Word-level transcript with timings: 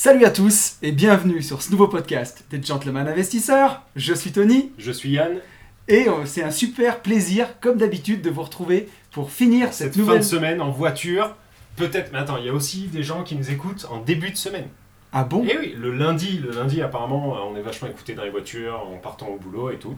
Salut 0.00 0.24
à 0.26 0.30
tous 0.30 0.76
et 0.80 0.92
bienvenue 0.92 1.42
sur 1.42 1.60
ce 1.60 1.72
nouveau 1.72 1.88
podcast 1.88 2.44
des 2.50 2.62
Gentlemen 2.62 3.08
Investisseurs. 3.08 3.82
Je 3.96 4.14
suis 4.14 4.30
Tony 4.30 4.70
Je 4.78 4.92
suis 4.92 5.10
Yann. 5.10 5.40
et 5.88 6.08
euh, 6.08 6.24
c'est 6.24 6.44
un 6.44 6.52
super 6.52 7.00
plaisir, 7.02 7.58
comme 7.58 7.78
d'habitude, 7.78 8.22
de 8.22 8.30
vous 8.30 8.42
retrouver 8.44 8.88
pour 9.10 9.32
finir 9.32 9.72
cette, 9.72 9.94
Cette 9.94 10.04
fin 10.04 10.16
de 10.18 10.22
semaine 10.22 10.60
en 10.60 10.70
voiture, 10.70 11.34
peut-être. 11.74 12.12
Mais 12.12 12.18
attends, 12.18 12.36
il 12.36 12.46
y 12.46 12.48
a 12.48 12.52
aussi 12.52 12.86
des 12.86 13.02
gens 13.02 13.24
qui 13.24 13.34
nous 13.34 13.50
écoutent 13.50 13.86
en 13.90 13.98
début 14.00 14.30
de 14.30 14.36
semaine. 14.36 14.68
Ah 15.12 15.24
bon? 15.24 15.42
Et 15.44 15.58
oui, 15.58 15.74
le 15.76 15.90
lundi, 15.92 16.38
le 16.38 16.52
lundi 16.52 16.80
apparemment, 16.80 17.34
euh, 17.34 17.40
on 17.50 17.56
est 17.56 17.62
vachement 17.62 17.88
écouté 17.88 18.14
dans 18.14 18.22
les 18.22 18.30
voitures, 18.30 18.80
en 18.88 18.98
partant 18.98 19.26
au 19.26 19.36
boulot 19.36 19.72
et 19.72 19.78
tout. 19.80 19.96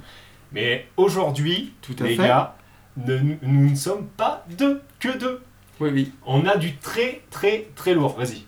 Mais 0.53 0.87
aujourd'hui, 0.97 1.75
Tout 1.83 1.97
à 2.01 2.05
les 2.05 2.17
fait. 2.17 2.23
gars, 2.23 2.57
ne- 2.97 3.19
nous 3.43 3.69
ne 3.69 3.75
sommes 3.77 4.07
pas 4.07 4.47
deux, 4.57 4.81
que 4.99 5.15
deux. 5.19 5.43
Oui, 5.79 5.91
oui. 5.93 6.13
On 6.25 6.47
a 6.47 6.57
du 6.57 6.77
très 6.77 7.21
très 7.31 7.69
très 7.75 7.93
lourd. 7.93 8.17
Vas-y. 8.17 8.45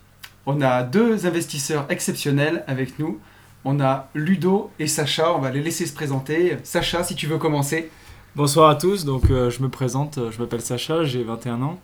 On 0.46 0.60
a 0.60 0.82
deux 0.82 1.26
investisseurs 1.26 1.86
exceptionnels 1.88 2.64
avec 2.66 2.98
nous. 2.98 3.18
On 3.64 3.80
a 3.80 4.08
Ludo 4.14 4.70
et 4.78 4.86
Sacha. 4.88 5.32
On 5.34 5.38
va 5.38 5.50
les 5.50 5.62
laisser 5.62 5.86
se 5.86 5.94
présenter. 5.94 6.56
Sacha, 6.64 7.04
si 7.04 7.14
tu 7.14 7.26
veux 7.26 7.38
commencer. 7.38 7.90
Bonsoir 8.34 8.70
à 8.70 8.74
tous, 8.76 9.04
donc 9.04 9.30
euh, 9.30 9.50
je 9.50 9.62
me 9.62 9.68
présente, 9.68 10.18
je 10.30 10.38
m'appelle 10.40 10.62
Sacha, 10.62 11.04
j'ai 11.04 11.22
21 11.22 11.60
ans. 11.62 11.78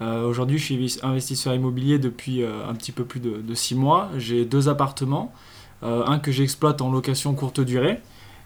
Euh, 0.00 0.24
Aujourd'hui, 0.24 0.56
je 0.58 0.64
suis 0.64 0.98
investisseur 1.02 1.54
immobilier 1.54 1.98
depuis 1.98 2.42
euh, 2.42 2.66
un 2.66 2.74
petit 2.74 2.90
peu 2.90 3.04
plus 3.04 3.20
de 3.20 3.54
6 3.54 3.74
mois. 3.74 4.08
J'ai 4.16 4.46
deux 4.46 4.68
appartements, 4.70 5.30
euh, 5.82 6.02
un 6.06 6.18
que 6.18 6.32
j'exploite 6.32 6.80
en 6.80 6.90
location 6.90 7.34
courte 7.34 7.60
durée 7.60 8.00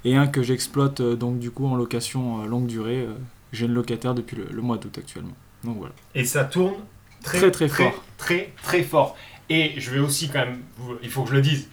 et 0.04 0.16
un 0.16 0.26
que 0.26 0.42
j'exploite 0.42 1.00
euh, 1.00 1.14
donc 1.14 1.38
du 1.38 1.50
coup 1.52 1.66
en 1.66 1.76
location 1.76 2.42
euh, 2.42 2.46
longue 2.46 2.66
durée. 2.66 3.02
Euh, 3.02 3.14
J'ai 3.52 3.66
une 3.66 3.72
locataire 3.74 4.14
depuis 4.14 4.36
le, 4.36 4.46
le 4.50 4.60
mois 4.62 4.76
d'août 4.76 4.98
actuellement. 4.98 5.32
Donc 5.62 5.76
voilà. 5.78 5.94
Et 6.16 6.24
ça 6.24 6.44
tourne 6.44 6.74
très 7.22 7.38
Très, 7.38 7.50
très 7.52 7.68
très 7.68 7.84
fort. 7.84 8.04
très 8.18 8.52
très 8.64 8.82
fort. 8.82 9.16
Et 9.50 9.74
je 9.78 9.90
vais 9.90 9.98
aussi 9.98 10.28
quand 10.28 10.40
même, 10.40 10.62
il 11.02 11.10
faut 11.10 11.22
que 11.22 11.30
je 11.30 11.34
le 11.34 11.42
dise, 11.42 11.68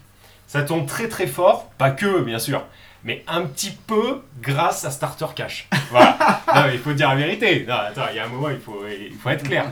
ça 0.48 0.64
tourne 0.64 0.86
très 0.86 1.08
très 1.08 1.28
fort, 1.28 1.70
pas 1.78 1.92
que 1.92 2.22
bien 2.22 2.40
sûr, 2.40 2.64
mais 3.04 3.24
un 3.28 3.44
petit 3.44 3.72
peu 3.72 4.22
grâce 4.42 4.86
à 4.86 4.92
Starter 4.92 5.28
Cash. 5.36 5.68
Voilà. 5.90 6.18
non, 6.56 6.62
mais 6.68 6.74
il 6.74 6.80
faut 6.80 6.94
dire 6.94 7.10
la 7.10 7.16
vérité. 7.16 7.66
Non, 7.68 7.76
attends, 7.76 8.06
il 8.12 8.18
y 8.18 8.20
a 8.20 8.26
un 8.26 8.30
moment, 8.30 8.50
il 8.50 8.60
faut, 8.60 8.84
il 8.88 9.16
faut 9.18 9.30
être 9.30 9.44
clair. 9.44 9.66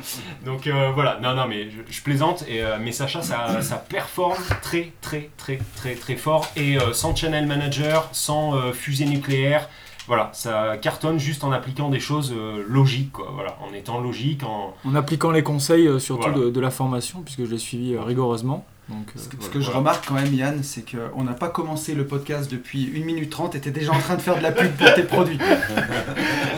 Donc 0.46 0.68
euh, 0.68 0.92
voilà, 0.94 1.20
non, 1.22 1.36
non, 1.36 1.48
mais 1.48 1.70
je, 1.70 1.94
je 1.94 2.02
plaisante, 2.02 2.44
et, 2.48 2.64
euh, 2.64 2.78
mais 2.80 2.92
Sacha, 2.92 3.22
ça, 3.22 3.62
ça 3.62 3.76
performe 3.76 4.42
très 4.62 4.92
très 5.02 5.30
très 5.38 5.60
très 5.76 5.96
très 5.96 6.16
fort, 6.16 6.50
et 6.56 6.78
euh, 6.78 6.94
sans 6.94 7.16
channel 7.16 7.46
manager, 7.46 8.10
sans 8.12 8.72
fusée 8.74 9.06
nucléaire. 9.06 9.70
Voilà, 10.10 10.30
ça 10.34 10.76
cartonne 10.82 11.20
juste 11.20 11.44
en 11.46 11.52
appliquant 11.54 11.88
des 11.90 12.00
choses 12.02 12.34
euh, 12.36 12.66
logiques, 12.68 13.12
quoi. 13.14 13.30
Voilà, 13.34 13.56
en 13.62 13.72
étant 13.74 14.02
logique, 14.02 14.44
en, 14.44 14.74
En 14.84 14.96
appliquant 14.96 15.30
les 15.32 15.44
conseils 15.44 15.88
euh, 15.88 16.00
surtout 16.00 16.30
Voilà. 16.32 16.46
de, 16.48 16.50
de 16.50 16.60
la 16.60 16.72
formation, 16.72 17.22
puisque 17.22 17.46
je 17.46 17.52
l'ai 17.52 17.58
suivi 17.60 17.94
euh, 17.94 18.02
rigoureusement. 18.02 18.66
Donc, 18.90 19.06
euh, 19.16 19.20
Ce 19.20 19.28
que, 19.30 19.36
ce 19.36 19.42
voilà. 19.42 19.54
que 19.54 19.60
je 19.62 19.70
remarque 19.70 20.08
quand 20.08 20.16
même, 20.16 20.34
Yann, 20.34 20.64
c'est 20.64 20.84
qu'on 20.84 21.24
n'a 21.24 21.34
pas 21.34 21.50
commencé 21.50 21.94
le 21.94 22.08
podcast 22.08 22.50
depuis 22.52 22.92
1 23.00 23.06
minute 23.06 23.30
30 23.30 23.54
et 23.54 23.62
t'es 23.62 23.70
déjà 23.70 23.92
en 23.94 24.00
train 24.00 24.16
de 24.16 24.22
faire 24.22 24.36
de 24.36 24.42
la 24.42 24.52
pub 24.52 24.72
pour 24.76 24.92
tes 24.96 25.04
produits. 25.04 25.38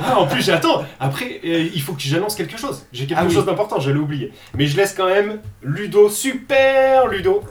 Ah, 0.04 0.18
en 0.20 0.26
plus, 0.28 0.42
j'attends. 0.42 0.84
Après, 1.00 1.40
euh, 1.46 1.70
il 1.76 1.82
faut 1.82 1.94
que 1.94 2.02
j'annonce 2.02 2.34
quelque 2.36 2.58
chose. 2.58 2.86
J'ai 2.92 3.06
quelque 3.06 3.20
Ah 3.22 3.26
oui. 3.28 3.34
chose 3.34 3.46
d'important, 3.46 3.80
j'allais 3.80 4.00
oublier. 4.00 4.32
Mais 4.56 4.66
je 4.66 4.76
laisse 4.76 4.94
quand 4.96 5.06
même 5.06 5.40
Ludo, 5.62 6.10
super 6.10 7.08
Ludo, 7.08 7.44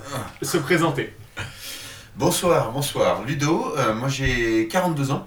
se 0.42 0.56
présenter. 0.58 1.14
Bonsoir, 2.16 2.72
bonsoir. 2.72 3.22
Ludo, 3.26 3.72
euh, 3.78 3.94
moi 3.94 4.08
j'ai 4.08 4.66
42 4.68 5.10
ans. 5.12 5.26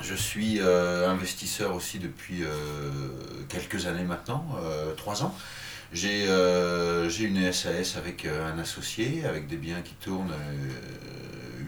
Je 0.00 0.14
suis 0.14 0.60
euh, 0.60 1.08
investisseur 1.08 1.74
aussi 1.74 1.98
depuis 1.98 2.42
euh, 2.42 2.48
quelques 3.48 3.86
années 3.86 4.04
maintenant, 4.04 4.44
3 4.96 5.24
ans. 5.24 5.34
J'ai 5.92 6.24
euh, 6.26 7.10
une 7.10 7.52
SAS 7.52 7.96
avec 7.98 8.24
euh, 8.24 8.50
un 8.50 8.58
associé, 8.58 9.26
avec 9.26 9.46
des 9.46 9.58
biens 9.58 9.82
qui 9.82 9.92
tournent, 9.94 10.32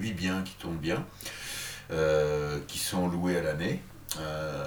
8 0.01 0.13
biens 0.15 0.43
qui 0.43 0.55
tournent 0.55 0.79
bien, 0.79 1.05
euh, 1.91 2.59
qui 2.67 2.79
sont 2.79 3.07
loués 3.09 3.37
à 3.37 3.43
l'année. 3.43 3.83
Euh, 4.21 4.65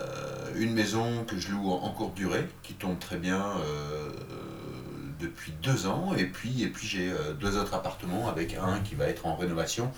une 0.55 0.73
maison 0.73 1.23
que 1.25 1.37
je 1.37 1.49
loue 1.49 1.71
en, 1.71 1.89
courte 1.91 2.13
durée, 2.13 2.47
qui 2.61 2.73
tourne 2.73 2.99
très 2.99 3.17
bien 3.17 3.41
euh, 3.41 4.09
depuis 5.19 5.53
deux 5.63 5.87
ans, 5.87 6.13
et 6.15 6.25
puis, 6.25 6.61
et 6.61 6.67
puis 6.67 6.85
j'ai 6.85 7.09
euh, 7.09 7.33
deux 7.33 7.57
autres 7.57 7.73
appartements 7.73 8.29
avec 8.29 8.55
un 8.55 8.79
qui 8.81 8.93
va 8.95 9.05
être 9.05 9.25
en 9.25 9.35
rénovation 9.35 9.91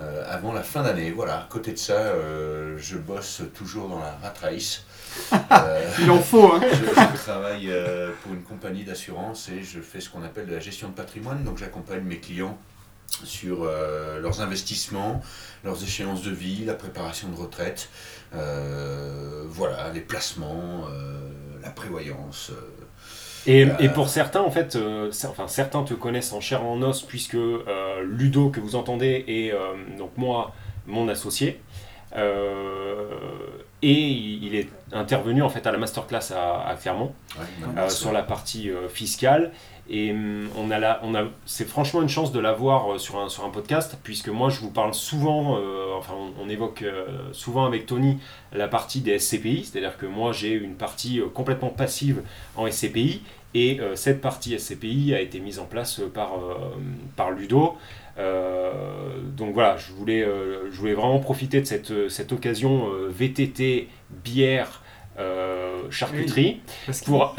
euh, 0.00 0.24
avant 0.28 0.52
la 0.52 0.62
fin 0.62 0.82
d'année. 0.82 1.10
Voilà, 1.10 1.40
à 1.40 1.46
côté 1.48 1.72
de 1.72 1.78
ça, 1.78 1.92
euh, 1.92 2.76
je 2.78 2.96
bosse 2.96 3.42
toujours 3.54 3.88
dans 3.88 3.98
la 3.98 4.12
rat 4.22 4.34
race. 4.40 4.84
Euh, 5.32 5.90
Il 5.98 6.10
en 6.10 6.18
faut, 6.18 6.52
hein. 6.52 6.60
je, 6.62 6.84
je 6.84 7.16
travaille 7.22 7.70
euh, 7.70 8.10
pour 8.22 8.32
une 8.32 8.42
compagnie 8.42 8.84
d'assurance 8.84 9.48
et 9.48 9.62
je 9.62 9.80
fais 9.80 10.00
ce 10.00 10.08
qu'on 10.08 10.22
appelle 10.22 10.46
de 10.46 10.54
la 10.54 10.60
gestion 10.60 10.88
de 10.88 10.94
patrimoine. 10.94 11.44
Donc 11.44 11.58
j'accompagne 11.58 12.02
mes 12.02 12.18
clients 12.20 12.58
sur 13.24 13.64
euh, 13.64 14.20
leurs 14.20 14.40
investissements, 14.40 15.20
leurs 15.64 15.82
échéances 15.82 16.22
de 16.22 16.30
vie, 16.30 16.64
la 16.64 16.74
préparation 16.74 17.28
de 17.28 17.36
retraite, 17.36 17.88
euh, 18.34 19.44
voilà, 19.48 19.90
les 19.92 20.00
placements, 20.00 20.86
euh, 20.88 21.28
la 21.62 21.70
prévoyance. 21.70 22.52
Et, 23.46 23.66
et 23.78 23.88
pour 23.88 24.08
certains, 24.08 24.42
en 24.42 24.50
fait, 24.50 24.76
euh, 24.76 25.10
enfin, 25.28 25.48
certains 25.48 25.82
te 25.82 25.94
connaissent 25.94 26.32
en 26.32 26.40
chair 26.40 26.60
et 26.60 26.66
en 26.66 26.82
os, 26.82 27.02
puisque 27.02 27.34
euh, 27.34 28.02
Ludo, 28.04 28.50
que 28.50 28.60
vous 28.60 28.76
entendez, 28.76 29.24
est 29.26 29.52
euh, 29.52 29.74
donc 29.98 30.10
moi, 30.16 30.52
mon 30.86 31.08
associé. 31.08 31.60
Et 33.82 33.92
il 33.92 34.54
est 34.54 34.68
intervenu 34.92 35.42
en 35.42 35.48
fait 35.48 35.66
à 35.66 35.72
la 35.72 35.78
masterclass 35.78 36.32
à, 36.34 36.68
à 36.68 36.74
Clermont. 36.74 37.14
Ouais, 37.38 37.88
sur 37.88 38.12
la 38.12 38.22
partie 38.22 38.68
fiscale. 38.88 39.52
Et 39.92 40.12
hum, 40.12 40.48
on 40.56 40.70
a 40.70 40.78
la, 40.78 41.00
on 41.02 41.16
a, 41.16 41.24
c'est 41.46 41.68
franchement 41.68 42.00
une 42.00 42.08
chance 42.08 42.30
de 42.30 42.38
l'avoir 42.38 42.92
euh, 42.92 42.98
sur 42.98 43.18
un, 43.18 43.28
sur 43.28 43.44
un 43.44 43.50
podcast, 43.50 43.98
puisque 44.04 44.28
moi 44.28 44.48
je 44.48 44.60
vous 44.60 44.70
parle 44.70 44.94
souvent, 44.94 45.58
euh, 45.58 45.96
enfin 45.98 46.14
on, 46.40 46.48
évoque 46.48 46.82
euh, 46.82 47.06
souvent 47.32 47.64
avec 47.64 47.86
Tony 47.86 48.18
la 48.52 48.68
partie 48.68 49.00
des 49.00 49.18
SCPI, 49.18 49.64
c'est-à-dire 49.64 49.96
que 49.96 50.06
moi 50.06 50.30
j'ai 50.30 50.52
une 50.52 50.76
partie 50.76 51.20
complètement 51.34 51.70
passive 51.70 52.22
en 52.56 52.70
SCPI, 52.70 53.22
et 53.52 53.80
cette 53.96 54.20
partie 54.20 54.56
SCPI 54.56 55.12
a 55.12 55.20
été 55.20 55.40
mise 55.40 55.58
en 55.58 55.64
place 55.64 56.00
par, 56.14 56.34
par 57.16 57.32
Ludo. 57.32 57.76
Donc 59.36 59.54
voilà, 59.54 59.76
je 59.76 59.92
voulais, 59.92 60.24
je 60.70 60.76
voulais 60.76 60.94
vraiment 60.94 61.18
profiter 61.18 61.60
de 61.60 61.66
cette, 61.66 62.08
cette 62.10 62.30
occasion 62.30 62.86
VTT, 63.08 63.88
bière, 64.24 64.82
euh, 65.18 65.82
charcuterie. 65.90 66.60
Parce 66.86 67.00
Pour... 67.02 67.34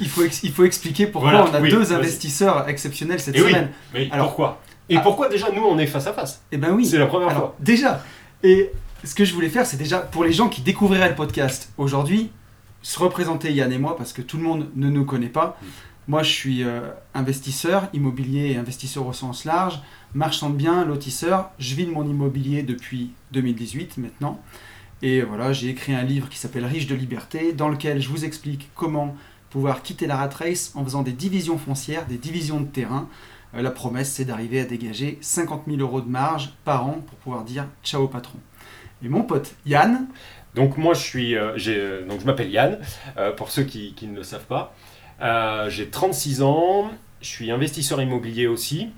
il 0.00 0.08
faut, 0.08 0.22
il 0.42 0.52
faut 0.52 0.64
expliquer 0.64 1.06
pourquoi 1.06 1.30
Voilà, 1.30 1.46
on 1.50 1.54
a 1.54 1.60
oui, 1.60 1.70
deux 1.70 1.92
investisseurs 1.92 2.68
exceptionnels 2.68 3.20
cette 3.20 3.36
Et 3.36 3.42
oui. 3.42 3.50
semaine. 3.50 3.70
Mais 3.94 4.08
Alors- 4.10 4.26
pourquoi? 4.28 4.60
Et 4.90 4.96
Ah. 4.96 5.00
pourquoi 5.00 5.28
déjà 5.28 5.50
nous 5.50 5.62
on 5.64 5.78
est 5.78 5.86
face 5.86 6.06
à 6.06 6.12
face? 6.14 6.42
Eh 6.50 6.56
ben 6.56 6.70
oui. 6.72 6.86
C'est 6.86 6.98
la 6.98 7.06
première 7.06 7.28
Alors, 7.28 7.40
fois. 7.40 7.56
déjà, 7.60 8.02
et 8.42 8.70
ce 9.04 9.14
que 9.14 9.24
je 9.24 9.34
voulais 9.34 9.50
faire, 9.50 9.66
c'est 9.66 9.76
déjà 9.76 9.98
pour 9.98 10.24
les 10.24 10.32
gens 10.32 10.48
qui 10.48 10.62
découvriraient 10.62 11.10
le 11.10 11.14
podcast 11.14 11.70
aujourd'hui, 11.76 12.30
se 12.80 12.98
représenter 12.98 13.52
Yann 13.52 13.70
et 13.72 13.76
moi, 13.78 13.96
parce 13.96 14.12
que 14.14 14.22
tout 14.22 14.38
le 14.38 14.42
monde 14.44 14.68
ne 14.76 14.88
nous 14.88 15.04
connaît 15.04 15.28
pas. 15.28 15.58
Mm. 15.60 15.66
Moi, 16.08 16.22
je 16.22 16.30
suis 16.32 16.64
euh, 16.64 16.80
investisseur 17.14 17.88
immobilier 17.92 18.52
et 18.52 18.56
investisseur 18.56 19.06
au 19.06 19.12
sens 19.12 19.44
large, 19.44 19.78
marchand 20.14 20.48
de 20.48 20.54
biens, 20.56 20.86
lotisseur. 20.86 21.50
Je 21.58 21.74
vis 21.74 21.84
de 21.84 21.90
mon 21.90 22.08
immobilier 22.08 22.62
depuis 22.62 23.10
2018 23.32 23.98
maintenant. 23.98 24.40
Et 25.00 25.22
voilà, 25.22 25.52
j'ai 25.52 25.68
écrit 25.68 25.94
un 25.94 26.02
livre 26.02 26.28
qui 26.28 26.38
s'appelle 26.38 26.64
Riche 26.64 26.88
de 26.88 26.94
liberté, 26.94 27.52
dans 27.52 27.68
lequel 27.68 28.00
je 28.00 28.08
vous 28.08 28.24
explique 28.24 28.70
comment 28.74 29.14
pouvoir 29.50 29.82
quitter 29.82 30.06
la 30.06 30.16
rat 30.16 30.28
race 30.28 30.72
en 30.74 30.84
faisant 30.84 31.02
des 31.02 31.12
divisions 31.12 31.56
foncières, 31.56 32.06
des 32.06 32.18
divisions 32.18 32.60
de 32.60 32.66
terrain. 32.66 33.08
Euh, 33.54 33.62
la 33.62 33.70
promesse, 33.70 34.12
c'est 34.12 34.24
d'arriver 34.24 34.60
à 34.60 34.64
dégager 34.64 35.18
50 35.20 35.64
000 35.68 35.80
euros 35.80 36.00
de 36.00 36.08
marge 36.08 36.52
par 36.64 36.86
an 36.86 37.00
pour 37.06 37.18
pouvoir 37.18 37.44
dire 37.44 37.66
ciao 37.82 38.08
patron. 38.08 38.38
Et 39.02 39.08
mon 39.08 39.22
pote 39.22 39.54
Yann, 39.64 40.08
Donc 40.54 40.76
moi 40.76 40.94
je 40.94 41.00
suis, 41.00 41.36
euh, 41.36 41.56
euh, 41.68 42.06
donc 42.06 42.20
je 42.20 42.26
m'appelle 42.26 42.50
Yann, 42.50 42.80
pour 43.36 43.50
ceux 43.50 43.62
qui, 43.62 43.94
qui 43.94 44.08
ne 44.08 44.16
le 44.16 44.24
savent 44.24 44.46
pas. 44.46 44.74
J'ai 45.70 45.88
36 45.88 46.42
ans, 46.42 46.90
je 47.20 47.28
suis 47.28 47.50
investisseur 47.50 48.02
immobilier 48.02 48.48
aussi. 48.48 48.88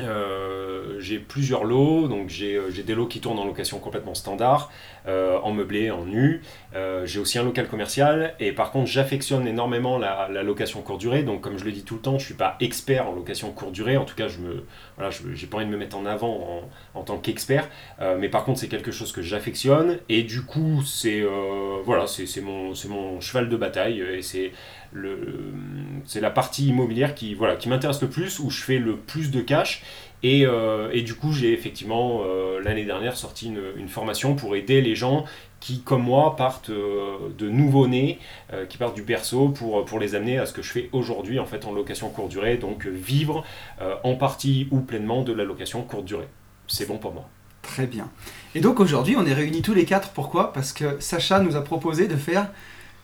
Euh, 0.00 0.96
j'ai 1.00 1.18
plusieurs 1.18 1.64
lots, 1.64 2.08
donc 2.08 2.28
j'ai 2.28 2.54
euh, 2.54 2.70
j'ai 2.70 2.82
des 2.82 2.94
lots 2.94 3.06
qui 3.06 3.20
tournent 3.20 3.38
en 3.38 3.44
location 3.44 3.78
complètement 3.78 4.14
standard, 4.14 4.70
euh, 5.06 5.38
en 5.42 5.52
meublé, 5.52 5.90
en 5.90 6.04
nu. 6.04 6.42
J'ai 7.04 7.18
aussi 7.18 7.38
un 7.38 7.42
local 7.42 7.68
commercial 7.68 8.34
et 8.40 8.52
par 8.52 8.70
contre 8.70 8.86
j'affectionne 8.86 9.46
énormément 9.46 9.98
la, 9.98 10.28
location 10.42 10.82
courte 10.82 11.00
durée. 11.00 11.22
Donc 11.22 11.40
comme 11.40 11.58
je 11.58 11.64
le 11.64 11.72
dis 11.72 11.82
tout 11.82 11.94
le 11.94 12.00
temps, 12.00 12.18
je 12.18 12.24
suis 12.24 12.34
pas 12.34 12.56
expert 12.60 13.08
en 13.08 13.14
location 13.14 13.50
courte 13.50 13.72
durée. 13.72 13.96
En 13.96 14.04
tout 14.04 14.14
cas, 14.14 14.28
je 14.28 14.38
me, 14.38 14.64
voilà, 14.96 15.10
j'ai 15.10 15.46
pas 15.46 15.58
envie 15.58 15.66
de 15.66 15.70
me 15.70 15.76
mettre 15.76 15.96
en 15.96 16.06
avant 16.06 16.62
en, 16.94 16.98
en 17.00 17.02
tant 17.02 17.18
qu'expert. 17.18 17.68
Mais 18.18 18.28
par 18.28 18.44
contre, 18.44 18.60
c'est 18.60 18.68
quelque 18.68 18.92
chose 18.92 19.12
que 19.12 19.22
j'affectionne 19.22 19.98
et 20.08 20.22
du 20.22 20.42
coup, 20.42 20.82
c'est 20.84 21.24
voilà, 21.84 22.06
c'est 22.06 22.40
mon, 22.40 22.72
mon 22.88 23.20
cheval 23.20 23.48
de 23.48 23.56
bataille 23.56 24.00
et 24.00 24.22
c'est 24.22 24.52
c'est 26.06 26.20
la 26.20 26.30
partie 26.30 26.68
immobilière 26.68 27.14
qui, 27.14 27.34
voilà, 27.34 27.56
qui 27.56 27.68
m'intéresse 27.68 28.00
le 28.02 28.08
plus, 28.08 28.38
où 28.38 28.50
je 28.50 28.62
fais 28.62 28.78
le 28.78 28.96
plus 28.96 29.30
de 29.30 29.40
cash. 29.40 29.82
Et, 30.22 30.46
euh, 30.46 30.90
et 30.92 31.02
du 31.02 31.14
coup, 31.14 31.32
j'ai 31.32 31.52
effectivement 31.52 32.22
euh, 32.24 32.60
l'année 32.60 32.84
dernière 32.84 33.16
sorti 33.16 33.52
une, 33.76 33.88
formation 33.88 34.34
pour 34.34 34.56
aider 34.56 34.80
les 34.80 34.96
gens 34.96 35.24
qui, 35.60 35.80
comme 35.80 36.02
moi, 36.02 36.36
partent 36.36 36.70
de 36.70 37.48
nouveau-nés, 37.48 38.18
qui 38.68 38.78
partent 38.78 38.94
du 38.94 39.02
berceau 39.02 39.48
pour, 39.48 39.84
pour 39.84 39.98
les 39.98 40.14
amener 40.14 40.38
à 40.38 40.46
ce 40.46 40.52
que 40.52 40.62
je 40.62 40.70
fais 40.70 40.88
aujourd'hui 40.92 41.40
en 41.40 41.46
fait 41.46 41.64
en 41.64 41.72
location 41.72 42.10
courte 42.10 42.28
durée, 42.28 42.58
donc 42.58 42.86
vivre 42.86 43.44
en 44.04 44.14
partie 44.14 44.68
ou 44.70 44.80
pleinement 44.80 45.22
de 45.22 45.32
la 45.32 45.44
location 45.44 45.82
courte 45.82 46.04
durée. 46.04 46.28
C'est 46.68 46.86
bon 46.86 46.98
pour 46.98 47.12
moi. 47.12 47.28
Très 47.62 47.86
bien. 47.86 48.10
Et 48.54 48.60
donc 48.60 48.80
aujourd'hui, 48.80 49.16
on 49.16 49.26
est 49.26 49.34
réunis 49.34 49.62
tous 49.62 49.74
les 49.74 49.84
quatre. 49.84 50.10
Pourquoi? 50.10 50.52
Parce 50.52 50.72
que 50.72 51.00
Sacha 51.00 51.40
nous 51.40 51.56
a 51.56 51.62
proposé 51.62 52.08
de 52.08 52.16
faire 52.16 52.50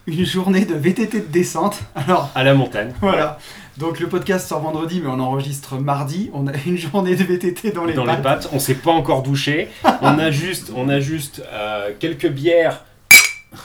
une 0.07 0.25
journée 0.25 0.65
de 0.65 0.75
VTT 0.75 1.21
de 1.21 1.25
descente. 1.25 1.79
Alors, 1.95 2.29
à 2.35 2.43
la 2.43 2.53
montagne. 2.53 2.93
Voilà. 3.01 3.39
Donc 3.77 3.99
le 3.99 4.07
podcast 4.07 4.47
sort 4.47 4.61
vendredi, 4.61 5.01
mais 5.03 5.09
on 5.09 5.19
enregistre 5.19 5.77
mardi. 5.77 6.29
On 6.33 6.47
a 6.47 6.53
une 6.65 6.77
journée 6.77 7.15
de 7.15 7.23
VTT 7.23 7.71
dans 7.71 7.85
les 7.85 7.93
dans 7.93 8.05
pattes. 8.05 8.17
les 8.17 8.23
pattes. 8.23 8.49
On 8.53 8.59
s'est 8.59 8.75
pas 8.75 8.91
encore 8.91 9.23
douché. 9.23 9.69
on 10.01 10.19
a 10.19 10.31
juste, 10.31 10.71
on 10.75 10.89
a 10.89 10.99
juste 10.99 11.41
euh, 11.51 11.91
quelques 11.99 12.29
bières. 12.29 12.83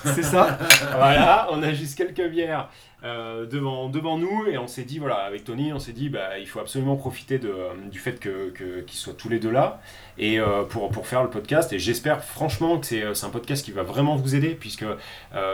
C'est 0.04 0.22
ça. 0.22 0.58
voilà, 0.96 1.48
on 1.52 1.62
a 1.62 1.72
juste 1.72 1.96
quelques 1.96 2.30
bières 2.30 2.68
euh, 3.04 3.46
devant, 3.46 3.88
devant 3.88 4.18
nous 4.18 4.46
et 4.46 4.58
on 4.58 4.66
s'est 4.66 4.84
dit, 4.84 4.98
voilà, 4.98 5.16
avec 5.16 5.44
Tony, 5.44 5.72
on 5.72 5.78
s'est 5.78 5.92
dit, 5.92 6.08
bah, 6.08 6.38
il 6.38 6.46
faut 6.46 6.60
absolument 6.60 6.96
profiter 6.96 7.38
de, 7.38 7.54
du 7.90 7.98
fait 7.98 8.20
qu'ils 8.20 8.52
que, 8.52 8.80
qu'ils 8.80 8.98
soient 8.98 9.14
tous 9.14 9.28
les 9.28 9.38
deux 9.38 9.50
là 9.50 9.80
et 10.18 10.38
euh, 10.38 10.64
pour, 10.64 10.90
pour 10.90 11.06
faire 11.06 11.22
le 11.22 11.30
podcast. 11.30 11.72
Et 11.72 11.78
j'espère 11.78 12.22
franchement 12.24 12.78
que 12.78 12.86
c'est 12.86 13.24
un 13.24 13.30
podcast 13.30 13.64
qui 13.64 13.72
va 13.72 13.82
vraiment 13.82 14.16
vous 14.16 14.34
aider 14.34 14.50
puisque 14.50 14.84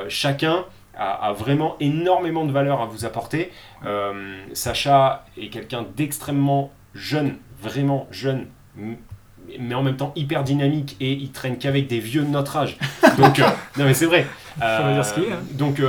chacun 0.08 0.64
a, 0.96 1.32
vraiment 1.32 1.76
énormément 1.81 2.44
de 2.44 2.52
valeur 2.52 2.81
à 2.81 2.87
vous 2.87 3.04
apporter. 3.04 3.52
Euh, 3.84 4.38
Sacha 4.52 5.25
est 5.37 5.49
quelqu'un 5.49 5.84
d'extrêmement 5.96 6.70
jeune, 6.94 7.37
vraiment 7.60 8.06
jeune, 8.10 8.46
mais 8.76 9.75
en 9.75 9.82
même 9.82 9.96
temps 9.96 10.12
hyper 10.16 10.42
dynamique 10.42 10.96
et 11.00 11.12
il 11.12 11.31
traîne 11.31 11.58
qu'avec 11.58 11.87
des 11.87 12.00
vieux 12.00 12.22
de 12.22 12.31
notre 12.31 12.56
âge. 12.56 12.78
Donc, 13.19 13.38
euh, 13.38 13.44
non 13.78 13.84
mais 13.84 13.94
c'est 13.94 14.06
vrai. 14.06 14.26
Euh, 14.62 15.02
ce 15.02 15.20
est, 15.20 15.32
hein. 15.32 15.38
Donc, 15.52 15.81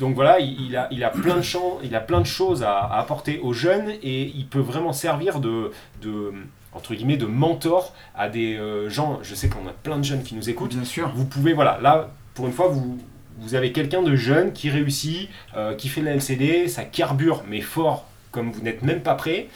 donc 0.00 0.14
voilà, 0.14 0.40
il, 0.40 0.76
a, 0.76 0.88
il, 0.90 1.04
a 1.04 1.10
plein 1.10 1.36
de 1.36 1.42
champs, 1.42 1.78
il 1.84 1.94
a 1.94 2.00
plein 2.00 2.20
de 2.20 2.26
choses 2.26 2.64
à, 2.64 2.80
apporter 2.98 3.38
aux 3.40 3.52
jeunes 3.52 3.90
et 4.02 4.32
il 4.34 4.46
peut 4.46 4.58
vraiment 4.58 4.92
servir 4.92 5.38
de, 5.38 5.70
de 6.02 6.32
entre 6.72 6.94
guillemets 6.94 7.16
de 7.16 7.26
mentor 7.26 7.94
à 8.16 8.28
des 8.28 8.58
gens. 8.88 9.20
Je 9.22 9.34
sais 9.34 9.48
qu'on 9.48 9.68
a 9.68 9.72
plein 9.72 9.98
de 9.98 10.04
jeunes 10.04 10.22
qui 10.22 10.34
nous 10.34 10.50
écoutent. 10.50 10.74
Bien 10.74 10.84
sûr. 10.84 11.12
Vous 11.14 11.26
pouvez 11.26 11.52
voilà, 11.52 11.78
là 11.82 12.10
pour 12.34 12.46
une 12.46 12.52
fois 12.52 12.68
vous 12.68 12.98
vous 13.40 13.54
avez 13.54 13.72
quelqu'un 13.72 14.02
de 14.02 14.14
jeune 14.14 14.52
qui 14.52 14.70
réussit, 14.70 15.28
euh, 15.56 15.74
qui 15.74 15.88
fait 15.88 16.02
de 16.02 16.06
la 16.06 16.12
LCD, 16.12 16.68
ça 16.68 16.84
carbure, 16.84 17.42
mais 17.48 17.60
fort, 17.60 18.06
comme 18.30 18.52
vous 18.52 18.60
n'êtes 18.60 18.82
même 18.82 19.00
pas 19.00 19.14
prêt. 19.14 19.48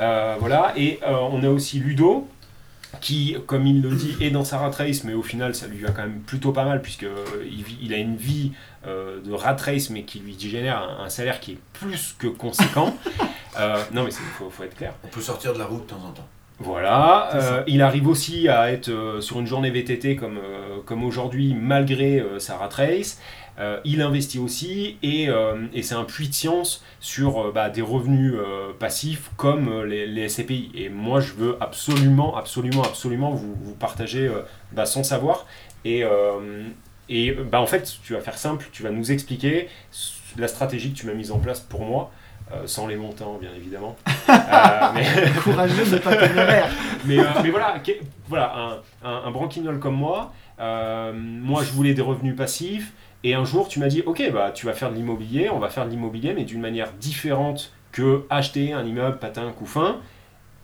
Euh, 0.00 0.36
voilà, 0.38 0.72
et 0.76 1.00
euh, 1.02 1.16
on 1.30 1.42
a 1.42 1.48
aussi 1.48 1.78
Ludo, 1.78 2.28
qui, 3.00 3.36
comme 3.46 3.66
il 3.66 3.82
le 3.82 3.90
dit, 3.90 4.16
est 4.20 4.30
dans 4.30 4.44
sa 4.44 4.58
rat 4.58 4.70
race, 4.70 5.04
mais 5.04 5.14
au 5.14 5.22
final, 5.22 5.54
ça 5.54 5.66
lui 5.66 5.78
va 5.78 5.90
quand 5.90 6.02
même 6.02 6.20
plutôt 6.20 6.52
pas 6.52 6.64
mal, 6.64 6.82
puisqu'il 6.82 7.64
il 7.82 7.94
a 7.94 7.96
une 7.96 8.16
vie 8.16 8.52
de 8.86 9.32
rat 9.32 9.56
race, 9.56 9.90
mais 9.90 10.02
qui 10.02 10.20
lui 10.20 10.36
génère 10.38 11.00
un, 11.00 11.08
salaire 11.08 11.40
qui 11.40 11.52
est 11.52 11.58
plus 11.72 12.14
que 12.18 12.26
conséquent. 12.26 12.96
non, 13.92 14.04
mais 14.04 14.10
il 14.10 14.12
faut, 14.38 14.50
faut, 14.50 14.64
être 14.64 14.76
clair. 14.76 14.94
On 15.04 15.08
peut 15.08 15.20
sortir 15.20 15.52
de 15.54 15.58
la 15.58 15.66
route 15.66 15.84
de 15.84 15.90
temps 15.90 16.04
en 16.04 16.12
temps. 16.12 16.28
Voilà, 16.62 17.34
euh, 17.34 17.62
il 17.66 17.82
arrive 17.82 18.06
aussi 18.06 18.48
à 18.48 18.70
être 18.70 18.88
euh, 18.88 19.20
sur 19.20 19.40
une 19.40 19.46
journée 19.46 19.70
VTT 19.70 20.14
comme, 20.14 20.38
euh, 20.38 20.78
comme 20.84 21.02
aujourd'hui 21.02 21.56
malgré 21.58 22.22
sa 22.38 22.56
rat 22.56 22.68
race. 22.68 23.20
Il 23.84 24.00
investit 24.02 24.38
aussi 24.38 24.96
et, 25.02 25.28
et 25.72 25.82
c'est 25.82 25.94
un 25.94 26.04
puits 26.04 26.28
de 26.28 26.34
science 26.34 26.84
sur 27.00 27.52
bah, 27.52 27.70
des 27.70 27.82
revenus 27.82 28.34
passifs 28.78 29.30
comme 29.36 29.84
les, 29.84 30.06
les, 30.06 30.28
SCPI. 30.28 30.72
Et 30.74 30.88
moi 30.88 31.20
je 31.20 31.32
veux 31.34 31.56
absolument, 31.60 32.36
absolument, 32.36 32.82
absolument 32.82 33.30
vous, 33.30 33.54
vous 33.54 33.74
partager 33.74 34.30
bah, 34.72 34.86
son 34.86 35.04
savoir. 35.04 35.46
Et, 35.84 36.02
et 37.08 37.32
bah, 37.32 37.60
en 37.60 37.66
fait, 37.66 37.98
tu 38.02 38.14
vas 38.14 38.20
faire 38.20 38.38
simple, 38.38 38.68
tu 38.72 38.82
vas 38.82 38.90
nous 38.90 39.12
expliquer 39.12 39.68
la 40.36 40.48
stratégie 40.48 40.92
que 40.92 40.98
tu 40.98 41.06
m'as 41.06 41.14
mise 41.14 41.30
en 41.30 41.38
place 41.38 41.60
pour 41.60 41.84
moi. 41.84 42.10
Euh, 42.52 42.66
sans 42.66 42.86
les 42.86 42.96
montants, 42.96 43.38
bien 43.40 43.50
évidemment. 43.56 43.96
euh, 44.28 44.32
mais... 44.94 45.06
Courageux 45.42 45.86
de 45.86 45.98
pas 45.98 46.10
mais, 47.06 47.18
euh, 47.18 47.24
mais 47.42 47.50
voilà, 47.50 47.80
voilà 48.28 48.54
un, 48.54 49.08
un, 49.08 49.22
un, 49.24 49.30
branquignol 49.30 49.78
comme 49.78 49.94
moi, 49.94 50.32
euh, 50.60 51.12
moi 51.14 51.62
je 51.62 51.70
voulais 51.72 51.94
des 51.94 52.02
revenus 52.02 52.36
passifs, 52.36 52.92
et 53.24 53.34
un 53.34 53.44
jour 53.44 53.68
tu 53.68 53.78
m'as 53.78 53.88
dit, 53.88 54.02
ok, 54.04 54.30
bah, 54.32 54.52
tu 54.52 54.66
vas 54.66 54.72
faire 54.72 54.90
de 54.90 54.96
l'immobilier, 54.96 55.50
on 55.50 55.58
va 55.58 55.68
faire 55.68 55.84
de 55.84 55.90
l'immobilier, 55.90 56.34
mais 56.34 56.44
d'une 56.44 56.60
manière 56.60 56.92
différente 56.94 57.72
que 57.92 58.24
acheter 58.30 58.72
un 58.72 58.84
immeuble 58.84 59.18
patin, 59.18 59.50
coup 59.52 59.66
fin. 59.66 60.00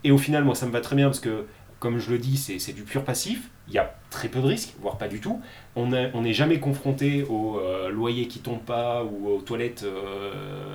Et 0.05 0.11
au 0.11 0.19
final, 0.19 0.45
moi 0.45 0.55
ça 0.55 0.67
me 0.67 0.73
va 0.73 0.81
très 0.81 0.97
bien 0.97 1.07
parce 1.07 1.21
que, 1.21 1.47
comme 1.79 1.99
je 1.99 2.11
le 2.11 2.19
dis, 2.19 2.37
c'est 2.37 2.73
du 2.73 2.83
pur 2.83 3.05
passif. 3.05 3.51
Il 3.69 3.75
y 3.75 3.79
a 3.79 3.95
très 4.11 4.29
peu 4.29 4.41
de 4.41 4.47
risques, 4.47 4.75
voire 4.81 4.97
pas 4.97 5.09
du 5.09 5.21
tout. 5.21 5.41
On 5.77 5.89
n'est 5.89 6.11
on 6.15 6.25
jamais 6.33 6.59
confronté 6.59 7.25
au 7.25 7.61
loyer 7.91 8.27
qui 8.27 8.41
tombe 8.41 8.63
pas 8.63 9.05
ou 9.05 9.29
aux 9.29 9.41
toilettes, 9.43 9.85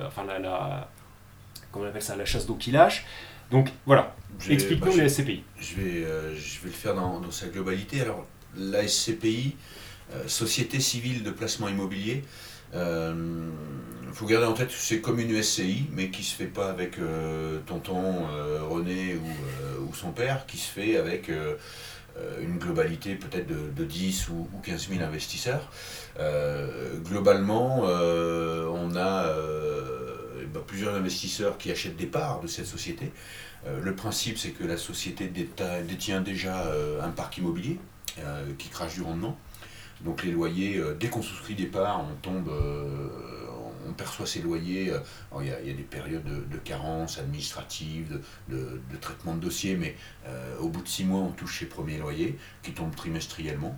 enfin 0.06 0.24
la, 0.24 0.38
la, 0.38 0.88
comment 1.74 1.86
on 1.86 1.88
appelle 1.88 2.02
ça, 2.02 2.16
la 2.16 2.24
chasse 2.24 2.46
d'eau 2.46 2.54
qui 2.54 2.70
lâche. 2.70 3.04
Donc 3.50 3.70
voilà, 3.84 4.14
explique-nous 4.48 4.96
bah, 4.96 5.02
les 5.02 5.08
SCPI. 5.08 5.42
Je 5.58 5.74
vais, 5.74 6.04
euh, 6.04 6.34
je 6.34 6.60
vais 6.60 6.66
le 6.66 6.72
faire 6.72 6.94
dans, 6.94 7.30
sa 7.30 7.46
globalité. 7.48 8.00
Alors, 8.00 8.26
la 8.56 8.86
SCPI, 8.86 9.54
euh, 9.54 9.58
Société 10.26 10.80
civile 10.80 11.22
de 11.22 11.30
placement 11.30 11.68
immobilier, 11.68 12.24
il 12.72 12.78
euh, 12.78 13.50
faut 14.12 14.26
garder 14.26 14.46
en 14.46 14.52
tête 14.52 14.68
que 14.68 14.74
c'est 14.74 15.00
comme 15.00 15.18
une 15.18 15.42
SCI, 15.42 15.86
mais 15.92 16.10
qui 16.10 16.22
se 16.22 16.34
fait 16.34 16.46
pas 16.46 16.68
avec 16.70 16.98
tonton 17.66 18.26
René 18.68 19.16
ou, 19.16 19.94
son 19.94 20.10
père, 20.10 20.46
qui 20.46 20.58
se 20.58 20.70
fait 20.70 20.96
avec 20.96 21.30
une 22.40 22.58
globalité 22.58 23.14
peut-être 23.14 23.46
de, 23.46 23.70
de, 23.74 23.84
10 23.84 24.28
ou, 24.28 24.48
ou 24.52 24.58
15 24.62 24.88
000 24.88 25.02
investisseurs. 25.02 25.70
globalement, 27.04 27.82
on 27.82 28.96
a 28.96 29.34
bah, 30.52 30.62
plusieurs 30.66 30.94
investisseurs 30.94 31.58
qui 31.58 31.70
achètent 31.72 31.96
des 31.96 32.06
parts 32.06 32.40
de 32.40 32.46
cette 32.46 32.66
société. 32.66 33.10
Euh, 33.66 33.80
le 33.82 33.94
principe, 33.94 34.38
c'est 34.38 34.50
que 34.50 34.64
la 34.64 34.76
société 34.76 35.26
détient 35.28 36.20
déjà 36.20 36.66
euh, 36.66 37.02
un 37.02 37.10
parc 37.10 37.38
immobilier 37.38 37.78
euh, 38.18 38.44
qui 38.58 38.68
crache 38.68 38.94
du 38.94 39.02
rendement. 39.02 39.38
Donc 40.02 40.24
les 40.24 40.32
loyers, 40.32 40.82
dès 40.98 41.08
qu'on 41.08 41.22
souscrit 41.22 41.54
des 41.54 41.66
parts, 41.66 42.04
on 42.04 42.14
tombe, 42.16 42.50
on 43.88 43.92
perçoit 43.92 44.26
ces 44.26 44.40
loyers. 44.40 44.92
Il 45.40 45.46
y, 45.46 45.50
a, 45.50 45.56
des 45.60 45.82
périodes 45.82 46.24
de, 46.24 46.56
carence 46.58 47.18
administrative, 47.18 48.20
de, 48.48 48.80
traitement 49.00 49.34
de 49.34 49.40
dossier, 49.40 49.76
mais 49.76 49.96
au 50.60 50.68
bout 50.68 50.82
de 50.82 50.88
six 50.88 51.04
mois, 51.04 51.20
on 51.20 51.30
touche 51.30 51.60
ses 51.60 51.66
premiers 51.66 51.98
loyers 51.98 52.38
qui 52.62 52.72
tombent 52.72 52.94
trimestriellement. 52.94 53.76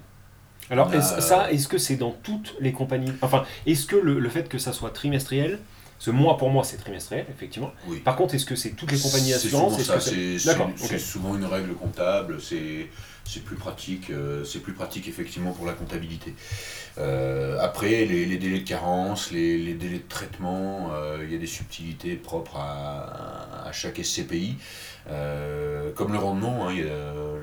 Alors, 0.71 0.93
ça, 1.03 1.53
est-ce 1.53 1.69
que 1.69 1.79
c'est 1.79 1.97
dans 1.97 2.13
toutes 2.13 2.57
les 2.61 2.73
compagnies? 2.73 3.13
Enfin, 3.23 3.45
est-ce 3.67 3.87
que 3.87 3.97
le, 3.97 4.19
le, 4.19 4.29
fait 4.29 4.49
que 4.49 4.59
ça 4.59 4.73
soit 4.73 4.91
trimestriel, 4.91 5.61
ce 5.99 6.11
mois 6.11 6.37
pour 6.37 6.51
moi, 6.51 6.63
c'est 6.65 6.77
trimestriel, 6.77 7.27
effectivement. 7.31 7.73
Par 8.05 8.17
contre, 8.17 8.35
est-ce 8.35 8.45
que 8.45 8.57
c'est 8.57 8.71
toutes 8.71 8.93
les 8.93 8.99
compagnies 8.99 9.31
d'assurance 9.31 9.81
C'est 10.77 10.99
souvent 10.99 11.37
une 11.37 11.47
règle 11.47 11.75
comptable, 11.75 12.39
c'est 12.41 12.89
plus 13.45 13.57
pratique, 13.57 14.11
euh, 14.11 14.45
c'est 14.45 14.61
plus 14.61 14.73
pratique 14.73 15.09
effectivement 15.09 15.53
pour 15.53 15.67
la 15.67 15.73
comptabilité. 15.73 16.35
Euh, 16.99 17.59
après, 17.61 18.05
les, 18.05 18.37
délais 18.37 18.61
de 18.61 18.69
carence, 18.69 19.33
les, 19.33 19.75
délais 19.75 19.99
de 19.99 20.09
traitement, 20.09 20.91
euh, 20.93 21.25
il 21.25 21.33
y 21.33 21.35
a 21.35 21.39
des 21.39 21.47
subtilités 21.47 22.15
propres 22.15 22.57
à, 22.57 23.67
à 23.67 23.73
chaque 23.73 24.03
SCPI. 24.03 24.57
Euh, 25.09 25.93
comme 25.95 26.13
le 26.13 26.19
rendement, 26.19 26.69
hein, 26.69 26.75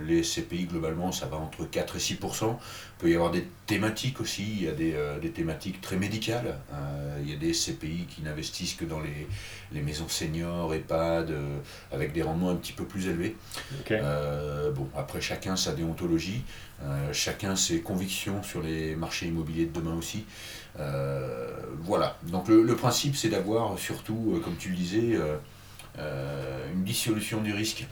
les 0.05 0.21
SCPI 0.23 0.65
globalement 0.65 1.11
ça 1.13 1.27
va 1.27 1.37
entre 1.37 1.63
4 1.63 1.95
et 1.95 1.99
6 1.99 2.13
Il 2.13 2.19
peut 2.99 3.09
y 3.09 3.15
avoir 3.15 3.31
des 3.31 3.47
thématiques 3.65 4.19
aussi, 4.19 4.43
il 4.43 4.63
y 4.63 4.67
a 4.67 4.73
des, 4.73 4.93
euh, 4.95 5.19
des 5.19 5.31
thématiques 5.31 5.79
très 5.79 5.95
médicales. 5.95 6.57
Euh, 6.73 7.19
il 7.23 7.29
y 7.29 7.33
a 7.33 7.37
des 7.37 7.53
SCPI 7.53 8.05
qui 8.09 8.21
n'investissent 8.21 8.73
que 8.73 8.85
dans 8.85 8.99
les, 8.99 9.27
les, 9.71 9.81
maisons 9.81 10.09
seniors, 10.09 10.73
EHPAD, 10.73 11.33
avec 11.91 12.11
des 12.11 12.21
rendements 12.21 12.49
un 12.49 12.55
petit 12.55 12.73
peu 12.73 12.83
plus 12.83 13.07
élevés. 13.07 13.35
bon, 14.75 14.89
après 14.95 15.21
chacun 15.21 15.55
sa 15.55 15.73
déontologie, 15.73 16.43
chacun 17.13 17.55
ses 17.55 17.79
convictions 17.81 18.43
sur 18.43 18.61
les 18.61 18.95
marchés 18.95 19.27
immobiliers 19.27 19.67
de 19.67 19.71
demain 19.71 19.95
aussi. 19.95 20.25
voilà, 21.83 22.17
donc 22.23 22.49
le, 22.49 22.61
le 22.61 22.75
principe 22.75 23.15
c'est 23.15 23.29
d'avoir 23.29 23.79
surtout, 23.79 24.41
comme 24.43 24.57
tu 24.57 24.69
le 24.69 24.75
disais, 24.75 25.15
euh, 25.15 25.37
une 25.97 26.83
dissolution 26.83 27.41
du 27.41 27.53
risque. 27.53 27.85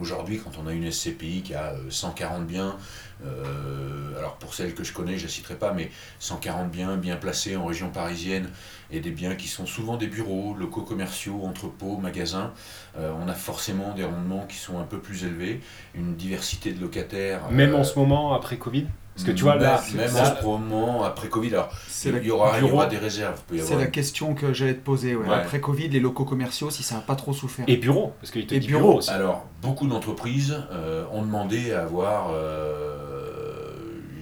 Aujourd'hui, 0.00 0.38
quand 0.38 0.52
on 0.62 0.66
a 0.68 0.72
une 0.72 0.90
SCPI 0.90 1.42
qui 1.42 1.54
a 1.54 1.74
140 1.88 2.42
euh, 2.42 2.44
biens, 2.44 2.76
euh, 3.24 4.16
alors 4.18 4.36
pour 4.36 4.54
celles 4.54 4.74
que 4.74 4.84
je 4.84 4.92
connais, 4.92 5.18
je 5.18 5.24
ne 5.24 5.28
citerai 5.28 5.56
pas, 5.56 5.72
mais 5.72 5.90
140 6.20 6.70
biens 6.70 6.96
bien 6.96 7.16
placés 7.16 7.56
en 7.56 7.64
région 7.66 7.90
parisienne 7.90 8.48
et 8.90 9.00
des 9.00 9.10
biens 9.10 9.34
qui 9.34 9.48
sont 9.48 9.66
souvent 9.66 9.96
des 9.96 10.06
bureaux, 10.06 10.54
locaux 10.54 10.82
commerciaux, 10.82 11.42
entrepôts, 11.44 11.96
magasins, 11.96 12.52
on 12.96 13.28
a 13.28 13.34
forcément 13.34 13.94
des 13.94 14.04
rendements 14.04 14.46
qui 14.46 14.56
sont 14.56 14.78
un 14.78 14.84
peu 14.84 14.98
plus 14.98 15.24
élevés, 15.24 15.60
une 15.94 16.16
diversité 16.16 16.72
de 16.72 16.80
locataires. 16.80 17.50
Même 17.50 17.74
en 17.74 17.84
ce 17.84 17.98
moment, 17.98 18.34
après 18.34 18.56
Covid? 18.56 18.86
Parce 19.18 19.30
que 19.30 19.32
tu 19.32 19.42
vois, 19.42 19.56
là, 19.56 19.82
même 19.96 20.14
en 20.14 20.24
ce 20.24 20.44
moment, 20.44 21.02
après 21.02 21.28
Covid, 21.28 21.48
alors, 21.48 21.72
il, 22.04 22.24
y 22.24 22.30
aura, 22.30 22.56
il 22.56 22.64
y 22.64 22.70
aura 22.70 22.86
des 22.86 22.98
réserves. 22.98 23.40
C'est 23.58 23.74
la 23.74 23.86
question 23.86 24.34
que 24.34 24.52
j'allais 24.52 24.74
te 24.74 24.84
poser. 24.84 25.18
Après 25.28 25.60
Covid, 25.60 25.88
les 25.88 25.98
locaux 25.98 26.24
commerciaux, 26.24 26.70
si 26.70 26.84
ça 26.84 26.94
n'a 26.94 27.00
pas 27.00 27.16
trop 27.16 27.32
souffert. 27.32 27.64
Et 27.66 27.78
bureaux, 27.78 28.12
parce 28.20 28.30
qu'il 28.30 28.46
te 28.46 28.54
Et 28.54 28.60
bureaux. 28.60 28.98
aussi. 28.98 29.10
Alors, 29.10 29.46
beaucoup 29.60 29.88
d'entreprises 29.88 30.56
euh, 30.70 31.04
ont 31.12 31.22
demandé 31.22 31.72
à 31.72 31.82
avoir, 31.82 32.30
euh, 32.32 32.96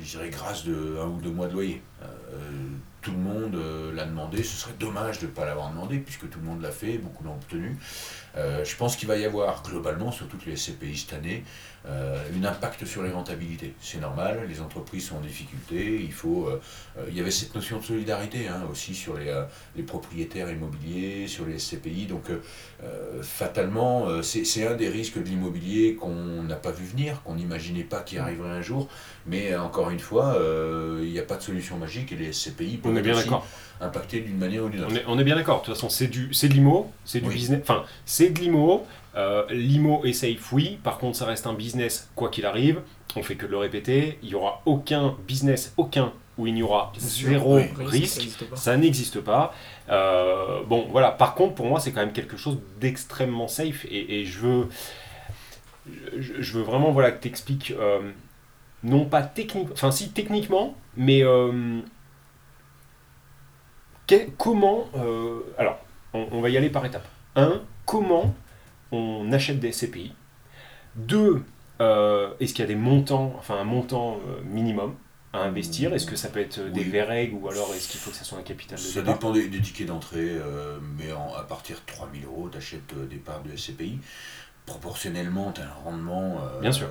je 0.01 0.13
dirais, 0.13 0.31
grâce 0.31 0.65
de 0.65 0.97
un 1.03 1.09
ou 1.09 1.21
deux 1.23 1.31
mois 1.31 1.47
de 1.49 1.53
loyer. 1.53 1.83
Tout 3.07 3.13
le 3.13 3.19
monde 3.19 3.55
euh, 3.55 3.93
l'a 3.95 4.05
demandé, 4.05 4.43
ce 4.43 4.57
serait 4.57 4.75
dommage 4.81 5.21
de 5.21 5.27
ne 5.27 5.31
pas 5.31 5.45
l'avoir 5.45 5.71
demandé, 5.71 5.99
puisque 5.99 6.29
tout 6.29 6.41
le 6.41 6.45
monde 6.45 6.61
l'a 6.61 6.73
fait, 6.73 6.99
beaucoup 6.99 7.23
l'ont 7.23 7.35
obtenu. 7.35 7.77
Euh, 8.37 8.65
je 8.65 8.77
pense 8.77 8.97
qu'il 8.97 9.09
va 9.09 9.17
y 9.17 9.25
avoir 9.25 9.63
globalement, 9.63 10.11
sur 10.11 10.27
toutes 10.29 10.45
les 10.45 10.57
SCPI 10.57 10.97
cette 10.97 11.13
année, 11.15 11.45
euh, 11.87 12.19
un 12.37 12.45
impact 12.45 12.85
sur 12.85 13.03
les 13.03 13.11
rentabilités. 13.11 13.75
C'est 13.81 14.01
normal, 14.01 14.47
les 14.49 14.61
entreprises 14.61 15.07
sont 15.07 15.17
en 15.17 15.21
difficulté, 15.21 16.01
il 16.03 16.13
faut... 16.13 16.49
euh, 16.49 16.61
il 17.09 17.17
y 17.17 17.21
avait 17.21 17.31
cette 17.31 17.55
notion 17.55 17.79
de 17.79 17.85
solidarité 17.85 18.49
hein, 18.49 18.65
aussi 18.71 18.95
sur 18.95 19.17
les, 19.17 19.33
les 19.77 19.83
propriétaires 19.83 20.51
immobiliers, 20.51 21.29
sur 21.29 21.47
les 21.47 21.59
SCPI, 21.59 22.07
donc 22.07 22.25
fatalement, 23.23 24.23
c'est 24.23 24.67
un 24.67 24.75
des 24.75 24.89
risques 24.89 25.19
de 25.19 25.25
l'immobilier 25.25 25.95
qu'on 25.95 26.43
n'a 26.43 26.57
pas 26.57 26.71
vu 26.71 26.85
venir, 26.85 27.23
qu'on 27.23 27.35
n'imaginait 27.35 27.85
pas 27.85 28.01
qu'il 28.01 28.19
arriverait 28.19 28.51
un 28.51 28.63
jour, 28.63 28.89
mais 29.27 29.55
encore 29.57 29.91
une 29.91 30.01
fois, 30.01 30.39
il 31.03 31.13
n'y 31.13 31.19
a 31.19 31.23
pas 31.23 31.37
de 31.37 31.43
solution 31.43 31.77
magique 31.77 32.13
et 32.13 32.17
les 32.17 32.33
SCPI 32.33 32.79
On 32.97 33.01
est 33.01 33.03
bien 33.03 33.15
d'accord. 33.15 33.47
impacter 33.81 34.21
d'une 34.21 34.39
manière 34.39 34.65
ou 34.65 34.69
d'une 34.69 34.81
autre. 34.83 34.91
On 34.93 34.97
est, 34.97 35.05
on 35.07 35.19
est 35.19 35.25
bien 35.25 35.37
d'accord. 35.37 35.61
De 35.61 35.67
toute 35.67 35.75
façon, 35.75 35.89
c'est 35.89 36.07
du, 36.09 36.33
c'est 36.35 36.49
de 36.49 36.55
l'IMO, 36.55 36.91
c'est 37.05 37.21
du 37.21 37.29
Oui. 37.29 37.35
business. 37.35 37.61
Enfin, 37.63 37.85
c'est 38.05 38.31
de 38.31 38.41
l'IMO. 38.41 38.87
Euh, 39.17 39.45
L'IMO 39.51 40.05
est 40.05 40.13
safe, 40.13 40.53
oui. 40.53 40.79
Par 40.83 40.99
contre, 40.99 41.17
ça 41.17 41.25
reste 41.25 41.47
un 41.47 41.55
business, 41.55 42.11
quoi 42.15 42.29
qu'il 42.29 42.45
arrive. 42.47 42.81
On 43.17 43.23
fait 43.23 43.35
que 43.37 43.47
de 43.47 43.51
le 43.51 43.57
répéter. 43.59 44.19
Il 44.23 44.29
n'y 44.29 44.35
aura 44.35 44.61
aucun 44.67 45.15
business, 45.27 45.73
aucun, 45.79 46.13
où 46.37 46.47
il 46.47 46.53
n'y 46.55 46.63
aura 46.63 46.93
zéro 46.99 47.57
oui. 47.57 47.65
risque. 47.79 48.21
Ça 48.21 48.21
n'existe 48.21 48.45
pas. 48.45 48.57
Ça 48.57 48.77
n'existe 48.77 49.21
pas. 49.21 49.55
Euh, 49.89 50.61
bon, 50.67 50.87
voilà. 50.91 51.11
Par 51.13 51.35
contre, 51.35 51.55
pour 51.55 51.65
moi, 51.67 51.81
c'est 51.81 51.93
quand 51.93 52.01
même 52.01 52.13
quelque 52.13 52.37
chose 52.37 52.59
d'extrêmement 52.79 53.49
safe. 53.49 53.87
Et, 53.87 54.21
et 54.21 54.25
je 54.27 54.39
veux, 54.41 54.69
je, 56.19 56.35
je 56.41 56.53
veux 56.53 56.63
vraiment, 56.63 56.91
voilà, 56.93 57.11
que 57.11 57.23
tu 57.23 57.29
expliques, 57.29 57.73
non 58.85 59.07
pas 59.07 59.23
technique, 59.23 59.69
enfin 59.73 59.91
si 59.91 60.11
techniquement, 60.11 60.75
mais 60.97 61.23
euh, 61.25 61.81
comment. 64.39 64.89
euh, 64.97 65.41
alors, 65.59 65.79
on, 66.15 66.27
on 66.33 66.41
va 66.41 66.49
y 66.51 66.57
aller 66.57 66.71
par 66.71 66.85
étapes. 66.85 67.07
Un, 67.35 67.63
comment 67.85 68.35
on 68.93 69.31
achète 69.33 69.59
des 69.61 69.73
SCPI. 69.73 70.13
Deux, 70.95 71.43
euh, 71.81 72.31
est-ce 72.41 72.55
qu'il 72.55 72.63
y 72.63 72.65
a 72.65 72.69
des 72.69 72.75
montants, 72.75 73.35
enfin 73.39 73.57
un 73.59 73.65
montant 73.65 74.19
euh, 74.29 74.41
minimum 74.45 74.95
à 75.33 75.41
investir? 75.41 75.93
Est-ce 75.93 76.07
que 76.07 76.17
ça 76.17 76.29
peut 76.29 76.41
être 76.41 76.61
des 76.61 76.81
Oui. 76.81 76.89
VREG 76.91 77.35
ou 77.35 77.49
alors 77.51 77.75
est-ce 77.75 77.89
qu'il 77.89 78.01
faut 78.01 78.11
que 78.11 78.17
ça 78.17 78.25
soit 78.25 78.39
un 78.39 78.43
capital 78.43 78.79
de 78.79 78.83
Ça 78.83 79.01
départ? 79.01 79.15
dépend 79.15 79.31
des, 79.33 79.49
des 79.49 79.61
tickets 79.61 79.87
d'entrée, 79.89 80.31
euh, 80.31 80.79
mais 80.97 81.13
en- 81.13 81.35
à 81.35 81.43
partir 81.43 81.77
de 81.77 81.83
3000 81.93 82.25
euros, 82.25 82.49
tu 82.51 82.57
achètes 82.57 82.95
des 83.11 83.17
parts 83.17 83.43
de 83.43 83.55
SCPI. 83.55 83.99
Proportionnellement, 84.65 85.53
tu 85.53 85.61
as 85.61 85.65
un 85.65 85.85
rendement 85.85 86.39
Bien 86.61 86.73
sûr. 86.73 86.89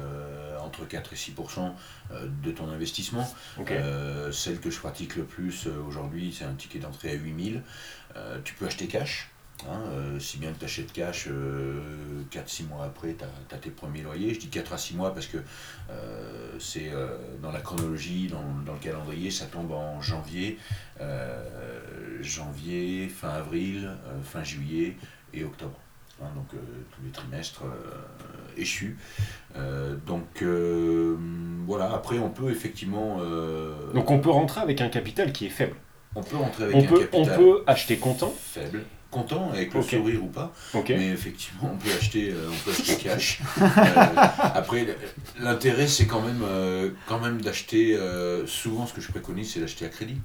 Entre 0.65 0.85
4 0.87 1.13
et 1.13 1.15
6% 1.15 1.71
euh, 2.11 2.27
de 2.43 2.51
ton 2.51 2.69
investissement. 2.69 3.27
Euh, 3.77 4.31
celle 4.31 4.59
que 4.59 4.69
je 4.69 4.79
pratique 4.79 5.15
le 5.15 5.23
plus 5.23 5.67
euh, 5.67 5.71
aujourd'hui, 5.87 6.35
c'est 6.37 6.45
un 6.45 6.53
ticket 6.55 6.79
d'entrée 6.79 7.11
à 7.11 7.13
8000. 7.13 7.61
Euh, 8.15 8.39
tu 8.43 8.53
peux 8.55 8.65
acheter 8.65 8.87
cash. 8.87 9.29
hein, 9.69 9.81
euh, 9.91 10.19
si 10.19 10.37
bien 10.37 10.51
que 10.51 10.59
tu 10.59 10.65
achètes 10.65 10.91
cash, 10.91 11.29
4-6 12.31 12.67
mois 12.67 12.85
après, 12.85 13.15
tu 13.15 13.55
as, 13.55 13.57
tes 13.57 13.69
premiers 13.69 14.01
loyers. 14.01 14.33
Je 14.33 14.39
dis 14.39 14.49
4 14.49 14.73
à 14.73 14.77
6 14.77 14.95
mois 14.95 15.13
parce 15.13 15.27
que 15.27 15.37
euh, 15.89 16.59
c'est 16.59 16.91
dans 17.41 17.51
la 17.51 17.61
chronologie, 17.61 18.27
dans, 18.27 18.43
dans 18.65 18.73
le 18.73 18.79
calendrier, 18.79 19.31
ça 19.31 19.45
tombe 19.45 19.71
en 19.71 20.01
janvier, 20.01 20.57
janvier, 22.21 23.07
fin 23.09 23.29
avril, 23.29 23.91
fin 24.23 24.43
juillet 24.43 24.97
et 25.33 25.43
octobre. 25.43 25.79
Hein, 26.21 26.27
donc 26.33 26.45
euh, 26.53 26.57
tous 26.95 27.03
les 27.03 27.11
trimestres 27.11 27.63
euh, 27.65 28.57
échus. 28.61 28.97
Euh, 29.57 29.95
donc 30.07 30.43
voilà, 31.65 31.93
après 31.93 32.19
on 32.19 32.29
peut 32.29 32.51
effectivement... 32.51 33.19
Donc 33.93 34.11
on 34.11 34.19
peut 34.19 34.29
rentrer 34.29 34.61
avec 34.61 34.81
un 34.81 34.89
capital 34.89 35.31
qui 35.33 35.47
est 35.47 35.49
faible. 35.49 35.75
on 36.15 36.23
peut 36.23 36.37
rentrer 36.37 36.65
avec 36.65 36.75
On 36.75 36.79
un 36.79 36.83
peut, 36.83 37.09
on 37.11 37.23
capital 37.23 37.37
peut 37.37 37.63
acheter 37.67 37.97
comptant. 37.97 38.33
faible, 38.39 38.83
content 39.11 39.49
avec 39.51 39.73
le 39.73 39.81
sourire 39.81 40.23
ou 40.23 40.27
pas, 40.27 40.53
mais 40.89 41.09
effectivement 41.09 41.71
on 41.73 41.77
peut 41.77 41.91
acheter, 41.97 42.33
on 42.33 42.65
peut 42.65 42.71
acheter 42.71 42.95
cash. 43.03 43.41
Après 44.53 44.85
l'intérêt 45.39 45.87
c'est 45.87 46.05
quand 46.05 46.21
même, 46.21 46.45
quand 47.07 47.19
même 47.19 47.41
d'acheter, 47.41 47.97
souvent 48.45 48.85
ce 48.85 48.93
que 48.93 49.01
je 49.01 49.11
préconise 49.11 49.53
c'est 49.53 49.59
d'acheter 49.59 49.85
à 49.85 49.89
crédit. 49.89 50.21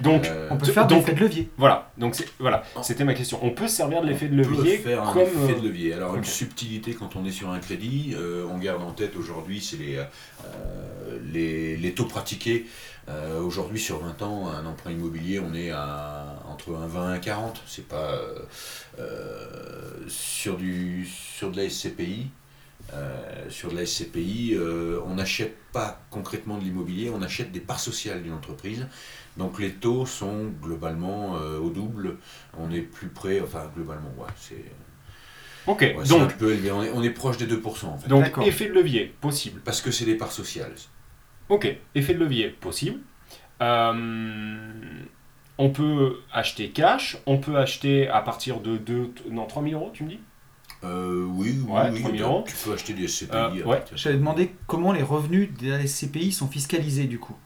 Donc, 0.00 0.24
Euh, 0.26 0.48
On 0.50 0.56
peut 0.56 0.66
faire 0.66 0.86
des 0.86 0.94
donc- 0.96 1.04
effets 1.04 1.14
de 1.14 1.20
levier. 1.20 1.48
Voilà, 1.56 1.90
donc 1.98 2.14
c'est 2.14 2.26
voilà, 2.38 2.64
c'était 2.82 3.04
ma 3.04 3.14
question. 3.14 3.38
On 3.42 3.50
peut 3.50 3.68
se 3.68 3.76
servir 3.76 4.02
de 4.02 4.08
l'effet 4.08 4.26
de 4.28 4.40
On 4.40 4.44
peut 4.44 4.56
levier 4.56 4.78
faire 4.78 5.02
un 5.02 5.12
comme 5.12 5.22
effet 5.22 5.52
euh, 5.52 5.60
de 5.60 5.66
levier. 5.68 5.92
Alors 5.94 6.16
une 6.16 6.24
subtilité 6.24 6.94
quand 6.94 7.14
on 7.16 7.24
est 7.24 7.30
sur 7.30 7.50
un 7.50 7.58
crédit, 7.60 8.14
euh, 8.16 8.44
on 8.50 8.58
garde 8.58 8.82
en 8.82 8.92
tête 8.92 9.14
aujourd'hui, 9.16 9.60
c'est 9.60 9.76
les, 9.76 9.96
euh, 9.96 10.04
les, 11.32 11.76
les 11.76 11.92
taux 11.94 12.06
pratiqués. 12.06 12.66
Euh, 13.08 13.40
aujourd'hui 13.40 13.78
sur 13.78 13.98
20 14.00 14.22
ans, 14.22 14.48
un 14.48 14.64
emprunt 14.66 14.90
immobilier, 14.90 15.38
on 15.38 15.54
est 15.54 15.70
à 15.70 16.42
entre 16.50 16.74
un 16.74 16.86
20 16.86 17.12
et 17.12 17.16
un 17.16 17.18
40. 17.20 17.62
C'est 17.66 17.86
pas 17.86 18.12
euh, 18.14 18.38
euh, 18.98 20.04
sur 20.08 20.56
du 20.56 21.06
sur 21.06 21.50
de 21.50 21.56
la 21.58 21.68
SCPI. 21.68 22.28
euh, 22.92 23.48
sur 23.48 23.70
de 23.70 23.76
la 23.76 23.86
SCPI, 23.86 24.54
euh, 24.54 25.00
on 25.06 25.14
n'achète 25.14 25.56
pas 25.72 26.00
concrètement 26.10 26.58
de 26.58 26.64
l'immobilier, 26.64 27.10
on 27.14 27.22
achète 27.22 27.50
des 27.50 27.60
parts 27.60 27.80
sociales 27.80 28.22
d'une 28.22 28.34
entreprise. 28.34 28.86
Donc 29.36 29.58
les 29.58 29.72
taux 29.72 30.06
sont 30.06 30.52
globalement 30.62 31.36
euh, 31.36 31.58
au 31.58 31.70
double. 31.70 32.18
On 32.58 32.70
est 32.70 32.82
plus 32.82 33.08
près, 33.08 33.40
enfin 33.40 33.70
globalement, 33.74 34.10
ouais, 34.18 34.28
c'est 34.36 34.64
Ok, 35.66 35.80
ouais, 35.80 36.04
donc, 36.08 36.22
un 36.22 36.26
peu 36.36 36.52
élevé. 36.52 36.70
On 36.70 36.82
est, 36.82 36.90
on 36.92 37.02
est 37.02 37.10
proche 37.10 37.36
des 37.38 37.46
2% 37.46 37.86
en 37.86 37.96
fait. 37.98 38.08
donc 38.08 38.26
effet 38.46 38.68
de 38.68 38.74
levier 38.74 39.14
possible. 39.20 39.60
Parce 39.64 39.80
que 39.80 39.90
c'est 39.90 40.04
des 40.04 40.14
parts 40.16 40.30
sociales. 40.32 40.74
Ok, 41.48 41.74
effet 41.94 42.14
de 42.14 42.18
levier 42.20 42.48
possible. 42.50 43.00
Euh, 43.62 45.02
on 45.58 45.70
peut 45.70 46.18
acheter 46.32 46.70
cash, 46.70 47.16
on 47.26 47.38
peut 47.38 47.56
acheter 47.56 48.08
à 48.08 48.20
partir 48.20 48.60
de 48.60 48.76
2, 48.76 49.12
non 49.30 49.46
3000 49.46 49.74
euros, 49.74 49.90
tu 49.92 50.04
me 50.04 50.10
dis? 50.10 50.20
Euh, 50.82 51.24
oui, 51.30 51.58
oui, 51.66 51.72
Ouais, 51.72 51.90
oui. 51.92 52.00
3 52.00 52.10
000 52.10 52.16
tu- 52.16 52.22
euros. 52.22 52.44
Tu 52.46 52.54
peux 52.56 52.72
acheter 52.74 52.92
des 52.92 53.08
SCPI. 53.08 53.34
Euh, 53.36 53.50
ouais. 53.64 53.76
partir 53.78 53.94
de- 53.94 53.98
J'allais 53.98 54.16
demander 54.18 54.54
comment 54.66 54.92
les 54.92 55.02
revenus 55.02 55.50
des 55.58 55.86
SCPI 55.86 56.30
sont 56.32 56.48
fiscalisés 56.48 57.04
du 57.04 57.18
coup. 57.18 57.36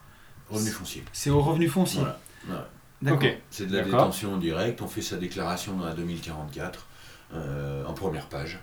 Revenus 0.50 0.72
fonciers. 0.74 1.04
C'est 1.12 1.30
au 1.30 1.40
revenu 1.40 1.68
foncier. 1.68 2.00
Voilà. 2.00 2.18
Ouais. 2.60 2.66
D'accord. 3.02 3.28
C'est 3.50 3.66
de 3.66 3.76
la 3.76 3.82
D'accord. 3.84 4.00
détention 4.00 4.36
directe. 4.38 4.80
On 4.82 4.88
fait 4.88 5.02
sa 5.02 5.16
déclaration 5.16 5.74
dans 5.76 5.84
la 5.84 5.92
2044 5.94 6.86
euh, 7.34 7.84
en 7.84 7.92
première 7.94 8.26
page. 8.26 8.58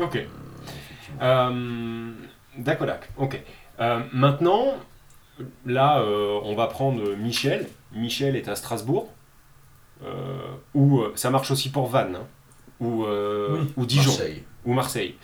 Euh, 0.00 0.04
Ok. 0.04 0.16
euh. 0.16 0.24
Euh, 1.22 2.12
D'accord, 2.58 2.86
d'accord. 2.86 3.08
Ok. 3.18 3.40
Euh, 3.80 4.00
maintenant, 4.12 4.74
là, 5.66 6.00
euh, 6.00 6.40
on 6.42 6.54
va 6.56 6.66
prendre 6.66 7.14
Michel. 7.16 7.68
Michel 7.92 8.34
est 8.36 8.48
à 8.48 8.56
Strasbourg. 8.56 9.12
Euh, 10.04 10.38
ou 10.74 11.02
ça 11.14 11.30
marche 11.30 11.50
aussi 11.50 11.70
pour 11.70 11.86
Vannes. 11.88 12.16
hein, 12.16 12.26
ou, 12.80 13.04
euh, 13.04 13.58
Oui. 13.60 13.72
ou 13.76 13.86
Dijon. 13.86 14.10
Marseille. 14.10 14.44
Ou 14.64 14.72
Marseille. 14.72 15.14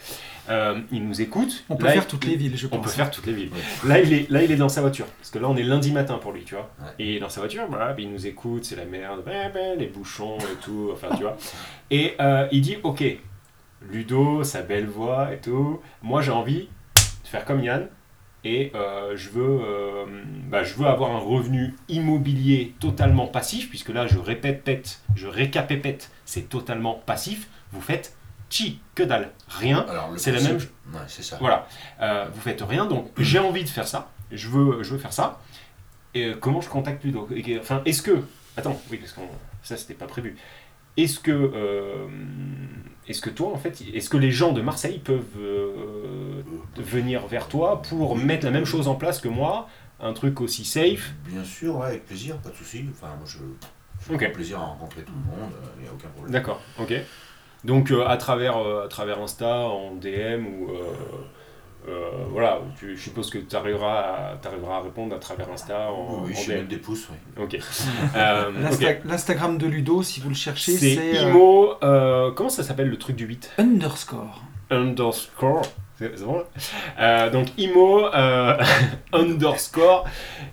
Euh, 0.50 0.80
il 0.90 1.06
nous 1.06 1.20
écoute. 1.20 1.64
On 1.68 1.76
peut 1.76 1.84
Là, 1.87 1.92
faire 1.92 2.02
il- 2.02 2.08
toutes 2.08 2.25
les 2.25 2.34
villes, 2.37 2.56
je 2.56 2.66
On 2.66 2.70
pense. 2.70 2.84
peut 2.87 2.90
faire 2.90 3.11
toutes 3.11 3.26
les 3.26 3.32
villes. 3.32 3.50
Ouais. 3.52 3.88
Là, 3.88 4.00
il 4.00 4.12
est, 4.12 4.28
là, 4.30 4.42
il 4.42 4.50
est 4.50 4.56
dans 4.56 4.68
sa 4.68 4.80
voiture. 4.80 5.06
Parce 5.18 5.30
que 5.30 5.38
là, 5.38 5.49
on 5.49 5.56
est 5.56 5.62
lundi 5.62 5.92
matin 5.92 6.18
pour 6.18 6.32
lui, 6.32 6.42
tu 6.42 6.54
vois. 6.56 6.70
Ouais. 6.80 6.90
Et 6.99 7.20
dans 7.20 7.28
sa 7.28 7.40
voiture, 7.40 7.64
voilà, 7.68 7.92
puis 7.94 8.04
il 8.04 8.11
nous 8.12 8.26
écoute, 8.26 8.64
c'est 8.64 8.75
la 8.76 8.84
merde, 8.84 9.22
bah, 9.25 9.49
bah, 9.54 9.75
les 9.78 9.87
bouchons 9.87 10.38
et 10.38 10.56
tout, 10.64 10.90
enfin, 10.92 11.08
tu 11.16 11.22
vois. 11.22 11.37
Et 11.92 12.14
euh, 12.20 12.49
il 12.50 12.61
dit, 12.62 12.76
ok, 12.82 13.04
Ludo, 13.90 14.44
sa 14.44 14.62
belle 14.62 14.87
voix 14.87 15.32
et 15.32 15.38
tout, 15.38 15.80
moi 16.02 16.22
j'ai 16.22 16.30
envie 16.30 16.68
de 17.22 17.28
faire 17.28 17.44
comme 17.44 17.62
Yann. 17.62 17.88
Et 18.44 18.72
euh, 18.75 19.12
je, 19.16 19.28
veux, 19.30 19.61
euh, 19.64 20.04
bah, 20.49 20.64
je 20.64 20.75
veux 20.75 20.87
avoir 20.87 21.12
un 21.12 21.18
revenu 21.20 21.75
immobilier 21.88 22.75
totalement 22.80 23.28
passif, 23.28 23.68
puisque 23.68 23.90
là, 23.90 24.08
je 24.08 24.18
répète, 24.18 24.64
pète, 24.64 25.00
je 25.14 25.28
récapépète, 25.28 26.11
c'est 26.25 26.49
totalement 26.49 26.94
passif. 27.06 27.49
Vous 27.72 27.80
faites 27.80 28.16
chi, 28.52 28.80
que 28.94 29.02
dalle, 29.02 29.30
rien. 29.49 29.87
C'est 30.16 30.32
la 30.32 30.40
même- 30.40 30.56
Ouais, 30.92 31.00
c'est 31.09 31.23
ça. 31.23 31.38
Voilà, 31.40 31.66
Euh, 32.00 32.26
vous 32.32 32.40
faites 32.40 32.61
rien, 32.62 32.87
donc 32.87 33.11
j'ai 33.18 33.38
envie 33.49 33.64
de 33.64 33.68
faire 33.68 33.88
ça, 33.88 34.11
je 34.30 34.49
veux, 34.49 34.82
je 34.82 34.92
veux 34.92 34.99
faire 34.99 35.12
ça. 35.12 35.40
Et 36.14 36.26
euh, 36.26 36.35
comment 36.38 36.61
je 36.61 36.68
contacte 36.68 37.04
Et- 37.04 37.59
Enfin, 37.59 37.80
est-ce 37.87 38.02
que. 38.02 38.23
Attends, 38.56 38.78
oui, 38.90 38.99
parce 38.99 39.12
que 39.12 39.21
ça, 39.62 39.76
c'était 39.76 39.94
pas 39.94 40.06
prévu. 40.06 40.37
Est-ce 40.99 41.18
que. 41.18 41.32
euh, 41.32 42.06
est-ce 43.09 43.21
que 43.23 43.30
toi, 43.30 43.49
en 43.52 43.56
fait, 43.56 43.82
est-ce 43.94 44.11
que 44.11 44.18
les 44.18 44.30
gens 44.30 44.52
de 44.52 44.61
Marseille 44.61 44.99
peuvent 44.99 45.25
venir 46.76 47.26
vers 47.26 47.49
toi 47.49 47.80
pour 47.82 48.16
mettre 48.16 48.44
la 48.44 48.50
même 48.52 48.64
chose 48.66 48.88
en 48.88 48.94
place 48.94 49.21
que 49.21 49.28
moi? 49.28 49.68
Un 50.00 50.12
truc 50.12 50.40
aussi 50.40 50.64
safe? 50.64 51.12
Bien 51.26 51.44
sûr, 51.44 51.76
ouais, 51.76 51.87
avec 51.87 52.06
plaisir, 52.06 52.37
pas 52.38 52.50
de 52.50 52.56
souci. 52.56 52.85
Enfin, 52.90 53.09
moi, 53.16 53.25
je, 53.26 53.38
prends 54.16 54.30
plaisir 54.32 54.59
à 54.59 54.64
rencontrer 54.64 55.02
tout 55.02 55.12
le 55.12 55.30
monde, 55.37 55.52
il 55.78 55.82
n'y 55.85 55.88
a 55.88 55.92
aucun 55.92 56.09
problème. 56.09 56.32
D'accord, 56.32 56.61
ok. 56.78 56.92
Donc 57.64 57.90
euh, 57.90 58.04
à, 58.07 58.16
travers, 58.16 58.57
euh, 58.59 58.85
à 58.85 58.88
travers 58.88 59.21
Insta, 59.21 59.57
en 59.69 59.95
DM 59.95 60.47
ou. 60.47 60.71
euh, 60.71 60.83
euh, 61.88 62.11
voilà, 62.31 62.61
tu, 62.78 62.97
je 62.97 63.02
suppose 63.02 63.28
que 63.28 63.38
tu 63.38 63.57
arriveras, 63.57 64.00
à- 64.00 64.37
t'arriveras 64.40 64.76
à 64.76 64.81
répondre 64.83 65.16
à 65.16 65.19
travers 65.19 65.50
Insta 65.50 65.90
en, 65.90 66.23
Oui, 66.23 66.31
oui, 66.31 66.33
en 66.37 66.40
je 66.40 66.47
vais 66.47 66.52
DM. 66.54 66.59
mettre 66.59 66.69
des 66.69 66.76
pouces, 66.76 67.09
oui. 67.11 67.42
Ok. 67.42 67.59
Euh, 68.16 68.50
L'Insta- 68.52 68.90
ok. 68.92 69.00
L'Instagram 69.04 69.59
de 69.59 69.66
Ludo, 69.66 70.02
si 70.04 70.21
vous 70.21 70.28
le 70.28 70.35
cherchez, 70.37 70.73
C'est 70.76 70.95
c'est 70.95 71.25
IMO. 71.25 71.75
euh, 71.83 72.31
comment 72.33 72.50
ça 72.50 72.62
s'appelle 72.62 72.88
le 72.88 72.99
truc 72.99 73.16
du 73.16 73.26
8 73.26 73.52
underscore. 73.59 74.42
Underscore. 74.71 75.62
C'est 75.99 76.16
c'est 76.16 76.25
bon 76.25 76.42
Euh, 77.00 77.31
Donc 77.31 77.49
IMO 77.59 78.07
euh, 78.14 78.57
underscore 79.12 80.04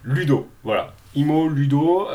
Ludo. 0.04 0.48
Voilà. 0.64 0.94
IMO 1.16 1.48
Ludo. 1.48 2.08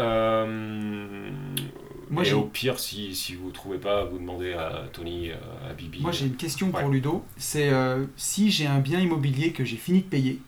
Moi, 2.15 2.27
et 2.27 2.33
au 2.33 2.43
pire, 2.45 2.79
si, 2.79 3.15
si 3.15 3.35
vous 3.35 3.49
ne 3.49 3.53
trouvez 3.53 3.79
pas, 3.79 4.05
vous 4.05 4.19
demandez 4.19 4.53
à 4.55 4.85
Tony, 4.93 5.31
euh, 5.31 5.35
à 5.71 5.73
Bibi. 5.75 6.01
Moi, 6.01 6.13
j'ai 6.13 6.27
une 6.27 6.37
question 6.37 6.71
Ouais. 6.71 6.81
pour 6.81 6.91
Ludo. 6.91 7.25
C'est 7.37 7.71
euh, 7.71 8.07
si 8.17 8.51
j'ai 8.51 8.67
un 8.67 8.79
bien 8.79 9.01
immobilier 9.01 9.53
que 9.53 9.65
j'ai 9.65 9.77
fini 9.77 9.99
de 10.01 10.07
payer, 10.07 10.41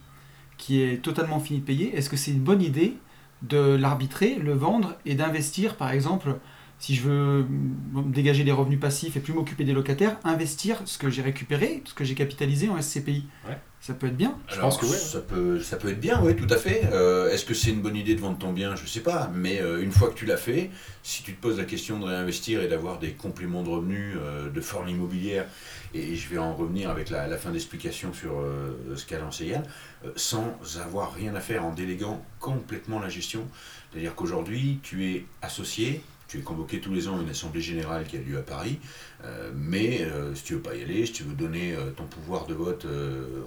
qui 0.56 0.80
est 0.80 1.02
totalement 1.02 1.38
fini 1.40 1.58
de 1.60 1.64
payer, 1.64 1.94
est-ce 1.96 2.08
que 2.08 2.16
c'est 2.16 2.30
une 2.30 2.40
bonne 2.40 2.62
idée 2.62 2.94
de 3.42 3.58
l'arbitrer, 3.76 4.36
le 4.36 4.54
vendre 4.54 4.94
et 5.04 5.14
d'investir, 5.14 5.76
par 5.76 5.90
exemple, 5.90 6.38
si 6.78 6.94
je 6.94 7.02
veux 7.02 7.42
mm, 7.44 8.12
dégager 8.12 8.44
des 8.44 8.52
revenus 8.52 8.80
passifs 8.80 9.16
et 9.16 9.20
plus 9.20 9.32
m'occuper 9.32 9.64
des 9.64 9.72
locataires, 9.72 10.18
investir 10.24 10.80
ce 10.84 10.98
que 10.98 11.10
j'ai 11.10 11.22
récupéré, 11.22 11.82
ce 11.84 11.94
que 11.94 12.04
j'ai 12.04 12.14
capitalisé 12.14 12.68
en 12.68 12.80
SCPI 12.80 13.26
Ouais. 13.48 13.58
Ça 13.78 13.94
peut 13.94 14.08
être 14.08 14.16
bien. 14.16 14.36
Je 14.48 14.58
pense 14.58 14.78
que 14.78 14.86
ouais. 14.86 14.96
Ça 14.96 15.20
peut, 15.20 15.60
ça 15.60 15.76
peut 15.76 15.90
être 15.90 16.00
bien, 16.00 16.20
oui, 16.20 16.34
tout 16.34 16.46
à 16.50 16.56
fait. 16.56 16.88
Euh, 16.92 17.30
Est-ce 17.30 17.44
que 17.44 17.54
c'est 17.54 17.70
une 17.70 17.82
bonne 17.82 17.94
idée 17.94 18.16
de 18.16 18.20
vendre 18.20 18.38
ton 18.38 18.52
bien? 18.52 18.74
Je 18.74 18.84
sais 18.84 19.00
pas. 19.00 19.30
Mais 19.32 19.60
euh, 19.60 19.80
une 19.80 19.92
fois 19.92 20.08
que 20.08 20.14
tu 20.14 20.26
l'as 20.26 20.38
fait, 20.38 20.70
si 21.04 21.22
tu 21.22 21.34
te 21.34 21.40
poses 21.40 21.58
la 21.58 21.64
question 21.64 22.00
de 22.00 22.04
réinvestir 22.04 22.62
et 22.62 22.68
d'avoir 22.68 22.98
des 22.98 23.12
compléments 23.12 23.62
de 23.62 23.68
revenus 23.68 24.16
euh, 24.16 24.50
de 24.50 24.60
forme 24.60 24.88
immobilière, 24.88 25.46
et 25.94 26.16
je 26.16 26.28
vais 26.28 26.38
en 26.38 26.54
revenir 26.56 26.90
avec 26.90 27.10
la, 27.10 27.28
la 27.28 27.36
fin 27.36 27.50
d'explication 27.50 28.12
sur 28.12 28.40
euh, 28.40 28.76
ce 28.96 29.06
qu'a 29.06 29.18
lancé 29.20 29.46
Yann, 29.46 29.62
euh, 30.04 30.10
sans 30.16 30.58
avoir 30.82 31.14
rien 31.14 31.34
à 31.36 31.40
faire, 31.40 31.64
en 31.64 31.72
déléguant 31.72 32.24
complètement 32.40 32.98
la 32.98 33.08
gestion. 33.08 33.46
C'est-à-dire 33.92 34.16
qu'aujourd'hui, 34.16 34.80
tu 34.82 35.06
es 35.06 35.26
associé. 35.42 36.02
Tu 36.28 36.38
es 36.38 36.40
convoqué 36.40 36.80
tous 36.80 36.92
les 36.92 37.06
ans 37.08 37.18
à 37.18 37.22
une 37.22 37.30
assemblée 37.30 37.60
générale 37.60 38.04
qui 38.04 38.16
a 38.16 38.20
lieu 38.20 38.38
à 38.38 38.42
Paris, 38.42 38.78
euh, 39.24 39.50
mais 39.54 40.02
euh, 40.02 40.34
si 40.34 40.42
tu 40.42 40.54
veux 40.54 40.60
pas 40.60 40.74
y 40.74 40.82
aller, 40.82 41.06
si 41.06 41.12
tu 41.12 41.22
veux 41.22 41.34
donner 41.34 41.74
euh, 41.74 41.90
ton 41.90 42.04
pouvoir 42.04 42.46
de 42.46 42.54
vote 42.54 42.86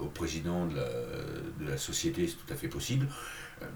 au 0.00 0.06
président 0.06 0.66
de 0.66 0.76
la 1.66 1.76
société, 1.76 2.26
c'est 2.26 2.36
tout 2.36 2.52
à 2.52 2.56
fait 2.56 2.68
possible. 2.68 3.06
Euh, 3.62 3.66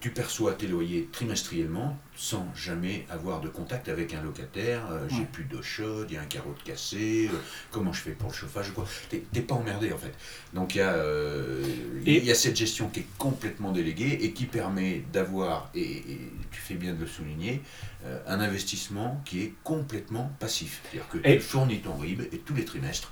tu 0.00 0.10
perçois 0.10 0.52
tes 0.52 0.66
loyers 0.66 1.08
trimestriellement 1.12 1.98
sans 2.14 2.46
jamais 2.54 3.06
avoir 3.08 3.40
de 3.40 3.48
contact 3.48 3.88
avec 3.88 4.12
un 4.12 4.22
locataire. 4.22 4.82
Euh, 4.90 5.06
J'ai 5.08 5.20
Ouais. 5.20 5.28
plus 5.32 5.44
d'eau 5.44 5.62
chaude, 5.62 6.08
il 6.10 6.14
y 6.14 6.16
a 6.18 6.20
un 6.20 6.26
carreau 6.26 6.52
de 6.52 6.62
cassé, 6.62 7.30
euh, 7.32 7.36
comment 7.70 7.92
je 7.92 8.00
fais 8.02 8.10
pour 8.10 8.28
le 8.28 8.34
chauffage 8.34 8.70
quoi. 8.72 8.86
T'es 9.08 9.22
t'es 9.32 9.40
pas 9.40 9.54
emmerdé 9.54 9.92
en 9.92 9.96
fait. 9.98 10.12
Donc 10.52 10.74
il 10.74 10.78
y, 10.78 10.80
a, 10.82 10.92
euh, 10.92 11.64
Et- 12.04 12.18
il 12.18 12.24
y 12.24 12.30
a 12.30 12.34
cette 12.34 12.56
gestion 12.56 12.88
qui 12.90 13.00
est 13.00 13.06
complètement 13.16 13.72
déléguée 13.72 14.18
et 14.20 14.32
qui 14.32 14.44
permet 14.44 15.04
d'avoir, 15.12 15.70
et, 15.74 15.80
et 15.80 16.20
tu 16.50 16.60
fais 16.60 16.74
bien 16.74 16.92
de 16.92 17.00
le 17.00 17.06
souligner, 17.06 17.62
un 18.26 18.38
investissement 18.40 19.22
qui 19.24 19.40
est 19.40 19.54
complètement 19.64 20.30
passif. 20.38 20.82
C'est-à-dire 20.82 21.08
que 21.08 21.18
Et- 21.26 21.36
tu 21.38 21.40
fournis 21.42 21.80
ton 21.80 21.96
RIB 21.96 22.20
et 22.32 22.38
tous 22.38 22.52
les 22.54 22.66
trimestres, 22.66 23.10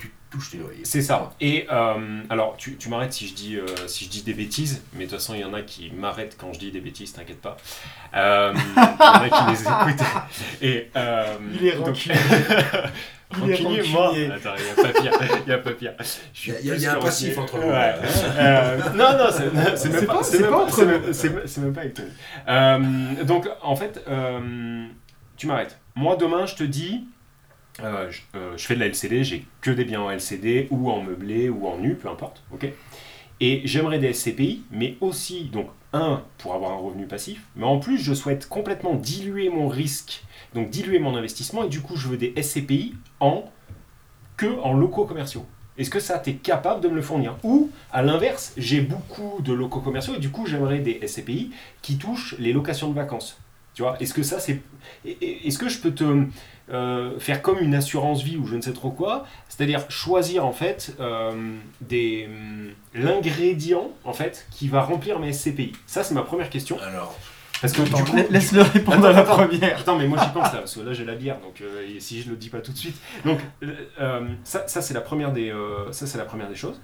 tu 0.00 0.12
touches 0.30 0.50
tes 0.52 0.58
loyers. 0.58 0.80
C'est 0.84 1.02
ça. 1.02 1.30
Et 1.40 1.66
euh, 1.70 2.22
alors, 2.30 2.56
tu, 2.56 2.76
tu 2.76 2.88
m'arrêtes 2.88 3.12
si 3.12 3.28
je 3.28 3.34
dis 3.34 3.56
euh, 3.56 3.66
si 3.86 4.04
je 4.06 4.10
dis 4.10 4.22
des 4.22 4.34
bêtises, 4.34 4.82
mais 4.94 5.04
de 5.04 5.10
toute 5.10 5.18
façon, 5.18 5.34
il 5.34 5.40
y 5.40 5.44
en 5.44 5.54
a 5.54 5.62
qui 5.62 5.90
m'arrêtent 5.92 6.36
quand 6.38 6.52
je 6.52 6.58
dis 6.58 6.70
des 6.72 6.80
bêtises, 6.80 7.12
t'inquiète 7.12 7.40
pas. 7.40 7.56
Euh, 8.14 8.52
il 8.54 8.76
y 8.76 8.78
en 8.80 9.12
a 9.22 9.28
qui 9.28 9.50
les 9.52 9.62
écoutent. 9.62 10.06
Et 10.62 10.90
euh, 10.96 11.36
Il 11.60 11.66
est 11.66 11.76
donc- 11.76 11.86
rancunier. 11.86 12.16
Il 13.44 13.48
est 13.50 13.54
Rancunier, 13.54 13.82
moi. 13.92 14.08
Attends, 14.08 14.54
il 14.58 14.64
n'y 14.64 14.70
a 14.70 14.74
pas 14.92 15.00
pire. 15.00 15.12
Il 15.46 15.50
y 15.50 15.52
a 15.52 15.58
pas 15.58 15.70
pire. 15.70 15.92
Il 16.48 16.52
y 16.66 16.70
a- 16.72 16.74
y 16.74 16.86
a- 16.86 16.96
un 16.96 17.00
passif 17.00 17.38
entre. 17.38 17.58
Ouais. 17.60 17.94
Euh, 18.36 18.78
non, 18.96 19.16
non, 19.18 19.26
c'est 19.76 19.92
même 19.92 20.06
pas. 20.06 20.14
pas- 20.14 20.22
C'est 20.24 20.40
même 20.40 20.50
pas 20.50 20.56
pas. 20.56 20.62
entre 20.64 20.74
c'est 20.74 20.82
nous. 20.84 20.90
même- 20.90 21.12
C'est 21.12 21.46
c'est 21.48 21.60
même 21.60 21.72
pas 21.72 21.80
avec 21.82 21.94
toi. 21.94 22.04
Euh, 22.48 23.24
donc, 23.24 23.48
en 23.62 23.76
fait, 23.76 24.02
euh, 24.08 24.84
tu 25.36 25.46
m'arrêtes. 25.46 25.78
Moi, 25.94 26.16
demain, 26.16 26.46
je 26.46 26.56
te 26.56 26.64
dis. 26.64 27.04
Euh, 27.82 28.10
je, 28.10 28.20
euh, 28.34 28.56
je 28.56 28.66
fais 28.66 28.74
de 28.74 28.80
la 28.80 28.86
LCD, 28.86 29.24
j'ai 29.24 29.44
que 29.60 29.70
des 29.70 29.84
biens 29.84 30.02
en 30.02 30.10
LCD 30.10 30.68
ou 30.70 30.90
en 30.90 31.02
meublé 31.02 31.48
ou 31.48 31.66
en 31.66 31.78
nu, 31.78 31.94
peu 31.94 32.08
importe, 32.08 32.42
ok 32.52 32.68
Et 33.40 33.62
j'aimerais 33.64 33.98
des 33.98 34.12
SCPI, 34.12 34.64
mais 34.70 34.96
aussi, 35.00 35.44
donc, 35.44 35.68
un, 35.92 36.22
pour 36.38 36.54
avoir 36.54 36.72
un 36.72 36.76
revenu 36.76 37.06
passif, 37.06 37.42
mais 37.56 37.64
en 37.64 37.78
plus, 37.78 37.98
je 37.98 38.14
souhaite 38.14 38.48
complètement 38.48 38.94
diluer 38.94 39.48
mon 39.48 39.68
risque, 39.68 40.22
donc 40.54 40.70
diluer 40.70 40.98
mon 40.98 41.16
investissement, 41.16 41.64
et 41.64 41.68
du 41.68 41.80
coup, 41.80 41.96
je 41.96 42.08
veux 42.08 42.16
des 42.16 42.34
SCPI 42.40 42.94
en 43.20 43.44
que 44.36 44.58
en 44.60 44.72
locaux 44.72 45.04
commerciaux. 45.04 45.46
Est-ce 45.78 45.90
que 45.90 46.00
ça, 46.00 46.18
tu 46.18 46.30
es 46.30 46.34
capable 46.34 46.82
de 46.82 46.88
me 46.88 46.94
le 46.94 47.02
fournir? 47.02 47.38
Ou, 47.42 47.70
à 47.90 48.02
l'inverse, 48.02 48.52
j'ai 48.56 48.82
beaucoup 48.82 49.40
de 49.42 49.52
locaux 49.52 49.80
commerciaux, 49.80 50.14
et 50.16 50.18
du 50.18 50.30
coup, 50.30 50.46
j'aimerais 50.46 50.80
des 50.80 51.00
SCPI 51.06 51.52
qui 51.82 51.96
touchent 51.96 52.34
les 52.38 52.52
locations 52.52 52.90
de 52.90 52.94
vacances. 52.94 53.38
Tu 53.74 53.82
vois, 53.82 53.96
est-ce 54.00 54.12
que 54.12 54.22
ça, 54.22 54.40
c'est... 54.40 54.60
Est-ce 55.04 55.58
que 55.58 55.68
je 55.68 55.78
peux 55.78 55.92
te 55.92 56.04
euh, 56.72 57.18
faire 57.18 57.42
comme 57.42 57.58
une 57.58 57.74
assurance 57.74 58.22
vie 58.22 58.36
ou 58.36 58.46
je 58.46 58.56
ne 58.56 58.60
sais 58.60 58.72
trop 58.72 58.90
quoi, 58.90 59.26
c'est-à-dire 59.48 59.90
choisir 59.90 60.44
en 60.44 60.52
fait 60.52 60.94
euh, 61.00 61.32
des 61.80 62.26
hum, 62.28 62.70
l'ingrédient 62.94 63.90
en 64.04 64.12
fait 64.12 64.46
qui 64.50 64.68
va 64.68 64.82
remplir 64.82 65.18
mes 65.18 65.32
SCPI. 65.32 65.72
Ça 65.86 66.02
c'est 66.02 66.14
ma 66.14 66.22
première 66.22 66.50
question 66.50 66.78
Alors, 66.80 67.18
parce 67.60 67.72
que 67.72 67.82
Attends, 67.82 68.04
coup, 68.04 68.16
Laisse-le 68.30 68.62
répondre 68.62 69.04
à 69.04 69.12
la 69.12 69.18
Attends, 69.18 69.36
première. 69.36 69.78
Attends, 69.78 69.98
mais 69.98 70.06
moi 70.06 70.18
j'y 70.22 70.30
pense 70.32 70.52
là, 70.52 70.58
parce 70.60 70.74
que 70.74 70.80
là 70.80 70.92
j'ai 70.92 71.04
la 71.04 71.14
bière, 71.14 71.38
donc 71.40 71.60
euh, 71.60 71.86
et 71.88 72.00
si 72.00 72.22
je 72.22 72.30
le 72.30 72.36
dis 72.36 72.48
pas 72.48 72.60
tout 72.60 72.72
de 72.72 72.78
suite. 72.78 72.96
Donc 73.24 73.38
euh, 73.62 73.74
euh, 74.00 74.28
ça, 74.44 74.66
ça 74.66 74.80
c'est 74.80 74.94
la 74.94 75.00
première 75.02 75.32
des, 75.32 75.50
euh, 75.50 75.92
ça 75.92 76.06
c'est 76.06 76.18
la 76.18 76.24
première 76.24 76.48
des 76.48 76.54
choses. 76.54 76.80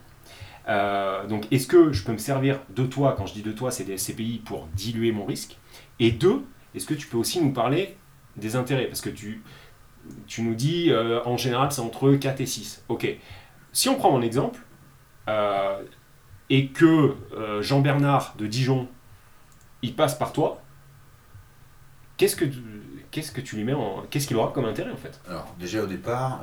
Euh, 0.69 1.27
donc 1.27 1.47
est-ce 1.53 1.67
que 1.67 1.93
je 1.93 2.03
peux 2.05 2.13
me 2.13 2.19
servir 2.19 2.61
de 2.71 2.85
toi, 2.85 3.15
quand 3.17 3.27
je 3.27 3.35
dis 3.35 3.43
de 3.43 3.53
toi, 3.53 3.71
c'est 3.71 3.85
des 3.85 3.97
SCPI 3.97 4.43
pour 4.45 4.67
diluer 4.75 5.13
mon 5.13 5.25
risque? 5.25 5.59
Et 6.01 6.11
deux, 6.11 6.43
est-ce 6.75 6.87
que 6.87 6.95
tu 6.95 7.07
peux 7.07 7.17
aussi 7.17 7.41
nous 7.41 7.53
parler 7.53 7.97
des 8.37 8.57
intérêts? 8.57 8.87
Parce 8.87 9.01
que 9.01 9.11
tu, 9.11 9.43
tu 10.27 10.43
nous 10.43 10.55
dis 10.55 10.91
euh, 10.91 11.21
en 11.25 11.37
général 11.37 11.73
c'est 11.73 11.81
entre 11.81 12.15
4 12.15 12.41
et 12.41 12.47
6. 12.47 12.85
Ok. 12.89 13.09
Si 13.73 13.89
on 13.89 13.97
prend 13.97 14.11
mon 14.11 14.23
exemple, 14.23 14.61
euh, 15.29 15.83
et 16.49 16.69
que 16.69 17.15
euh, 17.35 17.63
Jean-Bernard 17.63 18.35
de 18.39 18.47
Dijon, 18.47 18.89
il 19.83 19.95
passe 19.95 20.17
par 20.17 20.33
toi, 20.33 20.63
qu'est-ce 22.17 22.37
que 22.37 22.45
que 23.35 23.41
tu 23.41 23.57
lui 23.57 23.65
mets 23.65 23.73
en, 23.73 24.03
qu'est-ce 24.11 24.27
qu'il 24.27 24.37
aura 24.37 24.53
comme 24.53 24.67
intérêt 24.67 24.93
en 24.93 24.97
fait? 24.97 25.19
Alors, 25.27 25.55
déjà 25.59 25.83
au 25.83 25.87
départ, 25.87 26.43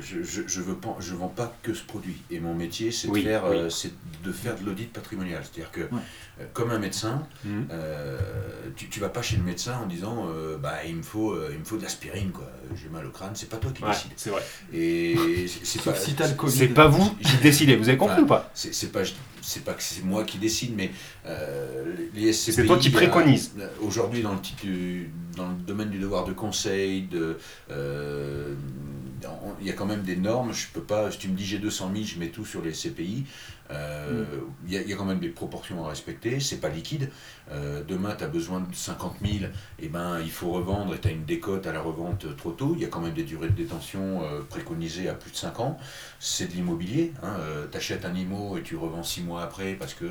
je, 0.00 0.22
je, 0.22 0.42
je 0.46 0.60
veux 0.60 0.74
pas, 0.76 0.96
je 1.00 1.14
vends 1.14 1.28
pas 1.28 1.54
que 1.62 1.72
ce 1.74 1.82
produit. 1.82 2.16
Et 2.30 2.40
mon 2.40 2.54
métier, 2.54 2.90
c'est 2.90 3.08
Oui, 3.08 3.22
de, 3.22 3.28
faire, 3.28 3.44
oui. 3.48 3.56
euh, 3.56 3.68
de 4.24 4.32
faire 4.32 4.58
de 4.58 4.64
l'audit 4.64 4.90
patrimonial. 4.92 5.42
C'est-à-dire 5.44 5.70
que, 5.70 5.80
Ouais. 5.82 6.00
euh, 6.40 6.44
comme 6.52 6.70
un 6.70 6.78
médecin, 6.78 7.26
Mhm. 7.44 7.66
euh, 7.70 8.18
tu, 8.76 8.88
tu 8.88 9.00
vas 9.00 9.08
pas 9.08 9.22
chez 9.22 9.36
le 9.36 9.42
médecin 9.42 9.78
en 9.82 9.86
disant 9.86 10.26
euh, 10.28 10.56
bah, 10.58 10.84
il, 10.86 10.96
me 10.96 11.02
faut, 11.02 11.32
euh, 11.32 11.50
il 11.52 11.58
me 11.58 11.64
faut 11.64 11.76
de 11.76 11.82
l'aspirine, 11.82 12.30
quoi. 12.30 12.50
j'ai 12.74 12.88
mal 12.88 13.06
au 13.06 13.10
crâne. 13.10 13.32
C'est 13.34 13.48
pas 13.48 13.56
toi 13.58 13.70
qui 13.72 13.82
Ouais, 13.82 13.90
décides. 13.90 14.12
c'est 14.16 14.30
vrai. 14.30 14.42
Et 14.72 15.46
c'est 15.62 15.82
pas. 15.82 15.94
si 15.94 16.14
t'as 16.14 16.28
le 16.28 16.34
Covid. 16.34 16.56
C'est 16.58 16.68
pas 16.68 16.88
vous 16.88 17.10
qui 17.16 17.36
décidez, 17.42 17.76
vous 17.76 17.88
avez 17.88 17.98
compris 17.98 18.14
Enfin, 18.14 18.22
ou 18.22 18.26
pas? 18.26 18.50
C'est 18.54 18.90
pas, 18.92 19.00
c'est 19.42 19.62
pas 19.64 19.74
que 19.74 19.82
c'est 19.82 20.02
moi 20.04 20.24
qui 20.24 20.38
décide, 20.38 20.74
mais 20.76 20.90
euh, 21.26 21.84
les 22.14 22.32
SCPI. 22.32 22.52
C'est 22.52 22.66
toi 22.66 22.78
qui 22.78 22.90
préconise. 22.90 23.52
Aujourd'hui, 23.80 24.22
dans 24.22 24.32
le, 24.32 25.06
dans 25.36 25.48
domaine 25.50 25.90
du 25.90 25.98
devoir 25.98 26.24
de 26.24 26.32
conseil, 26.32 27.02
de, 27.02 27.38
euh, 27.70 28.54
il 29.60 29.66
y 29.66 29.70
a 29.70 29.72
quand 29.74 29.86
même 29.86 30.02
des 30.02 30.16
normes. 30.16 30.52
Je 30.52 30.66
peux 30.68 30.82
pas, 30.82 31.10
si 31.10 31.18
tu 31.18 31.28
me 31.28 31.36
dis 31.36 31.44
j'ai 31.44 31.58
200 31.58 31.90
000, 31.94 32.04
je 32.04 32.18
mets 32.18 32.28
tout 32.28 32.44
sur 32.44 32.62
les 32.62 32.72
SCPI. 32.72 33.24
Euh, 33.70 34.24
Il 34.66 34.72
y, 34.72 34.76
a- 34.76 34.82
il 34.82 34.88
y 34.88 34.92
a 34.92 34.96
quand 34.96 35.04
même 35.06 35.20
des 35.20 35.30
proportions 35.30 35.84
à 35.84 35.88
respecter. 35.88 36.38
C'est 36.40 36.58
pas 36.60 36.68
liquide. 36.68 37.10
Euh, 37.50 37.82
demain, 37.86 38.14
tu 38.16 38.24
as 38.24 38.28
besoin 38.28 38.60
de 38.60 38.74
50 38.74 39.16
000, 39.24 39.50
et 39.78 39.88
ben, 39.88 40.20
il 40.20 40.30
faut 40.30 40.50
revendre 40.52 40.94
et 40.94 40.98
tu 41.00 41.08
as 41.08 41.10
une 41.12 41.24
décote 41.24 41.66
à 41.66 41.72
la 41.72 41.80
revente 41.80 42.36
trop 42.36 42.50
tôt. 42.52 42.72
Il 42.76 42.82
y 42.82 42.84
a 42.84 42.88
quand 42.88 43.00
même 43.00 43.14
des 43.14 43.22
durées 43.24 43.48
de 43.48 43.54
détention 43.54 44.22
euh, 44.22 44.40
préconisées 44.42 45.08
à 45.08 45.14
plus 45.14 45.30
de 45.30 45.36
5 45.36 45.60
ans. 45.60 45.78
C'est 46.20 46.46
de 46.48 46.52
l'immobilier. 46.52 47.12
Hein. 47.22 47.36
tu 47.70 47.76
achètes 47.76 48.04
un 48.04 48.14
IMO 48.14 48.58
et 48.58 48.62
tu 48.62 48.76
revends 48.76 49.02
6 49.02 49.22
mois 49.22 49.42
après 49.42 49.74
parce 49.74 49.94
que, 49.94 50.06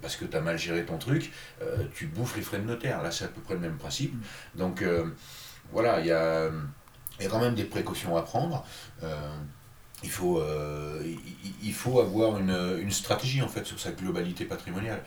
parce 0.00 0.16
que 0.16 0.24
tu 0.24 0.36
as 0.36 0.40
mal 0.40 0.58
géré 0.58 0.84
ton 0.84 0.98
truc. 0.98 1.32
tu 1.94 2.06
bouffes 2.06 2.36
les 2.36 2.42
frais 2.42 2.58
de 2.58 2.64
notaire. 2.64 3.02
Là, 3.02 3.10
c'est 3.10 3.24
à 3.24 3.28
peu 3.28 3.40
près 3.40 3.54
le 3.54 3.60
même 3.60 3.76
principe. 3.76 4.14
Donc, 4.54 4.82
euh, 4.82 5.06
voilà, 5.72 6.00
il 6.00 6.06
y 6.06 6.12
a, 6.12 6.50
il 7.18 7.24
y 7.24 7.26
a 7.26 7.30
quand 7.30 7.40
même 7.40 7.54
des 7.54 7.64
précautions 7.64 8.16
à 8.16 8.22
prendre. 8.22 8.64
Euh, 9.02 9.16
il 10.02 10.10
faut, 10.10 10.38
euh, 10.38 11.02
il- 11.62 11.72
faut 11.72 12.00
avoir 12.00 12.38
une, 12.38 12.78
une 12.80 12.90
stratégie 12.90 13.40
en 13.42 13.48
fait 13.48 13.64
sur 13.64 13.78
sa 13.80 13.92
globalité 13.92 14.44
patrimoniale. 14.44 15.02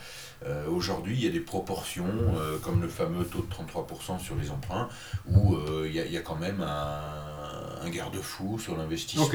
Euh, 0.46 0.68
Aujourd'hui, 0.68 1.16
il 1.16 1.24
y 1.24 1.28
a 1.28 1.32
des 1.32 1.40
proportions, 1.42 2.06
euh, 2.38 2.58
comme 2.60 2.82
le 2.82 2.88
fameux 2.88 3.24
taux 3.26 3.42
de 3.42 3.48
33% 3.54 4.18
sur 4.20 4.36
les 4.36 4.50
emprunts, 4.50 4.88
où 5.28 5.56
euh, 5.56 5.86
il, 5.88 5.94
y 5.94 6.00
a, 6.00 6.06
il 6.06 6.12
y 6.12 6.18
a 6.18 6.22
quand 6.22 6.36
même 6.38 6.62
un, 6.62 7.82
un 7.86 7.90
garde-fou 7.90 8.58
sur 8.60 8.78
l'investissement, 8.78 9.26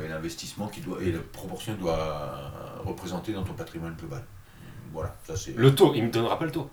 et 0.00 0.08
l'investissement 0.08 0.68
qui 0.68 0.80
doit, 0.80 1.02
et 1.02 1.12
la 1.12 1.18
proportion 1.20 1.74
doit 1.74 2.50
représenter 2.84 3.32
dans 3.32 3.42
ton 3.42 3.54
patrimoine 3.54 3.94
global. 3.96 4.24
Voilà, 4.92 5.14
ça 5.26 5.36
c'est 5.36 5.52
Le 5.56 5.74
taux, 5.74 5.92
il 5.94 6.04
me 6.04 6.10
donnera 6.10 6.38
pas 6.38 6.44
le 6.46 6.52
taux. 6.52 6.70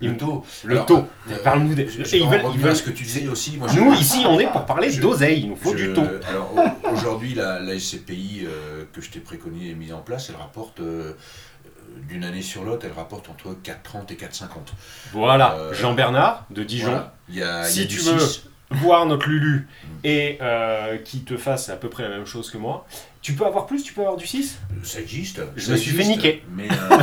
Le 0.00 0.16
taux. 0.16 0.44
Le 0.64 0.74
Alors, 0.74 0.86
taux. 0.86 1.06
euh, 1.30 1.36
Parle-nous 1.42 1.74
des. 1.74 1.86
je- 1.88 2.04
je 2.04 2.16
ils 2.16 2.28
veulent- 2.28 2.40
ils 2.40 2.46
revenir 2.46 2.64
à 2.66 2.68
veulent- 2.68 2.76
ce 2.76 2.82
que 2.82 2.90
tu 2.90 3.04
disais 3.04 3.26
aussi. 3.28 3.56
Moi, 3.56 3.68
je- 3.72 3.78
Nous 3.80 3.92
ici, 3.94 4.24
on 4.26 4.38
est 4.38 4.46
pour 4.48 4.66
parler 4.66 4.90
Je- 4.90 5.00
d'oseille. 5.00 5.40
Il 5.42 5.48
nous 5.50 5.56
faut 5.56 5.74
Je- 5.76 5.86
du 5.86 5.92
taux. 5.94 6.04
Alors 6.28 6.52
au- 6.54 6.88
aujourd'hui, 6.92 7.32
la, 7.34 7.58
la 7.60 7.74
SCPI 7.78 8.42
euh, 8.44 8.84
que 8.92 9.00
je 9.00 9.10
t'ai 9.10 9.20
préconisée 9.20 9.70
et 9.70 9.74
mise 9.74 9.92
en 9.94 10.00
place, 10.00 10.28
elle 10.30 10.36
rapporte 10.36 10.80
euh, 10.80 11.12
euh, 11.12 11.70
d'une 12.08 12.24
année 12.24 12.42
sur 12.42 12.64
l'autre, 12.64 12.84
elle 12.86 12.92
rapporte 12.96 13.30
entre 13.30 13.54
4,30 13.62 14.10
et 14.12 14.16
4,50. 14.16 14.74
Voilà. 15.12 15.54
Euh, 15.54 15.72
Jean 15.72 15.94
Bernard 15.94 16.44
de 16.50 16.64
Dijon. 16.64 16.88
Voilà. 16.88 17.14
Il 17.30 17.36
y 17.36 17.42
a, 17.42 17.62
il 17.62 17.70
y 17.70 17.72
Si 17.72 17.86
du 17.86 17.96
tu 17.96 18.00
veux 18.02 18.18
6. 18.18 18.44
voir 18.72 19.06
notre 19.06 19.28
Lulu 19.28 19.68
et 20.02 20.36
euh, 20.42 20.98
qui 20.98 21.20
te 21.20 21.36
fasse 21.38 21.70
à 21.70 21.76
peu 21.76 21.88
près 21.88 22.02
la 22.02 22.10
même 22.10 22.26
chose 22.26 22.50
que 22.50 22.58
moi, 22.58 22.84
tu 23.22 23.32
peux 23.32 23.46
avoir 23.46 23.64
plus 23.66 23.82
Tu 23.82 23.94
peux 23.94 24.02
avoir 24.02 24.16
du 24.18 24.26
6 24.26 24.58
Ça 24.82 25.00
existe. 25.00 25.40
Je 25.56 25.64
ça 25.64 25.72
me 25.72 25.76
suis 25.78 25.92
fait 25.92 26.00
existe, 26.02 26.16
niquer. 26.18 26.44
Mais 26.50 26.68
euh, 26.70 26.74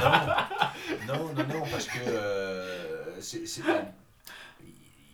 non, 0.00 0.10
non, 1.08 1.32
non, 1.34 1.44
non, 1.48 1.62
parce 1.70 1.86
que 1.86 1.98
euh, 2.06 3.20
c'est- 3.20 3.42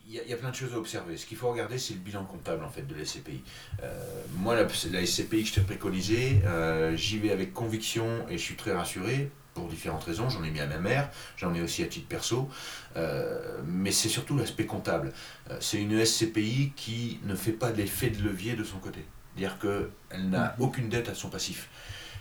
Il 0.06 0.12
y, 0.12 0.18
a- 0.20 0.22
il 0.24 0.28
y 0.28 0.34
a 0.34 0.36
plein 0.36 0.50
de 0.50 0.54
choses 0.54 0.74
à 0.74 0.78
observer. 0.78 1.16
Ce 1.16 1.24
qu'il 1.26 1.36
faut 1.38 1.50
regarder, 1.50 1.78
c'est 1.78 1.94
le 1.94 2.00
bilan 2.00 2.24
comptable 2.24 2.62
en 2.62 2.68
fait 2.68 2.86
de 2.86 2.94
la 2.94 3.04
SCPI. 3.04 3.42
Euh, 3.82 3.98
moi, 4.36 4.54
la, 4.54 4.62
la 4.92 5.00
SCPI 5.06 5.42
que 5.42 5.48
je 5.48 5.54
t'ai 5.54 5.60
préconisée, 5.62 6.42
euh, 6.44 6.94
j'y 6.94 7.18
vais 7.18 7.32
avec 7.32 7.52
conviction 7.54 8.28
et 8.28 8.36
je 8.36 8.42
suis 8.42 8.54
très 8.54 8.72
rassuré 8.72 9.30
pour 9.54 9.66
différentes 9.66 10.04
raisons. 10.04 10.28
J'en 10.28 10.44
ai 10.44 10.50
mis 10.50 10.60
à 10.60 10.66
ma 10.66 10.78
mère, 10.78 11.10
j'en 11.38 11.54
ai 11.54 11.62
aussi 11.62 11.82
à 11.82 11.86
titre 11.86 12.06
perso, 12.08 12.48
Euh, 12.96 13.58
mais 13.66 13.90
c'est 13.90 14.08
surtout 14.08 14.36
l'aspect 14.36 14.66
comptable. 14.66 15.12
C'est 15.58 15.78
une 15.80 15.98
SCPI 16.04 16.72
qui 16.76 17.18
ne 17.24 17.34
fait 17.34 17.50
pas 17.52 17.72
l'effet 17.72 18.10
de 18.10 18.22
levier 18.22 18.54
de 18.54 18.62
son 18.62 18.78
côté. 18.78 19.04
C'est-à-dire 19.34 19.58
qu'elle 19.58 20.28
n'a 20.30 20.54
aucune 20.60 20.88
dette 20.88 21.08
à 21.08 21.14
son 21.14 21.28
passif. 21.28 21.68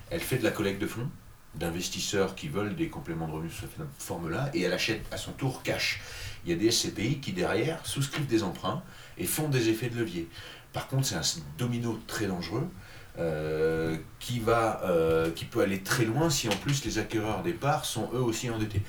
Elle 0.09 0.19
fait 0.21 0.37
de 0.39 0.43
la 0.43 0.49
collecte 0.51 0.81
de 0.81 0.87
fonds 0.87 1.07
d'investisseurs 1.55 2.35
qui 2.35 2.47
veulent 2.47 2.75
des 2.75 2.89
compléments 2.89 3.27
de 3.27 3.33
revenus 3.33 3.53
sous 3.53 3.61
cette 3.61 3.85
forme-là 3.99 4.49
et 4.53 4.61
elle 4.61 4.73
achète 4.73 5.05
à 5.11 5.17
son 5.17 5.31
tour 5.31 5.63
cash. 5.63 6.01
Il 6.45 6.51
y 6.51 6.53
a 6.53 6.57
des 6.57 6.71
SCPI 6.71 7.19
qui 7.19 7.31
derrière 7.31 7.85
souscrivent 7.85 8.27
des 8.27 8.43
emprunts 8.43 8.83
et 9.17 9.25
font 9.25 9.49
des 9.49 9.69
effets 9.69 9.89
de 9.89 9.97
levier. 9.97 10.27
Par 10.73 10.87
contre, 10.87 11.05
c'est 11.05 11.15
un 11.15 11.41
domino 11.57 11.99
très 12.07 12.25
dangereux 12.25 12.67
euh, 13.19 13.95
qui, 14.19 14.39
va, 14.39 14.81
euh, 14.85 15.29
qui 15.29 15.45
peut 15.45 15.61
aller 15.61 15.81
très 15.81 16.03
loin 16.03 16.31
si 16.31 16.49
en 16.49 16.55
plus 16.55 16.83
les 16.83 16.97
acquéreurs 16.97 17.43
des 17.43 17.53
parts 17.53 17.85
sont 17.85 18.09
eux 18.11 18.21
aussi 18.21 18.49
endettés. 18.49 18.81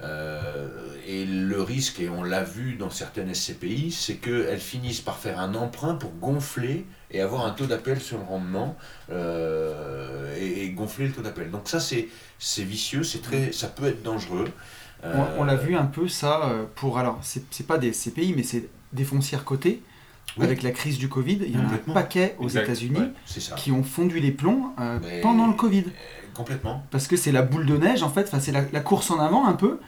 Euh, 0.00 0.68
et 1.08 1.24
le 1.24 1.60
risque, 1.60 1.98
et 1.98 2.08
on 2.08 2.22
l'a 2.22 2.44
vu 2.44 2.76
dans 2.76 2.90
certaines 2.90 3.34
SCPI, 3.34 3.90
c'est 3.90 4.16
qu'elles 4.16 4.60
finissent 4.60 5.00
par 5.00 5.18
faire 5.18 5.40
un 5.40 5.56
emprunt 5.56 5.96
pour 5.96 6.12
gonfler 6.12 6.86
et 7.14 7.20
avoir 7.20 7.46
un 7.46 7.50
taux 7.52 7.66
d'appel 7.66 8.00
sur 8.00 8.18
le 8.18 8.24
rendement 8.24 8.76
euh, 9.10 10.34
et, 10.38 10.64
et 10.64 10.70
gonfler 10.70 11.06
le 11.06 11.12
taux 11.12 11.22
d'appel. 11.22 11.50
Donc 11.50 11.68
ça, 11.68 11.80
c'est 11.80 12.08
vicieux, 12.62 13.02
c'est 13.02 13.22
très, 13.22 13.52
ça 13.52 13.68
peut 13.68 13.86
être 13.86 14.02
dangereux. 14.02 14.48
On, 15.02 15.08
Euh, 15.08 15.24
on 15.38 15.44
l'a 15.44 15.56
vu 15.56 15.76
un 15.76 15.84
peu 15.84 16.08
ça 16.08 16.48
euh, 16.48 16.64
pour. 16.74 16.98
Alors, 16.98 17.18
c'est 17.22 17.66
pas 17.66 17.78
des 17.78 17.92
CPI, 17.92 18.34
mais 18.36 18.42
c'est 18.42 18.68
des 18.92 19.04
foncières 19.04 19.44
cotées. 19.44 19.82
Oui. 20.38 20.44
Avec 20.46 20.62
la 20.62 20.70
crise 20.72 20.98
du 20.98 21.08
Covid, 21.08 21.38
il 21.46 21.52
y 21.54 21.56
en 21.58 21.60
a 21.60 21.74
un 21.74 21.92
paquet 21.92 22.34
aux 22.38 22.48
États-Unis 22.48 22.98
ouais, 22.98 23.12
qui 23.56 23.70
ont 23.70 23.84
fondu 23.84 24.18
les 24.18 24.32
plombs 24.32 24.72
euh, 24.80 24.98
Mais- 25.02 25.20
pendant 25.20 25.46
le 25.46 25.52
Covid. 25.52 25.84
Euh, 25.86 25.90
Complètement. 26.34 26.82
Parce 26.90 27.06
que 27.06 27.16
c'est 27.16 27.30
la 27.30 27.42
boule 27.42 27.66
de 27.66 27.76
neige, 27.76 28.02
en 28.02 28.08
fait, 28.10 28.22
enfin, 28.22 28.40
c'est 28.40 28.50
la, 28.50 28.62
la 28.72 28.80
course 28.80 29.10
en 29.12 29.20
avant 29.20 29.46
un 29.46 29.52
peu. 29.52 29.78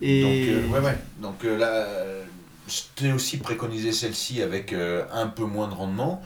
Et 0.00 0.22
Donc, 0.22 0.32
euh, 0.32 0.68
ouais, 0.80 0.86
ouais. 0.86 0.98
Donc 1.20 1.44
euh, 1.44 1.58
là, 1.58 1.66
euh, 1.72 2.22
je 2.68 2.80
t'ai 2.94 3.12
aussi 3.12 3.36
préconisé 3.38 3.92
celle-ci 3.92 4.40
avec 4.40 4.72
euh, 4.72 5.04
un 5.12 5.26
peu 5.26 5.44
moins 5.44 5.68
de 5.68 5.74
rendement. 5.74 6.22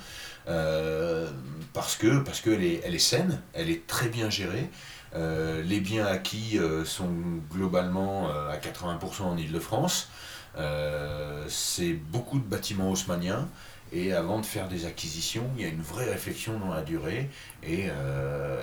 Euh, 0.48 1.28
parce 1.72 1.96
que 1.96 2.18
parce 2.20 2.40
qu'elle 2.40 2.64
est, 2.64 2.80
elle 2.84 2.94
est 2.94 2.98
saine, 2.98 3.40
elle 3.52 3.70
est 3.70 3.86
très 3.86 4.08
bien 4.08 4.30
gérée. 4.30 4.68
Euh, 5.14 5.62
les 5.62 5.80
biens 5.80 6.06
acquis 6.06 6.58
euh, 6.58 6.84
sont 6.84 7.10
globalement 7.50 8.28
à 8.28 8.56
80% 8.56 9.22
en 9.22 9.36
Ile-de-France. 9.36 10.10
C'est 11.48 11.92
beaucoup 11.94 12.38
de 12.38 12.44
bâtiments 12.44 12.90
haussmanniens. 12.90 13.48
Et 13.90 14.12
avant 14.12 14.38
de 14.38 14.44
faire 14.44 14.68
des 14.68 14.84
acquisitions, 14.84 15.48
il 15.56 15.62
y 15.62 15.64
a 15.64 15.68
une 15.68 15.80
vraie 15.80 16.10
réflexion 16.10 16.58
dans 16.58 16.68
la 16.68 16.82
durée. 16.82 17.30
Et, 17.62 17.86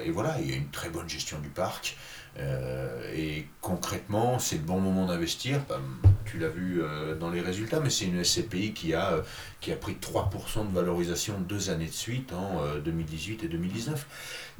et 0.04 0.12
voilà, 0.12 0.38
il 0.40 0.50
y 0.50 0.54
a 0.54 0.56
une 0.56 0.70
très 0.70 0.90
bonne 0.90 1.10
gestion 1.10 1.40
du 1.40 1.50
parc. 1.50 1.98
Euh, 2.38 3.14
et 3.16 3.46
concrètement, 3.62 4.40
c'est 4.40 4.58
le 4.58 4.64
bon 4.64 4.80
moment 4.80 5.06
d'investir. 5.06 5.60
Ben, 5.70 5.80
tu 6.26 6.38
l'as 6.40 6.50
vu 6.50 6.82
euh, 6.82 7.16
dans 7.16 7.30
les 7.30 7.40
résultats, 7.40 7.80
mais 7.80 7.90
c'est 7.90 8.06
une 8.06 8.24
SCPI 8.24 8.74
qui 8.74 8.94
a, 8.94 9.14
euh, 9.14 9.22
qui 9.62 9.72
a 9.72 9.76
pris 9.76 9.94
3% 10.02 10.68
de 10.70 10.74
valorisation 10.74 11.36
deux 11.40 11.70
années 11.70 11.86
de 11.86 11.92
suite 11.94 12.34
en 12.34 12.62
euh, 12.64 12.80
2018 12.82 13.44
et 13.44 13.48
2019. 13.48 14.06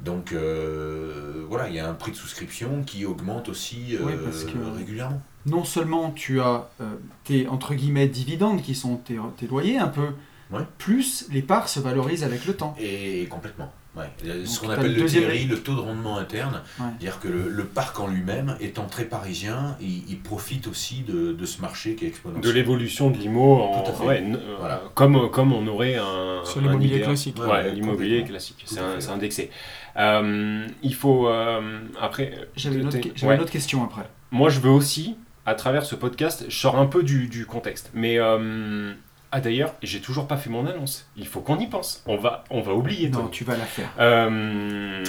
Donc 0.00 0.32
euh, 0.32 1.44
voilà, 1.48 1.68
il 1.68 1.74
y 1.74 1.78
a 1.80 1.88
un 1.88 1.94
prix 1.94 2.12
de 2.12 2.16
souscription 2.16 2.82
qui 2.82 3.04
augmente 3.04 3.48
aussi 3.48 3.96
euh, 3.96 4.04
Ouais, 4.04 4.16
parce 4.16 4.44
que- 4.44 4.76
régulièrement. 4.76 5.20
non 5.44 5.64
seulement 5.64 6.12
tu 6.12 6.40
as 6.40 6.68
euh, 6.80 6.94
tes 7.24 7.46
entre 7.48 7.74
guillemets 7.74 8.06
dividendes 8.08 8.62
qui 8.62 8.74
sont 8.74 8.96
tes, 8.96 9.18
tes 9.36 9.46
loyers 9.46 9.78
un 9.78 9.88
peu, 9.88 10.08
Ouais. 10.52 10.60
plus 10.78 11.26
les 11.32 11.42
parts 11.42 11.68
se 11.68 11.80
valorisent 11.80 12.22
avec 12.22 12.46
le 12.46 12.54
temps. 12.54 12.76
Et, 12.78 13.26
complètement. 13.28 13.72
Ouais. 13.96 14.10
Le- 14.24 14.44
Ce 14.44 14.60
qu'on 14.60 14.68
appelle 14.70 14.94
le 14.94 15.00
deuxième- 15.00 15.24
TRI, 15.24 15.44
le 15.46 15.58
taux 15.60 15.74
de 15.74 15.80
rendement 15.80 16.18
interne, 16.18 16.60
Ouais. 16.78 16.86
c'est-à-dire 16.98 17.18
que 17.20 17.28
le, 17.28 17.48
le 17.48 17.64
parc 17.64 17.98
en 17.98 18.06
lui-même, 18.08 18.56
étant 18.60 18.84
très 18.86 19.04
parisien, 19.04 19.76
il, 19.80 20.02
il 20.08 20.18
profite 20.20 20.66
aussi 20.66 21.00
de, 21.00 21.32
de 21.32 21.46
ce 21.46 21.60
marché 21.62 21.94
qui 21.94 22.04
est 22.04 22.08
De 22.08 22.12
exponentiel. 22.12 22.54
l'évolution 22.54 23.10
de 23.10 23.16
l'IMO, 23.16 23.54
en- 23.62 23.82
Tout 23.82 23.90
à 23.90 23.94
fait. 23.94 24.04
ouais, 24.04 24.24
euh, 24.34 24.56
Voilà. 24.58 24.82
comme, 24.94 25.30
comme 25.30 25.52
on 25.52 25.66
aurait 25.66 25.96
un. 25.96 26.42
Sur 26.44 26.60
l'immobilier 26.60 27.00
classique. 27.00 27.38
Ouais, 27.38 27.44
Ouais, 27.46 27.50
ouais, 27.52 27.70
l'immobilier 27.72 28.22
classique, 28.24 28.64
c'est 28.66 29.08
indexé. 29.10 29.50
Euh, 29.96 30.66
il 30.82 30.94
faut. 30.94 31.28
euh, 31.28 31.78
après. 32.00 32.48
J'avais 32.54 32.76
une, 32.76 32.86
autre 32.88 32.96
une 32.96 33.44
question 33.48 33.82
après. 33.84 34.02
Moi, 34.30 34.50
je 34.50 34.60
veux 34.60 34.70
aussi, 34.70 35.16
à 35.46 35.54
travers 35.54 35.86
ce 35.86 35.94
podcast, 35.94 36.44
je 36.48 36.56
sors 36.58 36.78
un 36.78 36.86
peu 36.86 37.02
du, 37.02 37.28
du 37.28 37.46
contexte. 37.46 37.90
Mais. 37.94 38.18
euh, 38.18 38.92
ah, 39.32 39.40
d'ailleurs, 39.40 39.74
j'ai 39.82 40.00
toujours 40.00 40.26
pas 40.28 40.36
fait 40.36 40.50
mon 40.50 40.66
annonce. 40.66 41.06
Il 41.16 41.26
faut 41.26 41.40
qu'on 41.40 41.58
y 41.58 41.66
pense. 41.66 42.02
On 42.06 42.16
va, 42.16 42.44
on 42.50 42.60
va 42.62 42.72
oublier. 42.74 43.08
Non, 43.10 43.20
Tony. 43.20 43.30
tu 43.30 43.44
vas 43.44 43.56
la 43.56 43.64
faire. 43.64 43.88
Euh, 43.98 45.04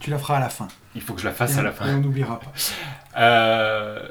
Tu 0.00 0.10
la 0.10 0.18
feras 0.18 0.36
à 0.36 0.40
la 0.40 0.48
fin. 0.48 0.68
il 0.94 1.02
faut 1.02 1.14
que 1.14 1.20
je 1.20 1.26
la 1.26 1.34
fasse 1.34 1.56
et, 1.56 1.58
à 1.58 1.62
la 1.62 1.72
fin. 1.72 1.86
et 1.86 1.94
on 1.94 1.98
n'oubliera 1.98 2.40
pas. 2.40 2.52
Euh, 3.18 4.08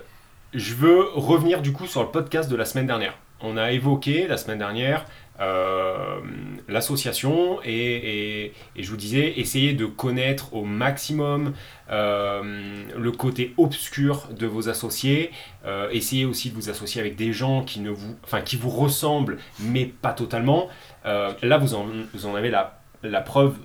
je 0.54 0.74
veux 0.76 1.08
revenir 1.16 1.62
du 1.62 1.74
coup 1.74 1.88
sur 1.88 2.02
le 2.04 2.10
podcast 2.10 2.50
de 2.50 2.56
la 2.56 2.66
semaine 2.66 2.88
dernière. 2.88 3.16
On 3.42 3.56
a 3.58 3.72
évoqué 3.72 4.28
la 4.28 4.38
semaine 4.38 4.60
dernière 4.60 5.06
euh, 5.40 6.20
l'association 6.68 7.60
et, 7.64 7.72
et- 7.72 8.54
et 8.76 8.84
je 8.84 8.90
vous 8.90 8.98
disais 8.98 9.40
essayer 9.40 9.74
de 9.74 9.86
connaître 9.86 10.54
au 10.54 10.66
maximum 10.66 11.54
euh, 11.92 12.84
le 12.98 13.12
côté 13.12 13.54
obscur 13.58 14.28
de 14.38 14.46
vos 14.48 14.70
associés, 14.70 15.32
euh, 15.66 15.90
essayez 15.92 16.26
aussi 16.26 16.50
de 16.50 16.56
vous 16.56 16.70
associer 16.70 17.00
avec 17.02 17.16
des 17.16 17.32
gens 17.34 17.64
qui, 17.64 17.80
ne 17.80 17.90
vous, 17.90 18.16
enfin, 18.24 18.42
qui 18.42 18.58
vous 18.58 18.70
ressemblent 18.70 19.38
mais 19.60 19.86
pas 19.86 20.14
totalement. 20.14 20.68
Là 21.06 21.58
vous 21.58 21.74
en, 21.74 21.86
vous 22.14 22.26
en 22.26 22.36
avez 22.36 22.50
la, 22.50 22.82
la 23.04 23.22
preuve 23.22 23.56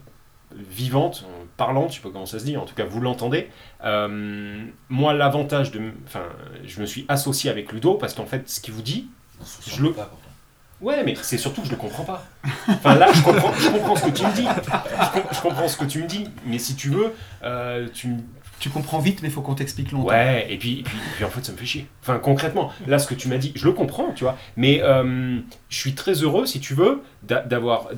vivante, 0.56 1.26
parlante, 1.56 1.90
je 1.90 1.96
sais 1.96 2.02
pas 2.02 2.10
comment 2.10 2.26
ça 2.26 2.38
se 2.38 2.44
dit, 2.44 2.56
en 2.56 2.64
tout 2.64 2.74
cas 2.76 2.84
vous 2.84 3.00
l'entendez. 3.00 3.48
Moi, 4.88 5.12
l'avantage 5.12 5.70
de. 5.72 5.80
Enfin, 6.06 6.22
je 6.64 6.80
me 6.80 6.86
suis 6.86 7.04
associé 7.08 7.50
avec 7.50 7.72
Ludo 7.72 7.94
parce 7.94 8.14
qu'en 8.14 8.26
fait, 8.26 8.48
ce 8.48 8.60
qu'il 8.60 8.72
vous 8.74 8.82
dit. 8.82 9.08
Je 9.66 9.82
le- 9.82 9.92
pas. 9.92 10.10
Ouais, 10.84 11.02
mais 11.04 11.14
c'est 11.22 11.38
surtout 11.38 11.62
que 11.62 11.66
je 11.66 11.72
le 11.72 11.78
comprends 11.78 12.04
pas. 12.04 12.26
Enfin, 12.68 12.94
là, 12.96 13.08
je 13.12 13.22
comprends, 13.22 13.52
je 13.58 13.68
comprends 13.70 13.96
ce 13.96 14.04
que 14.04 14.10
tu 14.10 14.22
me 14.24 14.32
dis. 14.34 14.44
Je, 14.44 15.10
com- 15.12 15.22
je 15.32 15.40
comprends 15.40 15.68
ce 15.68 15.76
que 15.78 15.84
tu 15.86 16.02
me 16.02 16.06
dis. 16.06 16.28
Mais 16.46 16.58
si 16.58 16.74
tu 16.76 16.90
veux, 16.90 17.12
euh, 17.42 17.88
tu 17.92 18.08
me. 18.08 18.16
Tu 18.60 18.70
comprends 18.70 18.98
vite, 19.00 19.20
mais 19.20 19.28
il 19.28 19.30
faut 19.32 19.42
qu'on 19.42 19.54
t'explique 19.56 19.90
longtemps. 19.92 20.08
Ouais, 20.08 20.46
et 20.48 20.56
puis, 20.58 20.78
et, 20.80 20.82
puis, 20.84 20.96
et 20.96 21.10
puis 21.16 21.24
en 21.24 21.28
fait, 21.28 21.44
ça 21.44 21.52
me 21.52 21.56
fait 21.56 21.66
chier. 21.66 21.86
Enfin, 22.02 22.18
concrètement, 22.18 22.70
là, 22.86 22.98
ce 22.98 23.06
que 23.06 23.14
tu 23.14 23.28
m'as 23.28 23.36
dit, 23.36 23.52
je 23.56 23.64
le 23.66 23.72
comprends, 23.72 24.12
tu 24.14 24.24
vois. 24.24 24.36
Mais 24.56 24.80
euh, 24.82 25.38
je 25.68 25.76
suis 25.76 25.94
très 25.94 26.12
heureux, 26.22 26.46
si 26.46 26.60
tu 26.60 26.72
veux, 26.74 27.02
d'a- 27.24 27.42
d'avoir 27.42 27.88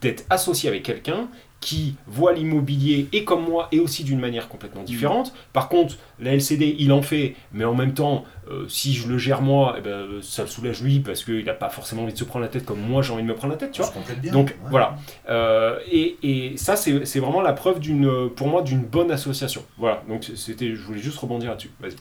d'être 0.00 0.24
associé 0.30 0.68
avec 0.70 0.84
quelqu'un 0.84 1.28
qui 1.60 1.96
voit 2.06 2.32
l'immobilier 2.32 3.08
et 3.12 3.24
comme 3.24 3.44
moi 3.44 3.68
et 3.72 3.80
aussi 3.80 4.04
d'une 4.04 4.18
manière 4.20 4.48
complètement 4.48 4.82
différente. 4.82 5.32
Par 5.52 5.68
contre, 5.68 5.96
la 6.18 6.32
LCD, 6.34 6.76
il 6.78 6.92
en 6.92 7.02
fait, 7.02 7.34
mais 7.52 7.64
en 7.64 7.74
même 7.74 7.92
temps, 7.94 8.24
euh, 8.50 8.68
si 8.68 8.94
je 8.94 9.08
le 9.08 9.18
gère 9.18 9.42
moi, 9.42 9.74
eh 9.78 9.80
ben, 9.80 10.06
ça 10.22 10.42
le 10.42 10.48
soulage 10.48 10.82
lui 10.82 11.00
parce 11.00 11.24
qu'il 11.24 11.44
n'a 11.44 11.54
pas 11.54 11.68
forcément 11.68 12.02
envie 12.02 12.12
de 12.12 12.18
se 12.18 12.24
prendre 12.24 12.44
la 12.44 12.50
tête 12.50 12.64
comme 12.64 12.80
moi 12.80 13.02
j'ai 13.02 13.12
envie 13.12 13.22
de 13.22 13.28
me 13.28 13.34
prendre 13.34 13.52
la 13.52 13.58
tête, 13.58 13.72
tu 13.72 13.82
vois. 13.82 13.92
bien. 14.20 14.32
Donc 14.32 14.48
ouais. 14.48 14.56
voilà. 14.70 14.96
Euh, 15.28 15.78
et, 15.90 16.16
et 16.22 16.56
ça, 16.56 16.76
c'est 16.76 17.18
vraiment 17.18 17.40
la 17.40 17.52
preuve 17.52 17.80
d'une, 17.80 18.30
pour 18.30 18.48
moi, 18.48 18.62
d'une 18.62 18.84
bonne 18.84 19.10
association. 19.10 19.64
Voilà. 19.78 20.02
Donc 20.08 20.24
c'était, 20.34 20.74
je 20.74 20.82
voulais 20.82 21.00
juste 21.00 21.18
rebondir 21.18 21.50
là-dessus. 21.50 21.70
Vas-y. 21.80 21.96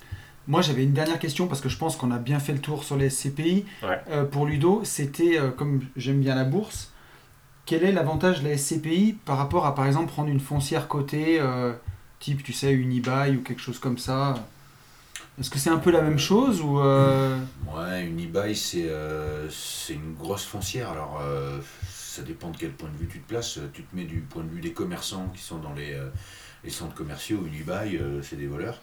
Moi, 0.47 0.61
j'avais 0.61 0.83
une 0.83 0.93
dernière 0.93 1.19
question 1.19 1.47
parce 1.47 1.59
que 1.59 1.69
je 1.69 1.77
pense 1.77 1.95
qu'on 1.95 2.11
a 2.11 2.19
bien 2.19 2.39
fait 2.39 2.53
le 2.53 2.59
tour 2.59 2.83
sur 2.83 2.97
les 2.97 3.09
SCPI. 3.09 3.65
Ouais. 3.81 3.99
Euh, 4.11 4.25
pour 4.25 4.45
Ludo, 4.45 4.81
c'était, 4.83 5.39
euh, 5.39 5.49
comme 5.49 5.81
j'aime 5.95 6.21
bien 6.21 6.35
la 6.35 6.43
bourse, 6.43 6.91
quel 7.65 7.83
est 7.83 7.91
l'avantage 7.91 8.43
de 8.43 8.49
la 8.49 8.57
SCPI 8.57 9.17
par 9.25 9.37
rapport 9.37 9.65
à, 9.65 9.73
par 9.73 9.87
exemple, 9.87 10.11
prendre 10.11 10.29
une 10.29 10.39
foncière 10.39 10.87
cotée, 10.87 11.39
euh, 11.39 11.73
type, 12.19 12.43
tu 12.43 12.53
sais, 12.53 12.71
une 12.71 12.91
eBay 12.91 13.31
ou 13.31 13.41
quelque 13.41 13.61
chose 13.61 13.79
comme 13.79 13.97
ça? 13.97 14.35
Est-ce 15.39 15.49
que 15.49 15.59
c'est 15.59 15.69
un 15.69 15.77
peu 15.77 15.91
la 15.91 16.01
même 16.01 16.17
chose 16.17 16.61
ou 16.61 16.79
euh, 16.79 17.37
Ouais, 17.75 18.05
une 18.05 18.23
e-buy, 18.23 18.55
c'est 18.55 18.85
euh, 18.87 19.49
une 19.89 20.13
grosse 20.13 20.45
foncière. 20.45 20.89
Alors, 20.91 21.19
euh, 21.21 21.59
ça 21.89 22.21
dépend 22.21 22.51
de 22.51 22.57
quel 22.57 22.71
point 22.71 22.89
de 22.89 22.97
vue 22.97 23.07
tu 23.11 23.19
te 23.19 23.27
places. 23.27 23.59
Tu 23.73 23.83
te 23.83 23.95
mets 23.95 24.05
du 24.05 24.21
point 24.21 24.43
de 24.43 24.49
vue 24.49 24.61
des 24.61 24.71
commerçants 24.71 25.29
qui 25.35 25.41
sont 25.41 25.57
dans 25.57 25.73
les, 25.73 25.93
euh, 25.93 26.07
les 26.63 26.69
centres 26.69 26.95
commerciaux. 26.95 27.45
Une 27.45 27.61
e-buy, 27.61 27.99
c'est 28.23 28.37
des 28.37 28.47
voleurs. 28.47 28.79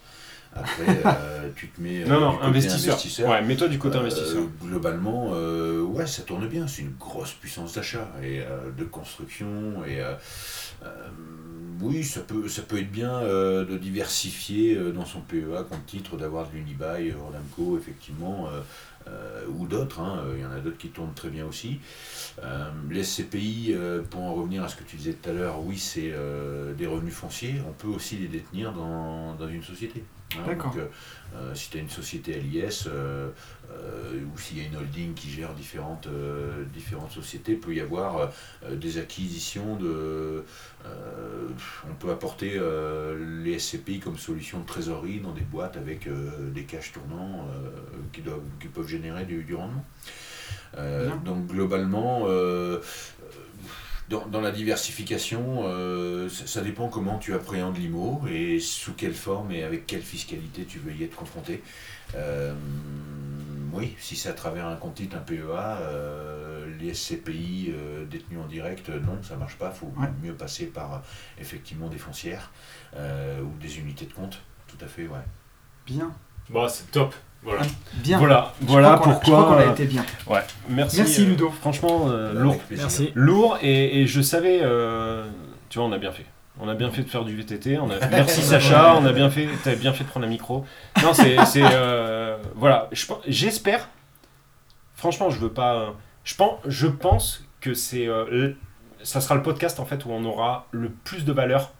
Après, 0.55 1.03
tu 1.57 1.69
te 1.69 1.81
mets. 1.81 2.05
non, 2.05 2.21
non, 2.21 2.37
côté 2.37 2.69
investisseur. 2.69 3.31
Ouais, 3.31 3.41
mets-toi 3.41 3.69
du 3.69 3.79
côté 3.79 3.97
investisseur. 3.97 4.43
globalement, 4.63 5.31
ouais, 5.31 6.07
ça 6.07 6.23
tourne 6.23 6.47
bien. 6.49 6.67
C'est 6.69 6.83
une 6.83 6.97
grosse 7.01 7.33
puissance 7.33 7.73
d'achat 7.73 8.13
et 8.23 8.43
de 8.77 8.85
construction. 8.85 9.83
Et 9.87 10.03
oui, 11.81 12.05
ça 12.05 12.21
peut, 12.21 12.49
ça 12.49 12.63
peut 12.63 12.79
être 12.79 12.93
bien 12.93 13.13
euh, 13.13 13.65
de 13.65 13.77
diversifier 13.77 14.77
euh, 14.77 14.93
dans 14.93 15.05
son 15.05 15.21
PEA 15.21 15.65
compte 15.69 15.85
titre 15.87 16.17
d'avoir 16.17 16.49
de 16.49 16.55
l'Unibail, 16.55 17.13
Orlamco, 17.13 17.77
effectivement, 17.77 18.49
euh, 18.49 18.61
euh, 19.09 19.45
ou 19.49 19.67
d'autres. 19.67 19.99
hein. 20.01 20.23
Il 20.37 20.43
y 20.43 20.47
en 20.47 20.53
a 20.53 20.61
d'autres 20.61 20.79
qui 20.79 20.91
tournent 20.91 21.15
très 21.15 21.29
bien 21.29 21.45
aussi. 21.45 21.81
Euh, 22.45 22.71
les 22.89 23.03
euh, 23.75 24.03
pour 24.03 24.23
en 24.23 24.35
revenir 24.35 24.63
à 24.63 24.69
ce 24.69 24.77
que 24.77 24.85
tu 24.85 24.97
disais 24.97 25.15
tout 25.15 25.31
à 25.31 25.33
l'heure, 25.33 25.61
oui, 25.65 25.77
c'est 25.77 26.13
euh, 26.13 26.73
des 26.75 26.87
revenus 26.87 27.15
fonciers. 27.15 27.57
On 27.69 27.73
peut 27.73 27.89
aussi 27.89 28.17
les 28.17 28.29
détenir 28.29 28.73
dans 28.73 29.49
une 29.49 29.63
société. 29.63 30.05
Hein. 30.39 30.55
Donc, 30.55 30.77
euh, 30.77 30.87
euh, 31.35 31.55
si 31.55 31.71
tu 31.71 31.79
as 31.79 31.81
une 31.81 31.89
société 31.89 32.35
à 32.35 32.39
l'IS, 32.39 32.87
euh, 32.87 33.31
euh, 33.71 34.21
ou 34.35 34.39
s'il 34.39 34.59
y 34.59 34.61
a 34.61 34.65
une 34.65 34.77
holding 34.77 35.15
qui 35.15 35.31
gère 35.31 35.55
différentes, 35.55 36.09
différentes 36.73 37.13
sociétés, 37.13 37.55
peut 37.55 37.75
y 37.75 37.81
avoir 37.81 38.31
des 38.71 38.99
acquisitions 38.99 39.77
de. 39.77 40.45
on 40.85 41.95
peut 41.95 42.11
apporter 42.11 42.61
les 43.43 43.59
SCPI 43.59 44.01
comme 44.01 44.19
solution 44.19 44.61
de 44.61 44.67
trésorerie 44.67 45.21
dans 45.21 45.33
des 45.33 45.43
boîtes 45.43 45.77
avec 45.77 46.09
des 46.53 46.65
cash 46.65 46.93
tournants 46.93 47.49
qui, 48.13 48.21
doivent, 48.21 48.41
qui 48.61 48.69
peuvent 48.69 48.89
générer 48.89 49.25
du, 49.25 49.43
du 49.45 49.55
rendement. 49.55 49.85
Donc 51.25 51.47
globalement, 51.47 52.27
dans, 54.13 54.27
dans 54.27 54.41
la 54.43 54.51
diversification, 54.51 55.63
euh, 55.65 56.29
ça, 56.29 56.47
ça 56.47 56.61
dépend 56.61 56.89
comment 56.89 57.19
tu 57.19 57.33
appréhendes 57.35 57.79
l'IMO 57.79 58.21
et 58.31 58.61
sous 58.61 58.93
quelle 58.93 59.15
forme 59.15 59.51
et 59.53 59.63
avec 59.65 59.87
quelle 59.87 60.03
fiscalité 60.03 60.65
tu 60.65 60.79
veux 60.79 60.93
y 60.93 61.03
être 61.03 61.17
confronté. 61.17 61.63
Euh, 62.15 62.55
oui, 63.73 63.97
si 63.99 64.17
c'est 64.17 64.29
à 64.29 64.35
travers 64.35 64.67
un 64.67 64.77
compte 64.77 64.97
titre, 64.97 65.17
un 65.17 65.21
PEA, 65.21 65.79
euh, 65.81 66.67
les 66.79 66.93
SCPI 66.93 67.73
euh, 67.75 68.05
détenus 68.05 68.39
en 68.41 68.47
direct, 68.47 68.91
non, 68.91 69.19
ça 69.23 69.37
marche 69.37 69.57
pas. 69.57 69.73
Il 69.75 69.79
faut 69.79 69.93
Ouais. 69.99 70.09
mieux 70.23 70.35
passer 70.35 70.67
par 70.67 71.03
effectivement 71.41 71.89
des 71.89 71.97
foncières 71.99 72.51
euh, 72.97 73.41
ou 73.41 73.51
des 73.61 73.79
unités 73.79 74.05
de 74.05 74.13
compte. 74.13 74.43
Tout 74.69 74.77
à 74.85 74.89
fait, 74.89 75.07
ouais. 75.07 75.25
Bien. 75.87 76.13
Bon, 76.51 76.69
c'est 76.69 76.91
top. 76.91 77.15
Voilà. 77.45 77.63
Bien. 77.95 78.19
Voilà, 78.19 78.55
Je 78.61 78.67
voilà 78.67 78.95
crois 78.95 78.99
qu'on 79.05 79.11
a- 79.11 79.15
je 79.15 79.19
crois 79.21 79.37
pourquoi. 79.39 79.57
qu'on 79.57 79.61
a 79.63 79.67
euh, 79.67 79.73
été 79.73 79.85
bien. 79.87 80.05
Ouais, 80.29 80.41
merci. 80.69 80.97
Merci, 80.99 81.23
euh, 81.23 81.27
Ludo. 81.27 81.51
Franchement, 81.51 82.05
euh, 82.09 82.33
lourd. 82.35 82.57
Merci. 82.71 83.11
Lourd, 83.15 83.59
et, 83.63 84.01
et 84.03 84.07
je 84.07 84.21
savais. 84.21 84.61
euh, 84.63 85.27
tu 85.69 85.79
vois, 85.79 85.89
on 85.89 85.93
a 85.93 85.99
bien 85.99 86.13
fait. 86.13 86.27
On 86.61 86.69
a 86.69 86.75
bien 86.75 86.91
fait 86.91 87.03
de 87.03 87.09
faire 87.09 87.25
du 87.25 87.35
VTT. 87.35 87.79
On 87.79 87.91
a... 87.91 88.07
Merci 88.09 88.43
Sacha, 88.43 88.95
on 88.97 89.05
a 89.07 89.13
bien 89.13 89.29
fait. 89.31 89.49
T'as 89.65 89.75
bien 89.75 89.93
fait 89.93 90.05
de 90.05 90.09
prendre 90.09 90.27
un 90.27 90.29
micro. 90.29 90.65
Non, 91.03 91.13
c'est. 91.15 91.37
c'est, 91.47 91.63
euh, 91.65 92.37
voilà. 92.55 92.89
J'espère. 93.27 93.89
Franchement, 94.95 95.31
je 95.31 95.39
veux 95.41 95.53
pas. 95.53 95.95
Je 96.25 96.35
pense, 96.37 96.61
je 96.67 96.87
pense 96.87 97.45
que 97.61 97.75
c'est. 97.75 98.07
euh, 98.07 98.53
ça 99.03 99.21
sera 99.21 99.35
le 99.35 99.43
podcast 99.43 99.81
en 99.81 99.85
fait 99.85 100.05
où 100.05 100.11
on 100.13 100.25
aura 100.25 100.69
le 100.71 100.91
plus 100.91 101.25
de 101.25 101.33
valeur 101.33 101.73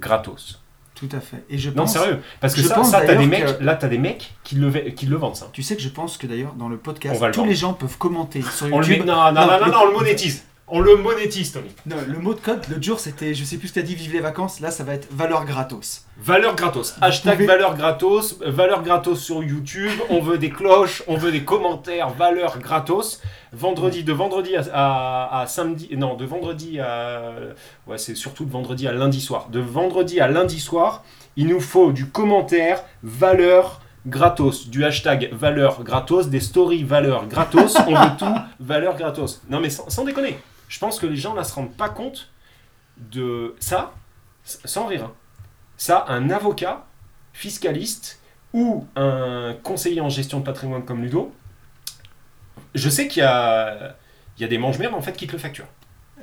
gratos. 0.00 0.60
Tout 0.98 1.08
à 1.16 1.20
fait. 1.20 1.44
Et 1.48 1.58
je 1.58 1.70
Non, 1.70 1.86
sérieux. 1.86 2.18
Parce 2.40 2.54
que 2.54 2.60
je 2.60 2.66
ça, 2.66 2.74
pense 2.74 2.90
ça 2.90 3.00
t'as 3.00 3.14
des 3.14 3.26
d'ailleurs 3.26 3.28
mecs. 3.48 3.58
que- 3.58 3.64
Là, 3.64 3.74
t'as 3.76 3.86
des 3.88 3.98
mecs 3.98 4.32
qui 4.42 4.56
le, 4.56 4.70
qui 4.90 5.06
le 5.06 5.16
vendent 5.16 5.36
ça. 5.36 5.48
Tu 5.52 5.62
sais 5.62 5.76
que 5.76 5.82
je 5.82 5.88
pense 5.88 6.16
que 6.16 6.26
d'ailleurs 6.26 6.54
dans 6.54 6.68
le 6.68 6.76
podcast, 6.76 7.20
le 7.22 7.30
tous 7.30 7.38
vendre. 7.40 7.50
les 7.50 7.56
gens 7.56 7.72
peuvent 7.72 7.96
commenter 7.98 8.42
sur 8.42 8.66
On. 8.72 8.82
YouTube. 8.82 9.06
Non, 9.06 9.14
non, 9.14 9.32
non, 9.32 9.32
Non, 9.32 9.46
non, 9.60 9.66
le- 9.66 9.70
non, 9.72 9.78
on 9.82 9.86
le 9.86 9.92
monétise. 9.92 10.44
On 10.70 10.80
le 10.80 10.96
monétise, 10.96 11.52
Tony. 11.52 11.70
Non, 11.86 11.96
le 12.06 12.18
mot 12.18 12.34
de 12.34 12.40
code, 12.40 12.60
l'autre 12.68 12.82
jour, 12.82 13.00
c'était, 13.00 13.32
je 13.32 13.42
sais 13.42 13.56
plus 13.56 13.68
ce 13.68 13.72
que 13.72 13.80
t'as 13.80 13.86
dit, 13.86 13.94
vive 13.94 14.12
les 14.12 14.20
vacances. 14.20 14.60
Là, 14.60 14.70
ça 14.70 14.84
va 14.84 14.92
être 14.94 15.08
valeur 15.10 15.46
gratos. 15.46 16.04
Valeur 16.18 16.54
gratos. 16.56 16.94
Hashtag 17.00 17.34
pouvez- 17.36 17.46
valeur 17.46 17.74
gratos. 17.74 18.36
euh, 18.42 18.50
Valeur 18.50 18.82
gratos 18.82 19.18
sur 19.18 19.42
YouTube. 19.42 19.90
On 20.10 20.20
veut 20.20 20.36
des 20.36 20.50
cloches. 20.50 21.02
On 21.06 21.16
veut 21.16 21.32
des 21.32 21.42
commentaires. 21.42 22.10
Valeur 22.10 22.58
gratos. 22.58 23.22
Vendredi, 23.52 24.04
de 24.04 24.12
vendredi 24.12 24.56
à, 24.56 24.62
à- 24.74 25.40
à 25.40 25.46
samedi. 25.46 25.88
Non, 25.96 26.16
de 26.16 26.26
vendredi 26.26 26.80
à. 26.80 27.32
Ouais, 27.86 27.96
c'est 27.96 28.14
surtout 28.14 28.44
de 28.44 28.50
vendredi 28.52 28.86
à 28.86 28.92
lundi 28.92 29.22
soir. 29.22 29.48
De 29.50 29.60
vendredi 29.60 30.20
à 30.20 30.28
lundi 30.28 30.60
soir, 30.60 31.02
il 31.36 31.46
nous 31.46 31.60
faut 31.60 31.92
du 31.92 32.10
commentaire 32.10 32.82
valeur 33.02 33.80
gratos. 34.06 34.68
Du 34.68 34.84
hashtag 34.84 35.30
valeur 35.32 35.82
gratos. 35.82 36.28
Des 36.28 36.40
stories 36.40 36.84
valeur 36.84 37.26
gratos. 37.26 37.74
On 37.86 37.94
veut 37.94 38.16
tout 38.18 38.34
valeur 38.60 38.96
gratos. 38.98 39.40
Non, 39.48 39.60
mais 39.60 39.70
sans, 39.70 39.88
sans 39.88 40.04
déconner. 40.04 40.36
Je 40.68 40.78
pense 40.78 40.98
que 40.98 41.06
les 41.06 41.16
gens 41.16 41.34
là 41.34 41.44
se 41.44 41.54
rendent 41.54 41.76
pas 41.76 41.88
compte 41.88 42.30
de 42.96 43.54
ça, 43.58 43.94
sans 44.44 44.86
rire. 44.86 45.04
hein. 45.04 45.12
Ça, 45.76 46.04
un 46.08 46.30
avocat, 46.30 46.86
fiscaliste 47.32 48.20
ou 48.52 48.86
un 48.96 49.54
conseiller 49.62 50.00
en 50.00 50.08
gestion 50.08 50.40
de 50.40 50.44
patrimoine 50.44 50.84
comme 50.84 51.02
Ludo, 51.02 51.32
je 52.74 52.88
sais 52.88 53.08
qu'il 53.08 53.22
y 53.22 53.26
a, 53.26 53.96
il 54.36 54.42
y 54.42 54.44
a 54.44 54.48
des 54.48 54.58
mange-merdes 54.58 54.94
en 54.94 55.00
fait 55.00 55.12
qui 55.12 55.26
te 55.26 55.32
le 55.32 55.38
facturent. 55.38 55.68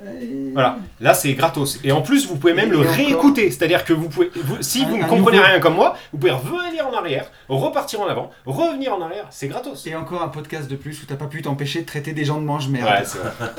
Euh, 0.04 0.50
Voilà, 0.52 0.76
là 1.00 1.14
c'est 1.14 1.32
gratos. 1.34 1.80
Et 1.82 1.90
en 1.92 2.02
plus, 2.02 2.26
vous 2.26 2.36
pouvez 2.36 2.52
même 2.52 2.68
Et 2.68 2.72
le 2.72 2.80
réécouter. 2.80 3.50
C'est-à-dire 3.50 3.84
que 3.84 3.92
vous 3.92 4.08
pouvez, 4.08 4.30
vous- 4.36 4.58
si 4.60 4.82
Un- 4.82 4.88
vous 4.88 4.96
ne 4.98 5.04
comprenez 5.04 5.38
nouveau- 5.38 5.48
rien 5.50 5.60
comme 5.60 5.74
moi, 5.74 5.96
vous 6.12 6.18
pouvez 6.18 6.32
revenir 6.32 6.86
en 6.86 6.92
arrière, 6.96 7.30
repartir 7.48 8.00
en 8.02 8.06
avant, 8.06 8.30
revenir 8.44 8.92
en 8.94 9.00
arrière. 9.00 9.26
C'est 9.30 9.48
gratos. 9.48 9.86
Et 9.86 9.94
encore 9.96 10.22
un 10.22 10.28
podcast 10.28 10.70
de 10.70 10.76
plus 10.76 11.02
où 11.02 11.06
t'as 11.06 11.16
pas 11.16 11.26
pu 11.26 11.40
t'empêcher 11.42 11.80
de 11.80 11.86
traiter 11.86 12.12
des 12.12 12.24
gens 12.24 12.38
de 12.40 12.44
mange 12.44 12.68
merde. 12.68 12.88
Ouais, 12.88 13.04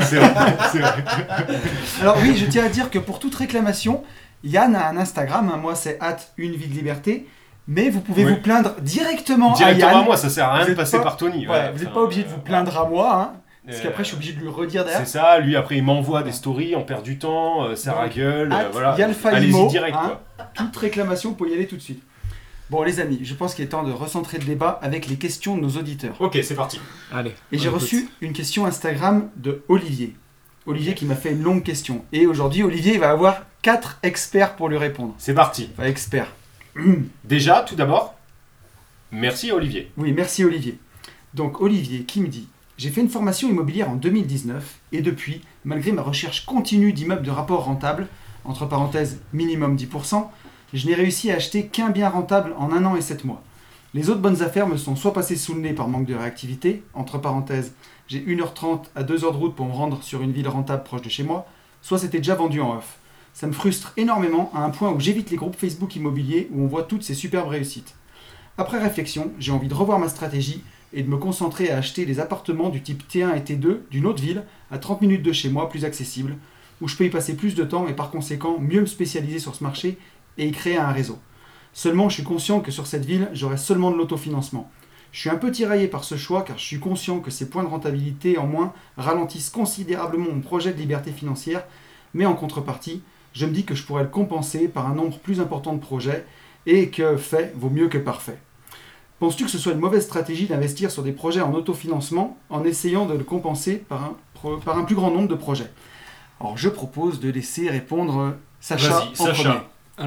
c'est 0.03 0.17
vrai. 0.17 0.29
Alors 2.01 2.17
oui, 2.21 2.35
je 2.37 2.45
tiens 2.45 2.65
à 2.65 2.69
dire 2.69 2.89
que 2.89 2.99
pour 2.99 3.19
toute 3.19 3.35
réclamation, 3.35 4.03
Yann 4.43 4.75
a 4.75 4.87
un 4.89 4.97
Instagram, 4.97 5.51
hein, 5.53 5.57
moi 5.57 5.75
c'est 5.75 5.97
at 6.01 6.17
une 6.37 6.53
vie 6.53 6.67
de 6.67 6.73
liberté, 6.73 7.27
mais 7.67 7.89
vous 7.89 8.01
pouvez 8.01 8.25
Oui. 8.25 8.33
vous 8.33 8.41
plaindre 8.41 8.75
directement, 8.81 9.53
Directement 9.53 9.87
à 9.87 9.91
Yann. 9.93 10.01
à 10.01 10.05
moi, 10.05 10.17
ça 10.17 10.29
sert 10.29 10.47
à 10.49 10.53
rien 10.55 10.65
Vous 10.65 10.71
de 10.71 10.75
passer 10.75 10.97
pas- 10.97 11.03
par 11.03 11.17
Tony. 11.17 11.47
Ouais, 11.47 11.53
Ouais, 11.53 11.71
vous 11.73 11.83
n'êtes 11.83 11.93
pas 11.93 12.01
obligé 12.01 12.23
de 12.23 12.29
vous 12.29 12.39
plaindre 12.39 12.77
à 12.79 12.87
moi, 12.87 13.13
hein, 13.13 13.33
parce 13.67 13.81
qu'après 13.81 14.03
je 14.03 14.09
suis 14.09 14.15
obligé 14.15 14.33
de 14.33 14.39
lui 14.39 14.47
redire 14.47 14.83
derrière. 14.83 15.05
C'est 15.05 15.17
ça, 15.17 15.39
lui 15.39 15.55
après 15.55 15.77
il 15.77 15.83
m'envoie 15.83 16.23
des 16.23 16.31
stories, 16.31 16.75
on 16.75 16.83
perd 16.83 17.03
du 17.03 17.19
temps, 17.19 17.65
euh, 17.65 17.75
ça 17.75 17.93
ragueule, 17.93 18.51
euh, 18.51 18.69
voilà. 18.71 18.95
Yalfa 18.97 19.29
Allez-y 19.29 19.49
Imo, 19.49 19.67
direct 19.67 19.95
hein. 19.99 20.19
quoi. 20.37 20.45
Toute 20.55 20.75
réclamation, 20.77 21.31
vous 21.31 21.35
pouvez 21.35 21.51
y 21.51 21.53
aller 21.53 21.67
tout 21.67 21.75
de 21.75 21.81
suite. 21.81 22.01
Bon 22.69 22.83
les 22.83 22.99
amis, 22.99 23.19
je 23.23 23.33
pense 23.33 23.55
qu'il 23.55 23.65
est 23.65 23.69
temps 23.69 23.83
de 23.83 23.91
recentrer 23.91 24.37
le 24.37 24.45
débat 24.45 24.79
avec 24.81 25.07
les 25.07 25.17
questions 25.17 25.57
de 25.57 25.61
nos 25.61 25.71
auditeurs. 25.71 26.15
Ok, 26.19 26.37
c'est 26.43 26.55
parti. 26.55 26.79
Allez. 27.13 27.33
Et 27.51 27.57
j'ai 27.57 27.69
reçu 27.69 28.09
une 28.21 28.33
question 28.33 28.65
Instagram 28.65 29.29
de 29.35 29.63
Olivier. 29.67 30.15
Olivier 30.65 30.93
qui 30.93 31.05
m'a 31.05 31.15
fait 31.15 31.31
une 31.31 31.43
longue 31.43 31.63
question. 31.63 32.03
Et 32.11 32.25
aujourd'hui, 32.25 32.63
Olivier 32.63 32.95
il 32.95 32.99
va 32.99 33.09
avoir 33.09 33.43
quatre 33.61 33.99
experts 34.03 34.55
pour 34.55 34.69
lui 34.69 34.77
répondre. 34.77 35.13
C'est 35.17 35.33
parti. 35.33 35.69
Enfin, 35.73 35.87
experts. 35.87 36.33
Déjà, 37.23 37.61
tout 37.61 37.75
d'abord, 37.75 38.15
merci 39.11 39.51
Olivier. 39.51 39.91
Oui, 39.97 40.11
merci 40.11 40.43
Olivier. 40.43 40.77
Donc 41.33 41.61
Olivier 41.61 42.03
qui 42.03 42.21
me 42.21 42.27
dit 42.27 42.47
J'ai 42.77 42.91
fait 42.91 43.01
une 43.01 43.09
formation 43.09 43.49
immobilière 43.49 43.89
en 43.89 43.95
2019 43.95 44.79
et 44.91 45.01
depuis, 45.01 45.41
malgré 45.65 45.91
ma 45.91 46.03
recherche 46.03 46.45
continue 46.45 46.93
d'immeubles 46.93 47.25
de 47.25 47.31
rapport 47.31 47.63
rentable, 47.63 48.07
entre 48.45 48.67
parenthèses 48.67 49.19
minimum 49.33 49.75
10%, 49.75 50.27
je 50.75 50.85
n'ai 50.85 50.93
réussi 50.93 51.31
à 51.31 51.37
acheter 51.37 51.65
qu'un 51.65 51.89
bien 51.89 52.07
rentable 52.07 52.53
en 52.55 52.71
un 52.71 52.85
an 52.85 52.95
et 52.95 53.01
sept 53.01 53.25
mois. 53.25 53.41
Les 53.95 54.11
autres 54.11 54.21
bonnes 54.21 54.43
affaires 54.43 54.67
me 54.67 54.77
sont 54.77 54.95
soit 54.95 55.11
passées 55.13 55.37
sous 55.37 55.55
le 55.55 55.61
nez 55.61 55.73
par 55.73 55.87
manque 55.87 56.05
de 56.05 56.13
réactivité, 56.13 56.83
entre 56.93 57.17
parenthèses, 57.17 57.73
j'ai 58.07 58.19
1h30 58.19 58.83
à 58.95 59.01
2h 59.01 59.21
de 59.21 59.37
route 59.37 59.55
pour 59.55 59.65
me 59.65 59.73
rendre 59.73 60.03
sur 60.03 60.21
une 60.21 60.31
ville 60.31 60.47
rentable 60.47 60.83
proche 60.83 61.01
de 61.01 61.09
chez 61.09 61.23
moi, 61.23 61.47
soit 61.81 61.97
c'était 61.97 62.19
déjà 62.19 62.35
vendu 62.35 62.61
en 62.61 62.77
off. 62.77 62.99
Ça 63.33 63.47
me 63.47 63.53
frustre 63.53 63.93
énormément 63.97 64.51
à 64.53 64.59
un 64.59 64.69
point 64.69 64.91
où 64.91 64.99
j'évite 64.99 65.31
les 65.31 65.37
groupes 65.37 65.55
Facebook 65.55 65.95
immobiliers 65.95 66.47
où 66.51 66.61
on 66.61 66.67
voit 66.67 66.83
toutes 66.83 67.03
ces 67.03 67.15
superbes 67.15 67.49
réussites. 67.49 67.95
Après 68.59 68.79
réflexion, 68.79 69.31
j'ai 69.39 69.51
envie 69.51 69.67
de 69.67 69.73
revoir 69.73 69.97
ma 69.97 70.09
stratégie 70.09 70.63
et 70.93 71.03
de 71.03 71.09
me 71.09 71.17
concentrer 71.17 71.69
à 71.69 71.77
acheter 71.77 72.05
des 72.05 72.19
appartements 72.19 72.69
du 72.69 72.81
type 72.81 73.03
T1 73.09 73.35
et 73.35 73.41
T2 73.41 73.79
d'une 73.91 74.05
autre 74.05 74.21
ville, 74.21 74.43
à 74.71 74.77
30 74.77 75.01
minutes 75.01 75.23
de 75.23 75.31
chez 75.31 75.49
moi, 75.49 75.69
plus 75.69 75.85
accessible, 75.85 76.37
où 76.81 76.87
je 76.87 76.95
peux 76.95 77.05
y 77.05 77.09
passer 77.09 77.35
plus 77.35 77.55
de 77.55 77.63
temps 77.63 77.87
et 77.87 77.93
par 77.93 78.11
conséquent 78.11 78.57
mieux 78.59 78.81
me 78.81 78.85
spécialiser 78.85 79.39
sur 79.39 79.55
ce 79.55 79.63
marché 79.63 79.97
et 80.37 80.47
y 80.47 80.51
créer 80.51 80.77
un 80.77 80.91
réseau. 80.91 81.17
Seulement, 81.73 82.09
je 82.09 82.15
suis 82.15 82.23
conscient 82.23 82.59
que 82.59 82.71
sur 82.71 82.87
cette 82.87 83.05
ville, 83.05 83.29
j'aurai 83.33 83.57
seulement 83.57 83.91
de 83.91 83.97
l'autofinancement. 83.97 84.71
Je 85.11 85.19
suis 85.19 85.29
un 85.29 85.35
peu 85.35 85.51
tiraillé 85.51 85.87
par 85.87 86.03
ce 86.03 86.15
choix 86.15 86.43
car 86.43 86.57
je 86.57 86.65
suis 86.65 86.79
conscient 86.79 87.19
que 87.19 87.31
ces 87.31 87.49
points 87.49 87.63
de 87.63 87.69
rentabilité 87.69 88.37
en 88.37 88.47
moins 88.47 88.73
ralentissent 88.97 89.49
considérablement 89.49 90.31
mon 90.33 90.41
projet 90.41 90.73
de 90.73 90.79
liberté 90.79 91.11
financière, 91.11 91.65
mais 92.13 92.25
en 92.25 92.35
contrepartie, 92.35 93.01
je 93.33 93.45
me 93.45 93.51
dis 93.51 93.63
que 93.63 93.75
je 93.75 93.83
pourrais 93.83 94.03
le 94.03 94.09
compenser 94.09 94.67
par 94.67 94.87
un 94.87 94.95
nombre 94.95 95.19
plus 95.19 95.39
important 95.39 95.73
de 95.73 95.79
projets 95.79 96.25
et 96.65 96.89
que 96.89 97.15
fait 97.17 97.53
vaut 97.55 97.69
mieux 97.69 97.87
que 97.87 97.97
parfait. 97.97 98.39
Penses-tu 99.19 99.45
que 99.45 99.49
ce 99.51 99.57
soit 99.57 99.73
une 99.73 99.79
mauvaise 99.79 100.03
stratégie 100.03 100.45
d'investir 100.45 100.91
sur 100.91 101.01
des 101.03 101.11
projets 101.11 101.41
en 101.41 101.53
autofinancement 101.53 102.37
en 102.49 102.63
essayant 102.63 103.05
de 103.07 103.15
le 103.15 103.23
compenser 103.23 103.77
par 103.77 104.03
un, 104.03 104.15
pro- 104.35 104.57
par 104.57 104.77
un 104.77 104.83
plus 104.83 104.95
grand 104.95 105.09
nombre 105.11 105.27
de 105.27 105.35
projets? 105.35 105.71
Alors 106.39 106.57
je 106.57 106.69
propose 106.69 107.19
de 107.19 107.29
laisser 107.29 107.67
répondre 107.69 108.35
Sacha 108.59 108.89
Vas-y, 108.89 109.07
en 109.09 109.25
Sacha. 109.25 109.43
premier. 109.43 109.59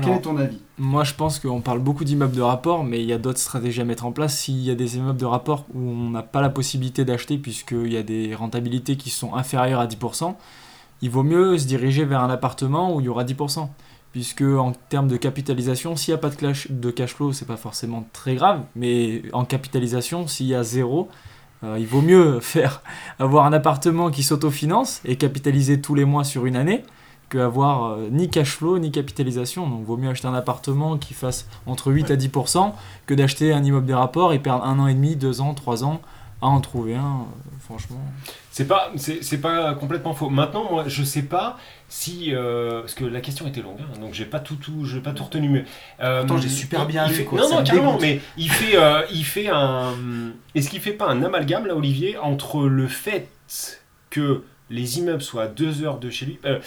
Quel 0.04 0.12
est 0.12 0.20
ton 0.20 0.36
avis? 0.36 0.60
moi 0.78 1.02
je 1.02 1.14
pense 1.14 1.40
qu'on 1.40 1.60
parle 1.60 1.80
beaucoup 1.80 2.04
d'immeubles 2.04 2.36
de 2.36 2.40
rapport, 2.42 2.84
mais 2.84 3.00
il 3.00 3.06
y 3.06 3.12
a 3.12 3.18
d'autres 3.18 3.40
stratégies 3.40 3.80
à 3.80 3.84
mettre 3.84 4.06
en 4.06 4.12
place. 4.12 4.38
S'il 4.38 4.60
y 4.60 4.70
a 4.70 4.76
des 4.76 4.96
immeubles 4.98 5.18
de 5.18 5.24
rapport 5.26 5.66
où 5.74 5.80
on 5.80 6.10
n'a 6.10 6.22
pas 6.22 6.40
la 6.40 6.48
possibilité 6.48 7.04
d'acheter 7.04 7.36
puisqu'il 7.38 7.92
y 7.92 7.96
a 7.96 8.04
des 8.04 8.36
rentabilités 8.36 8.96
qui 8.96 9.10
sont 9.10 9.34
inférieures 9.34 9.80
à 9.80 9.88
10%, 9.88 10.36
il 11.02 11.10
vaut 11.10 11.24
mieux 11.24 11.58
se 11.58 11.66
diriger 11.66 12.04
vers 12.04 12.20
un 12.22 12.30
appartement 12.30 12.94
où 12.94 13.00
il 13.00 13.06
y 13.06 13.08
aura 13.08 13.24
10%. 13.24 13.66
Puisque 14.12 14.42
en 14.42 14.72
termes 14.88 15.06
de 15.06 15.16
capitalisation, 15.16 15.94
s'il 15.94 16.12
n'y 16.12 16.18
a 16.18 16.20
pas 16.20 16.30
de, 16.30 16.34
clash- 16.34 16.66
de 16.70 16.90
cash 16.90 17.14
flow, 17.14 17.32
c'est 17.32 17.44
pas 17.46 17.56
forcément 17.56 18.04
très 18.12 18.34
grave, 18.34 18.62
mais 18.74 19.22
en 19.32 19.44
capitalisation, 19.44 20.26
s'il 20.26 20.46
y 20.46 20.54
a 20.54 20.64
zéro, 20.64 21.08
euh, 21.62 21.76
il 21.78 21.86
vaut 21.86 22.00
mieux 22.02 22.40
faire 22.54 22.82
avoir 23.20 23.46
un 23.46 23.52
appartement 23.52 24.10
qui 24.10 24.24
s'autofinance 24.24 25.00
et 25.04 25.14
capitaliser 25.16 25.80
tous 25.80 25.94
les 25.94 26.04
mois 26.04 26.24
sur 26.24 26.44
une 26.46 26.56
année 26.56 26.82
qu'avoir 27.28 27.84
euh, 27.92 28.08
ni 28.10 28.28
cash 28.28 28.56
flow 28.56 28.80
ni 28.80 28.90
capitalisation. 28.90 29.68
Donc 29.68 29.84
vaut 29.84 29.96
mieux 29.96 30.08
acheter 30.10 30.26
un 30.26 30.34
appartement 30.34 30.98
qui 30.98 31.14
fasse 31.14 31.46
entre 31.66 31.92
8 31.92 32.10
à 32.10 32.16
10% 32.16 32.72
que 33.06 33.14
d'acheter 33.14 33.52
un 33.52 33.62
immeuble 33.62 33.86
des 33.86 33.94
rapports 33.94 34.32
et 34.32 34.40
perdre 34.40 34.64
un 34.64 34.80
an 34.80 34.88
et 34.88 34.94
demi, 34.94 35.14
deux 35.14 35.40
ans, 35.40 35.54
trois 35.54 35.84
ans 35.84 36.00
à 36.42 36.48
en 36.48 36.60
trouver 36.60 36.96
un. 36.96 37.04
euh, 37.20 37.58
franchement. 37.60 38.00
C'est 38.52 38.66
pas, 38.66 38.90
c'est 38.96 39.22
c'est 39.22 39.38
pas 39.40 39.74
complètement 39.74 40.12
faux. 40.12 40.28
Maintenant, 40.28 40.68
moi, 40.70 40.84
je 40.88 41.04
sais 41.04 41.22
pas 41.22 41.56
si, 41.88 42.34
euh, 42.34 42.80
parce 42.80 42.94
que 42.94 43.04
la 43.04 43.20
question 43.20 43.46
était 43.46 43.62
longue, 43.62 43.78
hein, 43.80 44.00
donc 44.00 44.12
j'ai 44.12 44.24
pas 44.24 44.40
tout, 44.40 44.56
tout, 44.56 44.84
j'ai 44.84 44.98
pas 45.00 45.12
tout 45.12 45.22
retenu. 45.22 45.48
Mais 45.48 45.64
euh, 46.00 46.20
Pourtant, 46.20 46.38
j'ai 46.38 46.48
super 46.48 46.84
bien 46.86 47.06
lu, 47.06 47.24
quoi, 47.24 47.40
Non, 47.40 47.48
non, 47.48 47.60
me 47.60 47.64
carrément. 47.64 47.96
dégoûte. 47.96 48.02
Mais 48.02 48.20
il 48.36 48.50
fait, 48.50 48.76
euh, 48.76 49.02
il 49.12 49.24
fait 49.24 49.48
un. 49.48 49.94
Est-ce 50.56 50.68
qu'il 50.68 50.80
fait 50.80 50.92
pas 50.92 51.06
un 51.08 51.22
amalgame 51.22 51.66
là, 51.66 51.76
Olivier, 51.76 52.18
entre 52.18 52.66
le 52.66 52.88
fait 52.88 53.28
que 54.10 54.42
les 54.68 54.98
immeubles 54.98 55.22
soient 55.22 55.44
à 55.44 55.48
deux 55.48 55.82
heures 55.84 55.98
de 55.98 56.10
chez 56.10 56.26
lui 56.26 56.38
euh, 56.44 56.58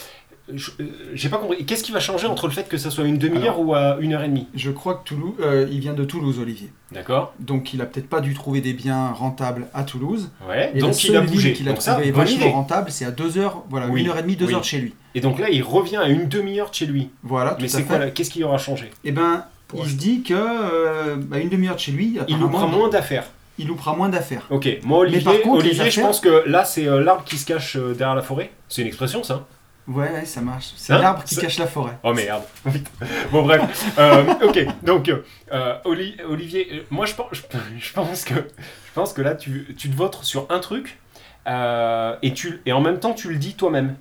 J'ai 1.14 1.30
pas 1.30 1.38
compris. 1.38 1.66
Qu'est-ce 1.66 1.84
qui 1.84 1.92
va 1.94 2.00
changer 2.02 2.28
entre 2.28 2.48
le 2.48 2.54
fait 2.54 2.68
que 2.68 2.78
ça 2.78 2.92
soit 2.92 3.06
une 3.06 3.18
demi-heure 3.18 3.60
ou 3.62 3.74
à 3.74 3.98
une 4.02 4.14
heure 4.14 4.24
et 4.24 4.28
demie? 4.28 4.48
Je 4.56 4.72
crois 4.72 4.96
que 4.96 5.04
Toulouse, 5.06 5.34
euh, 5.40 5.68
il 5.72 5.80
vient 5.80 5.94
de 5.94 6.04
Toulouse, 6.04 6.38
Olivier. 6.40 6.70
D'accord. 6.92 7.34
Donc 7.40 7.74
il 7.74 7.82
a 7.82 7.86
peut-être 7.86 8.10
pas 8.10 8.20
dû 8.20 8.34
trouver 8.34 8.60
des 8.60 8.74
biens 8.74 9.12
rentables 9.12 9.68
à 9.74 9.84
Toulouse. 9.84 10.32
Ouais. 10.48 10.72
Et 10.76 10.80
la 10.82 10.88
donc 10.88 11.04
il 11.04 11.16
a 11.16 11.22
bougé. 11.22 11.54
qu'il 11.54 11.68
a 11.70 11.72
Donc 11.72 11.82
ça, 11.82 11.94
trouvé 11.94 12.12
bonne 12.12 12.26
vachement 12.26 12.52
rentable, 12.52 12.92
c'est 12.92 13.06
à 13.06 13.12
2 13.12 13.38
heures, 13.38 13.64
voilà, 13.70 13.88
Oui. 13.88 14.02
une 14.02 14.10
heure 14.10 14.18
et 14.18 14.22
demie, 14.22 14.36
2 14.36 14.46
Oui. 14.48 14.54
heures 14.54 14.60
de 14.62 14.66
chez 14.66 14.80
lui. 14.80 14.94
Et 15.16 15.22
donc 15.22 15.40
là, 15.40 15.50
il 15.50 15.64
revient 15.64 15.98
à 15.98 16.08
une 16.10 16.28
demi-heure 16.28 16.70
de 16.72 16.76
chez 16.76 16.88
lui. 16.88 17.10
Voilà, 17.24 17.52
tout 17.52 17.62
Mais 17.62 17.68
c'est 17.70 17.84
quoi 17.84 18.00
Qu'est-ce 18.08 18.30
qui 18.32 18.44
aura 18.44 18.58
changé? 18.58 18.92
Eh 19.06 19.12
ben, 19.14 19.46
Pour 19.70 19.80
il 19.86 19.90
se 19.92 19.96
dit 19.96 20.24
que 20.24 20.34
euh, 20.36 21.16
bah, 21.16 21.40
une 21.40 21.50
demi-heure 21.50 21.76
de 21.76 21.80
chez 21.80 21.92
lui, 21.94 22.20
Il 22.28 22.38
prend 22.38 22.68
moins 22.68 22.90
d'affaires. 22.90 23.26
il 23.58 23.68
loupera 23.68 23.96
moins 23.96 24.10
d'affaires. 24.10 24.46
Ok, 24.50 24.68
moi 24.84 25.00
Olivier, 25.00 25.22
par 25.22 25.40
contre, 25.42 25.60
Olivier 25.60 25.90
je 25.90 26.02
pense 26.02 26.20
que 26.20 26.44
là 26.48 26.66
c'est 26.66 26.88
euh, 26.88 27.02
l'arbre 27.04 27.24
qui 27.24 27.38
se 27.38 27.46
cache 27.46 27.76
euh, 27.78 27.94
derrière 27.94 28.16
la 28.16 28.22
forêt. 28.24 28.52
C'est 28.68 28.82
une 28.82 28.88
expression 28.88 29.24
ça 29.24 29.46
Ouais, 29.88 30.10
ouais, 30.12 30.26
ça 30.26 30.40
marche. 30.42 30.72
C'est 30.78 30.94
Hein 30.94 31.00
l'arbre 31.00 31.24
qui 31.26 31.36
Ça- 31.36 31.42
cache 31.42 31.58
la 31.60 31.68
forêt. 31.68 31.98
Oh 32.04 32.14
merde. 32.14 32.44
bon 33.32 33.44
bref. 33.44 33.86
Euh, 33.98 34.24
ok, 34.44 34.66
donc 34.84 35.10
euh, 35.52 35.76
Oli- 35.84 36.16
Olivier, 36.28 36.68
euh, 36.72 36.84
moi 36.90 37.06
je 37.06 37.16
pense, 37.16 37.28
je, 37.34 37.42
je 37.80 37.94
pense 37.94 38.24
que 38.24 38.34
je 38.36 38.92
pense 38.94 39.12
que 39.14 39.22
là 39.22 39.36
tu, 39.36 39.76
tu 39.78 39.90
te 39.90 39.96
votes 39.96 40.24
sur 40.24 40.48
un 40.50 40.60
truc 40.60 41.00
euh, 41.48 42.16
et 42.22 42.34
tu 42.34 42.62
et 42.66 42.72
en 42.72 42.80
même 42.80 43.00
temps 43.00 43.14
tu 43.14 43.30
le 43.30 43.36
dis 43.38 43.56
toi-même. 43.56 43.96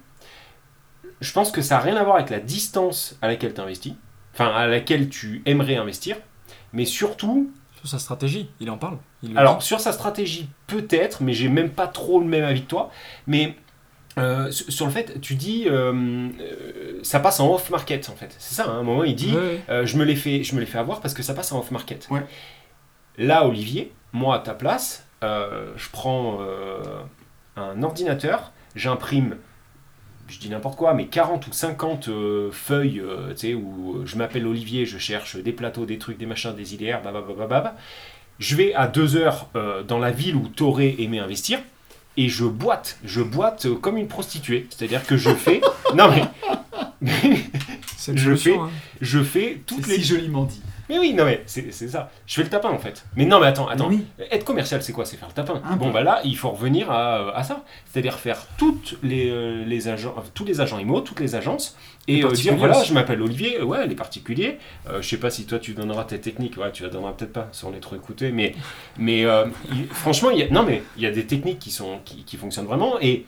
Je 1.20 1.32
pense 1.32 1.50
que 1.50 1.62
ça 1.62 1.76
n'a 1.76 1.80
rien 1.82 1.96
à 1.96 2.04
voir 2.04 2.16
avec 2.16 2.30
la 2.30 2.40
distance 2.40 3.16
à 3.22 3.28
laquelle 3.28 3.54
tu 3.54 3.60
investis, 3.60 3.94
enfin 4.34 4.48
à 4.54 4.66
laquelle 4.66 5.08
tu 5.08 5.42
aimerais 5.46 5.76
investir, 5.76 6.16
mais 6.72 6.84
surtout 6.84 7.50
Sur 7.76 7.88
sa 7.88 7.98
stratégie, 7.98 8.50
il 8.60 8.70
en 8.70 8.78
parle. 8.78 8.98
Il 9.24 9.36
Alors, 9.38 9.58
dit. 9.58 9.66
sur 9.66 9.78
sa 9.80 9.92
stratégie, 9.92 10.48
peut-être, 10.68 11.22
mais 11.22 11.32
j'ai 11.32 11.48
même 11.48 11.70
pas 11.70 11.86
trop 11.88 12.18
le 12.20 12.26
même 12.26 12.44
avis 12.44 12.62
que 12.62 12.68
toi. 12.68 12.90
Mais 13.28 13.54
euh, 14.18 14.50
sur 14.50 14.84
le 14.86 14.92
fait, 14.92 15.20
tu 15.20 15.34
dis, 15.34 15.64
euh, 15.66 15.92
euh, 16.40 17.00
ça 17.02 17.20
passe 17.20 17.40
en 17.40 17.52
off-market, 17.54 18.10
en 18.10 18.16
fait. 18.16 18.34
C'est 18.38 18.54
ça, 18.54 18.66
hein, 18.68 18.74
à 18.74 18.76
un 18.78 18.82
moment, 18.82 19.04
il 19.04 19.14
dit, 19.14 19.34
Ouais, 19.34 19.62
euh, 19.70 19.86
je 19.86 19.96
me 19.96 20.04
l'ai 20.04 20.16
fait, 20.16 20.44
je 20.44 20.54
me 20.54 20.60
l'ai 20.60 20.66
fait 20.66 20.78
avoir 20.78 21.00
parce 21.00 21.14
que 21.14 21.22
ça 21.22 21.34
passe 21.34 21.52
en 21.52 21.60
off-market. 21.60 22.08
Ouais. 22.10 22.22
Là, 23.16 23.46
Olivier, 23.46 23.92
moi, 24.12 24.36
à 24.36 24.38
ta 24.40 24.54
place, 24.54 25.06
je 25.22 25.90
prends 25.92 26.40
un 27.56 27.82
ordinateur, 27.82 28.52
j'imprime 28.74 29.36
je 30.28 30.38
dis 30.38 30.48
n'importe 30.48 30.78
quoi, 30.78 30.94
mais 30.94 31.08
40 31.08 31.46
ou 31.46 31.52
50 31.52 32.08
euh, 32.08 32.50
feuilles, 32.52 33.02
tu 33.30 33.36
sais, 33.36 33.54
où 33.54 34.00
je 34.06 34.16
m'appelle 34.16 34.46
Olivier, 34.46 34.86
je 34.86 34.96
cherche 34.96 35.36
des 35.36 35.52
plateaux, 35.52 35.84
des 35.84 35.98
trucs, 35.98 36.16
des 36.16 36.24
machins, 36.24 36.54
des 36.54 36.72
idéaires, 36.72 37.02
bababababab. 37.02 37.74
Je 38.38 38.56
vais 38.56 38.72
à 38.72 38.88
2 38.88 39.16
heures 39.16 39.50
dans 39.86 39.98
la 39.98 40.10
ville 40.10 40.36
où 40.36 40.48
t'aurais 40.48 40.94
aimé 41.00 41.18
investir, 41.18 41.58
et 42.16 42.28
je 42.28 42.44
boite, 42.44 42.98
je 43.04 43.20
boite 43.22 43.66
euh, 43.66 43.74
comme 43.74 43.96
une 43.96 44.08
prostituée. 44.08 44.66
C'est-à-dire 44.70 45.04
que 45.06 45.16
je 45.16 45.30
fais... 45.30 45.60
non 45.94 46.10
mais... 46.10 46.24
Je 48.14 48.34
fais- 48.34 48.56
hein. 48.56 48.70
je 49.00 49.22
fais 49.22 49.62
toutes 49.66 49.86
les... 49.86 49.96
si 49.96 50.04
joliment 50.04 50.44
dit. 50.44 50.60
Mais 50.92 50.98
oui, 50.98 51.14
non 51.14 51.24
mais 51.24 51.42
c'est 51.46 51.72
c'est 51.72 51.88
ça. 51.88 52.10
Je 52.26 52.34
fais 52.34 52.42
le 52.42 52.50
tapin 52.50 52.68
en 52.68 52.78
fait. 52.78 53.04
Mais 53.16 53.24
non 53.24 53.40
mais 53.40 53.46
attends, 53.46 53.66
attends. 53.66 53.88
Oui. 53.88 54.04
Être 54.30 54.44
commercial, 54.44 54.82
c'est 54.82 54.92
quoi? 54.92 55.06
C'est 55.06 55.16
faire 55.16 55.28
le 55.28 55.34
tapin. 55.34 55.62
Un 55.64 55.76
bon, 55.76 55.86
peu. 55.86 55.92
bah 55.94 56.02
là, 56.02 56.20
il 56.22 56.36
faut 56.36 56.50
revenir 56.50 56.90
à, 56.90 57.34
à 57.34 57.42
ça. 57.44 57.64
C'est-à-dire 57.86 58.18
faire 58.18 58.46
toutes 58.58 58.98
les, 59.02 59.30
euh, 59.30 59.64
les 59.64 59.88
agents, 59.88 60.14
euh, 60.18 60.20
tous 60.34 60.44
les 60.44 60.60
agents 60.60 60.78
IMO, 60.78 61.00
toutes 61.00 61.20
les 61.20 61.34
agences, 61.34 61.78
et 62.08 62.22
euh, 62.24 62.30
dire 62.32 62.56
voilà, 62.56 62.82
je 62.82 62.92
m'appelle 62.92 63.22
Olivier, 63.22 63.58
euh, 63.60 63.64
ouais, 63.64 63.86
les 63.86 63.94
particuliers. 63.94 64.58
Euh, 64.90 65.00
je 65.00 65.08
sais 65.08 65.16
pas 65.16 65.30
si 65.30 65.46
toi 65.46 65.58
tu 65.58 65.72
donneras 65.72 66.04
tes 66.04 66.20
techniques, 66.20 66.58
ouais, 66.58 66.70
tu 66.72 66.82
la 66.82 66.90
donneras 66.90 67.12
peut-être 67.12 67.32
pas, 67.32 67.48
sans 67.52 67.70
les 67.70 67.80
trop 67.80 67.96
écouter, 67.96 68.30
mais, 68.30 68.54
mais 68.98 69.24
euh, 69.24 69.46
franchement, 69.92 70.30
il 70.30 70.40
y 70.40 70.42
a, 70.42 70.50
non 70.50 70.62
mais 70.62 70.82
il 70.98 71.02
y 71.02 71.06
a 71.06 71.10
des 71.10 71.24
techniques 71.26 71.58
qui, 71.58 71.70
sont, 71.70 72.00
qui, 72.04 72.24
qui 72.24 72.36
fonctionnent 72.36 72.66
vraiment, 72.66 73.00
et, 73.00 73.24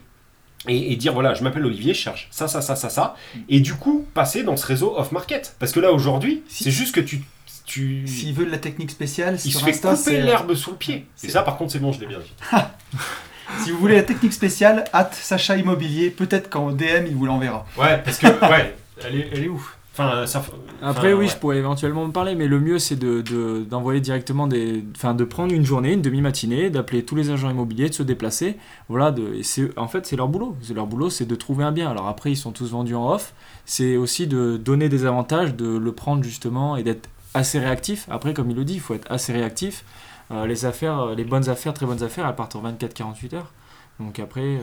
et, 0.69 0.93
et 0.93 0.97
dire 0.97 1.13
voilà, 1.13 1.35
je 1.35 1.43
m'appelle 1.45 1.65
Olivier, 1.67 1.95
je 1.95 2.01
cherche 2.01 2.29
ça, 2.31 2.49
ça, 2.49 2.61
ça, 2.63 2.75
ça, 2.77 2.89
ça, 2.91 3.17
et 3.49 3.61
du 3.61 3.75
coup, 3.75 4.07
passer 4.15 4.43
dans 4.43 4.57
ce 4.57 4.67
réseau 4.67 4.95
off-market. 4.97 5.57
Parce 5.59 5.73
que 5.73 5.81
là, 5.81 5.93
aujourd'hui, 5.93 6.43
Si- 6.49 6.65
c'est 6.65 6.71
juste 6.71 6.95
que 6.95 7.01
tu. 7.01 7.23
Tu 7.65 8.07
S'il 8.07 8.35
veut 8.35 8.45
de 8.47 8.51
la 8.51 8.59
technique 8.59 8.91
spéciale, 8.91 9.39
il 9.45 9.51
sur 9.51 9.61
se 9.61 9.65
fait 9.65 9.71
Insta, 9.73 9.95
couper 9.95 10.21
l'herbe 10.23 10.55
sous 10.55 10.71
le 10.73 10.77
pied. 10.77 10.95
Et 10.97 11.07
c'est- 11.17 11.29
ça, 11.31 11.43
par 11.43 11.57
contre, 11.57 11.73
c'est 11.73 11.79
bon, 11.79 11.93
je 11.93 12.01
l'ai 12.01 12.07
bien 12.07 12.19
dit. 12.19 12.33
Si 13.63 13.71
vous 13.71 13.79
voulez 13.79 13.97
la 13.97 14.03
technique 14.03 14.33
spéciale, 14.33 14.85
hâte 14.93 15.15
Sacha 15.15 15.57
Immobilier, 15.57 16.11
peut-être 16.11 16.49
qu'en 16.51 16.73
DM 16.73 17.07
il 17.07 17.15
vous 17.15 17.27
l'enverra. 17.27 17.67
Ouais, 17.79 18.01
parce 18.03 18.19
que, 18.19 18.27
ouais, 18.27 18.75
elle 19.07 19.17
est, 19.17 19.29
elle 19.33 19.45
est 19.45 19.49
ouf. 19.49 19.77
Enfin, 19.93 20.27
ça. 20.27 20.43
Après, 20.83 21.09
enfin, 21.13 21.19
oui, 21.19 21.25
ouais. 21.27 21.29
je 21.29 21.37
pourrais 21.37 21.59
éventuellement 21.59 22.05
me 22.07 22.11
parler, 22.11 22.35
mais 22.35 22.49
le 22.49 22.59
mieux, 22.59 22.81
c'est 22.81 22.97
de, 22.97 23.21
de- 23.21 23.63
d'envoyer 23.69 24.01
directement 24.01 24.49
des. 24.49 24.83
Enfin, 24.97 25.15
de 25.15 25.23
prendre 25.25 25.53
une 25.55 25.65
journée, 25.65 25.93
une 25.93 26.03
demi-matinée, 26.03 26.69
d'appeler 26.71 27.05
tous 27.05 27.15
les 27.15 27.31
agents 27.31 27.49
immobiliers, 27.51 27.91
de 27.91 27.95
se 27.95 28.03
déplacer. 28.03 28.57
Voilà, 28.89 29.13
de, 29.13 29.35
et 29.35 29.43
c'est, 29.45 29.71
en 29.79 29.87
fait, 29.87 30.05
c'est 30.07 30.17
leur 30.17 30.27
boulot. 30.27 30.57
C'est 30.63 30.75
leur 30.75 30.87
boulot, 30.89 31.11
c'est 31.11 31.27
de 31.27 31.35
trouver 31.37 31.63
un 31.65 31.71
bien. 31.73 31.89
Alors 31.91 32.09
après, 32.09 32.33
ils 32.33 32.37
sont 32.37 32.51
tous 32.51 32.71
vendus 32.73 32.97
en 32.97 33.09
off. 33.13 33.35
C'est 33.67 33.97
aussi 33.97 34.27
de 34.27 34.57
donner 34.57 34.89
des 34.89 35.05
avantages, 35.07 35.55
de 35.55 35.77
le 35.79 35.93
prendre 35.93 36.25
justement 36.25 36.77
et 36.77 36.83
d'être 36.83 37.09
assez 37.35 37.59
réactif. 37.59 38.07
Après, 38.11 38.33
comme 38.35 38.51
il 38.51 38.57
le 38.57 38.65
dit, 38.65 38.75
il 38.75 38.81
faut 38.81 38.95
être 38.95 39.11
assez 39.11 39.33
réactif. 39.33 39.85
Euh, 40.31 40.47
les 40.47 40.65
affaires, 40.65 41.01
euh, 41.01 41.15
les 41.15 41.25
bonnes 41.25 41.49
affaires, 41.49 41.75
très 41.75 41.87
bonnes 41.87 42.03
affaires, 42.03 42.27
elles 42.27 42.35
partent 42.35 42.57
en 42.57 42.63
24-48 42.63 43.35
heures. 43.35 43.53
Donc 44.01 44.19
après, 44.19 44.41
euh, 44.41 44.61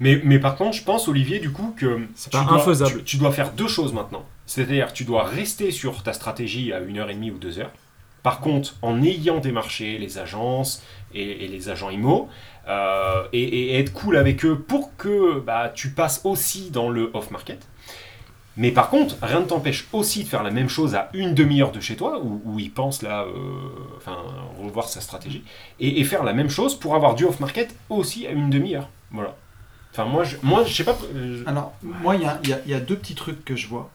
Mais, 0.00 0.20
mais 0.24 0.38
par 0.38 0.56
contre, 0.56 0.76
je 0.76 0.84
pense, 0.84 1.08
Olivier, 1.08 1.38
du 1.40 1.50
coup, 1.52 1.74
que 1.76 2.06
C'est 2.14 2.30
tu 2.30 2.36
pas 2.38 2.44
dois- 2.44 2.54
infaisable. 2.60 2.98
Tu, 2.98 3.04
tu 3.04 3.16
dois 3.18 3.32
faire 3.32 3.52
deux 3.52 3.68
choses 3.68 3.92
maintenant. 3.92 4.24
C'est-à-dire, 4.46 4.92
tu 4.92 5.04
dois 5.04 5.24
rester 5.24 5.70
sur 5.70 6.02
ta 6.02 6.12
stratégie 6.12 6.72
à 6.72 6.80
une 6.80 6.98
heure 6.98 7.10
et 7.10 7.14
demie 7.14 7.30
ou 7.30 7.38
deux 7.38 7.58
heures. 7.58 7.72
Par 8.22 8.40
contre, 8.40 8.76
en 8.82 9.02
ayant 9.02 9.40
démarché 9.40 9.98
les 9.98 10.18
agences 10.18 10.82
et, 11.12 11.44
et 11.44 11.48
les 11.48 11.68
agents 11.68 11.90
IMO, 11.90 12.28
euh, 12.68 13.24
et, 13.32 13.42
et 13.42 13.78
être 13.80 13.92
cool 13.92 14.16
avec 14.16 14.44
eux 14.44 14.56
pour 14.60 14.96
que 14.96 15.40
bah, 15.40 15.72
tu 15.74 15.90
passes 15.90 16.20
aussi 16.24 16.70
dans 16.70 16.88
le 16.88 17.10
off-market. 17.14 17.66
Mais 18.56 18.70
par 18.70 18.90
contre, 18.90 19.16
rien 19.22 19.40
ne 19.40 19.46
t'empêche 19.46 19.86
aussi 19.92 20.24
de 20.24 20.28
faire 20.28 20.42
la 20.42 20.50
même 20.50 20.68
chose 20.68 20.94
à 20.94 21.08
une 21.14 21.34
demi-heure 21.34 21.72
de 21.72 21.80
chez 21.80 21.96
toi, 21.96 22.20
où, 22.22 22.42
où 22.44 22.58
il 22.58 22.70
pense 22.70 23.00
là, 23.02 23.22
euh, 23.22 23.30
enfin, 23.96 24.18
revoir 24.62 24.88
sa 24.88 25.00
stratégie, 25.00 25.42
et, 25.80 26.00
et 26.00 26.04
faire 26.04 26.22
la 26.22 26.34
même 26.34 26.50
chose 26.50 26.78
pour 26.78 26.94
avoir 26.94 27.14
du 27.14 27.24
off-market 27.24 27.74
aussi 27.88 28.26
à 28.26 28.30
une 28.30 28.50
demi-heure. 28.50 28.90
Voilà. 29.10 29.34
Enfin, 29.92 30.04
moi, 30.04 30.24
je, 30.24 30.36
moi, 30.42 30.64
je 30.64 30.72
sais 30.74 30.84
pas. 30.84 30.96
euh, 31.14 31.42
je- 31.44 31.48
Alors, 31.48 31.72
moi, 31.82 32.16
il 32.16 32.22
y 32.22 32.26
a, 32.26 32.40
y 32.66 32.70
y 32.72 32.80
deux 32.80 32.96
petits 32.96 33.14
trucs 33.14 33.42
que 33.44 33.56
je 33.56 33.68
vois, 33.68 33.90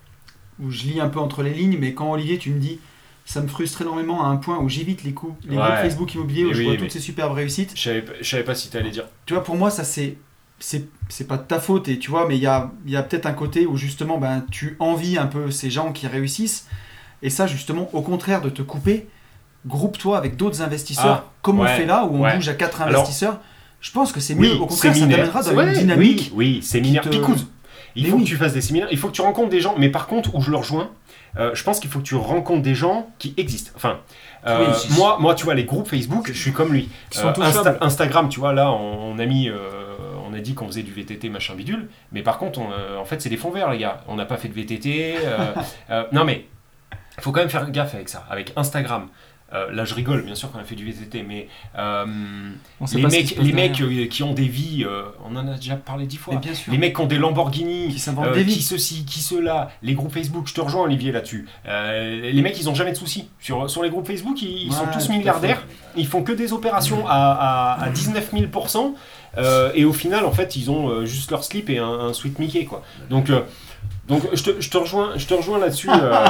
où 0.59 0.71
je 0.71 0.83
lis 0.85 0.99
un 0.99 1.09
peu 1.09 1.19
entre 1.19 1.43
les 1.43 1.53
lignes, 1.53 1.77
mais 1.79 1.93
quand 1.93 2.11
Olivier, 2.11 2.37
tu 2.39 2.49
me 2.51 2.59
dis, 2.59 2.79
ça 3.25 3.41
me 3.41 3.47
frustre 3.47 3.81
énormément 3.81 4.23
à 4.23 4.27
un 4.27 4.37
point 4.37 4.57
où 4.57 4.69
j'évite 4.69 5.03
les 5.03 5.13
coups, 5.13 5.35
les 5.45 5.57
Ouais. 5.57 5.63
groupes 5.63 5.75
Facebook 5.81 6.13
immobilier, 6.15 6.45
où 6.45 6.53
je 6.53 6.63
vois 6.63 6.77
toutes 6.77 6.91
ces 6.91 6.99
superbes 6.99 7.33
réussites. 7.33 7.73
Je 7.75 7.81
savais, 7.81 8.01
pas- 8.01 8.13
je 8.21 8.27
savais 8.27 8.43
pas 8.43 8.55
si 8.55 8.69
tu 8.71 8.77
allais 8.77 8.89
dire. 8.89 9.05
Tu 9.27 9.33
vois, 9.35 9.43
pour 9.43 9.55
moi, 9.55 9.69
ça 9.69 9.83
c'est. 9.83 10.17
C'est 10.59 10.87
c'est 11.09 11.27
pas 11.27 11.37
de 11.37 11.43
ta 11.43 11.59
faute, 11.59 11.87
et 11.87 11.99
tu 11.99 12.09
vois, 12.09 12.27
mais 12.27 12.35
il 12.35 12.41
y 12.41 12.47
a, 12.47 12.71
y 12.85 12.95
a 12.95 13.03
peut-être 13.03 13.27
un 13.27 13.33
côté 13.33 13.65
où 13.65 13.77
justement 13.77 14.17
ben, 14.17 14.43
tu 14.51 14.75
envies 14.79 15.17
un 15.17 15.27
peu 15.27 15.51
ces 15.51 15.69
gens 15.69 15.91
qui 15.91 16.07
réussissent, 16.07 16.67
et 17.21 17.29
ça, 17.29 17.47
justement, 17.47 17.89
au 17.93 18.01
contraire 18.01 18.41
de 18.41 18.49
te 18.49 18.61
couper, 18.61 19.07
groupe-toi 19.65 20.17
avec 20.17 20.35
d'autres 20.35 20.61
investisseurs, 20.61 21.23
Ah, 21.27 21.31
comme 21.41 21.59
ouais, 21.59 21.67
on 21.71 21.75
fait 21.77 21.85
là, 21.85 22.05
où 22.05 22.15
on 22.17 22.21
ouais. 22.23 22.35
bouge 22.35 22.49
à 22.49 22.53
quatre 22.53 22.81
Alors- 22.81 23.01
investisseurs. 23.01 23.39
Je 23.79 23.91
pense 23.91 24.11
que 24.11 24.19
c'est 24.19 24.33
mieux, 24.33 24.55
au 24.55 24.65
contraire, 24.65 24.93
ça 24.95 24.99
t'amènera 25.01 25.43
dans 25.43 25.53
Ouais, 25.53 25.67
une 25.67 25.73
dynamique. 25.79 26.31
Oui, 26.33 26.55
oui 26.57 26.63
séminaire. 26.63 27.03
te-. 27.03 27.09
Il 27.95 28.03
Mais 28.03 28.09
faut 28.09 28.17
oui. 28.17 28.23
que 28.23 28.27
tu 28.27 28.35
fasses 28.35 28.53
des 28.53 28.61
séminaires, 28.61 28.87
il 28.91 28.97
faut 28.97 29.07
que 29.07 29.13
tu 29.13 29.21
rencontres 29.21 29.49
des 29.49 29.61
gens, 29.61 29.75
mais 29.77 29.89
par 29.89 30.07
contre, 30.07 30.33
où 30.35 30.41
je 30.41 30.49
le 30.51 30.57
rejoins, 30.57 30.89
euh, 31.39 31.51
je 31.53 31.63
pense 31.63 31.79
qu'il 31.79 31.89
faut 31.89 31.99
que 31.99 32.03
tu 32.05 32.15
rencontres 32.15 32.61
des 32.63 32.75
gens 32.75 33.07
qui 33.19 33.33
existent. 33.37 33.71
Enfin, 33.75 33.99
euh, 34.45 34.65
Oui, 34.67 34.73
si- 34.75 34.93
moi, 34.99 35.17
moi, 35.19 35.35
tu 35.35 35.45
vois, 35.45 35.53
les 35.55 35.65
groupes 35.65 35.87
Facebook, 35.87 36.27
je 36.31 36.39
suis 36.39 36.53
comme 36.53 36.71
lui. 36.73 36.89
qui 37.09 37.17
sont 37.19 37.27
Euh, 37.27 37.33
Insta-. 37.33 37.77
Instagram, 37.81 38.29
tu 38.29 38.39
vois, 38.39 38.53
là, 38.53 38.71
on, 38.71 39.11
on 39.13 39.19
a 39.19 39.25
mis, 39.25 39.49
on 40.29 40.33
a 40.33 40.39
dit 40.39 40.53
qu'on 40.53 40.67
faisait 40.67 40.83
du 40.83 40.91
VTT, 40.91 41.29
machin 41.29 41.55
bidule, 41.55 41.89
mais 42.11 42.21
par 42.21 42.37
contre, 42.37 42.59
on, 42.59 42.71
euh, 42.71 42.97
en 42.97 43.05
fait, 43.05 43.21
c'est 43.21 43.29
des 43.29 43.37
fonds 43.37 43.51
verts, 43.51 43.71
les 43.71 43.77
gars. 43.79 44.01
On 44.07 44.15
n'a 44.15 44.25
pas 44.25 44.37
fait 44.37 44.47
de 44.49 44.53
VTT. 44.53 45.15
euh, 45.23 45.37
euh, 45.89 46.03
non, 46.11 46.23
mais 46.25 46.45
il 47.17 47.23
faut 47.23 47.31
quand 47.31 47.39
même 47.39 47.49
faire 47.49 47.69
gaffe 47.71 47.95
avec 47.95 48.09
ça, 48.09 48.25
avec 48.29 48.53
Instagram. 48.55 49.07
Euh, 49.53 49.71
là, 49.71 49.85
je 49.85 49.93
rigole, 49.93 50.23
bien 50.23 50.35
sûr, 50.35 50.51
qu'on 50.51 50.59
a 50.59 50.63
fait 50.65 50.75
du 50.75 50.85
VTT, 50.85 51.23
mais 51.23 51.47
euh, 51.77 52.05
On 52.81 52.85
les 52.93 53.03
mecs, 53.03 53.37
les 53.37 53.53
mecs 53.53 53.79
euh, 53.79 54.05
qui 54.07 54.23
ont 54.23 54.33
des 54.33 54.47
vies, 54.47 54.85
on 55.25 55.35
en 55.37 55.47
a 55.47 55.55
déjà 55.55 55.77
parlé 55.77 56.05
dix 56.05 56.17
fois. 56.17 56.33
Mais 56.33 56.41
bien 56.41 56.53
sûr. 56.53 56.71
Les 56.71 56.77
mecs 56.77 56.93
qui 56.95 57.01
ont 57.01 57.05
des 57.05 57.17
Lamborghini, 57.17 57.87
Qui 57.87 58.01
des 58.33 58.43
vies. 58.43 58.55
qui 58.55 58.61
ceci, 58.61 59.05
qui 59.05 59.21
cela, 59.21 59.69
les 59.81 59.93
groupes 59.93 60.13
Facebook, 60.13 60.47
je 60.47 60.53
te 60.53 60.59
rejoins 60.59 60.83
Olivier 60.83 61.11
là-dessus. 61.11 61.47
Les 61.65 62.41
mecs, 62.41 62.59
ils 62.59 62.69
ont 62.69 62.75
jamais 62.75 62.91
de 62.91 62.97
soucis. 62.97 63.29
Sur, 63.39 63.69
sur 63.69 63.83
les 63.83 63.89
groupes 63.89 64.07
Facebook, 64.07 64.41
ils, 64.41 64.67
ils 64.67 64.73
sont 64.73 64.87
tous 64.91 65.09
milliardaires, 65.09 65.65
ils 65.95 66.07
font 66.07 66.23
que 66.23 66.33
des 66.33 66.51
opérations 66.51 67.07
à, 67.07 67.77
à, 67.79 67.83
à 67.85 67.89
19 67.89 68.33
000%. 68.33 68.93
Euh, 69.37 69.71
et 69.75 69.85
au 69.85 69.93
final, 69.93 70.25
en 70.25 70.31
fait, 70.31 70.55
ils 70.55 70.69
ont 70.71 71.05
juste 71.05 71.31
leur 71.31 71.43
slip 71.43 71.69
et 71.69 71.77
un, 71.77 71.87
un 71.87 72.13
sweat 72.13 72.37
Mickey, 72.39 72.65
quoi. 72.65 72.83
Donc, 73.09 73.31
donc 74.07 74.23
je, 74.33 74.43
te, 74.43 74.61
je 74.61 74.69
te 74.69 74.77
rejoins, 74.77 75.11
je 75.17 75.25
te 75.25 75.33
rejoins 75.33 75.59
là-dessus, 75.59 75.89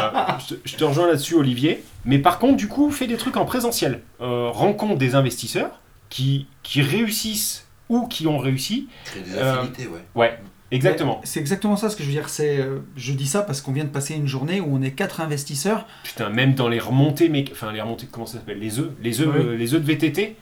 je 0.65 0.75
te 0.75 0.83
rejoins 0.83 1.07
là-dessus, 1.07 1.35
Olivier. 1.35 1.83
Mais 2.07 2.17
par 2.19 2.39
contre, 2.39 2.55
du 2.57 2.67
coup, 2.67 2.89
fais 2.89 3.05
des 3.05 3.17
trucs 3.17 3.37
en 3.37 3.45
présentiel. 3.45 4.01
Euh, 4.21 4.49
rencontre 4.49 4.97
des 4.97 5.13
investisseurs 5.13 5.81
qui, 6.09 6.47
qui 6.63 6.81
réussissent 6.81 7.67
ou 7.89 8.07
qui 8.07 8.25
ont 8.27 8.37
réussi. 8.39 8.87
Créer 9.05 9.23
des 9.23 9.35
Euh, 9.35 9.59
affinités, 9.59 9.87
ouais. 9.87 9.99
Ouais, 10.15 10.39
exactement. 10.71 11.21
C'est 11.23 11.39
exactement 11.39 11.75
ça 11.75 11.89
ce 11.89 11.95
que 11.95 12.03
je 12.03 12.07
veux 12.07 12.13
dire. 12.13 12.29
C'est, 12.29 12.59
euh, 12.59 12.79
je 12.95 13.11
dis 13.13 13.27
ça 13.27 13.41
parce 13.41 13.61
qu'on 13.61 13.73
vient 13.73 13.83
de 13.83 13.89
passer 13.89 14.15
une 14.15 14.27
journée 14.27 14.61
où 14.61 14.67
on 14.73 14.81
est 14.81 14.91
quatre 14.91 15.21
investisseurs. 15.21 15.85
Putain, 16.03 16.29
même 16.29 16.53
dans 16.55 16.69
les 16.69 16.79
remontées, 16.79 17.29
mais 17.29 17.45
enfin 17.51 17.71
les 17.73 17.81
remontées, 17.81 18.07
comment 18.09 18.25
ça 18.25 18.37
s'appelle? 18.39 18.59
Les 18.59 18.79
œufs, 18.79 18.89
les 19.01 19.21
œufs, 19.21 19.35
Oui. 19.49 19.57
les 19.57 19.73
œufs 19.73 19.81
de 19.81 19.85
VTT. 19.85 20.35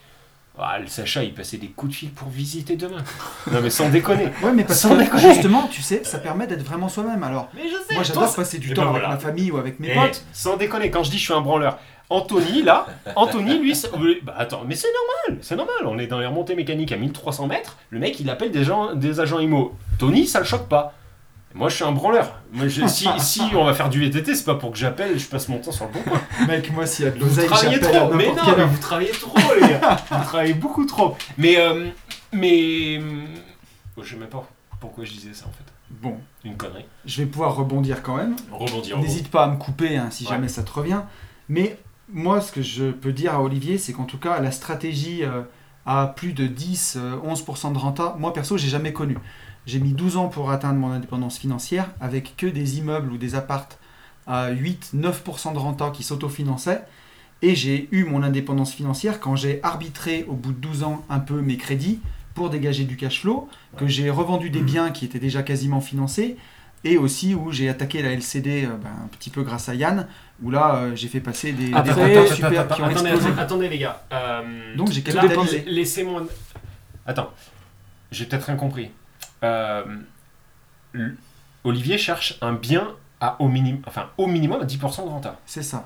Ah, 0.57 0.79
le 0.79 0.87
Sacha, 0.87 1.21
il 1.23 1.33
passait 1.33 1.57
des 1.57 1.67
coups 1.67 1.91
de 1.91 1.95
fil 1.97 2.09
pour 2.11 2.29
visiter 2.29 2.75
demain. 2.77 3.03
non 3.51 3.59
mais 3.61 3.69
sans 3.69 3.89
déconner. 3.89 4.27
Ouais, 4.41 4.53
mais 4.53 4.63
parce 4.63 4.79
Sans 4.79 4.95
que 4.95 5.01
déconner. 5.03 5.33
justement, 5.33 5.67
tu 5.69 5.81
sais, 5.81 6.03
ça 6.05 6.17
permet 6.19 6.47
d'être 6.47 6.63
vraiment 6.63 6.87
soi-même. 6.87 7.21
Alors, 7.23 7.49
Mais 7.53 7.63
je 7.67 7.75
sais. 7.87 7.93
moi, 7.93 8.03
j'adore 8.03 8.33
passer 8.33 8.57
du 8.59 8.71
Eh 8.71 8.73
temps 8.73 8.83
ben 8.83 8.89
avec 8.91 9.01
voilà. 9.01 9.15
ma 9.15 9.19
famille 9.19 9.51
ou 9.51 9.57
avec 9.57 9.79
mes 9.81 9.89
Eh, 9.91 9.95
potes. 9.95 10.23
sans 10.31 10.55
déconner, 10.55 10.89
quand 10.89 11.03
je 11.03 11.11
dis 11.11 11.17
je 11.17 11.23
suis 11.23 11.33
un 11.33 11.41
branleur, 11.41 11.77
Anthony 12.09 12.61
là, 12.61 12.85
Anthony 13.15 13.57
lui, 13.59 13.75
c'est- 13.75 13.89
bah 14.23 14.35
attends, 14.37 14.61
mais 14.67 14.75
c'est 14.75 14.87
normal, 15.27 15.39
c'est 15.41 15.55
normal. 15.55 15.75
On 15.85 15.97
est 15.97 16.07
dans 16.07 16.19
les 16.19 16.27
remontées 16.27 16.55
mécaniques 16.55 16.91
à 16.91 16.97
1300 16.97 17.47
mètres. 17.47 17.77
Le 17.89 17.99
mec, 17.99 18.19
il 18.19 18.29
appelle 18.29 18.51
des 18.51 18.63
gens, 18.63 18.93
des 18.93 19.19
agents 19.19 19.39
IMO. 19.39 19.75
Tony, 19.99 20.25
ça 20.27 20.39
le 20.39 20.45
choque 20.45 20.67
pas. 20.69 20.93
Moi, 21.55 21.69
je 21.69 21.75
suis 21.75 21.83
un 21.85 21.91
branleur. 21.93 22.39
Moi, 22.51 22.67
je- 22.67 22.85
si, 22.87 23.07
si 23.19 23.41
on 23.55 23.63
va 23.65 23.73
faire 23.73 23.89
du 23.89 23.99
VTT, 23.99 24.35
c'est 24.35 24.43
pas 24.45 24.55
pour 24.55 24.71
que 24.71 24.77
j'appelle, 24.77 25.17
je 25.17 25.25
passe 25.25 25.47
mon 25.49 25.57
temps 25.59 25.71
sur 25.71 25.85
le 25.85 25.93
bon 25.93 26.01
coin. 26.01 26.21
Mec, 26.47 26.71
moi, 26.73 26.85
s'il 26.85 27.05
y 27.05 27.07
a 27.07 27.11
de 27.11 27.17
Vous 27.19 27.25
l'oseille, 27.25 27.47
travaillez 27.47 27.75
j'appelle 27.81 27.95
à 27.95 27.99
trop, 28.01 28.13
mais 28.13 28.27
n'importe 28.27 28.47
non, 28.49 28.53
mais 28.57 28.65
vous 28.65 28.77
travaillez 28.77 29.11
trop, 29.11 29.37
les 29.55 29.67
gars. 29.69 29.97
Vous 30.11 30.23
travaillez 30.25 30.53
beaucoup 30.53 30.85
trop. 30.85 31.15
Mais, 31.37 31.57
euh, 31.57 31.87
mais, 32.33 32.97
euh, 32.99 33.23
je 34.01 34.09
sais 34.09 34.15
même 34.17 34.27
pas 34.29 34.47
pourquoi 34.79 35.03
je 35.05 35.11
disais 35.11 35.33
ça 35.33 35.45
en 35.47 35.51
fait. 35.51 35.63
Bon, 35.89 36.17
Une 36.43 36.57
connerie. 36.57 36.85
je 37.05 37.21
vais 37.21 37.27
pouvoir 37.27 37.55
rebondir 37.55 38.03
quand 38.03 38.15
même. 38.17 38.35
Rebondir. 38.51 38.97
N'hésite 38.99 39.29
pas 39.31 39.45
à 39.45 39.47
me 39.47 39.55
couper 39.57 39.95
hein, 39.97 40.07
si 40.11 40.23
Ouais. 40.25 40.31
jamais 40.31 40.47
ça 40.49 40.63
te 40.63 40.71
revient. 40.71 41.01
Mais 41.47 41.77
moi, 42.09 42.41
ce 42.41 42.51
que 42.51 42.61
je 42.61 42.91
peux 42.91 43.13
dire 43.13 43.33
à 43.35 43.41
Olivier, 43.41 43.77
c'est 43.77 43.93
qu'en 43.93 44.03
tout 44.03 44.17
cas, 44.17 44.39
la 44.41 44.51
stratégie 44.51 45.23
euh, 45.23 45.43
à 45.85 46.07
plus 46.15 46.33
de 46.33 46.47
10, 46.47 46.97
euh, 46.99 47.15
11% 47.25 47.71
de 47.71 47.77
renta, 47.77 48.15
moi 48.19 48.33
perso, 48.33 48.57
j'ai 48.57 48.67
jamais 48.67 48.91
connu. 48.93 49.17
J'ai 49.65 49.79
mis 49.79 49.93
12 49.93 50.17
ans 50.17 50.27
pour 50.27 50.51
atteindre 50.51 50.79
mon 50.79 50.91
indépendance 50.91 51.37
financière 51.37 51.89
avec 51.99 52.35
que 52.37 52.45
des 52.45 52.77
immeubles 52.77 53.11
ou 53.11 53.17
des 53.17 53.35
appartes 53.35 53.79
à 54.27 54.49
8, 54.51 54.91
9% 54.95 55.53
de 55.53 55.57
renta 55.57 55.89
qui 55.91 56.03
s'autofinançaient. 56.03 56.83
Et 57.41 57.55
j'ai 57.55 57.87
eu 57.91 58.05
mon 58.05 58.23
indépendance 58.23 58.73
financière 58.73 59.19
quand 59.19 59.35
j'ai 59.35 59.59
arbitré 59.63 60.25
au 60.27 60.33
bout 60.33 60.51
de 60.51 60.57
12 60.57 60.83
ans 60.83 61.03
un 61.09 61.19
peu 61.19 61.41
mes 61.41 61.57
crédits 61.57 61.99
pour 62.33 62.49
dégager 62.49 62.83
du 62.85 62.97
cash 62.97 63.21
flow, 63.21 63.49
que 63.77 63.87
j'ai 63.87 64.09
revendu 64.09 64.49
des 64.49 64.61
biens 64.61 64.91
qui 64.91 65.05
étaient 65.05 65.19
déjà 65.19 65.41
quasiment 65.41 65.79
financés, 65.79 66.35
et 66.83 66.97
aussi 66.97 67.33
où 67.33 67.51
j'ai 67.51 67.69
attaqué 67.69 68.01
la 68.01 68.11
LCD 68.11 68.65
euh, 68.65 68.69
ben, 68.77 68.89
un 69.05 69.07
petit 69.07 69.29
peu 69.29 69.41
grâce 69.43 69.69
à 69.69 69.75
Yann, 69.75 70.07
où 70.43 70.51
là 70.51 70.75
euh, 70.75 70.95
j'ai 70.95 71.07
fait 71.07 71.21
passer 71.21 71.53
des, 71.53 71.67
des 71.69 71.73
Après- 71.73 72.27
super 72.27 72.67
qui 72.67 72.81
ont 72.81 72.85
attendez, 72.85 72.91
explosé. 73.09 73.15
attendez, 73.27 73.41
attendez, 73.41 73.69
les 73.69 73.77
gars. 73.79 74.03
Euh, 74.11 74.75
Donc 74.75 74.91
j'ai 74.91 75.01
capitalisé. 75.01 75.63
Laissez-moi. 75.65 76.23
Attends, 77.05 77.29
j'ai 78.11 78.25
peut-être 78.25 78.43
rien 78.47 78.55
compris. 78.57 78.89
Euh, 79.45 79.83
Olivier 81.63 81.97
cherche 81.97 82.37
un 82.41 82.53
bien 82.53 82.89
à 83.21 83.41
au 83.41 83.47
minimum, 83.47 83.81
enfin 83.87 84.07
au 84.17 84.27
minimum 84.27 84.61
à 84.61 84.65
10% 84.65 85.03
de 85.03 85.09
renta. 85.09 85.39
C'est 85.45 85.63
ça. 85.63 85.85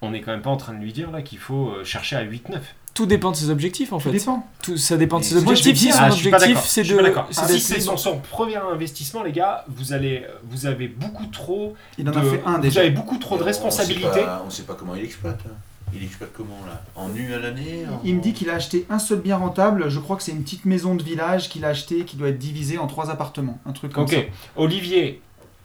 On 0.00 0.10
n'est 0.10 0.20
quand 0.20 0.30
même 0.30 0.42
pas 0.42 0.50
en 0.50 0.56
train 0.56 0.72
de 0.74 0.78
lui 0.78 0.92
dire 0.92 1.10
là 1.10 1.22
qu'il 1.22 1.38
faut 1.38 1.68
euh, 1.70 1.84
chercher 1.84 2.16
à 2.16 2.24
8-9. 2.24 2.58
Tout 2.94 3.06
dépend 3.06 3.30
de 3.30 3.36
ses 3.36 3.50
objectifs 3.50 3.92
en 3.92 3.98
Tout 3.98 4.10
fait. 4.10 4.18
dépend. 4.18 4.46
Tout, 4.62 4.76
ça 4.76 4.96
dépend 4.96 5.18
de 5.18 5.24
ses 5.24 5.36
objectifs. 5.36 5.76
Si 5.78 5.92
son 5.92 5.98
Ah, 6.00 6.10
objectif 6.12 6.58
c'est 6.64 6.82
de. 6.84 6.98
Ah, 6.98 7.02
d'être 7.02 7.48
si 7.48 7.60
c'est 7.60 7.80
son, 7.80 7.96
son 7.96 8.18
premier 8.18 8.56
investissement, 8.56 9.22
les 9.22 9.32
gars, 9.32 9.64
vous 9.68 9.92
allez, 9.92 10.26
vous 10.44 10.66
avez 10.66 10.88
beaucoup 10.88 11.26
trop. 11.26 11.76
Il 11.96 12.08
en 12.08 12.12
de- 12.12 12.18
a 12.18 12.22
fait 12.22 12.42
un 12.44 12.54
vous 12.56 12.60
déjà. 12.62 12.80
avez 12.80 12.90
beaucoup 12.90 13.18
trop 13.18 13.36
de 13.36 13.42
Et 13.42 13.46
responsabilités. 13.46 14.06
On 14.08 14.12
sait, 14.14 14.24
pas, 14.24 14.42
on 14.46 14.50
sait 14.50 14.62
pas 14.64 14.74
comment 14.74 14.94
il 14.96 15.04
exploite. 15.04 15.40
hein. 15.46 15.52
Il 15.94 16.02
exploite 16.04 16.30
comment 16.34 16.58
là? 16.66 16.82
En 16.94 17.14
une 17.14 17.32
à 17.32 17.38
l'année 17.38 17.86
en- 17.86 18.00
Il 18.04 18.16
me 18.16 18.20
dit 18.20 18.32
qu'il 18.32 18.50
a 18.50 18.54
acheté 18.54 18.86
un 18.90 18.98
seul 18.98 19.20
bien 19.20 19.36
rentable. 19.36 19.88
Je 19.88 19.98
crois 20.00 20.16
que 20.16 20.22
c'est 20.22 20.32
une 20.32 20.42
petite 20.42 20.64
maison 20.64 20.94
de 20.94 21.02
village 21.02 21.48
qu'il 21.48 21.64
a 21.64 21.68
acheté 21.68 22.04
qui 22.04 22.16
doit 22.16 22.28
être 22.28 22.38
divisée 22.38 22.78
en 22.78 22.86
trois 22.86 23.10
appartements. 23.10 23.58
Un 23.66 23.72
truc 23.72 23.92
comme 23.92 24.04
Ok, 24.04 24.10
ça. 24.12 24.20
Olivier, 24.56 25.22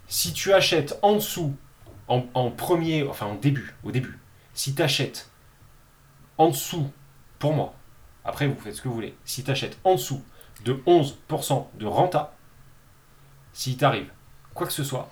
si 0.07 0.33
tu 0.33 0.53
achètes 0.53 0.97
en 1.01 1.15
dessous, 1.15 1.53
en, 2.07 2.25
en 2.33 2.51
premier, 2.51 3.03
enfin 3.07 3.25
en 3.25 3.35
début, 3.35 3.75
au 3.83 3.91
début, 3.91 4.17
si 4.53 4.73
tu 4.75 4.81
achètes 4.81 5.29
en 6.37 6.49
dessous, 6.49 6.89
pour 7.39 7.53
moi, 7.53 7.73
après 8.25 8.47
vous 8.47 8.55
faites 8.59 8.75
ce 8.75 8.81
que 8.81 8.87
vous 8.87 8.93
voulez, 8.95 9.15
si 9.25 9.43
tu 9.43 9.51
achètes 9.51 9.77
en 9.83 9.95
dessous 9.95 10.21
de 10.65 10.81
11% 10.87 11.67
de 11.79 11.85
renta, 11.85 12.33
si 13.53 13.75
t'arrive 13.77 14.07
quoi 14.53 14.65
que 14.67 14.73
ce 14.73 14.83
soit, 14.83 15.09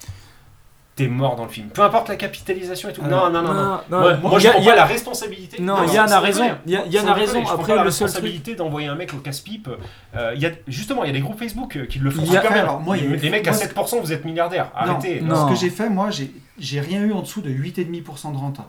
t'es 0.96 1.08
mort 1.08 1.36
dans 1.38 1.46
le 1.46 1.50
film. 1.50 1.70
Peu 1.70 1.82
importe 1.84 2.10
la 2.10 2.16
capitalisation 2.18 2.90
et 2.90 2.94
tout. 2.94 3.02
Alors, 3.04 3.30
non, 3.32 3.42
non, 3.42 3.54
non, 3.54 3.54
non. 3.54 3.64
Non, 3.64 3.80
non, 3.90 4.00
Moi, 4.02 4.14
moi, 4.18 4.30
moi, 4.32 4.40
je 4.40 4.46
y 4.46 4.48
a- 4.48 4.52
prends 4.52 4.62
y 4.62 4.68
a- 4.68 4.70
pas 4.72 4.76
la 4.76 4.86
responsabilité. 4.86 5.62
Non, 5.62 5.78
non, 5.78 5.92
Yann 5.94 6.12
a 6.12 6.20
raison. 6.20 6.44
déconner. 6.44 6.60
Y 6.68 6.76
a- 6.76 6.86
Yann 6.88 7.06
Sans 7.06 7.12
a 7.12 7.14
raison. 7.14 7.48
Après, 7.48 7.68
pas 7.74 7.76
la 7.76 7.84
le 7.86 7.92
seul 7.92 8.08
truc. 8.10 8.16
responsabilité 8.16 8.56
d'envoyer 8.56 8.88
un 8.90 8.96
mec 8.96 9.14
au 9.14 9.18
casse-pipe. 9.18 9.70
Euh, 10.16 10.34
il 10.36 10.42
y 10.42 10.46
a, 10.46 10.52
justement, 10.68 11.04
il 11.04 11.08
y 11.08 11.10
a 11.10 11.14
des 11.14 11.22
groupes 11.22 11.40
Facebook 11.40 11.76
euh, 11.78 11.86
qui 11.86 12.00
le 12.00 12.12
font 12.12 12.26
super 12.26 12.42
bien. 12.52 12.62
alors, 12.64 12.80
moi, 12.82 12.98
il 12.98 13.06
y 13.10 13.14
a- 13.14 13.16
les 13.16 13.30
mecs 13.30 13.48
à 13.48 13.52
moi, 13.52 13.60
7%, 13.60 14.00
vous 14.02 14.12
êtes 14.12 14.26
milliardaire. 14.26 14.70
Arrêtez. 14.76 15.22
Non. 15.22 15.48
Ce 15.48 15.54
que 15.54 15.60
j'ai 15.60 15.70
fait, 15.70 15.90
moi, 15.90 16.10
j'ai 16.12 16.32
j'ai 16.60 16.80
rien 16.82 17.02
eu 17.02 17.14
en 17.14 17.22
dessous 17.22 17.42
de 17.42 17.50
8,5% 17.50 18.32
de 18.34 18.38
renta. 18.38 18.66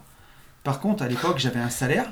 Par 0.65 0.79
contre, 0.81 1.03
à 1.03 1.09
l'époque, 1.09 1.39
j'avais 1.39 1.59
un 1.61 1.69
salaire 1.69 2.07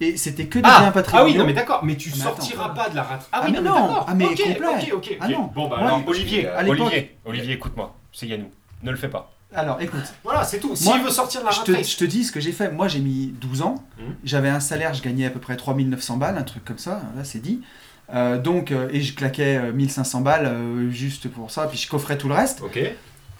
et 0.00 0.16
c'était 0.16 0.44
que 0.46 0.58
des 0.58 0.62
biens 0.62 0.70
Ah, 0.72 0.84
ah 0.88 0.92
patrimoniaux. 0.92 1.32
oui, 1.32 1.38
non 1.38 1.46
mais 1.46 1.52
d'accord, 1.54 1.80
mais 1.82 1.96
tu 1.96 2.10
Mais 2.10 2.16
sortiras 2.22 2.66
attends. 2.66 2.74
pas 2.74 2.88
de 2.90 2.96
la 2.96 3.02
rate. 3.02 3.28
Ah 3.32 3.40
Ah, 3.40 3.46
oui, 3.46 3.52
mais 3.52 3.60
non, 3.62 3.70
non, 3.70 3.74
mais 3.80 3.88
d'accord. 3.88 4.06
ah, 4.08 4.14
mais 4.14 4.24
ok, 4.26 4.30
complet. 4.42 4.66
ok, 4.68 4.92
ok, 4.94 5.16
Ah 5.20 5.28
non. 5.28 5.50
Bon 5.54 5.68
bah 5.68 5.76
alors 5.80 6.02
Olivier, 6.06 6.48
Olivier, 6.68 7.18
Olivier, 7.24 7.54
écoute-moi, 7.54 7.94
c'est 8.12 8.26
Yannou, 8.26 8.50
ne 8.82 8.90
le 8.90 8.96
fais 8.96 9.08
pas. 9.08 9.32
Alors, 9.54 9.80
écoute, 9.80 10.00
Voilà, 10.22 10.44
c'est 10.44 10.60
tout. 10.60 10.68
Moi, 10.68 10.76
S'il 10.76 11.02
veut 11.02 11.10
sortir 11.10 11.40
de 11.40 11.46
la 11.46 11.50
je 11.52 11.62
te, 11.62 11.72
je 11.72 11.96
te 11.96 12.04
dis 12.04 12.22
ce 12.24 12.30
que 12.30 12.38
j'ai 12.38 12.52
fait. 12.52 12.70
Moi, 12.70 12.86
j'ai 12.86 13.00
mis 13.00 13.34
12 13.40 13.62
ans. 13.62 13.84
Mhm. 13.98 14.14
J'avais 14.22 14.48
un 14.48 14.60
salaire, 14.60 14.94
je 14.94 15.02
gagnais 15.02 15.26
à 15.26 15.30
peu 15.30 15.40
près 15.40 15.56
3900 15.56 16.18
balles, 16.18 16.38
un 16.38 16.42
truc 16.44 16.64
comme 16.64 16.78
ça. 16.78 17.02
Là, 17.16 17.24
c'est 17.24 17.40
dit. 17.40 17.60
Euh, 18.14 18.38
donc, 18.38 18.70
euh, 18.70 18.88
et 18.92 19.00
je 19.00 19.14
claquais 19.14 19.56
euh, 19.56 19.72
1500 19.72 20.20
balles 20.20 20.46
euh, 20.46 20.90
juste 20.90 21.28
pour 21.28 21.50
ça, 21.50 21.66
puis 21.66 21.78
je 21.78 21.88
coffrais 21.88 22.16
tout 22.16 22.28
le 22.28 22.34
reste. 22.34 22.60
Ok. 22.62 22.78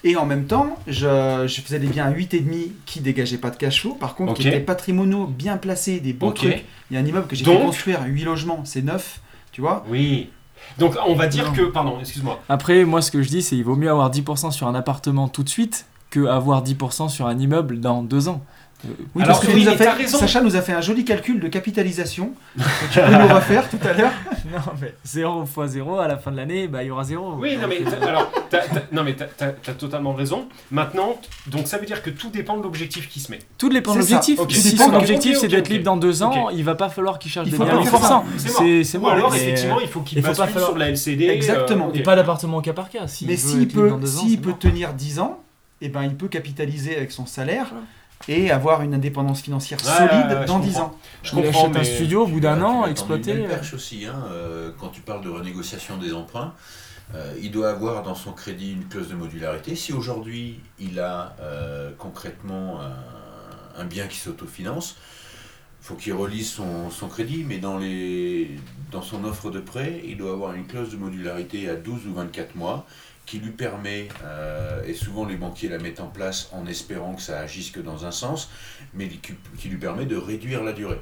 Et 0.03 0.15
en 0.15 0.25
même 0.25 0.45
temps, 0.47 0.77
je, 0.87 1.45
je 1.47 1.61
faisais 1.61 1.77
des 1.79 1.87
biens 1.87 2.05
à 2.07 2.11
8,5 2.11 2.71
qui 2.85 2.99
dégageaient 3.01 3.37
pas 3.37 3.49
de 3.51 3.55
cash 3.57 3.81
flow, 3.81 3.93
par 3.93 4.15
contre, 4.15 4.31
Ok. 4.33 4.39
qui 4.39 4.47
étaient 4.47 4.59
patrimoniaux, 4.59 5.27
bien 5.27 5.57
placés, 5.57 5.99
des 5.99 6.11
beaux 6.13 6.31
trucs. 6.31 6.65
Il 6.89 6.95
y 6.95 6.97
a 6.97 6.99
un 6.99 7.05
immeuble 7.05 7.27
que 7.27 7.35
j'ai 7.35 7.45
Donc- 7.45 7.59
fait 7.59 7.65
construire, 7.65 8.03
8 8.05 8.23
logements, 8.25 8.65
c'est 8.65 8.81
neuf, 8.81 9.21
tu 9.51 9.61
vois. 9.61 9.85
Oui. 9.89 10.29
Donc 10.77 10.95
on 11.05 11.15
va 11.15 11.27
dire 11.27 11.45
Non. 11.45 11.51
que, 11.53 11.61
pardon, 11.63 11.97
excuse-moi. 11.99 12.39
Après, 12.49 12.85
moi, 12.85 13.01
ce 13.01 13.11
que 13.11 13.21
je 13.21 13.29
dis, 13.29 13.41
c'est 13.41 13.55
qu'il 13.55 13.65
vaut 13.65 13.75
mieux 13.75 13.89
avoir 13.89 14.09
10% 14.09 14.51
sur 14.51 14.67
un 14.67 14.75
appartement 14.75 15.27
tout 15.27 15.43
de 15.43 15.49
suite 15.49 15.85
que 16.09 16.25
avoir 16.27 16.63
10% 16.63 17.09
sur 17.09 17.27
un 17.27 17.37
immeuble 17.39 17.79
dans 17.79 18.03
deux 18.03 18.27
ans. 18.27 18.41
Euh, 18.85 18.89
Oui, 19.15 19.23
Alors 19.23 19.39
parce 19.39 19.51
que 19.53 19.57
nous 19.57 19.67
a 19.69 19.75
fait-. 19.75 20.07
Sacha 20.07 20.41
nous 20.41 20.55
a 20.55 20.61
fait 20.61 20.73
un 20.73 20.81
joli 20.81 21.05
calcul 21.05 21.39
de 21.39 21.47
capitalisation 21.47 22.31
que 22.57 22.93
tu 22.93 22.99
peux 22.99 23.11
nous 23.27 23.33
refaire 23.35 23.69
tout 23.69 23.77
à 23.83 23.93
l'heure. 23.93 24.11
non, 24.51 24.59
mais 24.81 24.93
0 25.05 25.45
fois 25.45 25.67
0, 25.67 25.99
à 25.99 26.07
la 26.07 26.17
fin 26.17 26.31
de 26.31 26.37
l'année, 26.37 26.67
bah, 26.67 26.83
il 26.83 26.87
y 26.87 26.91
aura 26.91 27.03
0. 27.03 27.35
Oui, 27.39 27.57
non 27.57 27.67
mais 27.67 27.81
t'as- 27.81 28.07
alors, 28.07 28.31
t'as- 28.49 28.59
t'as- 28.59 28.81
non 28.91 29.03
mais 29.03 29.13
t'as- 29.13 29.25
t'as 29.25 29.49
t'as 29.49 29.73
totalement 29.73 30.13
raison. 30.13 30.47
Maintenant, 30.71 31.19
donc 31.47 31.67
ça 31.67 31.77
veut 31.77 31.85
dire 31.85 32.01
que 32.01 32.09
tout 32.09 32.29
dépend 32.29 32.57
de 32.57 32.63
l'objectif 32.63 33.07
qui 33.09 33.19
se 33.19 33.31
met. 33.31 33.39
Tout 33.57 33.69
dépend 33.69 33.93
de 33.93 33.99
l'objectif. 33.99 34.39
Ok. 34.39 34.51
Si 34.51 34.77
son 34.77 34.93
objectif 34.93 35.37
c'est 35.37 35.47
d'être 35.47 35.69
libre 35.69 35.85
dans 35.85 35.97
deux 35.97 36.23
ans, 36.23 36.45
Ok. 36.47 36.53
il 36.55 36.63
va 36.63 36.75
pas 36.75 36.89
falloir 36.89 37.19
qu'il 37.19 37.31
cherche 37.31 37.47
Il 37.47 37.51
des 37.51 37.57
biens 37.57 37.67
à 37.67 37.83
faire 37.83 37.99
10%. 37.99 38.83
C'est 38.83 38.97
mort. 38.97 39.09
Ou 39.11 39.13
alors 39.13 39.35
effectivement, 39.35 39.79
il 39.79 39.87
faut 39.87 40.01
qu'il 40.01 40.17
il 40.17 40.21
faut 40.23 40.29
bascule 40.29 40.45
pas 40.45 40.51
falloir- 40.51 40.69
sur 40.71 40.77
la 40.77 40.89
LCD. 40.89 41.25
Exactement. 41.27 41.85
euh, 41.85 41.89
ok. 41.89 41.95
Et 41.97 42.03
pas 42.03 42.15
d'appartement 42.15 42.57
au 42.57 42.61
cas 42.61 42.73
par 42.73 42.89
cas. 42.89 43.05
Mais 43.27 43.37
s'il 43.37 43.67
peut, 43.67 43.91
tenir 44.59 44.93
10 44.93 45.19
ans, 45.19 45.39
eh 45.81 45.89
ben, 45.89 46.03
il 46.03 46.15
peut 46.15 46.27
capitaliser 46.27 46.95
avec 46.95 47.11
son 47.11 47.25
salaire 47.25 47.67
Voilà. 47.69 47.85
Et 48.27 48.51
avoir 48.51 48.81
une 48.81 48.93
indépendance 48.93 49.41
financière 49.41 49.79
Ouais, 49.79 50.07
solide 50.07 50.37
ouais, 50.39 50.45
dans 50.45 50.59
10 50.59 50.67
comprends. 50.73 50.83
ans. 50.85 50.97
Je 51.23 51.35
Il 51.35 51.43
comprends, 51.43 51.75
un 51.75 51.83
studio 51.83 52.23
au 52.23 52.27
bout 52.27 52.39
d'un 52.39 52.61
an, 52.61 52.85
exploiter. 52.85 53.33
une 53.33 53.45
euh, 53.45 53.49
perche 53.49 53.73
aussi, 53.73 54.05
hein, 54.05 54.23
euh, 54.31 54.71
quand 54.79 54.89
tu 54.89 55.01
parles 55.01 55.23
de 55.23 55.29
renégociation 55.29 55.97
des 55.97 56.13
emprunts, 56.13 56.53
euh, 57.13 57.33
il 57.41 57.51
doit 57.51 57.69
avoir 57.69 58.03
dans 58.03 58.15
son 58.15 58.31
crédit 58.31 58.71
une 58.73 58.87
clause 58.87 59.09
de 59.09 59.15
modularité. 59.15 59.75
Si 59.75 59.91
aujourd'hui 59.93 60.59
il 60.79 60.99
a 60.99 61.35
euh, 61.41 61.91
concrètement 61.97 62.79
un, 62.81 63.81
un 63.81 63.85
bien 63.85 64.07
qui 64.07 64.17
s'autofinance, 64.17 64.95
il 65.83 65.87
faut 65.87 65.95
qu'il 65.95 66.13
relise 66.13 66.49
son, 66.51 66.89
son 66.91 67.07
crédit, 67.07 67.43
mais 67.47 67.57
dans, 67.57 67.77
les, 67.79 68.51
dans 68.91 69.01
son 69.01 69.23
offre 69.25 69.49
de 69.49 69.59
prêt, 69.59 69.99
il 70.05 70.15
doit 70.15 70.31
avoir 70.31 70.53
une 70.53 70.67
clause 70.67 70.91
de 70.91 70.97
modularité 70.97 71.67
à 71.69 71.75
12 71.75 72.05
ou 72.07 72.13
24 72.13 72.55
mois 72.55 72.85
qui 73.31 73.39
lui 73.39 73.51
permet, 73.51 74.09
euh, 74.25 74.83
et 74.85 74.93
souvent 74.93 75.23
les 75.23 75.37
banquiers 75.37 75.69
la 75.69 75.77
mettent 75.77 76.01
en 76.01 76.09
place 76.09 76.49
en 76.51 76.65
espérant 76.67 77.15
que 77.15 77.21
ça 77.21 77.39
agisse 77.39 77.71
que 77.71 77.79
dans 77.79 78.05
un 78.05 78.11
sens, 78.11 78.49
mais 78.93 79.07
qui, 79.07 79.69
lui 79.69 79.77
permet 79.77 80.05
de 80.05 80.17
réduire 80.17 80.65
la 80.65 80.73
durée. 80.73 80.99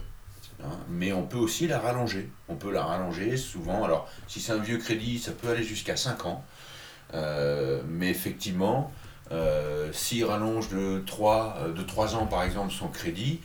Hein, 0.63 0.77
mais 0.89 1.11
on 1.11 1.23
peut 1.23 1.39
aussi 1.39 1.65
la 1.65 1.80
rallonger. 1.80 2.30
On 2.47 2.53
peut 2.53 2.71
la 2.71 2.84
rallonger 2.84 3.36
souvent. 3.36 3.84
Alors, 3.84 4.07
si 4.27 4.41
c'est 4.41 4.51
un 4.51 4.59
vieux 4.59 4.77
crédit, 4.77 5.17
ça 5.17 5.32
peut 5.32 5.47
aller 5.47 5.63
jusqu'à 5.63 5.95
5 5.95 6.27
ans. 6.27 6.45
Euh, 7.15 7.82
mais 7.88 8.11
effectivement, 8.11 8.93
euh, 9.32 9.91
s'il 9.91 10.23
rallonge 10.23 10.69
de 10.69 11.01
3, 11.07 11.57
euh, 11.61 11.73
de 11.73 11.82
3 11.82 12.13
ans, 12.13 12.27
par 12.27 12.43
exemple, 12.43 12.71
son 12.71 12.89
crédit, 12.89 13.39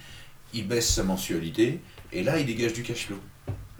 il 0.53 0.69
baisse 0.69 0.93
sa 0.93 1.05
mensualité. 1.05 1.81
Et 2.13 2.23
là, 2.23 2.39
il 2.39 2.45
dégage 2.45 2.75
du 2.75 2.83
cash 2.83 3.07
flow. 3.07 3.19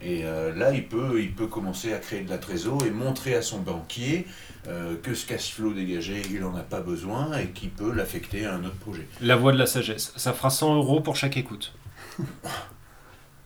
Et 0.01 0.23
là, 0.23 0.71
il 0.75 0.87
peut, 0.87 1.19
il 1.23 1.35
peut 1.35 1.47
commencer 1.47 1.95
à 1.95 1.99
créer 1.99 2.25
de 2.25 2.29
la 2.29 2.37
trésor 2.37 2.85
et 2.85 2.91
montrer 2.91 3.35
à 3.35 3.41
son 3.41 3.61
banquier 3.61 4.27
euh, 4.67 4.95
que 5.03 5.15
ce 5.15 5.27
cash 5.27 5.53
flow 5.53 5.73
dégagé, 5.73 6.23
il 6.31 6.41
n'en 6.41 6.55
a 6.57 6.63
pas 6.63 6.81
besoin 6.81 7.37
et 7.39 7.49
qu'il 7.49 7.71
peut 7.71 7.93
l'affecter 7.93 8.47
à 8.47 8.55
un 8.55 8.65
autre 8.65 8.77
projet. 8.77 9.07
La 9.21 9.37
voix 9.37 9.53
de 9.53 9.59
la 9.59 9.67
sagesse. 9.67 10.13
Ça 10.17 10.33
fera 10.33 10.51
100 10.51 10.75
euros 10.77 11.01
pour 11.01 11.17
chaque 11.17 11.37
écoute. 11.37 11.75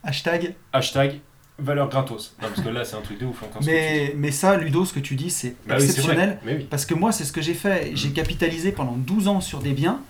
Hashtag. 0.03 0.55
Hashtag 0.73 1.21
valeur 1.59 1.89
gratos. 1.89 2.37
Non, 2.41 2.49
parce 2.55 2.63
que 2.63 2.69
là, 2.69 2.85
c'est 2.85 2.97
un 2.97 3.01
truc 3.01 3.19
de 3.19 3.27
ouf. 3.27 3.43
Mais, 3.65 4.15
mais 4.17 4.31
ça, 4.31 4.57
Ludo, 4.57 4.85
ce 4.85 4.93
que 4.93 5.01
tu 5.01 5.17
dis, 5.17 5.29
c'est 5.31 5.57
Bah 5.67 5.75
exceptionnel. 5.77 6.29
vrai. 6.29 6.39
Mais 6.45 6.55
oui. 6.59 6.67
Parce 6.71 6.87
que 6.87 6.95
moi, 6.95 7.11
c'est 7.11 7.25
ce 7.25 7.33
que 7.33 7.43
j'ai 7.43 7.55
fait. 7.55 7.91
J'ai 7.95 8.11
capitalisé 8.11 8.71
pendant 8.71 8.93
12 8.97 9.27
ans 9.29 9.41
sur 9.41 9.59
des 9.61 9.73
biens. 9.73 10.01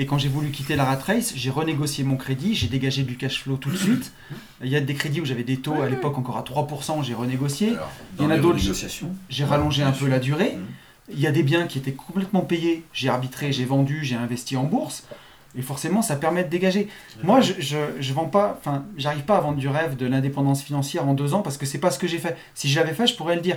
Et 0.00 0.06
quand 0.06 0.16
j'ai 0.16 0.28
voulu 0.28 0.50
quitter 0.50 0.76
la 0.76 0.84
rat 0.84 0.96
race, 0.96 1.32
j'ai 1.34 1.50
renégocié 1.50 2.04
mon 2.04 2.16
crédit, 2.16 2.54
j'ai 2.54 2.68
dégagé 2.68 3.02
du 3.02 3.16
cash 3.16 3.42
flow 3.42 3.56
tout 3.56 3.68
de 3.70 3.76
suite. 3.76 4.12
Il 4.62 4.68
y 4.68 4.76
a 4.76 4.80
des 4.80 4.94
crédits 4.94 5.20
où 5.20 5.24
j'avais 5.24 5.42
des 5.42 5.56
taux 5.56 5.82
à 5.82 5.88
l'époque 5.88 6.16
encore 6.18 6.36
à 6.36 6.42
3%, 6.42 7.02
j'ai 7.02 7.14
renégocié. 7.14 7.70
Alors, 7.70 7.90
Il 8.18 8.22
y 8.24 8.26
en 8.26 8.30
a 8.30 8.38
d'autres. 8.38 8.58
J'ai 9.28 9.44
rallongé 9.44 9.82
un 9.82 9.90
peu 9.90 10.06
la 10.06 10.20
durée. 10.20 10.56
Il 11.12 11.18
y 11.18 11.26
a 11.26 11.32
des 11.32 11.42
biens 11.42 11.66
qui 11.66 11.78
étaient 11.78 11.92
complètement 11.92 12.42
payés, 12.42 12.84
j'ai 12.92 13.08
arbitré, 13.08 13.50
j'ai 13.50 13.64
vendu, 13.64 14.04
j'ai 14.04 14.14
investi 14.14 14.56
en 14.56 14.64
bourse. 14.64 15.04
Et 15.56 15.62
forcément, 15.62 16.02
ça 16.02 16.14
permet 16.14 16.44
de 16.44 16.50
dégager. 16.50 16.88
Moi, 17.24 17.40
je, 17.40 17.54
je, 17.58 17.78
je 17.98 18.12
vends 18.12 18.26
pas, 18.26 18.56
enfin, 18.60 18.84
j'arrive 18.98 19.22
pas 19.22 19.38
à 19.38 19.40
vendre 19.40 19.56
du 19.56 19.66
rêve 19.68 19.96
de 19.96 20.06
l'indépendance 20.06 20.62
financière 20.62 21.08
en 21.08 21.14
deux 21.14 21.32
ans 21.34 21.40
parce 21.40 21.56
que 21.56 21.66
c'est 21.66 21.78
pas 21.78 21.90
ce 21.90 21.98
que 21.98 22.06
j'ai 22.06 22.18
fait. 22.18 22.36
Si 22.54 22.68
je 22.68 22.78
l'avais 22.78 22.92
fait, 22.92 23.06
je 23.06 23.16
pourrais 23.16 23.34
le 23.34 23.40
dire. 23.40 23.56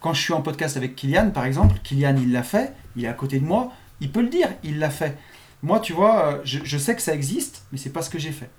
Quand 0.00 0.14
je 0.14 0.22
suis 0.22 0.32
en 0.32 0.40
podcast 0.40 0.76
avec 0.76 0.94
Kylian, 0.96 1.30
par 1.30 1.44
exemple, 1.44 1.76
Kylian, 1.82 2.16
il 2.16 2.32
l'a 2.32 2.42
fait, 2.42 2.72
il 2.96 3.04
est 3.04 3.08
à 3.08 3.12
côté 3.12 3.38
de 3.40 3.44
moi, 3.44 3.72
il 4.00 4.10
peut 4.10 4.22
le 4.22 4.28
dire, 4.28 4.48
il 4.64 4.78
l'a 4.78 4.90
fait. 4.90 5.16
Moi, 5.62 5.78
tu 5.80 5.92
vois, 5.92 6.26
euh, 6.26 6.38
je, 6.44 6.58
je 6.64 6.76
sais 6.78 6.96
que 6.96 7.02
ça 7.02 7.14
existe, 7.14 7.64
mais 7.72 7.78
c'est 7.78 7.90
pas 7.90 8.02
ce 8.02 8.10
que 8.10 8.18
j'ai 8.18 8.32
fait. 8.32 8.50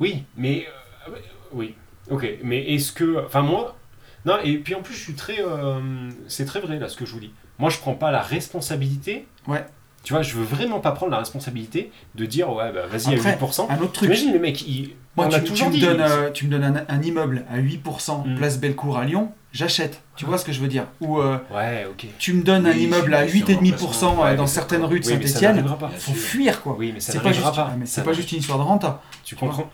Oui, 0.00 0.24
mais. 0.36 0.66
euh, 1.08 1.12
oui, 1.52 1.74
ok. 2.10 2.26
Mais 2.42 2.74
est-ce 2.74 2.92
que. 2.92 3.24
Enfin, 3.26 3.42
moi. 3.42 3.76
Non, 4.24 4.38
et 4.42 4.58
puis 4.58 4.74
en 4.74 4.82
plus, 4.82 4.94
je 4.94 5.00
suis 5.00 5.14
très. 5.14 5.40
euh, 5.40 6.10
c'est 6.28 6.44
très 6.44 6.60
vrai, 6.60 6.78
là, 6.78 6.88
ce 6.88 6.96
que 6.96 7.06
je 7.06 7.12
vous 7.12 7.20
dis. 7.20 7.32
Moi, 7.58 7.70
je 7.70 7.78
prends 7.78 7.94
pas 7.94 8.10
la 8.10 8.20
responsabilité. 8.20 9.26
Ouais. 9.46 9.64
Tu 10.02 10.12
vois, 10.12 10.22
je 10.22 10.34
veux 10.36 10.44
vraiment 10.44 10.78
pas 10.78 10.92
prendre 10.92 11.10
la 11.10 11.18
responsabilité 11.18 11.90
de 12.14 12.26
dire, 12.26 12.52
ouais, 12.52 12.70
bah, 12.72 12.86
vas-y, 12.86 13.14
à 13.14 13.16
Après, 13.18 13.36
8%. 13.36 13.66
Un 13.70 13.78
autre 13.80 13.92
truc. 13.92 14.10
T'imagines, 14.10 14.32
les 14.32 14.38
mecs, 14.38 14.62
ils. 14.66 14.94
Moi, 15.16 15.26
on 15.26 15.28
tu, 15.30 15.36
a 15.36 15.40
tu 15.40 15.46
toujours 15.50 15.68
me 15.68 15.72
dit. 15.72 15.80
donnes, 15.80 16.00
euh, 16.02 16.30
tu 16.30 16.46
me 16.46 16.50
donnes 16.50 16.64
un, 16.64 16.84
un 16.88 17.02
immeuble 17.02 17.44
à 17.50 17.58
8% 17.58 18.26
Mm. 18.26 18.36
place 18.36 18.58
Bellecour 18.60 18.98
à 18.98 19.04
Lyon, 19.04 19.32
j'achète. 19.56 20.02
Tu 20.16 20.24
vois 20.24 20.38
ce 20.38 20.44
que 20.44 20.52
je 20.52 20.60
veux 20.60 20.68
dire? 20.68 20.86
Ou 21.00 21.18
euh, 21.20 21.38
Ouais, 21.52 21.86
tu 22.18 22.32
me 22.34 22.42
donnes 22.42 22.66
un 22.66 22.72
immeuble 22.72 23.14
à 23.14 23.24
une 23.24 23.30
question 23.42 23.60
de 23.60 23.66
8,5% 23.66 23.72
remplacement. 23.76 24.12
euh, 24.12 24.24
Ouais, 24.30 24.36
dans 24.36 24.42
mais 24.44 24.48
certaines 24.48 24.84
rues 24.84 25.00
de 25.00 25.06
Oui, 25.06 25.12
Saint-Etienne. 25.28 25.62
Bien 25.62 25.88
faut 25.98 26.12
fuir 26.12 26.62
quoi. 26.62 26.76
Oui, 26.78 26.90
mais 26.94 27.00
ça 27.00 27.12
C'est 27.12 27.20
pas, 27.20 27.32
juste, 27.32 27.54
pas. 27.54 27.74
mais 27.78 27.86
Ça 27.86 27.96
c'est 27.96 28.04
pas 28.04 28.12
juste 28.12 28.30
une 28.32 28.38
histoire 28.38 28.58
de 28.58 28.64
renta. 28.64 29.02
Tu 29.24 29.34
comprends? 29.36 29.70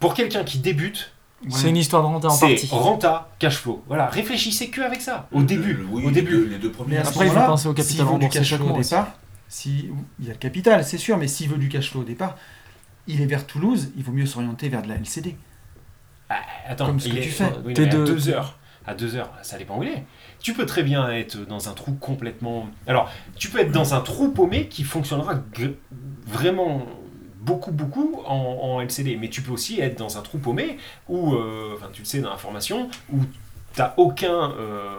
Pour 0.00 0.14
quelqu'un 0.14 0.44
qui 0.44 0.58
débute, 0.58 1.10
C'est 1.50 1.68
une 1.68 1.76
histoire 1.76 2.02
de 2.02 2.08
renta 2.08 2.28
en 2.28 2.30
c'est 2.30 2.48
partie. 2.48 2.68
renta, 2.70 3.30
cash 3.38 3.56
flow. 3.58 3.82
Voilà, 3.86 4.06
réfléchissez 4.06 4.68
que 4.70 4.80
avec 4.80 5.00
ça, 5.00 5.28
au 5.32 5.40
Le- 5.40 5.46
début. 5.46 5.74
le- 5.74 5.84
oui, 5.90 6.02
au 6.04 6.08
les 6.08 6.14
début. 6.14 6.30
deux- 6.32 6.48
les 6.48 6.58
deux 6.58 6.70
premiers. 6.70 6.98
Après, 6.98 7.26
il 7.26 7.32
faut 7.32 7.38
penser 7.40 7.68
au 7.68 7.72
capital 7.74 8.06
veut 8.06 8.18
du 8.18 8.28
cash 8.28 8.54
flow 8.54 8.68
au 8.74 8.78
départ, 8.80 9.08
si, 9.48 9.90
il 10.20 10.24
y 10.26 10.28
a 10.30 10.32
le 10.32 10.38
capital, 10.38 10.84
c'est 10.84 10.98
sûr, 10.98 11.16
mais 11.18 11.28
s'il 11.28 11.48
veut 11.50 11.58
du 11.58 11.68
cash 11.68 11.90
flow 11.90 12.00
au 12.00 12.04
départ, 12.04 12.36
il 13.06 13.20
est 13.20 13.26
vers 13.26 13.46
Toulouse, 13.46 13.90
il 13.96 14.02
vaut 14.02 14.12
mieux 14.12 14.24
s'orienter 14.26 14.68
vers 14.70 14.82
de 14.82 14.88
la 14.88 14.94
LCD. 14.96 15.36
Ah, 16.30 16.36
attends, 16.68 16.86
Comme 16.86 17.00
ce 17.00 17.08
il 17.08 17.14
que 17.14 17.18
est- 17.18 17.22
tu 17.22 17.30
fais. 17.30 17.44
oui, 17.64 17.74
T'es 17.74 17.84
à 17.88 17.92
de- 17.92 18.04
deux 18.04 18.28
heures. 18.28 18.58
À 18.86 18.94
deux 18.94 19.16
heures, 19.16 19.30
ça 19.42 19.56
dépend 19.56 19.78
où 19.78 19.82
il 19.82 19.88
est. 19.88 20.04
Tu 20.40 20.52
peux 20.52 20.66
très 20.66 20.82
bien 20.82 21.10
être 21.10 21.38
dans 21.46 21.68
un 21.70 21.72
trou 21.72 21.92
complètement. 21.94 22.68
Alors, 22.86 23.10
tu 23.36 23.48
peux 23.48 23.58
être 23.60 23.72
dans 23.72 23.94
un 23.94 24.00
trou 24.00 24.28
paumé 24.30 24.68
qui 24.68 24.84
fonctionnera 24.84 25.36
vraiment 26.26 26.84
beaucoup, 27.40 27.72
beaucoup 27.72 28.22
en, 28.26 28.34
en 28.36 28.80
LCD. 28.80 29.16
Mais 29.16 29.28
tu 29.28 29.42
peux 29.42 29.52
aussi 29.52 29.80
être 29.80 29.98
dans 29.98 30.18
un 30.18 30.22
trou 30.22 30.38
paumé 30.38 30.78
où, 31.08 31.34
euh, 31.34 31.72
enfin, 31.76 31.88
tu 31.92 32.02
le 32.02 32.06
sais 32.06 32.20
dans 32.20 32.30
l'information, 32.30 32.88
où 33.12 33.18
t'as 33.74 33.94
aucun, 33.96 34.50
euh, 34.52 34.98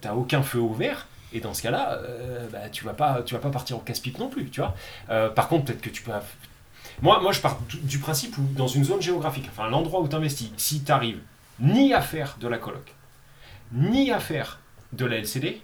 t'as 0.00 0.14
aucun 0.14 0.42
feu 0.42 0.58
au 0.60 0.72
vert. 0.72 1.06
Et 1.32 1.38
dans 1.38 1.54
ce 1.54 1.62
cas-là, 1.62 1.98
euh, 2.02 2.48
bah, 2.50 2.68
tu 2.72 2.84
vas 2.84 2.92
pas, 2.94 3.22
tu 3.24 3.34
vas 3.34 3.40
pas 3.40 3.50
partir 3.50 3.76
au 3.76 3.80
casse-pipe 3.80 4.18
non 4.18 4.28
plus, 4.28 4.50
tu 4.50 4.60
vois. 4.60 4.74
Euh, 5.10 5.28
par 5.28 5.46
contre, 5.48 5.66
peut-être 5.66 5.80
que 5.82 5.90
tu 5.90 6.02
peux. 6.02 6.10
Moi, 7.02 7.20
moi, 7.20 7.32
je 7.32 7.40
pars 7.40 7.58
du, 7.68 7.98
principe 7.98 8.36
où 8.38 8.42
dans 8.54 8.66
une 8.66 8.84
zone 8.84 9.00
géographique, 9.00 9.46
enfin 9.50 9.68
l'endroit 9.68 10.00
où 10.00 10.08
tu 10.08 10.16
investis, 10.16 10.52
si 10.56 10.82
tu 10.84 10.92
arrives 10.92 11.20
ni 11.58 11.94
à 11.94 12.00
faire 12.00 12.36
de 12.40 12.48
la 12.48 12.58
coloc, 12.58 12.94
ni 13.72 14.12
à 14.12 14.20
faire 14.20 14.60
de 14.92 15.06
la 15.06 15.16
LCD, 15.16 15.62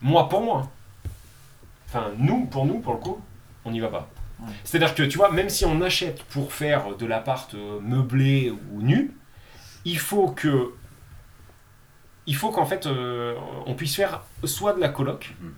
moi 0.00 0.28
pour 0.28 0.42
moi, 0.42 0.70
enfin 1.86 2.12
nous, 2.16 2.46
pour 2.46 2.66
nous, 2.66 2.80
pour 2.80 2.94
le 2.94 2.98
coup, 2.98 3.20
on 3.64 3.70
n'y 3.70 3.80
va 3.80 3.88
pas. 3.88 4.08
C'est-à-dire 4.64 4.94
que 4.94 5.02
tu 5.02 5.18
vois, 5.18 5.30
même 5.30 5.50
si 5.50 5.66
on 5.66 5.82
achète 5.82 6.22
pour 6.24 6.52
faire 6.52 6.96
de 6.96 7.04
l'appart 7.04 7.52
euh, 7.54 7.78
meublé 7.80 8.50
ou 8.72 8.80
nu, 8.80 9.14
il 9.84 9.98
faut 9.98 10.28
que 10.28 10.72
il 12.26 12.36
faut 12.36 12.50
qu'en 12.50 12.64
fait 12.64 12.86
euh, 12.86 13.34
on 13.66 13.74
puisse 13.74 13.96
faire 13.96 14.22
soit 14.44 14.72
de 14.72 14.80
la 14.80 14.88
coloc 14.88 15.34
Mhm. 15.40 15.54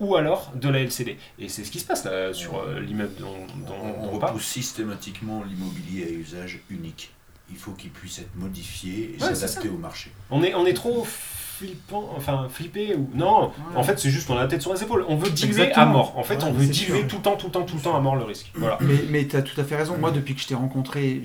Ou 0.00 0.16
alors 0.16 0.52
de 0.54 0.68
la 0.68 0.80
LCD. 0.80 1.16
Et 1.38 1.48
c'est 1.48 1.64
ce 1.64 1.70
qui 1.70 1.80
se 1.80 1.84
passe 1.86 2.04
là 2.04 2.32
sur 2.32 2.58
euh, 2.58 2.80
l'immeuble 2.80 3.14
dont, 3.18 3.34
dont 3.66 3.74
On, 4.00 4.06
on 4.14 4.18
repousse 4.18 4.44
systématiquement 4.46 5.42
l'immobilier 5.44 6.04
à 6.04 6.10
usage 6.10 6.60
unique. 6.70 7.12
Il 7.50 7.56
faut 7.56 7.72
qu'il 7.72 7.90
puisse 7.90 8.18
être 8.18 8.34
modifié 8.36 9.16
et 9.18 9.22
Ouais, 9.22 9.34
s'adapter 9.34 9.68
au 9.70 9.78
marché. 9.78 10.12
On 10.30 10.42
est, 10.42 10.54
on 10.54 10.66
est 10.66 10.74
trop 10.74 11.04
flippant, 11.04 12.10
enfin 12.16 12.46
flippé 12.50 12.94
ou 12.94 13.10
non. 13.14 13.50
En 13.74 13.82
fait, 13.82 13.98
c'est 13.98 14.10
juste 14.10 14.28
on 14.30 14.36
a 14.36 14.42
la 14.42 14.46
tête 14.48 14.62
sur 14.62 14.72
les 14.72 14.82
épaules. 14.82 15.04
On 15.08 15.16
veut 15.16 15.30
diluer 15.30 15.62
Exactement. 15.62 15.82
à 15.82 15.86
mort. 15.86 16.18
En 16.18 16.22
fait, 16.22 16.36
Ouais, 16.36 16.44
on 16.44 16.52
veut 16.52 16.66
diluer 16.66 16.98
sûr. 17.00 17.08
tout 17.08 17.16
le 17.16 17.22
temps, 17.22 17.36
tout 17.36 17.46
le 17.46 17.52
temps, 17.52 17.62
tout 17.64 17.76
le 17.76 17.80
temps 17.82 17.96
à 17.96 18.00
mort 18.00 18.16
le 18.16 18.24
risque. 18.24 18.52
Voilà. 18.54 18.78
Mais, 18.82 18.94
mais 19.10 19.26
tu 19.26 19.34
as 19.36 19.42
tout 19.42 19.58
à 19.60 19.64
fait 19.64 19.76
raison. 19.76 19.96
Moi, 19.98 20.10
depuis 20.10 20.34
que 20.34 20.40
je 20.40 20.46
t'ai 20.46 20.54
rencontré, 20.54 21.22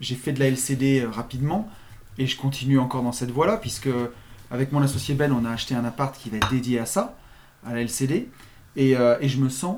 j'ai 0.00 0.14
fait 0.14 0.32
de 0.32 0.40
la 0.40 0.46
LCD 0.48 1.00
euh, 1.00 1.10
rapidement 1.10 1.68
et 2.18 2.26
je 2.26 2.36
continue 2.36 2.78
encore 2.78 3.02
dans 3.02 3.12
cette 3.12 3.30
voie-là, 3.30 3.56
puisque 3.56 3.88
avec 4.50 4.70
mon 4.72 4.82
associé 4.82 5.14
Ben, 5.14 5.32
on 5.32 5.44
a 5.46 5.50
acheté 5.50 5.74
un 5.74 5.84
appart 5.86 6.16
qui 6.16 6.28
va 6.30 6.36
être 6.36 6.50
dédié 6.50 6.78
à 6.78 6.84
ça, 6.86 7.16
à 7.66 7.74
la 7.74 7.82
LCD, 7.82 8.28
et, 8.76 8.96
euh, 8.96 9.16
et 9.20 9.28
je 9.28 9.38
me 9.38 9.48
sens 9.48 9.76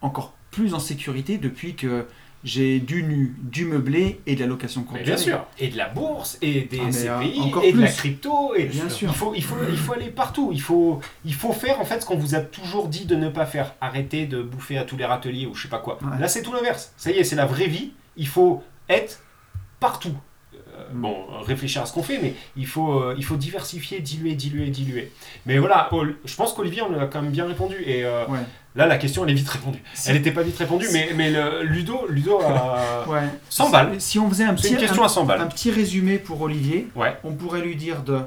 encore 0.00 0.34
plus 0.50 0.74
en 0.74 0.78
sécurité 0.78 1.38
depuis 1.38 1.74
que 1.74 2.06
j'ai 2.44 2.78
du 2.78 3.02
nu, 3.02 3.34
du 3.42 3.64
meublé 3.64 4.20
et 4.26 4.36
de 4.36 4.40
la 4.40 4.46
location 4.46 4.84
courte 4.84 5.02
bien 5.02 5.16
sûr. 5.16 5.44
Et 5.58 5.68
de 5.68 5.76
la 5.76 5.88
bourse, 5.88 6.38
et 6.42 6.60
des 6.62 6.78
Ah, 7.08 7.20
euh, 7.20 7.40
encore 7.40 7.64
et 7.64 7.72
de 7.72 7.80
la 7.80 7.86
plus. 7.88 7.96
crypto. 7.96 8.54
Et 8.54 8.64
Bien 8.66 8.88
sûr. 8.88 9.08
Il 9.10 9.14
faut, 9.16 9.34
il, 9.34 9.42
faut, 9.42 9.56
il 9.68 9.76
faut 9.76 9.92
aller 9.94 10.10
partout. 10.10 10.50
Il 10.52 10.60
faut, 10.60 11.00
il 11.24 11.34
faut 11.34 11.52
faire 11.52 11.80
en 11.80 11.84
fait 11.84 12.00
ce 12.02 12.06
qu'on 12.06 12.16
vous 12.16 12.34
a 12.36 12.40
toujours 12.40 12.86
dit 12.88 13.04
de 13.04 13.16
ne 13.16 13.28
pas 13.30 13.46
faire. 13.46 13.74
Arrêter 13.80 14.26
de 14.26 14.42
bouffer 14.42 14.78
à 14.78 14.84
tous 14.84 14.96
les 14.96 15.04
râteliers 15.06 15.46
ou 15.46 15.54
je 15.54 15.62
sais 15.62 15.68
pas 15.68 15.80
quoi. 15.80 15.98
Ouais. 16.02 16.20
Là, 16.20 16.28
c'est 16.28 16.42
tout 16.42 16.52
l'inverse. 16.52 16.92
Ça 16.96 17.10
y 17.10 17.14
est, 17.18 17.24
c'est 17.24 17.36
la 17.36 17.46
vraie 17.46 17.66
vie. 17.68 17.92
Il 18.16 18.28
faut 18.28 18.62
être 18.88 19.22
partout. 19.80 20.14
Euh. 20.78 20.82
Bon, 20.92 21.16
réfléchir 21.42 21.82
à 21.82 21.86
ce 21.86 21.92
qu'on 21.92 22.02
fait, 22.02 22.18
mais 22.22 22.34
il 22.56 22.66
faut, 22.66 23.00
euh, 23.00 23.14
il 23.16 23.24
faut 23.24 23.36
diversifier, 23.36 24.00
diluer, 24.00 24.34
diluer, 24.34 24.68
diluer. 24.68 25.12
Mais 25.46 25.58
voilà, 25.58 25.86
Paul, 25.90 26.16
je 26.24 26.34
pense 26.36 26.52
qu'Olivier, 26.52 26.82
on 26.82 26.98
a 26.98 27.06
quand 27.06 27.22
même 27.22 27.30
bien 27.32 27.46
répondu. 27.46 27.76
Et 27.86 28.04
euh, 28.04 28.26
Ouais. 28.26 28.38
là, 28.74 28.86
la 28.86 28.98
question, 28.98 29.24
elle 29.24 29.30
est 29.30 29.34
vite 29.34 29.48
répondue. 29.48 29.82
Si- 29.94 30.10
Elle 30.10 30.16
n'était 30.16 30.32
pas 30.32 30.42
vite 30.42 30.56
répondue, 30.58 30.86
mais, 30.92 31.10
mais 31.14 31.30
le, 31.30 31.62
Ludo, 31.64 32.06
Ludo 32.08 32.40
a 32.40 33.04
Ouais. 33.08 33.22
100 33.48 33.70
balles. 33.70 33.94
Si 34.00 34.18
on 34.18 34.28
faisait 34.28 34.44
un 34.44 34.54
petit, 34.54 34.72
une 34.72 34.76
question 34.78 35.02
un- 35.02 35.06
à 35.06 35.08
100 35.08 35.24
balles. 35.24 35.40
un 35.40 35.46
petit 35.46 35.70
résumé 35.70 36.18
pour 36.18 36.40
Olivier, 36.42 36.88
Ouais. 36.94 37.16
on 37.24 37.32
pourrait 37.32 37.60
lui 37.62 37.76
dire 37.76 38.02
de 38.02 38.20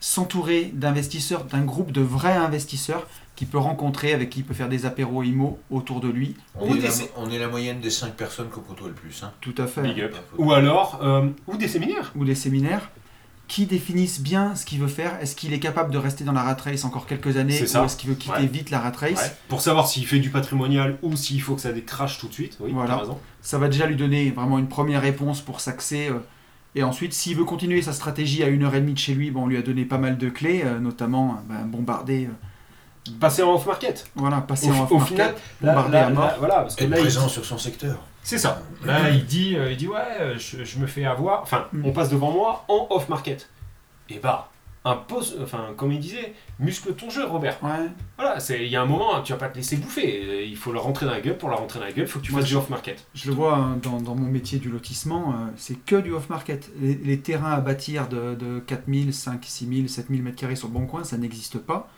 s'entourer 0.00 0.70
d'investisseurs, 0.74 1.44
d'un 1.44 1.62
groupe 1.62 1.90
de 1.92 2.00
vrais 2.02 2.36
investisseurs 2.36 3.06
qu'il 3.36 3.46
peut 3.48 3.58
rencontrer, 3.58 4.12
avec 4.14 4.30
qui 4.30 4.40
il 4.40 4.44
peut 4.44 4.54
faire 4.54 4.68
des 4.68 4.86
apéros 4.86 5.22
IMO 5.22 5.58
autour 5.70 6.00
de 6.00 6.08
lui. 6.08 6.34
On, 6.58 6.70
Ou 6.70 6.74
est, 6.74 6.78
des- 6.78 6.88
la, 6.88 6.92
on 7.18 7.30
est 7.30 7.38
la 7.38 7.48
moyenne 7.48 7.80
des 7.80 7.90
5 7.90 8.14
personnes 8.14 8.48
qu'on 8.48 8.62
côtoie 8.62 8.88
le 8.88 8.94
plus. 8.94 9.22
Hein. 9.22 9.30
Tout 9.40 9.54
à 9.58 9.66
fait. 9.66 9.82
Big 9.82 10.00
up. 10.00 10.16
Ou 10.38 10.52
alors, 10.52 11.00
euh, 11.02 11.28
ou 11.46 11.56
des 11.56 11.68
séminaires. 11.68 12.12
Ou 12.16 12.24
des 12.24 12.34
séminaires 12.34 12.90
qui 13.48 13.66
définissent 13.66 14.20
bien 14.20 14.56
ce 14.56 14.64
qu'il 14.66 14.80
veut 14.80 14.88
faire. 14.88 15.20
Est-ce 15.20 15.36
qu'il 15.36 15.52
est 15.52 15.60
capable 15.60 15.92
de 15.92 15.98
rester 15.98 16.24
dans 16.24 16.32
la 16.32 16.42
rat 16.42 16.56
race 16.64 16.84
encore 16.84 17.06
quelques 17.06 17.36
années 17.36 17.52
C'est 17.52 17.66
ça. 17.68 17.82
ou 17.82 17.84
est-ce 17.84 17.96
qu'il 17.96 18.08
veut 18.10 18.16
quitter 18.16 18.32
Ouais. 18.40 18.46
vite 18.46 18.70
la 18.70 18.80
rat 18.80 18.90
race 18.98 19.12
Ouais. 19.22 19.36
Pour 19.48 19.60
savoir 19.60 19.86
s'il 19.86 20.04
fait 20.04 20.18
du 20.18 20.30
patrimonial 20.30 20.98
ou 21.02 21.14
s'il 21.14 21.40
faut 21.40 21.54
que 21.54 21.60
ça 21.60 21.72
décrache 21.72 22.18
tout 22.18 22.26
de 22.26 22.32
suite. 22.32 22.56
Oui, 22.60 22.72
Voilà. 22.74 22.96
raison. 22.96 23.18
Ça 23.42 23.58
va 23.58 23.68
déjà 23.68 23.86
lui 23.86 23.94
donner 23.94 24.30
vraiment 24.32 24.58
une 24.58 24.66
première 24.68 25.00
réponse 25.02 25.42
pour 25.42 25.60
s'axer. 25.60 26.08
euh, 26.08 26.14
et 26.74 26.82
ensuite, 26.82 27.12
s'il 27.12 27.36
veut 27.36 27.44
continuer 27.44 27.82
sa 27.82 27.92
stratégie 27.92 28.42
à 28.42 28.48
une 28.48 28.64
heure 28.64 28.74
et 28.74 28.80
demie 28.80 28.94
de 28.94 28.98
chez 28.98 29.14
lui, 29.14 29.30
bon, 29.30 29.44
on 29.44 29.46
lui 29.46 29.56
a 29.58 29.62
donné 29.62 29.84
pas 29.84 29.98
mal 29.98 30.18
de 30.18 30.28
clés, 30.28 30.62
euh, 30.64 30.78
notamment 30.80 31.34
euh, 31.50 31.52
ben, 31.54 31.64
bombarder, 31.66 32.26
euh, 32.26 32.30
Passer 33.20 33.42
en 33.42 33.54
off-market. 33.54 34.06
voilà, 34.14 34.40
passer 34.40 34.70
Au, 34.70 34.74
en 34.74 34.80
au 34.80 34.82
off-market, 34.96 35.16
final, 35.16 35.34
là, 35.62 35.88
là- 35.90 36.10
là, 36.10 36.36
voilà, 36.38 36.54
parce 36.62 36.76
que 36.76 36.84
Être 36.84 36.90
là, 36.90 36.96
il- 36.98 37.02
présent 37.02 37.28
sur 37.28 37.44
son 37.44 37.58
secteur. 37.58 37.96
c'est 38.22 38.38
ça. 38.38 38.62
Là, 38.84 39.10
il 39.10 39.24
dit, 39.26 39.56
euh, 39.56 39.70
il 39.70 39.76
dit 39.76 39.88
ouais, 39.88 39.98
euh, 40.20 40.38
je, 40.38 40.64
je 40.64 40.78
me 40.78 40.86
fais 40.86 41.04
avoir. 41.04 41.42
Enfin, 41.42 41.66
Mm. 41.72 41.84
on 41.86 41.92
passe 41.92 42.10
devant 42.10 42.30
moi 42.30 42.64
en 42.68 42.86
off-market. 42.90 43.48
Et 44.08 44.18
bah, 44.18 44.50
impose, 44.84 45.36
enfin, 45.42 45.70
comme 45.76 45.90
il 45.90 45.98
disait, 45.98 46.32
muscle 46.60 46.94
ton 46.94 47.10
jeu, 47.10 47.24
Robert. 47.26 47.58
Ouais. 47.60 47.88
Voilà, 48.16 48.38
c'est, 48.38 48.64
il 48.64 48.70
y 48.70 48.76
a 48.76 48.82
un 48.82 48.86
moment, 48.86 49.20
tu 49.20 49.32
vas 49.32 49.38
pas 49.38 49.48
te 49.48 49.56
laisser 49.56 49.76
bouffer. 49.78 50.22
Euh, 50.24 50.42
Il 50.44 50.56
faut 50.56 50.70
le 50.70 50.78
rentrer 50.78 51.06
dans 51.06 51.12
la 51.12 51.20
gueule. 51.20 51.36
Pour 51.36 51.50
la 51.50 51.56
rentrer 51.56 51.80
dans 51.80 51.86
la 51.86 51.90
gueule, 51.90 52.04
il 52.04 52.08
faut 52.08 52.20
que 52.20 52.24
tu 52.24 52.30
fasses 52.30 52.44
du 52.44 52.54
off-market. 52.54 53.04
Je 53.12 53.28
le 53.28 53.34
vois 53.34 53.56
hein, 53.56 53.78
dans, 53.82 54.00
dans 54.00 54.14
mon 54.14 54.30
métier 54.30 54.60
du 54.60 54.68
lotissement, 54.70 55.30
euh, 55.32 55.50
c'est 55.56 55.74
que 55.84 55.96
du 55.96 56.12
off-market. 56.12 56.70
Les, 56.80 56.94
les 56.94 57.18
terrains 57.18 57.50
à 57.50 57.60
bâtir 57.60 58.06
de, 58.08 58.36
de 58.36 58.60
4000, 58.60 59.12
5, 59.12 59.44
6000, 59.44 59.88
7000 59.90 60.22
m2 60.22 60.54
sur 60.54 60.68
le 60.68 60.74
bon 60.74 60.86
coin, 60.86 61.02
ça 61.02 61.16
n'existe 61.16 61.58
pas. 61.58 61.88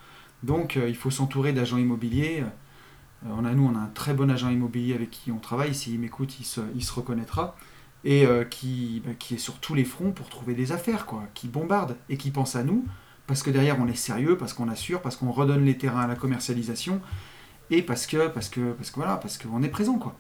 Donc 0.42 0.76
euh, 0.76 0.88
il 0.88 0.96
faut 0.96 1.10
s'entourer 1.10 1.52
d'agents 1.52 1.78
immobiliers. 1.78 2.42
Euh, 3.26 3.28
on 3.30 3.44
a, 3.44 3.52
nous, 3.52 3.66
on 3.66 3.74
a 3.76 3.80
un 3.80 3.90
très 3.94 4.14
bon 4.14 4.30
agent 4.30 4.50
immobilier 4.50 4.94
avec 4.94 5.10
qui 5.10 5.32
on 5.32 5.38
travaille. 5.38 5.74
S'il 5.74 5.98
m'écoute, 5.98 6.38
il 6.40 6.44
se, 6.44 6.60
il 6.74 6.84
se 6.84 6.92
reconnaîtra. 6.92 7.56
et 8.04 8.26
euh, 8.26 8.44
qui, 8.44 9.02
bah, 9.04 9.12
qui 9.18 9.34
est 9.34 9.38
sur 9.38 9.58
tous 9.58 9.74
les 9.74 9.84
fronts 9.84 10.12
pour 10.12 10.28
trouver 10.28 10.54
des 10.54 10.72
affaires, 10.72 11.06
quoi, 11.06 11.24
qui 11.34 11.48
bombarde 11.48 11.96
et 12.08 12.16
qui 12.16 12.30
pense 12.30 12.56
à 12.56 12.62
nous, 12.62 12.84
parce 13.26 13.42
que 13.42 13.50
derrière 13.50 13.78
on 13.80 13.88
est 13.88 13.94
sérieux, 13.94 14.36
parce 14.36 14.52
qu'on 14.52 14.68
assure, 14.68 15.02
parce 15.02 15.16
qu'on 15.16 15.32
redonne 15.32 15.64
les 15.64 15.76
terrains 15.76 16.02
à 16.02 16.06
la 16.06 16.16
commercialisation, 16.16 17.00
et 17.70 17.82
parce 17.82 18.06
que, 18.06 18.28
parce 18.28 18.48
que, 18.48 18.72
parce 18.72 18.90
que 18.90 18.96
voilà, 18.96 19.16
parce 19.16 19.36
qu'on 19.38 19.62
est 19.62 19.68
présent, 19.68 19.98
quoi. 19.98 20.16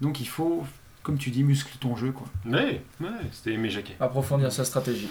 Donc 0.00 0.20
il 0.20 0.28
faut, 0.28 0.64
comme 1.06 1.18
tu 1.18 1.30
dis, 1.30 1.44
muscle 1.44 1.70
ton 1.78 1.94
jeu, 1.94 2.10
quoi. 2.10 2.26
Ouais, 2.44 2.82
ouais, 3.00 3.08
c'était 3.30 3.52
Aimé 3.52 3.70
Jacquet. 3.70 3.94
Approfondir 4.00 4.50
sa 4.50 4.64
stratégie. 4.64 5.08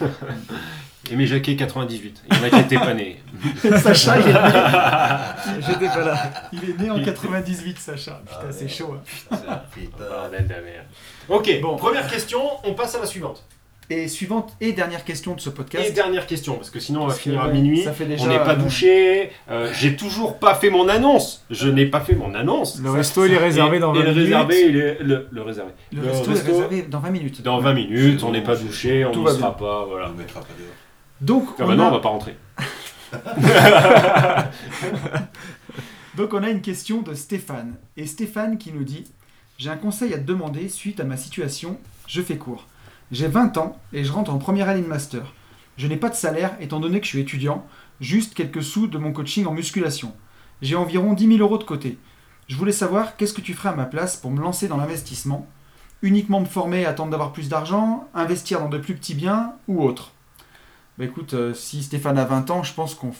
Aimé 1.09 1.25
Jacquet 1.25 1.55
98. 1.55 2.23
Il 2.29 2.35
y 2.35 2.39
en 2.41 2.43
a 2.43 2.63
qui 2.63 2.75
pas 2.75 2.93
nés. 2.93 3.23
Sacha, 3.81 4.19
il 4.19 4.27
est 4.27 4.33
né... 4.33 5.61
J'étais 5.65 5.87
pas 5.87 6.03
là. 6.03 6.31
Il 6.51 6.69
est 6.69 6.77
né 6.77 6.89
en 6.89 7.01
98, 7.01 7.79
Sacha. 7.79 8.21
Putain, 8.25 8.39
Ah, 8.41 8.51
c'est 8.51 8.63
ouais. 8.63 8.69
chaud. 8.69 8.97
hein. 9.31 9.61
Putain. 9.71 10.03
Bordel 10.09 10.47
de 10.47 10.53
merde. 10.55 10.85
Ok, 11.29 11.61
Bon. 11.61 11.77
première 11.77 12.07
question, 12.09 12.41
on 12.65 12.73
passe 12.73 12.95
à 12.95 12.99
la 12.99 13.05
suivante. 13.05 13.45
Et 13.91 14.07
suivante 14.07 14.53
et 14.61 14.73
dernière 14.73 15.03
question 15.05 15.36
de 15.36 15.39
ce 15.39 15.49
podcast. 15.51 15.88
Et 15.88 15.91
dernière 15.91 16.25
question, 16.25 16.55
parce 16.55 16.71
que 16.71 16.79
sinon 16.79 17.01
on 17.01 17.03
va 17.03 17.07
Parce 17.09 17.19
que, 17.19 17.23
finir 17.23 17.41
à 17.41 17.47
ouais, 17.47 17.53
minuit. 17.53 17.83
Ça 17.83 17.93
fait 17.93 18.05
déjà, 18.05 18.23
On 18.23 18.27
n'est 18.27 18.39
pas 18.39 18.53
euh, 18.53 18.55
douché. 18.55 19.29
euh, 19.51 19.69
J'ai 19.73 19.95
toujours 19.95 20.39
pas 20.39 20.55
fait 20.55 20.71
mon 20.71 20.88
annonce. 20.89 21.45
Je 21.51 21.69
n'ai 21.69 21.86
pas 21.86 21.99
fait 21.99 22.15
mon 22.15 22.33
annonce. 22.33 22.79
Le 22.81 22.89
resto, 22.89 23.25
il 23.25 23.33
est 23.33 23.38
réservé 23.38 23.77
Et- 23.77 23.79
dans 23.79 23.93
et 23.93 23.99
20 23.99 24.03
le 24.05 24.09
minutes. 24.11 24.23
réservé, 24.25 24.65
il 24.69 24.77
est 24.77 24.97
le, 25.03 25.27
le 25.31 25.41
réservé. 25.43 25.71
Le, 25.93 26.01
Le 26.01 26.07
resto, 26.09 26.31
resto- 26.31 26.47
est 26.47 26.51
réservé 26.51 26.81
dans 26.83 26.99
20 26.99 27.09
minutes. 27.11 27.41
Dans 27.43 27.59
20 27.59 27.73
minutes, 27.73 28.23
on 28.23 28.31
n'est 28.31 28.41
pas 28.43 28.55
douché, 28.55 29.05
on 29.05 29.11
va 29.21 29.31
sera 29.31 29.49
bien. 29.51 29.51
pas, 29.51 29.83
On 29.83 29.89
voilà. 29.89 30.07
Ne 30.09 30.13
mettra 30.15 30.39
pas 30.39 30.47
dehors. 30.57 30.73
Donc, 31.21 31.45
Ah 31.59 31.63
on 31.63 31.67
bah 31.67 31.75
non, 31.75 31.88
on 31.88 31.91
va 31.91 31.99
pas 31.99 32.09
rentrer. 32.09 32.36
Donc 36.17 36.33
on 36.33 36.43
a 36.43 36.49
une 36.49 36.61
question 36.61 37.01
de 37.01 37.13
Stéphane. 37.13 37.75
Et 37.97 38.05
Stéphane 38.07 38.57
qui 38.57 38.71
nous 38.71 38.83
dit 38.83 39.05
J'ai 39.57 39.69
un 39.69 39.77
conseil 39.77 40.13
à 40.13 40.17
te 40.17 40.23
demander 40.23 40.69
suite 40.69 40.99
à 40.99 41.03
ma 41.03 41.17
situation. 41.17 41.77
Je 42.07 42.21
fais 42.21 42.38
court. 42.38 42.67
J'ai 43.11 43.27
20 43.27 43.57
ans 43.57 43.77
et 43.93 44.03
je 44.03 44.11
rentre 44.11 44.33
en 44.33 44.37
première 44.37 44.69
année 44.69 44.81
de 44.81 44.87
master. 44.87 45.33
Je 45.77 45.87
n'ai 45.87 45.97
pas 45.97 46.09
de 46.09 46.15
salaire 46.15 46.51
étant 46.59 46.79
donné 46.79 46.99
que 46.99 47.05
je 47.05 47.09
suis 47.11 47.19
étudiant, 47.19 47.65
juste 47.99 48.33
quelques 48.33 48.63
sous 48.63 48.87
de 48.87 48.97
mon 48.97 49.11
coaching 49.11 49.45
en 49.45 49.51
musculation. 49.51 50.13
J'ai 50.61 50.75
environ 50.75 51.13
10 51.13 51.27
000 51.27 51.39
euros 51.39 51.57
de 51.57 51.63
côté. 51.63 51.97
Je 52.47 52.55
voulais 52.55 52.71
savoir 52.71 53.17
qu'est-ce 53.17 53.33
que 53.33 53.41
tu 53.41 53.53
ferais 53.53 53.69
à 53.69 53.75
ma 53.75 53.85
place 53.85 54.15
pour 54.17 54.31
me 54.31 54.41
lancer 54.41 54.67
dans 54.67 54.77
l'investissement? 54.77 55.47
Uniquement 56.01 56.39
me 56.39 56.45
former 56.45 56.81
et 56.81 56.85
attendre 56.85 57.11
d'avoir 57.11 57.31
plus 57.31 57.49
d'argent 57.49 58.07
Investir 58.13 58.59
dans 58.59 58.69
de 58.69 58.77
plus 58.77 58.95
petits 58.95 59.15
biens 59.15 59.53
Ou 59.67 59.81
autre 59.83 60.11
Bah 60.97 61.05
écoute, 61.05 61.33
euh, 61.33 61.53
si 61.53 61.81
Stéphane 61.83 62.17
a 62.17 62.25
20 62.25 62.51
ans, 62.51 62.63
je 62.63 62.73
pense 62.73 62.93
qu'on 62.95 63.11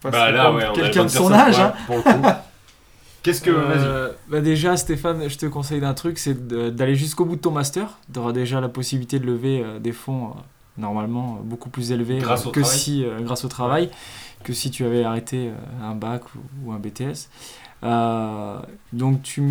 fasse 0.00 0.12
Bah 0.12 0.30
là, 0.30 0.52
ouais, 0.52 0.64
on 0.64 0.66
a 0.66 0.68
la 0.68 0.72
quelqu'un 0.72 1.00
bonne 1.00 1.06
de 1.06 1.12
son 1.12 1.28
personne, 1.28 1.48
âge. 1.48 1.58
ouais, 1.58 1.62
hein. 1.64 1.72
pour 1.86 1.96
le 1.96 2.02
coup. 2.02 2.22
Qu'est-ce 3.22 3.42
que. 3.42 3.50
Euh, 3.50 4.10
bah 4.28 4.40
déjà, 4.40 4.76
Stéphane, 4.76 5.28
je 5.28 5.36
te 5.36 5.46
conseille 5.46 5.80
d'un 5.80 5.94
truc, 5.94 6.18
c'est 6.18 6.46
d'aller 6.46 6.94
jusqu'au 6.94 7.24
bout 7.24 7.36
de 7.36 7.40
ton 7.40 7.50
master. 7.50 7.98
Tu 8.12 8.18
auras 8.18 8.32
déjà 8.32 8.60
la 8.60 8.68
possibilité 8.68 9.18
de 9.18 9.26
lever 9.26 9.62
euh, 9.62 9.78
des 9.78 9.92
fonds 9.92 10.26
euh, 10.26 10.30
normalement 10.76 11.40
beaucoup 11.42 11.68
plus 11.68 11.92
élevés 11.92 12.18
Grâce 12.18 12.46
au 12.46 12.50
que 12.50 12.60
travail. 12.60 12.78
si, 12.78 13.04
grâce 13.22 13.44
au 13.44 13.48
travail 13.48 13.90
que 14.44 14.52
si 14.52 14.70
tu 14.70 14.84
avais 14.84 15.02
arrêté 15.02 15.50
un 15.82 15.94
bac 15.94 16.22
ou, 16.64 16.72
un 16.72 16.78
BTS. 16.78 17.28
Euh, 17.84 18.58
donc 18.92 19.22
tu, 19.22 19.42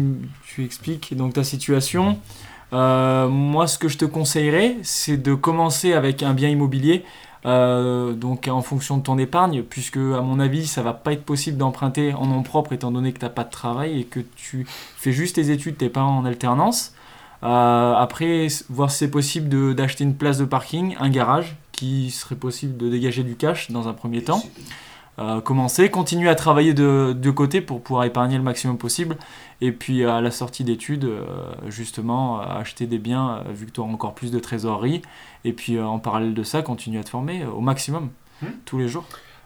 tu 0.45 0.63
expliques 0.63 1.15
donc 1.15 1.34
ta 1.34 1.43
situation. 1.43 2.20
Euh, 2.74 3.28
moi, 3.28 3.68
ce 3.68 3.78
que 3.78 3.88
je 3.88 3.97
te 3.97 4.05
conseillerais, 4.05 4.78
c'est 4.84 5.18
de 5.18 5.34
commencer 5.34 5.93
avec 5.93 6.24
un 6.24 6.34
bien 6.34 6.49
immobilier. 6.49 7.05
Euh, 7.48 8.14
donc 8.14 8.48
en 8.48 8.62
fonction 8.62 8.98
de 8.98 9.04
ton 9.04 9.18
épargne, 9.18 9.64
puisque 9.64 9.98
à 9.98 10.22
mon 10.22 10.39
avis, 10.39 10.68
ça 10.68 10.82
va 10.84 10.93
pas 10.93 11.14
être 11.14 11.24
possible 11.24 11.58
d'emprunter 11.58 12.14
en 12.14 12.26
nom 12.28 12.43
propre 12.43 12.74
étant 12.74 12.91
donné 12.91 13.14
que 13.14 13.20
tu 13.20 13.26
n'as 13.26 13.32
pas 13.32 13.43
de 13.45 13.50
travail 13.52 14.02
et 14.02 14.04
que 14.04 14.20
tu 14.36 14.68
fais 14.98 15.12
juste 15.14 15.36
tes 15.36 15.50
études, 15.52 15.78
t'es 15.78 15.89
pas 15.89 16.04
en 16.04 16.26
alternance. 16.26 16.93
Euh, 17.43 17.93
après, 17.93 18.48
voir 18.70 18.91
si 18.91 18.98
c'est 18.98 19.12
possible 19.12 19.48
de- 19.50 19.72
d'acheter 19.74 20.04
une 20.04 20.16
place 20.16 20.38
de 20.38 20.45
parking, 20.45 20.95
un 21.00 21.10
garage, 21.10 21.56
qui 21.72 22.10
serait 22.12 22.36
possible 22.36 22.76
de 22.78 22.89
dégager 22.89 23.24
du 23.24 23.36
cash 23.36 23.70
dans 23.72 23.88
un 23.88 23.93
premier 23.93 24.24
temps. 24.24 24.43
Euh, 25.20 25.41
commencer, 25.41 25.89
continuer 25.89 26.30
à 26.30 26.36
travailler 26.36 26.76
de, 26.76 27.11
de 27.20 27.32
côté 27.32 27.59
pour 27.61 27.82
pouvoir 27.82 28.05
épargner 28.05 28.38
le 28.38 28.43
maximum 28.43 28.78
possible. 28.78 29.18
Et 29.61 29.72
puis 29.72 30.05
à 30.05 30.22
la 30.22 30.30
sortie 30.30 30.63
d'études, 30.63 31.05
euh, 31.05 31.24
justement, 31.70 32.39
euh, 32.39 32.43
acheter 32.59 32.86
des 32.86 32.99
biens 32.99 33.43
vu 33.49 33.65
que 33.65 33.72
tu 33.72 33.80
auras 33.80 33.91
encore 33.91 34.13
plus 34.13 34.30
de 34.32 34.38
trésorerie. 34.38 35.01
Et 35.43 35.53
puis 35.53 35.80
en 35.80 35.97
parallèle 35.97 36.36
de 36.36 36.43
ça, 36.43 36.61
continuer 36.61 36.99
à 36.99 37.03
te 37.03 37.09
former 37.09 37.45
au 37.45 37.61
maximum, 37.61 38.09
Hmm. 38.43 38.47
tous 38.65 38.78
les 38.78 38.88
jours. 38.88 39.05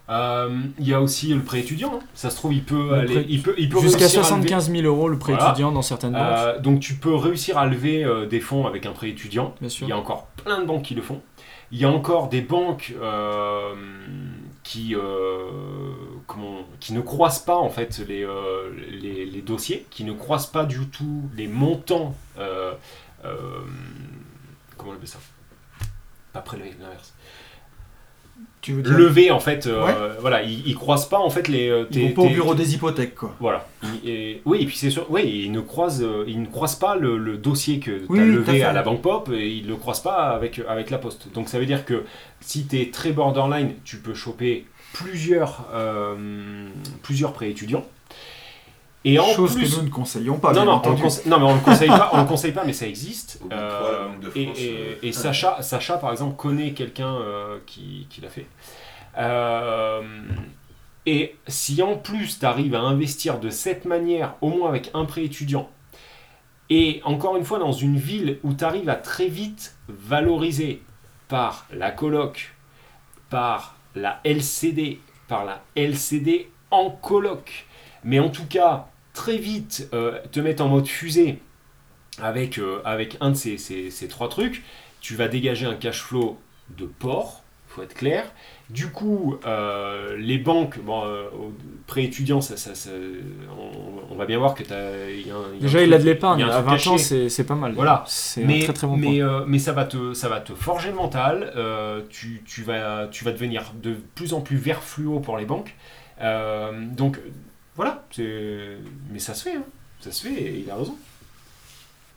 Il 0.09 0.85
y 0.85 0.93
a 0.93 0.99
aussi 1.01 1.33
le 1.33 1.41
prêt 1.41 1.61
étudiant. 1.61 1.93
hein. 1.95 1.99
Ça 2.13 2.29
se 2.29 2.35
trouve, 2.35 2.53
il 2.53 2.65
peut 2.65 2.89
Le 2.89 2.93
aller. 2.95 3.13
prêt- 3.15 3.25
Il 3.29 3.41
peut, 3.41 3.55
il 3.57 3.69
peut 3.69 3.79
Jusqu'à 3.79 3.99
réussir 3.99 4.19
à 4.19 4.23
lever- 4.23 4.27
75 4.49 4.69
000 4.69 4.83
euros 4.85 5.07
le 5.07 5.17
prêt 5.17 5.31
Voilà. 5.31 5.51
étudiant 5.51 5.71
dans 5.71 5.81
certaines 5.81 6.11
banques, 6.11 6.61
donc 6.61 6.81
tu 6.81 6.95
peux 6.95 7.15
réussir 7.15 7.57
à 7.57 7.65
lever 7.65 8.05
des 8.29 8.41
fonds 8.41 8.67
avec 8.67 8.85
un 8.85 8.91
prêt 8.91 9.07
étudiant. 9.09 9.55
bien 9.61 9.69
sûr. 9.69 9.87
Il 9.87 9.91
y 9.91 9.93
a 9.93 9.97
encore 9.97 10.25
plein 10.43 10.59
de 10.59 10.65
banques 10.65 10.81
qui 10.83 10.95
le 10.95 11.01
font. 11.01 11.21
Il 11.71 11.79
y 11.79 11.85
a 11.85 11.89
encore 11.89 12.27
des 12.27 12.41
banques 12.41 12.93
euh, 13.01 13.73
qui, 14.63 14.95
euh, 14.95 15.49
qui 16.79 16.93
ne 16.93 17.01
croisent 17.01 17.43
pas 17.45 17.57
en 17.57 17.69
fait 17.69 17.99
les, 17.99 18.23
euh, 18.23 18.71
les, 18.89 19.41
dossiers, 19.41 19.85
qui 19.89 20.03
ne 20.03 20.13
croisent 20.13 20.51
pas 20.51 20.65
du 20.65 20.87
tout 20.87 21.29
les 21.35 21.47
montants. 21.47 22.15
euh, 22.37 22.73
comment 24.77 24.91
on 24.91 24.95
appelle 24.95 25.07
ça? 25.07 25.19
Pas 26.33 26.41
prélever, 26.41 26.75
l'inverse. 26.79 27.13
Tu 28.61 28.73
veux 28.73 28.83
dire 28.83 28.93
Lever 28.95 29.31
en 29.31 29.39
fait. 29.39 29.65
euh, 29.65 30.13
Voilà, 30.19 30.43
ils, 30.43 30.67
ils 30.67 30.75
croisent 30.75 31.09
pas 31.09 31.17
en 31.19 31.29
fait 31.31 31.47
les. 31.47 31.67
euh, 31.69 31.85
Ils 31.91 32.09
vont 32.09 32.11
pas 32.13 32.21
au 32.21 32.29
bureau 32.29 32.53
des 32.53 32.75
hypothèques, 32.75 33.15
quoi. 33.15 33.35
Voilà. 33.39 33.67
Il- 33.83 34.09
et- 34.09 34.41
oui, 34.45 34.59
et 34.61 34.65
puis 34.67 34.77
c'est 34.77 34.91
sûr. 34.91 35.07
Oui, 35.09 35.23
ils 35.45 35.51
ne 35.51 35.61
croisent, 35.61 36.03
euh, 36.03 36.23
ils 36.27 36.39
ne 36.41 36.45
croisent 36.45 36.75
pas 36.79 36.95
le, 36.95 37.17
le 37.17 37.37
dossier 37.37 37.79
que 37.79 37.91
tu 37.91 38.03
as 38.05 38.05
oui, 38.09 38.19
levé 38.19 38.61
à, 38.63 38.71
la 38.71 38.83
banque 38.83 39.01
pop 39.01 39.29
et 39.33 39.49
ils 39.49 39.63
ne 39.63 39.69
le 39.69 39.75
croisent 39.77 40.03
pas 40.03 40.29
avec, 40.29 40.61
avec 40.67 40.91
la 40.91 40.99
poste. 40.99 41.33
Donc 41.33 41.49
ça 41.49 41.57
veut 41.59 41.65
dire 41.65 41.85
que 41.85 42.03
si 42.39 42.67
tu 42.67 42.79
es 42.79 42.91
très 42.91 43.11
borderline, 43.11 43.71
tu 43.83 43.97
peux 43.97 44.13
choper 44.13 44.65
plusieurs, 44.93 45.65
euh, 45.73 46.67
plusieurs 47.01 47.33
prêts 47.33 47.49
étudiants. 47.49 47.85
Et 49.03 49.17
en 49.17 49.25
Chose 49.25 49.55
plus. 49.55 49.69
que 49.71 49.77
nous 49.79 49.85
ne 49.87 49.89
conseillons 49.89 50.37
pas, 50.37 50.53
non, 50.53 50.63
non, 50.63 50.79
on 50.85 50.89
non, 51.29 51.39
mais 51.39 51.45
on 51.45 51.55
le 51.55 51.59
conseille 51.61 51.87
pas, 51.89 52.11
on 52.13 52.19
le 52.21 52.27
conseille 52.27 52.51
pas, 52.51 52.63
mais 52.65 52.73
ça 52.73 52.85
existe. 52.85 53.41
Euh, 53.51 54.07
et, 54.35 54.43
et- 54.43 54.49
euh, 54.59 54.95
et 55.01 55.11
Sacha, 55.11 55.59
Sacha, 55.63 55.97
par 55.97 56.11
exemple, 56.11 56.35
connaît 56.35 56.73
quelqu'un 56.73 57.15
euh, 57.15 57.57
qui, 57.65 58.05
qui 58.11 58.21
l'a 58.21 58.29
fait. 58.29 58.45
Euh, 59.17 60.01
et 61.05 61.35
si 61.47 61.81
en 61.81 61.97
plus 61.97 62.39
tu 62.39 62.45
arrives 62.45 62.75
à 62.75 62.81
investir 62.81 63.39
de 63.39 63.49
cette 63.49 63.85
manière, 63.85 64.35
au 64.41 64.49
moins 64.49 64.69
avec 64.69 64.91
un 64.93 65.05
prêt 65.05 65.23
étudiant, 65.25 65.69
et 66.69 67.01
encore 67.03 67.35
une 67.37 67.43
fois 67.43 67.59
dans 67.59 67.71
une 67.73 67.97
ville 67.97 68.37
où 68.43 68.53
tu 68.53 68.63
arrives 68.63 68.87
à 68.89 68.95
très 68.95 69.27
vite 69.27 69.75
valoriser 69.89 70.81
par 71.27 71.65
la 71.73 71.91
coloc, 71.91 72.53
par 73.29 73.75
la 73.95 74.19
LCD, 74.23 74.99
par 75.27 75.43
la 75.43 75.61
LCD 75.75 76.49
en 76.69 76.89
coloc, 76.91 77.65
mais 78.03 78.19
en 78.19 78.29
tout 78.29 78.45
cas 78.45 78.87
très 79.21 79.37
vite 79.37 79.87
euh, 79.93 80.17
te 80.31 80.39
mettre 80.39 80.63
en 80.63 80.67
mode 80.67 80.87
fusée 80.87 81.37
avec, 82.19 82.57
euh, 82.57 82.81
avec 82.85 83.17
un 83.21 83.29
de 83.29 83.35
ces, 83.35 83.57
ces- 83.59 83.91
ces 83.91 84.07
trois 84.07 84.29
trucs, 84.29 84.63
tu 84.99 85.15
vas 85.15 85.27
dégager 85.27 85.67
un 85.67 85.75
cash 85.75 86.01
flow 86.01 86.39
de 86.75 86.85
port, 86.85 87.43
faut 87.67 87.83
être 87.83 87.93
clair. 87.93 88.23
Du 88.71 88.87
coup, 88.87 89.37
euh, 89.45 90.17
les 90.17 90.39
banques, 90.39 90.79
bon, 90.79 91.03
étudiant, 91.97 92.41
ça, 92.41 92.57
ça- 92.57 92.73
ça- 92.73 92.89
on, 93.59 94.13
on 94.13 94.15
va 94.15 94.25
bien 94.25 94.39
voir 94.39 94.55
que 94.55 94.63
tu 94.63 94.73
as. 94.73 94.91
Déjà, 95.59 95.83
il 95.83 95.93
a 95.93 95.99
de 95.99 96.03
l'épargne. 96.03 96.41
À 96.43 96.49
truc 96.49 96.65
20 96.65 96.71
ans, 96.71 96.75
caché. 96.93 96.97
c'est 96.97 97.29
c'est 97.29 97.43
pas 97.43 97.55
mal. 97.55 97.73
Voilà. 97.73 98.03
C'est 98.07 98.43
un 98.43 98.59
très 98.63 98.73
très 98.73 98.87
bon 98.87 98.97
mais, 98.97 99.19
point. 99.19 99.45
mais 99.45 99.59
ça 99.59 99.71
va 99.73 99.85
te, 99.85 100.13
ça 100.15 100.29
va 100.29 100.39
te 100.39 100.53
forger 100.55 100.89
le 100.89 100.95
mental. 100.95 101.53
tu, 102.09 102.41
tu 102.45 102.63
vas, 102.63 103.07
tu 103.11 103.23
vas 103.23 103.31
devenir 103.33 103.71
de 103.83 103.93
plus 104.15 104.33
en 104.33 104.41
plus 104.41 104.57
vert 104.57 104.81
fluo 104.81 105.19
pour 105.19 105.37
les 105.37 105.45
banques. 105.45 105.75
Donc 106.97 107.19
voilà. 107.81 108.05
Mais 109.09 109.17
ça 109.17 109.33
se 109.33 109.43
fait. 109.49 109.55
hein. 109.55 109.63
Ça 110.01 110.11
se 110.11 110.27
fait 110.27 110.33
et 110.33 110.59
il 110.59 110.69
a 110.69 110.75
raison. 110.75 110.95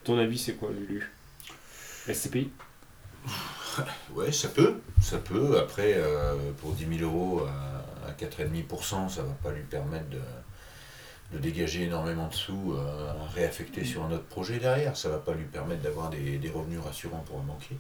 Ton 0.04 0.18
avis, 0.18 0.36
c'est 0.38 0.54
quoi, 0.54 0.68
Lulu? 0.70 1.10
SCPI 2.12 2.50
Ouais, 4.14 4.30
ça 4.30 4.48
peut, 4.48 4.80
ça 5.00 5.16
peut. 5.16 5.58
Après, 5.58 5.94
euh, 5.96 6.34
pour 6.60 6.72
10 6.72 6.98
000 6.98 7.10
euros 7.10 7.46
à, 7.46 8.10
à 8.10 8.12
4,5%, 8.12 9.08
ça 9.08 9.22
va 9.22 9.32
pas 9.42 9.52
lui 9.52 9.62
permettre 9.62 10.04
de, 10.10 11.38
dégager 11.38 11.84
énormément 11.84 12.28
de 12.28 12.34
sous 12.34 12.74
euh, 12.74 13.10
à 13.10 13.32
réaffecter 13.34 13.84
sur 13.86 14.04
un 14.04 14.12
autre 14.12 14.24
projet 14.26 14.58
derrière. 14.58 14.98
Ça 14.98 15.08
va 15.08 15.18
pas 15.18 15.32
lui 15.32 15.46
permettre 15.46 15.80
d'avoir 15.80 16.10
des, 16.10 16.52
revenus 16.54 16.80
rassurants 16.80 17.24
pour 17.26 17.38
un 17.40 17.44
banquier. 17.44 17.78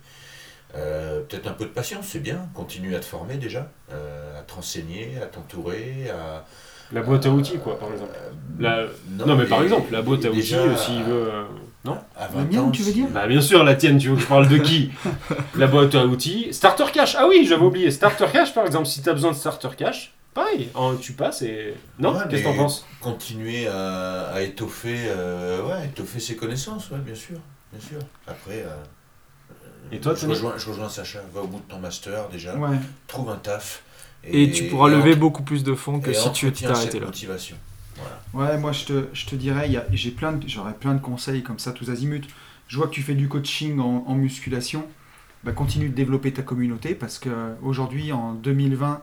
Euh, 0.74 1.20
Peut-être 1.20 1.48
un 1.48 1.52
peu 1.52 1.66
de 1.66 1.70
patience, 1.70 2.08
c'est 2.08 2.20
bien. 2.20 2.48
Continue 2.54 2.94
à 2.96 3.00
te 3.00 3.04
former 3.04 3.36
déjà, 3.36 3.70
à 3.90 4.40
te 4.42 4.54
renseigner, 4.54 5.18
à 5.18 5.26
t'entourer, 5.26 6.08
à... 6.08 6.46
La 6.94 7.02
boîte 7.02 7.26
à 7.26 7.30
outils, 7.30 7.58
quoi, 7.58 7.78
par 7.78 7.92
exemple. 7.92 8.12
Euh, 8.16 8.30
La- 8.58 9.26
Non, 9.26 9.36
mais 9.36 9.44
par 9.46 9.62
exemple, 9.62 9.92
la 9.92 10.00
boîte 10.02 10.24
à 10.24 10.30
outils, 10.30 10.40
déjà, 10.40 10.58
euh, 10.58 10.76
s'il 10.76 11.02
veut. 11.02 11.28
euh, 11.32 11.44
Non 11.84 11.98
à 12.16 12.22
La 12.22 12.28
20 12.28 12.44
mienne, 12.44 12.72
tu 12.72 12.82
veux 12.82 12.92
dire 12.92 13.08
Bah, 13.12 13.26
bien 13.26 13.40
sûr, 13.42 13.62
la 13.64 13.74
tienne, 13.74 13.98
tu 13.98 14.08
veux 14.08 14.14
que 14.16 14.22
je 14.22 14.26
parle 14.26 14.48
de 14.48 14.56
qui 14.58 14.90
La 15.56 15.66
boîte 15.66 15.94
à 15.96 16.06
outils. 16.06 16.48
Starter 16.52 16.84
Cash 16.92 17.14
Ah 17.18 17.26
oui, 17.28 17.44
j'avais 17.46 17.64
oublié. 17.64 17.90
Starter 17.90 18.26
Cash, 18.32 18.54
par 18.54 18.64
exemple, 18.64 18.86
si 18.86 19.02
tu 19.02 19.08
as 19.10 19.12
besoin 19.12 19.32
de 19.32 19.36
Starter 19.36 19.68
Cash, 19.76 20.14
pareil, 20.32 20.68
en- 20.74 20.94
tu 20.96 21.12
passes 21.12 21.42
et. 21.42 21.74
Non 21.98 22.12
Ouais, 22.14 22.20
Qu'est-ce 22.30 22.42
que 22.42 22.48
t'en 22.48 22.54
penses 22.56 22.86
Continuer 23.02 23.66
à, 23.66 24.28
à 24.32 24.40
étoffer, 24.40 24.96
euh, 25.08 25.62
ouais, 25.66 25.86
étoffer 25.86 26.20
ses 26.20 26.36
connaissances, 26.36 26.90
ouais, 26.90 26.98
bien 27.04 27.14
sûr, 27.14 27.36
bien 27.72 27.80
sûr. 27.86 27.98
Après, 28.26 28.64
euh, 28.64 28.70
Et 29.92 29.98
toi, 29.98 30.14
je 30.14 30.26
rejoins, 30.26 30.54
je 30.56 30.70
rejoins 30.70 30.88
Sacha, 30.88 31.18
va 31.34 31.42
au 31.42 31.46
bout 31.46 31.58
de 31.58 31.70
ton 31.70 31.78
master 31.80 32.28
déjà, 32.30 32.54
Ouais. 32.56 32.76
trouve 33.08 33.28
un 33.30 33.36
taf. 33.36 33.82
Et, 34.30 34.50
tu 34.50 34.64
pourras 34.64 34.90
et 34.90 34.96
lever 34.96 35.16
beaucoup 35.16 35.42
plus 35.42 35.64
de 35.64 35.74
fonds 35.74 36.00
que 36.00 36.10
et 36.10 36.14
si 36.14 36.30
tu 36.32 36.50
t'arrêtais 36.52 36.92
cette 36.92 37.00
là. 37.00 37.06
motivation. 37.06 37.56
Voilà. 37.96 38.20
Ouais, 38.52 38.58
moi 38.58 38.72
je 38.72 38.84
te, 38.86 39.04
je 39.12 39.26
te 39.26 39.36
dirais, 39.36 39.66
il 39.66 39.72
y 39.72 39.76
a- 39.76 39.86
j'ai 39.92 40.10
plein 40.10 40.32
de, 40.32 40.48
j'aurais 40.48 40.74
plein 40.74 40.94
de 40.94 41.00
conseils 41.00 41.42
comme 41.42 41.58
ça, 41.58 41.72
tous 41.72 41.90
azimuts. 41.90 42.26
Je 42.68 42.76
vois 42.76 42.86
que 42.88 42.92
tu 42.92 43.02
fais 43.02 43.14
du 43.14 43.28
coaching 43.28 43.78
en, 43.78 44.04
en 44.06 44.14
musculation. 44.14 44.84
Bah, 45.44 45.52
continue 45.52 45.90
de 45.90 45.94
développer 45.94 46.32
ta 46.32 46.42
communauté 46.42 46.94
parce 46.94 47.18
qu'aujourd'hui, 47.18 48.12
en 48.12 48.32
2020, 48.32 49.02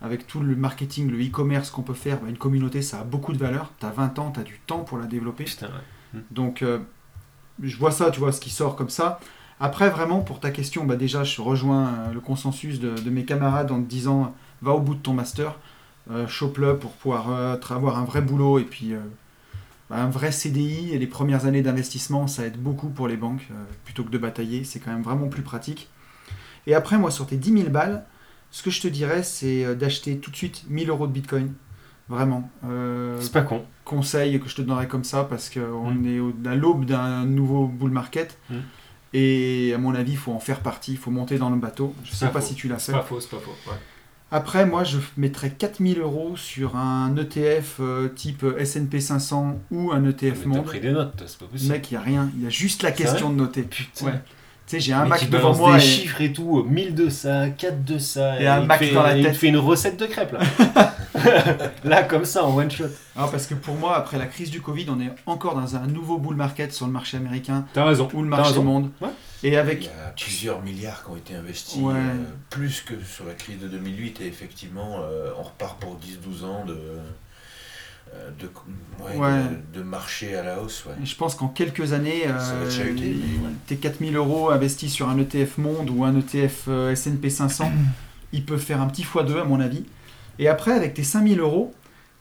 avec 0.00 0.26
tout 0.26 0.40
le 0.40 0.56
marketing, 0.56 1.10
le 1.10 1.22
e-commerce 1.22 1.70
qu'on 1.70 1.82
peut 1.82 1.94
faire, 1.94 2.20
bah, 2.20 2.28
une 2.30 2.38
communauté 2.38 2.82
ça 2.82 3.00
a 3.00 3.04
beaucoup 3.04 3.32
de 3.34 3.38
valeur. 3.38 3.70
Tu 3.80 3.86
as 3.86 3.90
20 3.90 4.18
ans, 4.18 4.30
tu 4.32 4.40
as 4.40 4.44
du 4.44 4.58
temps 4.66 4.80
pour 4.80 4.98
la 4.98 5.06
développer. 5.06 5.44
Putain, 5.44 5.66
ouais. 5.66 6.20
Donc, 6.30 6.62
euh, 6.62 6.78
je 7.62 7.76
vois 7.76 7.90
ça, 7.90 8.10
tu 8.10 8.20
vois, 8.20 8.32
ce 8.32 8.40
qui 8.40 8.50
sort 8.50 8.76
comme 8.76 8.90
ça. 8.90 9.20
Après, 9.60 9.88
vraiment, 9.90 10.20
pour 10.20 10.40
ta 10.40 10.50
question, 10.50 10.84
bah, 10.84 10.96
déjà, 10.96 11.22
je 11.24 11.40
rejoins 11.40 11.88
euh, 11.88 12.12
le 12.12 12.20
consensus 12.20 12.80
de, 12.80 12.90
de 12.98 13.10
mes 13.10 13.24
camarades 13.24 13.70
en 13.70 13.80
te 13.82 13.88
disant 13.88 14.34
va 14.64 14.72
au 14.72 14.80
bout 14.80 14.94
de 14.94 15.00
ton 15.00 15.12
master, 15.12 15.54
euh, 16.10 16.26
chope-le 16.26 16.76
pour 16.78 16.90
pouvoir 16.92 17.30
euh, 17.30 17.56
avoir 17.70 17.98
un 17.98 18.04
vrai 18.04 18.20
boulot 18.20 18.58
et 18.58 18.64
puis 18.64 18.92
euh, 18.94 18.98
bah, 19.90 19.96
un 19.98 20.10
vrai 20.10 20.32
CDI. 20.32 20.90
Et 20.92 20.98
les 20.98 21.06
premières 21.06 21.46
années 21.46 21.62
d'investissement, 21.62 22.26
ça 22.26 22.44
aide 22.44 22.56
beaucoup 22.56 22.88
pour 22.88 23.06
les 23.06 23.16
banques 23.16 23.46
plutôt 23.84 24.02
que 24.04 24.10
de 24.10 24.18
batailler. 24.18 24.64
C'est 24.64 24.80
quand 24.80 24.90
même 24.92 25.02
vraiment 25.02 25.28
plus 25.28 25.42
pratique. 25.42 25.88
Et 26.66 26.74
après, 26.74 26.98
moi, 26.98 27.10
sur 27.10 27.26
tes 27.26 27.36
10 27.36 27.52
000 27.52 27.68
balles, 27.70 28.04
ce 28.50 28.62
que 28.62 28.70
je 28.70 28.80
te 28.80 28.88
dirais, 28.88 29.22
c'est 29.22 29.74
d'acheter 29.76 30.18
tout 30.18 30.30
de 30.30 30.36
suite 30.36 30.64
1000 30.68 30.88
euros 30.90 31.06
de 31.06 31.12
bitcoin. 31.12 31.52
Vraiment. 32.08 32.50
C'est 33.20 33.32
pas 33.32 33.42
con. 33.42 33.64
conseil 33.84 34.38
que 34.40 34.48
je 34.48 34.54
te 34.56 34.62
donnerais 34.62 34.88
comme 34.88 35.04
ça 35.04 35.24
parce 35.24 35.48
qu'on 35.50 36.04
est 36.04 36.20
au- 36.20 36.34
à 36.46 36.54
l'aube 36.54 36.84
d'un 36.84 37.24
nouveau 37.24 37.66
bull 37.66 37.90
market. 37.90 38.38
Mm. 38.50 38.54
Et 39.14 39.72
à 39.74 39.78
mon 39.78 39.94
avis, 39.94 40.12
il 40.12 40.18
faut 40.18 40.32
en 40.32 40.38
faire 40.40 40.60
partie, 40.60 40.92
il 40.92 40.98
faut 40.98 41.10
monter 41.10 41.38
dans 41.38 41.48
le 41.50 41.56
bateau. 41.56 41.94
Je 42.04 42.10
C'est 42.10 42.26
sais 42.26 42.30
pas 42.32 42.40
si 42.40 42.54
tu 42.54 42.68
l'as 42.68 42.78
C'est 42.78 42.92
fait. 42.92 42.98
pas 42.98 43.04
faux, 43.04 43.20
c'est 43.20 43.30
pas 43.30 43.38
faux. 43.38 43.54
Ouais. 43.70 43.76
Après, 44.34 44.66
moi, 44.66 44.82
je 44.82 44.98
mettrais 45.16 45.50
4000 45.50 46.00
euros 46.00 46.36
sur 46.36 46.74
un 46.74 47.16
ETF 47.16 47.76
euh, 47.78 48.08
type 48.08 48.44
S&P 48.58 48.98
500 49.00 49.60
ou 49.70 49.92
un 49.92 50.04
ETF 50.04 50.22
Mais 50.22 50.32
t'as 50.32 50.48
monde. 50.48 50.64
pris 50.64 50.80
des 50.80 50.90
notes, 50.90 51.22
c'est 51.24 51.38
pas 51.38 51.46
possible. 51.46 51.72
Mec, 51.72 51.88
il 51.88 51.94
n'y 51.94 51.98
a 51.98 52.00
rien. 52.00 52.30
Il 52.36 52.42
y 52.42 52.46
a 52.48 52.50
juste 52.50 52.82
la 52.82 52.90
question 52.90 53.30
de 53.30 53.36
noter. 53.36 53.62
Putain. 53.62 54.06
Ouais. 54.06 54.20
Tu 54.66 54.76
sais, 54.76 54.80
j'ai 54.80 54.92
un 54.94 55.04
Mac 55.04 55.28
devant 55.28 55.54
moi. 55.54 55.76
des 55.76 55.84
et- 55.84 55.86
chiffres 55.86 56.20
et 56.22 56.32
tout, 56.32 56.64
1000 56.64 56.94
de 56.94 57.10
ça, 57.10 57.50
4 57.50 57.84
de 57.84 57.98
ça. 57.98 58.40
Et 58.40 58.46
un 58.46 58.60
il 58.62 58.66
Mac 58.66 58.78
fait, 58.78 58.92
dans 58.94 59.02
la 59.02 59.14
il 59.16 59.22
te 59.22 59.28
tête. 59.28 59.36
fait 59.36 59.48
une 59.48 59.58
recette 59.58 59.98
de 59.98 60.06
crêpes 60.06 60.32
là. 60.32 60.40
là, 61.84 62.02
comme 62.02 62.24
ça, 62.24 62.44
en 62.44 62.56
one 62.56 62.70
shot. 62.70 62.84
Parce 63.14 63.46
que 63.46 63.54
pour 63.54 63.74
moi, 63.76 63.96
après 63.96 64.18
la 64.18 64.26
crise 64.26 64.50
du 64.50 64.60
Covid, 64.60 64.86
on 64.88 65.00
est 65.00 65.10
encore 65.26 65.54
dans 65.54 65.76
un 65.76 65.86
nouveau 65.86 66.18
bull 66.18 66.34
market 66.36 66.72
sur 66.72 66.86
le 66.86 66.92
marché 66.92 67.16
américain 67.18 67.66
T'as 67.72 67.84
raison. 67.84 68.08
ou 68.14 68.22
le 68.22 68.28
marché 68.28 68.58
monde. 68.60 68.90
Ouais. 69.00 69.08
Et 69.42 69.48
Il 69.48 69.56
avec 69.56 69.84
y 69.84 69.88
a 69.88 70.12
plusieurs 70.18 70.62
milliards 70.62 71.04
qui 71.04 71.10
ont 71.10 71.16
été 71.16 71.34
investis, 71.34 71.80
Ouais. 71.80 71.92
euh, 71.94 72.24
plus 72.50 72.80
que 72.80 72.94
sur 73.04 73.26
la 73.26 73.34
crise 73.34 73.58
de 73.60 73.68
2008, 73.68 74.20
et 74.22 74.26
effectivement, 74.26 74.96
euh, 75.02 75.30
on 75.38 75.42
repart 75.42 75.78
pour 75.78 75.96
10-12 75.96 76.44
ans 76.44 76.64
de, 76.66 76.72
euh, 76.72 76.98
de, 78.38 78.48
ouais, 79.04 79.16
Ouais. 79.16 79.42
de, 79.72 79.78
de 79.78 79.82
marché 79.84 80.34
à 80.36 80.42
la 80.42 80.60
hausse. 80.60 80.84
Ouais. 80.86 80.92
Et 81.02 81.06
Je 81.06 81.16
pense 81.16 81.34
qu'en 81.34 81.48
quelques 81.48 81.92
années, 81.92 82.22
euh, 82.26 82.64
ouais. 82.66 83.50
tes 83.66 83.76
4000 83.76 84.16
euros 84.16 84.50
investis 84.50 84.92
sur 84.92 85.08
un 85.08 85.18
ETF 85.18 85.58
Monde 85.58 85.90
ou 85.90 86.04
un 86.04 86.16
ETF 86.18 86.64
euh, 86.68 86.90
S&P 86.92 87.30
500, 87.30 87.70
ils 88.32 88.44
peuvent 88.44 88.60
faire 88.60 88.80
un 88.80 88.86
petit 88.86 89.02
x2 89.04 89.40
à 89.40 89.44
mon 89.44 89.60
avis. 89.60 89.84
Et 90.38 90.48
après, 90.48 90.72
avec 90.72 90.94
tes 90.94 91.04
5000 91.04 91.38
euros, 91.40 91.74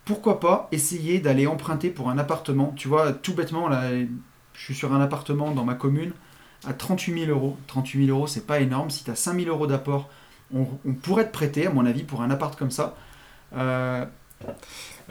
pourquoi 0.05 0.39
pas 0.39 0.67
essayer 0.71 1.19
d'aller 1.19 1.47
emprunter 1.47 1.89
pour 1.89 2.09
un 2.09 2.17
appartement? 2.17 2.73
Tu 2.75 2.87
vois, 2.87 3.13
tout 3.13 3.33
bêtement, 3.33 3.67
là, 3.69 3.89
je 4.53 4.63
suis 4.63 4.75
sur 4.75 4.93
un 4.93 5.01
appartement 5.01 5.51
dans 5.51 5.63
ma 5.63 5.73
commune 5.75 6.11
à 6.67 6.73
38 6.73 7.25
000 7.25 7.31
euros. 7.31 7.57
38 7.67 8.05
000 8.07 8.17
euros, 8.17 8.27
c'est 8.27 8.45
pas 8.45 8.59
énorme. 8.59 8.89
Si 8.89 9.03
tu 9.03 9.11
as 9.11 9.15
5 9.15 9.35
000 9.39 9.47
euros 9.49 9.67
d'apport, 9.67 10.09
on, 10.53 10.67
on 10.85 10.93
pourrait 10.93 11.25
te 11.25 11.31
prêter, 11.31 11.65
à 11.67 11.71
mon 11.71 11.85
avis, 11.85 12.03
pour 12.03 12.21
un 12.21 12.29
appart 12.31 12.57
comme 12.57 12.71
ça. 12.71 12.95
Euh, 13.55 14.05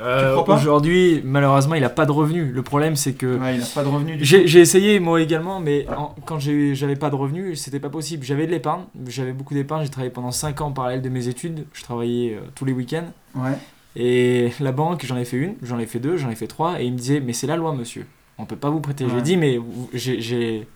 Euh, 0.01 0.36
Aujourd'hui, 0.47 1.20
malheureusement, 1.24 1.74
il 1.74 1.84
a 1.84 1.90
pas 1.90 2.07
de 2.07 2.12
revenus. 2.12 2.53
Le 2.53 2.62
problème, 2.62 2.97
c'est 2.97 3.12
que 3.12 3.38
ouais, 3.38 3.55
il 3.55 3.61
n'a 3.61 3.66
pas 3.66 3.82
de 3.84 3.88
revenus 3.88 4.18
j'ai 4.22 4.47
j'ai 4.47 4.61
essayé 4.61 4.99
moi 5.01 5.20
également, 5.20 5.61
mais 5.61 5.86
en- 5.97 6.14
quand 6.24 6.38
j'ai- 6.38 6.74
j'avais 6.74 6.97
pas 6.97 7.11
de 7.11 7.14
revenus, 7.14 7.61
c'était 7.61 7.78
pas 7.80 7.90
possible. 7.90 8.24
J'avais 8.24 8.47
de 8.47 8.51
l'épargne, 8.53 8.84
j'avais 9.09 9.32
beaucoup 9.32 9.55
d'épargne. 9.55 9.82
J'ai 9.84 9.90
travaillé 9.90 10.11
pendant 10.12 10.30
5 10.30 10.61
ans 10.61 10.68
en 10.68 10.72
parallèle 10.72 11.03
de 11.03 11.09
mes 11.09 11.28
études. 11.28 11.66
Je 11.72 11.82
travaillais 11.82 12.34
euh, 12.36 12.40
tous 12.55 12.64
les 12.64 12.72
week-ends. 12.72 13.12
Ouais. 13.34 13.53
Et 13.95 14.51
la 14.61 14.72
banque, 14.72 15.05
j'en 15.05 15.16
ai 15.18 15.24
fait 15.26 15.36
une, 15.36 15.55
j'en 15.62 15.78
ai 15.78 15.84
fait 15.86 15.99
deux, 15.99 16.16
j'en 16.16 16.30
ai 16.30 16.34
fait 16.36 16.47
trois, 16.47 16.80
et 16.80 16.86
il 16.86 16.93
me 16.93 16.97
disait, 16.99 17.20
mais 17.20 17.34
c'est 17.34 17.47
la 17.47 17.57
loi, 17.57 17.74
monsieur. 17.74 18.07
On 18.38 18.47
peut 18.47 18.57
pas 18.57 18.70
vous 18.70 18.80
prêter. 18.80 19.05
Je 19.05 19.11
lui 19.11 19.16
ai 19.16 19.18
Ouais. 19.18 19.22
dit, 19.22 19.36
mais 19.36 19.61
j'ai- 19.93 20.20
j'ai 20.20 20.66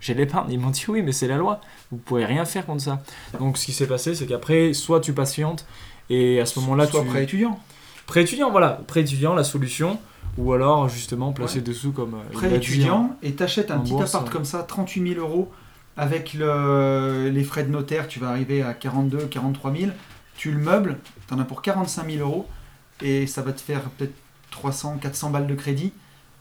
j'ai 0.00 0.12
de 0.12 0.18
l'épargne. 0.18 0.52
Ils 0.52 0.60
m'ont 0.60 0.68
dit, 0.70 0.84
oui, 0.88 1.00
mais 1.02 1.12
c'est 1.12 1.26
la 1.26 1.36
loi. 1.38 1.60
Vous 1.90 1.96
pouvez 1.96 2.26
rien 2.26 2.44
faire 2.44 2.66
contre 2.66 2.82
ça. 2.82 3.02
Donc, 3.40 3.56
ce 3.56 3.64
qui 3.64 3.72
s'est 3.72 3.86
passé, 3.86 4.14
c'est 4.14 4.26
qu'après, 4.26 4.74
soit 4.74 5.00
tu 5.00 5.14
patientes, 5.14 5.64
et 6.10 6.40
à 6.40 6.46
ce 6.46 6.60
moment-là, 6.60 6.86
Soit 6.86 7.00
tu. 7.00 7.06
prêt 7.06 7.24
étudiant. 7.24 7.58
Prêt 8.06 8.22
étudiant, 8.22 8.50
voilà. 8.50 8.80
Prêt 8.86 9.00
étudiant, 9.00 9.34
la 9.34 9.44
solution. 9.44 9.98
Ou 10.36 10.52
alors, 10.52 10.88
justement, 10.88 11.32
placer 11.32 11.60
dessous 11.60 11.92
comme. 11.92 12.14
euh, 12.14 12.32
prêt 12.32 12.48
dit, 12.48 12.54
hein. 12.54 12.58
étudiant 12.58 13.16
et 13.22 13.34
t'achètes 13.34 13.70
un 13.70 13.78
petit 13.78 13.92
bourse, 13.92 14.14
appart 14.14 14.30
comme 14.30 14.44
ça, 14.44 14.64
38 14.64 15.14
000 15.14 15.20
euros, 15.20 15.52
avec 15.96 16.34
le, 16.34 17.30
les 17.32 17.44
frais 17.44 17.62
de 17.62 17.70
notaire, 17.70 18.08
tu 18.08 18.18
vas 18.18 18.30
arriver 18.30 18.62
à 18.62 18.74
42, 18.74 19.26
43 19.26 19.72
000. 19.72 19.92
Tu 20.36 20.50
le 20.50 20.58
meubles, 20.58 20.98
t'en 21.28 21.38
as 21.38 21.44
pour 21.44 21.62
45 21.62 22.10
000 22.10 22.28
euros 22.28 22.48
et 23.00 23.28
ça 23.28 23.42
va 23.42 23.52
te 23.52 23.60
faire 23.60 23.82
peut-être 23.96 24.14
300, 24.50 24.98
400 25.00 25.30
balles 25.30 25.46
de 25.46 25.54
crédit 25.54 25.92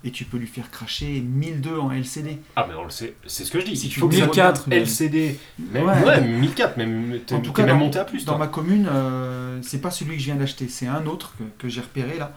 et 0.06 0.12
tu 0.12 0.26
peux 0.26 0.38
lui 0.38 0.47
faire 0.47 0.70
cracher 0.70 1.22
1002 1.22 1.78
en 1.78 1.91
LCD. 1.91 2.39
Ah, 2.56 2.66
mais 2.68 2.76
on 2.76 2.84
le 2.84 2.89
sait, 2.89 3.16
c'est 3.26 3.45
ce 3.45 3.51
que 3.51 3.60
je 3.60 3.66
dis. 3.66 3.78
Si 3.78 3.88
Il 3.88 3.93
tu 3.93 3.99
faut 4.01 4.08
que 4.10 4.16
ça 4.16 4.22
1004, 4.26 4.58
soit 4.64 4.68
même. 4.70 4.80
LCD. 4.84 5.39
Même, 5.60 5.86
Ouais. 5.86 6.04
ouais, 6.04 6.22
1004, 6.22 6.78
même. 6.78 7.20
En 7.32 7.39
tout 7.41 7.54
cas, 7.54 7.66
même 7.66 7.78
monté 7.80 7.99
à 7.99 8.06
plus, 8.06 8.26
Dans 8.26 8.34
toi. 8.34 8.39
ma 8.45 8.47
commune, 8.47 8.88
euh, 8.91 9.60
c'est 9.62 9.80
pas 9.82 9.91
celui 9.91 10.14
que 10.16 10.20
je 10.20 10.26
viens 10.26 10.36
d'acheter, 10.36 10.68
c'est 10.68 10.88
un 10.88 11.06
autre 11.06 11.34
que, 11.38 11.43
que 11.58 11.70
j'ai 11.70 11.82
repéré 11.82 12.18
là. 12.18 12.34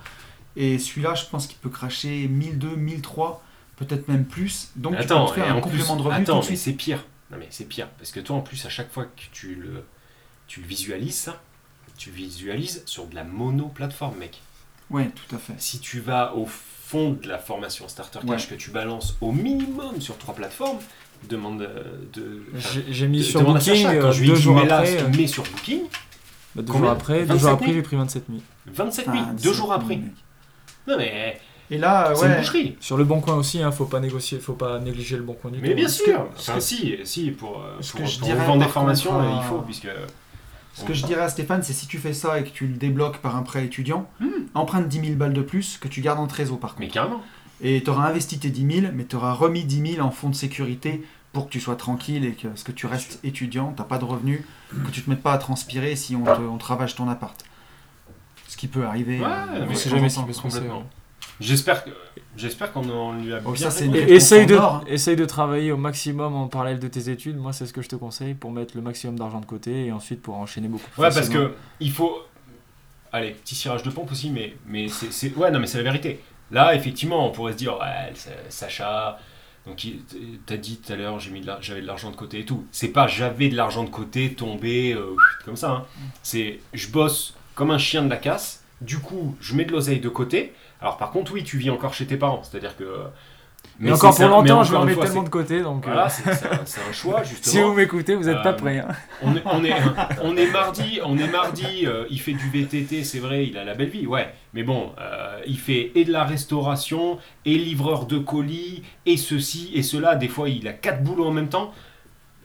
Et 0.56 0.78
celui-là, 0.78 1.14
je 1.14 1.24
pense 1.26 1.46
qu'il 1.46 1.58
peut 1.58 1.68
cracher 1.68 2.28
1002, 2.28 2.76
1003, 2.76 3.42
peut-être 3.76 4.08
même 4.08 4.24
plus. 4.24 4.70
Donc 4.76 4.94
tu 4.96 5.02
attends, 5.02 5.24
peux 5.26 5.30
te 5.30 5.34
faire 5.34 5.46
et 5.46 5.50
un 5.50 5.54
en 5.56 5.60
complément 5.60 5.84
plus, 5.96 6.02
de 6.02 6.08
revenu 6.08 6.22
attends, 6.22 6.40
tout 6.40 6.46
mais 6.50 6.56
c'est 6.56 6.72
pire. 6.72 7.04
Non, 7.30 7.36
mais 7.38 7.48
c'est 7.50 7.66
pire. 7.68 7.88
Parce 7.98 8.12
que 8.12 8.20
toi, 8.20 8.36
en 8.36 8.40
plus, 8.40 8.64
à 8.64 8.68
chaque 8.68 8.90
fois 8.92 9.04
que 9.04 9.22
tu 9.32 9.54
le, 9.56 9.82
tu 10.46 10.60
le 10.60 10.66
visualises, 10.66 11.16
ça, 11.16 11.42
tu 11.98 12.10
visualises 12.10 12.82
sur 12.86 13.06
de 13.06 13.14
la 13.16 13.24
mono-plateforme, 13.24 14.16
mec. 14.18 14.40
Ouais, 14.90 15.10
tout 15.14 15.34
à 15.34 15.38
fait. 15.38 15.54
Si 15.58 15.80
tu 15.80 15.98
vas 16.00 16.34
au 16.36 16.46
fond 16.86 17.16
de 17.20 17.28
la 17.28 17.38
formation 17.38 17.88
Starter 17.88 18.20
Cash 18.26 18.44
Ouais. 18.48 18.56
que 18.56 18.62
tu 18.62 18.70
balances 18.70 19.16
au 19.20 19.32
minimum 19.32 20.00
sur 20.00 20.16
trois 20.18 20.34
plateformes, 20.34 20.78
demande 21.28 21.62
euh, 21.62 21.82
de. 22.12 22.42
J'ai 22.88 23.08
mis 23.08 23.18
de- 23.18 23.24
sur 23.24 23.42
Booking 23.42 23.74
Sacha, 23.82 23.96
quand 23.96 24.06
euh, 24.08 24.12
je 24.12 24.20
lui 24.20 24.28
deux 24.28 24.34
dis, 24.36 24.42
jours 24.42 24.54
mets 24.56 24.66
là 24.66 24.78
après. 24.78 24.86
ce 24.98 25.02
euh, 25.04 25.10
qu'il 25.10 25.20
met 25.20 25.26
sur 25.26 25.42
Booking, 25.44 25.80
bah, 26.54 26.62
deux 26.62 26.72
jours 26.72 26.90
après, 26.90 27.20
deux 27.20 27.24
27 27.26 27.40
jours 27.40 27.50
après, 27.50 27.66
000? 27.66 27.76
j'ai 27.76 27.82
pris 27.82 27.96
27 27.96 28.24
000. 28.28 28.40
27 28.66 29.04
000, 29.06 29.16
Ah, 29.18 29.32
deux 29.42 29.52
jours 29.52 29.72
après. 29.72 29.96
Non, 30.86 30.96
mais 30.96 31.40
Et 31.70 31.78
là, 31.78 32.12
c'est 32.14 32.26
une 32.26 32.30
ouais, 32.32 32.38
boucherie. 32.38 32.76
Sur 32.80 32.96
le 32.96 33.04
bon 33.04 33.20
coin 33.20 33.34
aussi, 33.34 33.60
hein, 33.60 33.72
faut 33.72 33.86
pas 33.86 33.98
négocier, 33.98 34.38
faut 34.38 34.52
pas 34.52 34.78
négliger 34.78 35.16
le 35.16 35.22
bon 35.24 35.32
coin 35.34 35.50
du 35.50 35.58
Mais 35.60 35.70
tout. 35.70 35.74
bien 35.74 35.86
hein. 35.86 35.88
sûr. 35.88 36.26
ce 36.36 36.42
Enfin, 36.50 36.54
que- 36.58 36.64
si, 36.64 36.96
si, 37.02 37.30
pour, 37.32 37.60
euh, 37.60 37.80
pour, 37.90 38.00
que 38.00 38.06
je 38.06 38.18
pour 38.20 38.28
dirais, 38.28 38.46
vendre 38.46 38.64
des 38.64 38.70
formations, 38.70 39.10
contre, 39.10 39.24
euh, 39.24 39.30
il 39.32 39.38
euh, 39.38 39.42
faut, 39.42 39.58
puisque. 39.62 39.88
Ce 40.78 40.84
que 40.84 40.92
je 40.94 41.06
dirais 41.06 41.22
à 41.22 41.28
Stéphane, 41.28 41.62
c'est 41.62 41.72
si 41.72 41.86
tu 41.86 41.98
fais 41.98 42.12
ça 42.12 42.38
et 42.38 42.44
que 42.44 42.50
tu 42.50 42.66
le 42.66 42.74
débloques 42.74 43.18
par 43.18 43.34
un 43.36 43.42
prêt 43.42 43.64
étudiant, 43.64 44.08
Hmm. 44.20 44.26
emprunte 44.54 44.88
10 44.88 45.00
000 45.00 45.14
balles 45.16 45.32
de 45.32 45.40
plus 45.42 45.78
que 45.78 45.88
tu 45.88 46.00
gardes 46.02 46.18
en 46.18 46.26
trésor 46.26 46.60
par 46.60 46.74
Mais 46.78 46.86
contre. 46.86 46.94
carrément. 46.94 47.22
Et 47.62 47.82
tu 47.82 47.88
auras 47.90 48.08
investi 48.08 48.38
tes 48.38 48.50
10 48.50 48.80
000, 48.82 48.92
mais 48.94 49.06
tu 49.06 49.16
auras 49.16 49.32
remis 49.32 49.64
10 49.64 49.94
000 49.94 50.06
en 50.06 50.10
fonds 50.10 50.28
de 50.28 50.34
sécurité 50.34 51.02
pour 51.32 51.46
que 51.46 51.50
tu 51.50 51.60
sois 51.60 51.76
tranquille 51.76 52.24
et 52.26 52.32
que, 52.32 52.48
parce 52.48 52.62
que 52.62 52.72
tu 52.72 52.86
restes 52.86 53.18
étudiant, 53.24 53.72
tu 53.76 53.82
pas 53.84 53.96
de 53.98 54.04
revenus, 54.04 54.42
que 54.84 54.90
tu 54.90 55.02
te 55.02 55.08
mettes 55.10 55.22
pas 55.22 55.32
à 55.32 55.38
transpirer 55.38 55.96
si 55.96 56.14
on 56.14 56.24
te, 56.24 56.40
on 56.42 56.58
te 56.58 56.64
ravage 56.66 56.94
ton 56.94 57.08
appart. 57.08 57.42
Ce 58.46 58.56
qui 58.58 58.68
peut 58.68 58.84
arriver. 58.84 59.18
Ouais, 59.20 59.26
euh, 59.26 59.66
mais 59.68 59.74
temps 59.74 59.90
jamais 59.90 60.08
complètement. 60.34 60.78
ouais. 60.80 60.84
J'espère 61.40 61.84
que 61.84 61.90
j'espère 62.36 62.72
qu'on 62.72 63.12
lui 63.14 63.32
a 63.32 63.40
Oh, 63.44 63.52
bien 63.52 63.70
ça, 63.70 63.80
réponse 63.80 63.96
essaye, 64.10 64.46
de, 64.46 64.56
hein. 64.56 64.82
essaye 64.86 65.16
de 65.16 65.24
travailler 65.24 65.72
au 65.72 65.76
maximum 65.76 66.34
en 66.34 66.48
parallèle 66.48 66.78
de 66.78 66.88
tes 66.88 67.08
études. 67.10 67.36
Moi, 67.36 67.52
c'est 67.52 67.66
ce 67.66 67.72
que 67.72 67.82
je 67.82 67.88
te 67.88 67.96
conseille 67.96 68.34
pour 68.34 68.50
mettre 68.52 68.76
le 68.76 68.82
maximum 68.82 69.18
d'argent 69.18 69.40
de 69.40 69.46
côté 69.46 69.86
et 69.86 69.92
ensuite 69.92 70.22
pour 70.22 70.36
enchaîner 70.36 70.68
beaucoup 70.68 70.88
plus 70.90 71.00
Ouais, 71.02 71.08
parce 71.12 71.28
que 71.28 71.54
il 71.80 71.90
faut. 71.92 72.22
Allez, 73.12 73.30
petit 73.30 73.54
cirage 73.54 73.82
de 73.82 73.90
pompe 73.90 74.10
aussi, 74.12 74.30
mais, 74.30 74.56
mais 74.66 74.88
c'est, 74.88 75.12
c'est- 75.12 75.34
Ouais, 75.36 75.50
non, 75.50 75.58
mais 75.58 75.66
c'est 75.66 75.78
la 75.78 75.84
vérité. 75.84 76.20
Là, 76.50 76.74
effectivement, 76.74 77.26
on 77.26 77.30
pourrait 77.32 77.52
se 77.52 77.56
dire, 77.58 77.78
ouais, 77.78 78.12
Sacha. 78.48 79.18
Donc, 79.66 79.84
t'as 80.46 80.56
dit 80.56 80.76
tout 80.78 80.92
à 80.92 80.96
l'heure, 80.96 81.18
j'avais 81.18 81.80
de 81.80 81.86
l'argent 81.86 82.10
de 82.12 82.16
côté 82.16 82.40
et 82.40 82.44
tout. 82.44 82.64
C'est 82.70 82.88
pas 82.88 83.08
j'avais 83.08 83.48
de 83.48 83.56
l'argent 83.56 83.82
de 83.82 83.90
côté 83.90 84.32
tombé 84.34 84.92
euh, 84.92 85.16
comme 85.44 85.56
ça. 85.56 85.70
hein. 85.72 85.84
C'est 86.22 86.60
je 86.72 86.88
bosse 86.88 87.34
comme 87.56 87.72
un 87.72 87.78
chien 87.78 88.02
de 88.04 88.08
la 88.10 88.16
casse. 88.16 88.62
Du 88.80 88.98
coup, 88.98 89.34
je 89.40 89.54
mets 89.56 89.64
de 89.64 89.72
l'oseille 89.72 89.98
de 90.00 90.08
côté. 90.08 90.52
Alors, 90.80 90.96
par 90.96 91.10
contre, 91.10 91.32
oui, 91.32 91.42
tu 91.44 91.58
vis 91.58 91.70
encore 91.70 91.94
chez 91.94 92.06
tes 92.06 92.16
parents. 92.16 92.42
C'est-à-dire 92.42 92.76
que. 92.76 92.84
Mais 93.78 93.92
encore 93.92 94.12
c'est- 94.14 94.22
pour 94.26 94.42
mais 94.42 94.48
longtemps, 94.48 94.62
je 94.64 94.72
encore 94.72 94.84
mettre 94.86 94.96
fois, 94.98 95.06
tellement 95.06 95.22
de 95.22 95.28
côté. 95.28 95.60
Donc, 95.60 95.84
euh, 95.86 95.90
Voilà, 95.92 96.08
c'est, 96.08 96.22
c'est 96.32 96.80
un, 96.88 96.92
choix, 96.92 97.22
justement. 97.24 97.52
si 97.52 97.60
vous 97.60 97.72
m'écoutez, 97.74 98.14
vous 98.14 98.24
n'êtes 98.24 98.42
pas 98.42 98.50
Euh, 98.50 98.54
prêts. 98.54 98.78
hein. 98.78 98.88
On 99.22 99.34
est, 99.36 99.42
on 99.44 99.64
est, 99.64 99.74
on 100.22 100.36
est 100.36 100.50
mardi, 100.50 101.00
on 101.04 101.18
est 101.18 101.26
mardi, 101.28 101.84
euh, 101.84 102.04
il 102.08 102.18
fait 102.20 102.32
du 102.32 102.48
VTT, 102.48 103.04
c'est 103.04 103.18
vrai, 103.18 103.46
il 103.46 103.58
a 103.58 103.64
la 103.64 103.74
belle 103.74 103.88
vie, 103.90 104.06
ouais. 104.06 104.32
Mais 104.54 104.62
bon, 104.62 104.92
euh, 105.00 105.40
il 105.46 105.58
fait 105.58 105.92
et 105.94 106.04
de 106.04 106.12
la 106.12 106.24
restauration, 106.24 107.18
et 107.44 107.54
livreur 107.58 108.06
de 108.06 108.18
colis, 108.18 108.82
et 109.04 109.16
ceci, 109.18 109.72
et 109.74 109.82
cela. 109.82 110.14
Des 110.16 110.28
fois, 110.28 110.48
il 110.48 110.66
a 110.68 110.72
quatre 110.72 111.02
boulots 111.02 111.26
en 111.26 111.32
même 111.32 111.48
temps. 111.48 111.72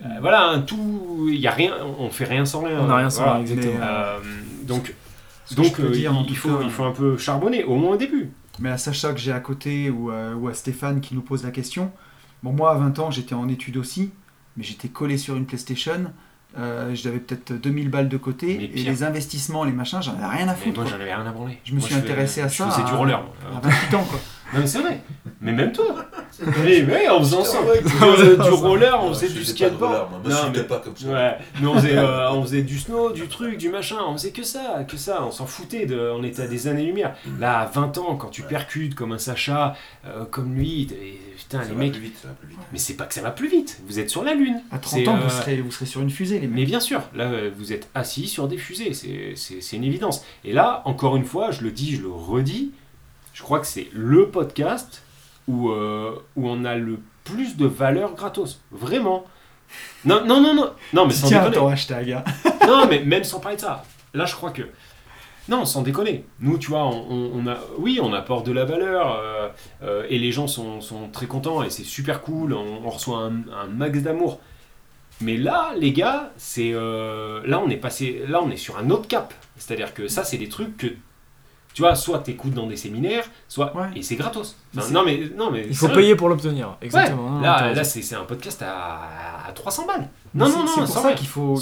euh, 0.04 0.08
voilà, 0.20 0.48
hein, 0.50 0.62
tout, 0.62 1.28
il 1.32 1.40
y 1.40 1.48
a 1.48 1.52
rien, 1.52 1.74
on 2.00 2.10
fait 2.10 2.26
rien 2.26 2.44
sans 2.46 2.62
rien. 2.64 2.80
On 2.80 2.88
n'a 2.88 2.96
rien 2.98 3.10
sans 3.10 3.22
Voilà. 3.22 3.34
rien, 3.36 3.42
exactement. 3.44 3.74
Mais, 3.80 3.86
Euh, 3.86 4.20
donc, 4.64 4.94
donc 5.56 5.76
je 5.78 5.82
euh, 5.84 5.90
dire, 5.92 6.14
il, 6.28 6.38
faut, 6.38 6.50
cas, 6.50 6.64
il 6.64 6.70
faut 6.72 6.84
un 6.84 6.92
peu 6.92 7.18
charbonner, 7.18 7.64
au 7.64 7.76
moins 7.76 7.92
au 7.92 7.98
début. 7.98 8.32
Mais 8.60 8.70
à 8.70 8.78
Sacha 8.78 9.14
que 9.14 9.20
j'ai 9.20 9.32
à 9.32 9.40
côté 9.40 9.90
ou, 9.90 10.10
à- 10.12 10.34
ou 10.36 10.48
à 10.48 10.54
Stéphane 10.54 11.02
qui 11.02 11.16
nous 11.16 11.22
pose 11.22 11.44
la 11.44 11.52
question, 11.52 11.92
bon 12.44 12.52
moi 12.54 12.72
à 12.72 12.76
20 12.76 13.00
ans 13.00 13.12
j'étais 13.12 13.34
en 13.36 13.48
études 13.48 13.78
aussi, 13.78 14.12
mais 14.58 14.64
j'étais 14.64 14.90
collé 14.90 15.18
sur 15.18 15.36
une 15.38 15.46
PlayStation, 15.46 16.12
euh, 16.58 16.94
j'avais 16.94 17.20
peut-être 17.20 17.54
2000 17.54 17.90
balles 17.90 18.10
de 18.10 18.18
côté, 18.18 18.58
Mais 18.58 18.66
et 18.82 18.84
les 18.84 19.04
investissements, 19.04 19.64
les 19.64 19.72
machins, 19.72 20.02
j'en 20.02 20.14
avais 20.16 20.26
rien 20.38 20.48
à 20.50 20.52
Mais 20.54 20.58
foutre. 20.60 20.76
moi, 20.82 20.84
quoi. 20.84 20.98
j'en 20.98 21.02
avais 21.02 21.14
rien 21.16 21.26
à 21.26 21.32
branler. 21.32 21.58
Je 21.64 21.72
me 21.74 21.80
Moi, 21.80 21.86
suis 21.88 21.96
fais- 21.96 22.02
intéressé 22.02 22.42
à 22.42 22.48
je 22.50 22.58
ça 22.58 22.70
faisais 22.70 22.84
du 22.84 22.92
à- 22.92 22.96
roller, 22.96 23.24
moi. 23.24 23.58
À 23.58 23.60
28 23.62 23.96
ans 23.96 24.04
quoi. 24.04 24.20
Non, 24.54 24.60
mais 24.60 24.68
c'est 24.68 24.80
vrai. 24.80 25.02
Mais 25.40 25.52
même 25.54 25.72
toi. 25.72 25.96
mais, 26.64 26.84
ouais, 26.84 27.10
on 27.10 27.20
faisait 27.20 27.36
ensemble. 27.38 27.70
On 27.86 28.14
faisait 28.16 28.38
du 28.38 28.50
roller, 28.50 29.04
on 29.04 29.14
faisait 29.14 29.30
du 29.30 29.44
skateboard. 29.46 30.08
Non, 30.26 30.36
mais- 30.54 30.64
pas 30.64 30.80
comme 30.80 30.96
ça. 30.96 31.08
Ouais, 31.08 31.38
mais 31.60 31.68
on 31.68 31.76
faisait, 31.76 31.98
euh, 31.98 32.32
on 32.32 32.42
faisait 32.44 32.62
du 32.62 32.78
snow, 32.78 33.12
du 33.12 33.28
truc, 33.28 33.58
du 33.58 33.70
machin, 33.70 33.98
on 34.08 34.14
faisait 34.14 34.32
que 34.32 34.44
ça, 34.44 34.84
que 34.88 34.98
ça, 34.98 35.24
on 35.26 35.32
s'en 35.32 35.46
foutait, 35.46 35.86
de, 35.86 35.98
on 36.16 36.24
était 36.24 36.44
à 36.44 36.48
des 36.48 36.68
années-lumière. 36.68 37.16
Là, 37.40 37.60
à 37.62 37.66
20 37.66 37.98
ans, 37.98 38.16
quand 38.16 38.30
tu 38.30 38.44
percutes 38.44 38.94
comme 38.96 39.12
un 39.14 39.18
Sacha, 39.18 39.76
euh, 40.06 40.26
comme 40.30 40.54
lui, 40.54 40.88
putain, 41.38 41.60
Ça 41.64 41.70
les 41.70 41.74
va 41.74 41.80
mecs, 41.80 41.92
plus 41.94 42.02
vite, 42.02 42.18
ça 42.22 42.28
va 42.28 42.34
plus 42.36 42.50
vite. 42.50 42.60
mais 42.72 42.78
c'est 42.78 42.94
pas 42.96 43.06
que 43.06 43.14
ça 43.14 43.22
va 43.22 43.32
plus 43.32 43.48
vite, 43.48 43.80
vous 43.88 44.00
êtes 44.00 44.10
sur 44.10 44.24
la 44.24 44.34
Lune. 44.34 44.62
À 44.72 44.78
30 44.78 45.00
C'est, 45.00 45.08
ans 45.08 45.16
euh, 45.18 45.20
vous, 45.24 45.30
serez, 45.30 45.58
vous 45.62 45.72
serez 45.72 45.86
sur 45.86 46.02
une 46.02 46.10
fusée 46.12 46.40
les 46.40 46.48
Mais 46.48 46.58
mecs. 46.62 46.68
bien 46.68 46.80
sûr, 46.80 47.02
là, 47.16 47.26
euh, 47.26 47.50
vous 47.58 47.74
êtes 47.74 47.90
assis 47.96 48.28
sur 48.28 48.48
des 48.48 48.58
fusées, 48.58 48.94
c'est- 48.94 49.34
c'est 49.36 49.62
c'est 49.62 49.76
une 49.78 49.84
évidence. 49.84 50.24
Et 50.46 50.54
là, 50.54 50.82
encore 50.86 51.16
une 51.16 51.26
fois, 51.26 51.52
je 51.52 51.62
le 51.64 51.72
dis, 51.72 51.96
je 51.96 52.02
le 52.02 52.10
redis, 52.12 52.72
je 53.42 53.44
crois 53.44 53.60
que 53.60 53.66
c'est 53.66 53.88
le 53.92 54.30
podcast 54.30 55.02
où, 55.48 55.72
euh, 55.72 56.14
où 56.36 56.48
on 56.48 56.64
a 56.64 56.76
le 56.76 57.00
plus 57.24 57.58
de 57.58 57.66
valeur 57.66 58.14
gratos. 58.14 58.62
Vraiment. 58.72 59.26
Non, 60.06 60.24
non, 60.24 60.40
non, 60.40 60.54
non, 60.54 60.70
non, 60.94 61.08
mais 61.08 61.14
sans 61.14 61.28
Tiens 61.28 61.40
déconner. 61.40 61.56
ton 61.58 61.68
hashtag. 61.70 62.12
hein. 62.12 62.24
Non, 62.68 62.86
mais 62.88 63.00
même 63.04 63.24
sans 63.24 63.40
parler 63.40 63.56
de 63.58 63.62
ça. 63.62 63.84
Là, 64.14 64.26
je 64.26 64.36
crois 64.36 64.52
que. 64.52 64.62
Non, 65.50 65.66
sans 65.66 65.82
déconner. 65.82 66.24
Nous, 66.40 66.60
tu 66.60 66.68
vois, 66.70 66.84
on, 66.86 67.08
on- 67.10 67.32
on 67.34 67.48
a, 67.48 67.58
oui, 67.80 68.00
on 68.00 68.14
apporte 68.14 68.46
de 68.46 68.52
la 68.52 68.64
valeur 68.64 69.18
euh, 69.20 69.50
euh, 69.82 70.06
et 70.08 70.20
les 70.20 70.32
gens 70.32 70.46
sont, 70.48 70.82
sont 70.82 71.08
très 71.10 71.26
contents 71.26 71.64
et 71.64 71.72
c'est 71.72 71.84
super 71.84 72.22
cool. 72.22 72.54
On, 72.54 72.86
on 72.86 72.90
reçoit 72.92 73.18
un, 73.24 73.34
un 73.52 73.66
max 73.66 73.98
d'amour. 74.04 74.40
Mais 75.20 75.38
là, 75.38 75.72
les 75.80 75.94
gars, 75.94 76.32
c'est 76.38 76.74
euh, 76.76 77.42
là, 77.46 77.60
on 77.60 77.70
est 77.72 77.78
passé, 77.78 78.24
là, 78.28 78.40
on 78.44 78.52
est 78.52 78.56
sur 78.58 78.78
un 78.78 78.92
autre 78.92 79.08
cap. 79.08 79.34
C'est-à-dire 79.58 79.96
que 79.96 80.08
ça, 80.08 80.24
c'est 80.24 80.38
des 80.38 80.50
trucs 80.50 80.78
que 80.78 80.88
tu 81.74 81.82
vois, 81.82 81.96
soit 81.96 82.20
t'écoutes 82.20 82.54
dans 82.54 82.68
des 82.68 82.76
séminaires, 82.78 83.24
soit 83.48 83.76
Ouais. 83.76 83.88
et 83.96 84.02
c'est 84.04 84.16
gratos. 84.16 84.56
Enfin, 84.78 84.90
non, 84.92 85.04
mais 85.06 85.30
non, 85.38 85.52
mais 85.52 85.66
Il 85.68 85.76
faut 85.76 85.88
payer 85.90 86.16
pour 86.16 86.28
l'obtenir. 86.30 86.76
Exactement. 86.82 87.38
Ouais, 87.38 87.44
là, 87.44 87.74
là, 87.74 87.84
c'est 87.84 88.16
un 88.16 88.24
podcast 88.26 88.62
à, 88.62 89.02
à 89.48 89.52
300 89.54 89.86
balles. 89.88 90.10
Non, 90.34 90.48
non, 90.50 90.60
non, 90.60 90.68
C'est 90.68 90.94
pour 90.94 91.04
ça 91.04 91.14
qu'il 91.14 91.28
faut, 91.28 91.56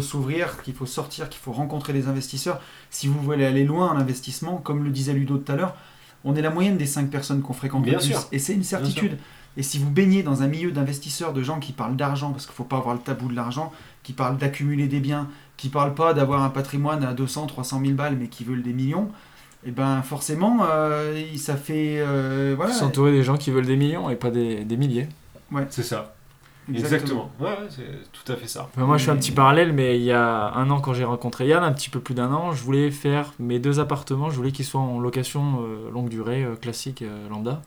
s'ouvrir, 0.00 0.62
qu'il 0.62 0.74
faut 0.74 0.86
sortir, 0.86 1.28
qu'il 1.28 1.40
faut 1.40 1.52
rencontrer 1.52 1.92
les 1.92 2.08
investisseurs. 2.08 2.60
Si 2.90 3.06
vous 3.06 3.20
voulez 3.20 3.44
aller 3.46 3.64
loin 3.64 3.88
en 3.92 3.96
investissement, 3.96 4.56
comme 4.58 4.84
le 4.84 4.90
disait 4.90 5.12
Ludo 5.12 5.38
tout 5.38 5.52
à 5.52 5.56
l'heure, 5.56 5.74
on 6.24 6.34
est 6.34 6.42
la 6.42 6.50
moyenne 6.50 6.76
des 6.76 6.86
5 6.86 7.08
personnes 7.10 7.40
qu'on 7.42 7.54
fréquente 7.54 7.82
Bien 7.82 7.94
le 7.94 7.98
plus. 7.98 8.08
sûr. 8.08 8.20
Et 8.32 8.38
c'est 8.38 8.52
une 8.52 8.64
certitude. 8.64 9.18
Et 9.56 9.62
si 9.62 9.78
vous 9.78 9.90
baignez 9.90 10.22
dans 10.22 10.42
un 10.42 10.46
milieu 10.46 10.70
d'investisseurs, 10.70 11.32
de 11.32 11.42
gens 11.42 11.58
qui 11.58 11.72
parlent 11.72 11.96
d'argent, 11.96 12.30
parce 12.30 12.44
qu'il 12.44 12.52
ne 12.52 12.56
faut 12.56 12.64
pas 12.64 12.76
avoir 12.76 12.94
le 12.94 13.00
tabou 13.00 13.28
de 13.28 13.34
l'argent, 13.34 13.72
qui 14.02 14.12
parlent 14.12 14.36
d'accumuler 14.36 14.86
des 14.86 15.00
biens, 15.00 15.28
qui 15.56 15.68
parlent 15.68 15.94
pas 15.94 16.14
d'avoir 16.14 16.42
un 16.42 16.50
patrimoine 16.50 17.04
à 17.04 17.12
200, 17.14 17.46
300 17.46 17.80
000 17.80 17.92
balles, 17.94 18.16
mais 18.18 18.28
qui 18.28 18.44
veulent 18.44 18.62
des 18.62 18.72
millions, 18.72 19.10
et 19.66 19.70
ben 19.70 20.02
forcément, 20.02 20.60
euh, 20.64 21.22
ça 21.36 21.56
fait... 21.56 21.96
euh, 22.00 22.54
voilà, 22.56 22.72
S'entourer 22.72 23.12
des 23.12 23.22
gens 23.22 23.36
qui 23.36 23.50
veulent 23.50 23.66
des 23.66 23.76
millions 23.76 24.08
et 24.10 24.16
pas 24.16 24.30
des, 24.30 24.64
des 24.64 24.76
milliers. 24.76 25.08
C'est 25.68 25.82
ça. 25.82 26.14
Exactement. 26.72 27.30
Ouais, 27.40 27.48
ouais, 27.48 27.68
c'est 27.68 28.12
tout 28.12 28.32
à 28.32 28.36
fait 28.36 28.46
ça. 28.46 28.68
Enfin, 28.72 28.86
moi, 28.86 28.96
je 28.96 29.04
fais 29.04 29.10
un 29.10 29.16
petit 29.16 29.32
parallèle, 29.32 29.72
mais 29.72 29.96
il 29.98 30.04
y 30.04 30.12
a 30.12 30.52
un 30.54 30.70
an, 30.70 30.80
quand 30.80 30.94
j'ai 30.94 31.04
rencontré 31.04 31.48
Yann, 31.48 31.64
un 31.64 31.72
petit 31.72 31.90
peu 31.90 31.98
plus 31.98 32.14
d'un 32.14 32.32
an, 32.32 32.52
je 32.52 32.62
voulais 32.62 32.90
faire 32.92 33.32
mes 33.40 33.58
deux 33.58 33.80
appartements, 33.80 34.30
je 34.30 34.36
voulais 34.36 34.52
qu'ils 34.52 34.64
soient 34.64 34.80
en 34.80 35.00
location 35.00 35.62
euh, 35.62 35.90
longue 35.90 36.08
durée, 36.08 36.44
euh, 36.44 36.54
classique, 36.54 37.02
euh, 37.02 37.28
lambda. 37.28 37.62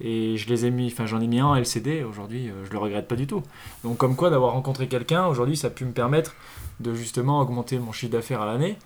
Et 0.00 0.36
je 0.36 0.48
les 0.48 0.66
ai 0.66 0.70
mis, 0.70 0.88
enfin, 0.92 1.06
j'en 1.06 1.20
ai 1.20 1.26
mis 1.28 1.40
un 1.40 1.46
en 1.46 1.54
LCD, 1.56 2.02
aujourd'hui, 2.02 2.48
euh, 2.48 2.64
je 2.66 2.72
le 2.72 2.78
regrette 2.78 3.08
pas 3.08 3.14
du 3.16 3.26
tout. 3.26 3.42
Donc, 3.84 3.96
comme 3.96 4.16
quoi, 4.16 4.28
d'avoir 4.28 4.52
rencontré 4.52 4.86
quelqu'un, 4.86 5.26
aujourd'hui, 5.26 5.56
ça 5.56 5.68
a 5.68 5.70
pu 5.70 5.84
me 5.86 5.92
permettre 5.92 6.34
de 6.80 6.92
justement 6.92 7.40
augmenter 7.40 7.78
mon 7.78 7.92
chiffre 7.92 8.12
d'affaires 8.12 8.42
à 8.42 8.46
l'année. 8.46 8.76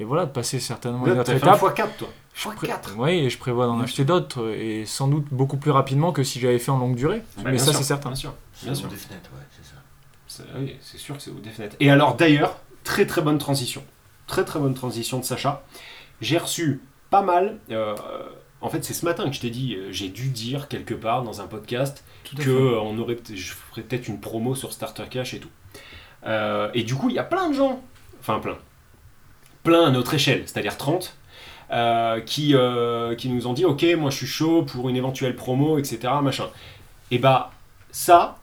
Et 0.00 0.04
voilà, 0.04 0.24
de 0.26 0.30
passer 0.30 0.58
certainement 0.60 1.06
une 1.06 1.12
Là, 1.14 1.20
autre 1.20 1.24
t'as 1.32 1.38
fait 1.38 1.46
un 1.46 1.54
étape. 1.54 1.76
x4, 1.76 1.96
toi. 1.98 2.08
Pré- 2.56 2.66
x4. 2.68 2.94
Oui, 2.96 3.10
et 3.10 3.30
je 3.30 3.38
prévois 3.38 3.66
d'en 3.66 3.78
acheter 3.80 4.04
d'autres, 4.06 4.48
et 4.50 4.86
sans 4.86 5.06
doute 5.08 5.26
beaucoup 5.30 5.58
plus 5.58 5.70
rapidement 5.70 6.10
que 6.10 6.22
si 6.24 6.40
j'avais 6.40 6.58
fait 6.58 6.70
en 6.70 6.78
longue 6.78 6.96
durée. 6.96 7.22
Bah, 7.36 7.50
mais 7.52 7.58
ça, 7.58 7.72
c'est 7.74 7.82
certain. 7.84 8.08
Bien 8.10 8.16
sûr. 8.16 8.34
C'est 8.54 8.64
Bien 8.64 8.72
au 8.72 8.76
sûr. 8.76 8.88
des 8.88 8.96
fenêtres, 8.96 9.30
ouais, 9.34 9.44
c'est 9.50 9.68
ça. 9.68 9.76
C'est- 10.26 10.58
Oui, 10.58 10.76
c'est 10.80 10.96
sûr 10.98 11.16
que 11.16 11.22
c'est 11.22 11.30
au 11.30 11.34
Defnet. 11.34 11.68
Et 11.80 11.90
alors 11.90 12.14
d'ailleurs, 12.16 12.56
très 12.82 13.06
très 13.06 13.20
bonne 13.20 13.38
transition. 13.38 13.84
Très 14.26 14.44
très 14.44 14.58
bonne 14.58 14.74
transition 14.74 15.18
de 15.18 15.24
Sacha. 15.24 15.62
J'ai 16.22 16.38
reçu 16.38 16.80
pas 17.10 17.20
mal. 17.22 17.58
euh, 17.70 17.94
en 18.62 18.68
fait, 18.70 18.84
c'est 18.84 18.94
ce 18.94 19.04
matin 19.04 19.28
que 19.28 19.34
je 19.34 19.40
t'ai 19.40 19.50
dit, 19.50 19.74
euh, 19.74 19.88
j'ai 19.92 20.08
dû 20.08 20.28
dire 20.28 20.68
quelque 20.68 20.94
part 20.94 21.22
dans 21.24 21.40
un 21.42 21.46
podcast 21.46 22.04
que 22.36 22.42
fait. 22.42 22.48
euh, 22.50 22.78
on 22.80 22.98
aurait, 22.98 23.18
je 23.34 23.52
ferais 23.52 23.82
peut-être 23.82 24.06
une 24.08 24.20
promo 24.20 24.54
sur 24.54 24.72
Starter 24.72 25.04
Cash 25.10 25.34
et 25.34 25.40
tout. 25.40 25.48
Euh, 26.26 26.70
et 26.74 26.84
du 26.84 26.94
coup, 26.94 27.08
il 27.10 27.16
y 27.16 27.18
a 27.18 27.24
plein 27.24 27.48
de 27.50 27.54
gens, 27.54 27.82
enfin 28.20 28.38
plein, 28.38 28.56
plein 29.62 29.86
à 29.86 29.90
notre 29.90 30.14
échelle, 30.14 30.42
c'est-à-dire 30.46 30.76
30, 30.76 31.16
euh, 31.72 32.20
qui, 32.20 32.54
euh, 32.54 33.14
qui 33.14 33.28
nous 33.28 33.46
ont 33.46 33.52
dit 33.52 33.64
Ok, 33.64 33.84
moi 33.96 34.10
je 34.10 34.16
suis 34.16 34.26
chaud 34.26 34.62
pour 34.62 34.88
une 34.88 34.96
éventuelle 34.96 35.36
promo, 35.36 35.78
etc. 35.78 36.12
Machin. 36.22 36.48
Et 37.10 37.18
bah, 37.18 37.52
ça, 37.90 38.38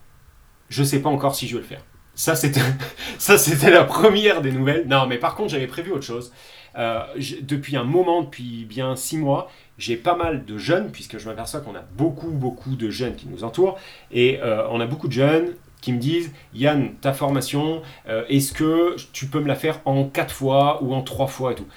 je 0.70 0.84
sais 0.84 1.02
pas 1.02 1.10
encore 1.10 1.36
si 1.36 1.48
je 1.48 1.56
vais 1.56 1.62
le 1.62 1.68
faire. 1.68 1.82
Ça, 2.16 2.36
c'était, 2.36 2.62
ça, 3.18 3.38
c'était 3.38 3.72
la 3.72 3.84
première 3.84 4.42
des 4.42 4.52
nouvelles. 4.52 4.88
Non, 4.88 5.08
mais 5.08 5.18
par 5.18 5.36
contre, 5.36 5.50
j'avais 5.50 5.68
prévu 5.68 5.92
autre 5.92 6.06
chose. 6.06 6.32
Euh, 6.78 7.02
depuis 7.42 7.76
un 7.76 7.84
moment, 7.84 8.22
depuis 8.22 8.66
bien 8.66 8.96
six 8.96 9.18
mois, 9.18 9.52
j'ai 9.78 9.98
pas 9.98 10.16
mal 10.16 10.46
de 10.46 10.58
jeunes, 10.58 10.92
puisque 10.92 11.18
je 11.18 11.28
m'aperçois 11.28 11.60
qu'on 11.62 11.76
a 11.76 11.84
beaucoup, 11.98 12.30
beaucoup 12.30 12.76
de 12.76 12.90
jeunes 12.90 13.16
qui 13.16 13.28
nous 13.28 13.44
entourent. 13.44 13.78
Et 14.12 14.40
on 14.70 14.80
a 14.80 14.86
beaucoup 14.86 15.08
de 15.08 15.14
jeunes 15.14 15.54
qui 15.82 15.94
me 15.94 16.00
disent 16.00 16.34
Yann, 16.54 16.96
ta 17.02 17.14
formation, 17.14 17.82
euh, 18.08 18.26
est-ce 18.30 18.54
que 18.54 18.96
tu 19.14 19.28
peux 19.28 19.40
me 19.40 19.48
la 19.48 19.56
faire 19.56 19.80
en 19.86 20.06
quatre 20.06 20.34
fois 20.34 20.84
ou 20.84 20.94
en 20.94 21.02
trois 21.02 21.28
fois 21.28 21.52
et 21.52 21.56
tout? 21.56 21.68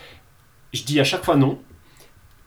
Je 0.73 0.83
dis 0.85 1.01
à 1.01 1.05
chaque 1.05 1.25
fois 1.25 1.37
non. 1.37 1.59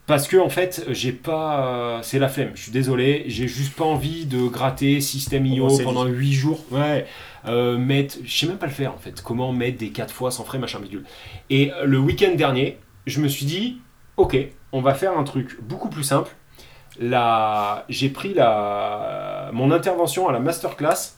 Parce 0.06 0.28
que 0.28 0.36
en 0.36 0.50
fait, 0.50 0.84
j'ai 0.90 1.12
pas. 1.12 1.66
euh, 1.66 1.98
c'est 2.02 2.18
la 2.18 2.28
flemme, 2.28 2.50
je 2.54 2.62
suis 2.64 2.72
désolé, 2.72 3.24
j'ai 3.28 3.48
juste 3.48 3.74
pas 3.74 3.84
envie 3.84 4.26
de 4.26 4.46
gratter 4.48 5.00
système 5.00 5.46
IO 5.46 5.68
Oh, 5.70 5.78
pendant 5.82 6.04
8 6.04 6.32
jours. 6.32 6.62
Ouais, 6.70 7.06
euh, 7.46 7.78
mettre. 7.78 8.16
Je 8.22 8.38
sais 8.38 8.46
même 8.46 8.58
pas 8.58 8.66
le 8.66 8.72
faire 8.72 8.92
en 8.92 8.98
fait. 8.98 9.22
Comment 9.22 9.52
mettre 9.52 9.78
des 9.78 9.90
4 9.90 10.12
fois 10.12 10.30
sans 10.30 10.44
frais, 10.44 10.58
machin 10.58 10.78
bidule. 10.80 11.04
Et 11.48 11.72
euh, 11.72 11.84
le 11.86 11.98
week-end 11.98 12.34
dernier, 12.34 12.78
je 13.06 13.20
me 13.20 13.28
suis 13.28 13.46
dit, 13.46 13.78
ok, 14.18 14.36
on 14.72 14.82
va 14.82 14.92
faire 14.92 15.16
un 15.16 15.24
truc 15.24 15.58
beaucoup 15.62 15.88
plus 15.88 16.04
simple. 16.04 16.34
La... 17.00 17.86
J'ai 17.88 18.10
pris 18.10 18.34
la... 18.34 19.50
mon 19.54 19.70
intervention 19.70 20.28
à 20.28 20.32
la 20.32 20.38
masterclass 20.38 21.16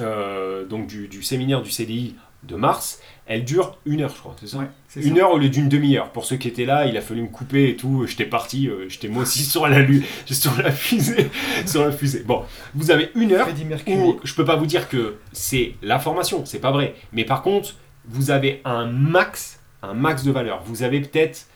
euh, 0.00 0.64
donc 0.64 0.86
du, 0.86 1.08
du 1.08 1.22
séminaire 1.22 1.62
du 1.62 1.70
CDI 1.70 2.14
de 2.42 2.56
mars. 2.56 3.00
Elle 3.26 3.44
dure 3.44 3.78
une 3.86 4.00
heure, 4.02 4.10
je 4.12 4.18
crois, 4.18 4.34
c'est 4.40 4.48
ça 4.48 4.58
Ouais, 4.58 4.66
une 4.96 5.16
ça. 5.16 5.22
heure 5.22 5.32
au 5.32 5.38
lieu 5.38 5.48
d'une 5.48 5.68
demi-heure. 5.68 6.10
Pour 6.10 6.24
ceux 6.24 6.36
qui 6.36 6.48
étaient 6.48 6.64
là, 6.64 6.86
il 6.86 6.96
a 6.96 7.00
fallu 7.00 7.22
me 7.22 7.28
couper 7.28 7.68
et 7.70 7.76
tout. 7.76 8.04
J'étais 8.06 8.24
parti, 8.26 8.68
euh, 8.68 8.88
j'étais 8.88 9.06
moi 9.08 9.22
aussi 9.22 9.44
sur 9.44 9.66
la 9.68 9.80
lune, 9.80 10.02
sur 10.30 10.56
la 10.60 10.72
fusée, 10.72 11.30
sur 11.66 11.84
la 11.84 11.92
fusée. 11.92 12.24
Bon, 12.24 12.42
vous 12.74 12.90
avez 12.90 13.10
une 13.14 13.32
heure 13.32 13.48
où 13.86 14.18
je 14.24 14.34
peux 14.34 14.44
pas 14.44 14.56
vous 14.56 14.66
dire 14.66 14.88
que 14.88 15.16
c'est 15.32 15.74
la 15.82 15.98
formation, 16.00 16.44
c'est 16.44 16.58
pas 16.58 16.72
vrai. 16.72 16.94
Mais 17.12 17.24
par 17.24 17.42
contre, 17.42 17.76
vous 18.06 18.30
avez 18.32 18.60
un 18.64 18.86
max, 18.86 19.60
un 19.82 19.94
max 19.94 20.24
de 20.24 20.32
valeur. 20.32 20.62
Vous 20.66 20.82
avez 20.82 21.00
peut-être 21.00 21.46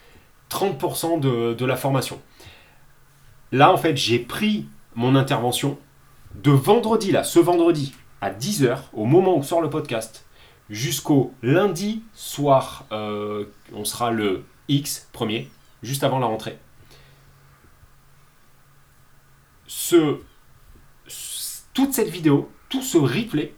30% 0.50 1.18
de, 1.18 1.54
de 1.54 1.64
la 1.66 1.74
formation. 1.76 2.20
Là, 3.50 3.72
en 3.72 3.76
fait, 3.76 3.96
j'ai 3.96 4.20
pris 4.20 4.66
mon 4.94 5.16
intervention 5.16 5.78
de 6.42 6.50
vendredi, 6.52 7.10
là, 7.10 7.24
ce 7.24 7.38
vendredi, 7.40 7.92
à 8.26 8.32
10h, 8.32 8.78
au 8.92 9.04
moment 9.04 9.36
où 9.36 9.44
sort 9.44 9.60
le 9.60 9.70
podcast, 9.70 10.24
jusqu'au 10.68 11.32
lundi 11.44 12.02
soir, 12.12 12.84
euh, 12.90 13.44
on 13.72 13.84
sera 13.84 14.10
le 14.10 14.44
X 14.66 15.08
premier, 15.12 15.48
juste 15.84 16.02
avant 16.02 16.18
la 16.18 16.26
rentrée. 16.26 16.58
Ce, 19.68 20.18
toute 21.72 21.94
cette 21.94 22.08
vidéo, 22.08 22.50
tout 22.68 22.82
ce 22.82 22.98
replay, 22.98 23.54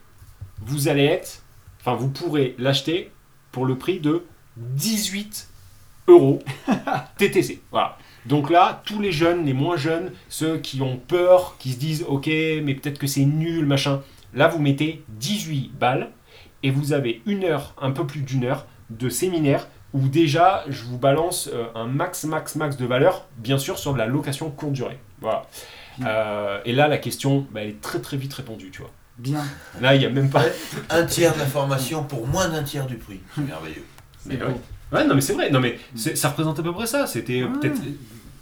vous 0.61 0.87
allez 0.87 1.05
être, 1.05 1.41
enfin 1.79 1.95
vous 1.95 2.09
pourrez 2.09 2.53
l'acheter 2.59 3.11
pour 3.51 3.65
le 3.65 3.75
prix 3.75 3.99
de 3.99 4.23
18 4.57 5.49
euros 6.07 6.43
TTC. 7.17 7.59
Voilà. 7.71 7.97
Donc 8.27 8.51
là, 8.51 8.83
tous 8.85 9.01
les 9.01 9.11
jeunes, 9.11 9.47
les 9.47 9.53
moins 9.53 9.77
jeunes, 9.77 10.11
ceux 10.27 10.59
qui 10.59 10.79
ont 10.83 10.97
peur, 10.97 11.55
qui 11.57 11.71
se 11.71 11.79
disent 11.79 12.05
ok, 12.07 12.27
mais 12.27 12.75
peut-être 12.75 12.99
que 12.99 13.07
c'est 13.07 13.25
nul, 13.25 13.65
machin. 13.65 14.03
Là, 14.33 14.47
vous 14.47 14.59
mettez 14.59 15.03
18 15.09 15.73
balles 15.79 16.09
et 16.63 16.71
vous 16.71 16.93
avez 16.93 17.21
une 17.25 17.43
heure, 17.43 17.73
un 17.81 17.91
peu 17.91 18.05
plus 18.05 18.21
d'une 18.21 18.43
heure 18.45 18.65
de 18.89 19.09
séminaire 19.09 19.67
où 19.93 20.07
déjà 20.07 20.63
je 20.69 20.83
vous 20.83 20.97
balance 20.97 21.49
euh, 21.53 21.65
un 21.75 21.85
max, 21.87 22.23
max, 22.25 22.55
max 22.55 22.77
de 22.77 22.85
valeur, 22.85 23.25
bien 23.37 23.57
sûr 23.57 23.77
sur 23.79 23.93
de 23.93 23.97
la 23.97 24.05
location 24.05 24.49
courte 24.51 24.73
durée. 24.73 24.99
Voilà. 25.21 25.43
Euh, 26.05 26.59
et 26.65 26.73
là, 26.73 26.87
la 26.87 26.97
question, 26.97 27.45
bah, 27.51 27.61
elle 27.63 27.69
est 27.69 27.81
très 27.81 27.99
très 27.99 28.15
vite 28.17 28.33
répondue, 28.33 28.69
tu 28.71 28.81
vois. 28.81 28.91
Bien. 29.17 29.43
Là, 29.81 29.95
il 29.95 30.01
y 30.01 30.05
a 30.05 30.09
même 30.09 30.29
pas. 30.29 30.43
Un 30.89 31.03
tiers 31.05 31.33
de 31.33 31.39
la 31.39 31.45
formation 31.45 32.03
pour 32.03 32.25
moins 32.27 32.47
d'un 32.47 32.63
tiers 32.63 32.85
du 32.85 32.95
prix. 32.95 33.19
C'est 33.35 33.41
merveilleux. 33.41 33.83
Mais 34.25 34.37
C'est 34.37 34.95
ouais. 34.95 35.05
non, 35.07 35.15
mais 35.15 35.21
c'est 35.21 35.33
vrai. 35.33 35.49
Non, 35.49 35.59
mais 35.59 35.77
ça 35.95 36.29
représente 36.29 36.59
à 36.59 36.63
peu 36.63 36.73
près 36.73 36.87
ça. 36.87 37.05
C'était 37.07 37.43
Ouais. 37.43 37.49
peut-être. 37.59 37.81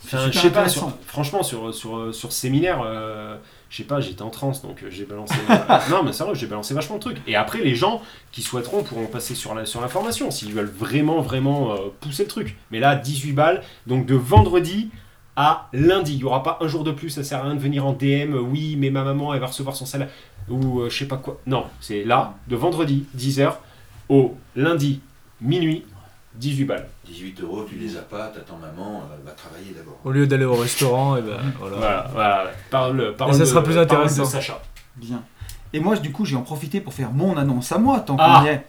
Enfin, 0.06 0.30
je 0.32 0.40
sais 0.40 0.50
pas, 0.50 0.70
sur- 0.70 0.98
franchement, 1.06 1.44
sur, 1.44 1.74
sur, 1.74 2.14
sur 2.16 2.32
ce 2.32 2.40
séminaire, 2.40 2.82
euh, 2.86 3.38
je 3.70 3.78
sais 3.78 3.84
pas, 3.84 3.99
j'étais 3.99 4.22
en 4.22 4.30
transe, 4.30 4.61
donc 4.61 4.82
euh, 4.84 4.88
j'ai 4.89 5.05
balancé. 5.05 5.36
non, 5.91 6.03
mais 6.03 6.13
sérieux, 6.13 6.34
j'ai 6.36 6.47
balancé 6.47 6.74
vachement 6.74 6.95
de 6.95 7.01
trucs. 7.01 7.18
Et 7.28 7.36
après, 7.36 7.59
les 7.59 7.76
gens 7.76 8.01
qui 8.32 8.41
souhaiteront 8.41 8.84
pourront 8.84 9.07
passer 9.07 9.36
sur 9.36 9.53
la, 9.53 9.65
sur 9.65 9.82
la 9.82 9.88
formation 9.88 10.32
s'ils 10.32 10.53
veulent 10.53 10.72
vraiment, 10.74 11.22
vraiment 11.22 11.74
euh, 11.74 11.78
pousser 11.99 12.24
le 12.24 12.30
truc. 12.30 12.55
Mais 12.72 12.80
là, 12.80 12.95
18 12.95 13.34
balles, 13.34 13.61
donc 13.86 14.05
de 14.05 14.15
vendredi 14.15 14.89
à 15.36 15.68
lundi. 15.74 16.13
Il 16.13 16.18
n'y 16.18 16.24
aura 16.24 16.41
pas 16.43 16.57
un 16.61 16.68
jour 16.68 16.84
de 16.84 16.91
plus, 16.91 17.09
ça 17.11 17.24
sert 17.24 17.39
à 17.39 17.43
rien 17.43 17.55
de 17.55 17.59
venir 17.59 17.86
en 17.86 17.93
DM. 17.93 18.34
euh, 18.36 18.39
Oui, 18.39 18.76
mais 18.78 18.89
ma 18.89 19.03
maman, 19.03 19.34
elle 19.34 19.39
va 19.39 19.47
recevoir 19.47 19.76
son 19.76 19.86
salaire. 19.86 20.09
Ou 20.49 20.80
euh, 20.82 20.89
je 20.89 20.97
sais 20.97 21.05
pas 21.07 21.18
quoi. 21.18 21.39
Non, 21.45 21.65
c'est 21.82 22.03
là, 22.05 22.36
de 22.47 22.55
vendredi, 22.55 23.05
10h, 23.18 23.53
au 24.09 24.36
lundi, 24.55 25.01
minuit, 25.41 25.86
18 26.38 26.66
balles. 26.66 26.88
18 27.06 27.42
euros, 27.42 27.66
tu 27.68 27.76
les 27.76 27.98
as 27.98 28.02
pas, 28.02 28.28
t'attends 28.28 28.58
maman, 28.58 29.04
elle 29.18 29.26
va 29.26 29.32
travailler 29.32 29.72
d'abord. 29.76 30.00
Au 30.04 30.12
lieu 30.12 30.28
d'aller 30.28 30.46
au 30.46 30.56
restaurant, 30.56 31.18
et 31.18 31.22
ben 31.22 31.38
voilà. 31.60 31.78
Voilà, 31.78 32.08
voilà. 32.14 32.52
Parle, 32.70 33.16
parle 33.16 33.34
ça 33.34 33.40
de- 33.40 33.46
sera 33.46 33.64
plus 33.64 33.74
parle 33.74 33.86
intéressant. 33.86 34.24
de 34.24 34.28
Sacha. 34.28 34.62
Bien. 34.96 35.24
Et 35.74 35.80
moi, 35.80 35.96
du 35.98 36.12
coup, 36.12 36.26
j'ai 36.26 36.36
en 36.36 36.42
profité 36.44 36.80
pour 36.82 36.94
faire 36.94 37.12
mon 37.12 37.36
annonce 37.38 37.72
à 37.72 37.78
moi, 37.78 38.00
tant 38.00 38.16
qu'on 38.16 38.24
Ah. 38.24 38.44
y 38.46 38.48
est. 38.50 38.66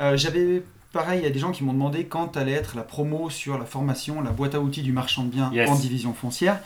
Euh, 0.00 0.16
J'avais, 0.16 0.62
pareil, 0.92 1.20
il 1.20 1.24
y 1.24 1.26
a 1.26 1.30
des 1.30 1.38
gens 1.38 1.50
qui 1.50 1.62
m'ont 1.64 1.72
demandé 1.72 2.04
quand 2.06 2.36
allait 2.36 2.52
être 2.52 2.76
la 2.76 2.82
promo 2.82 3.30
sur 3.30 3.58
la 3.58 3.64
formation, 3.64 4.20
la 4.22 4.30
boîte 4.30 4.54
à 4.54 4.60
outils 4.60 4.82
du 4.82 4.92
marchand 4.92 5.24
de 5.24 5.28
biens 5.30 5.50
Yes. 5.52 5.68
en 5.68 5.74
division 5.76 6.14
foncière. 6.14 6.58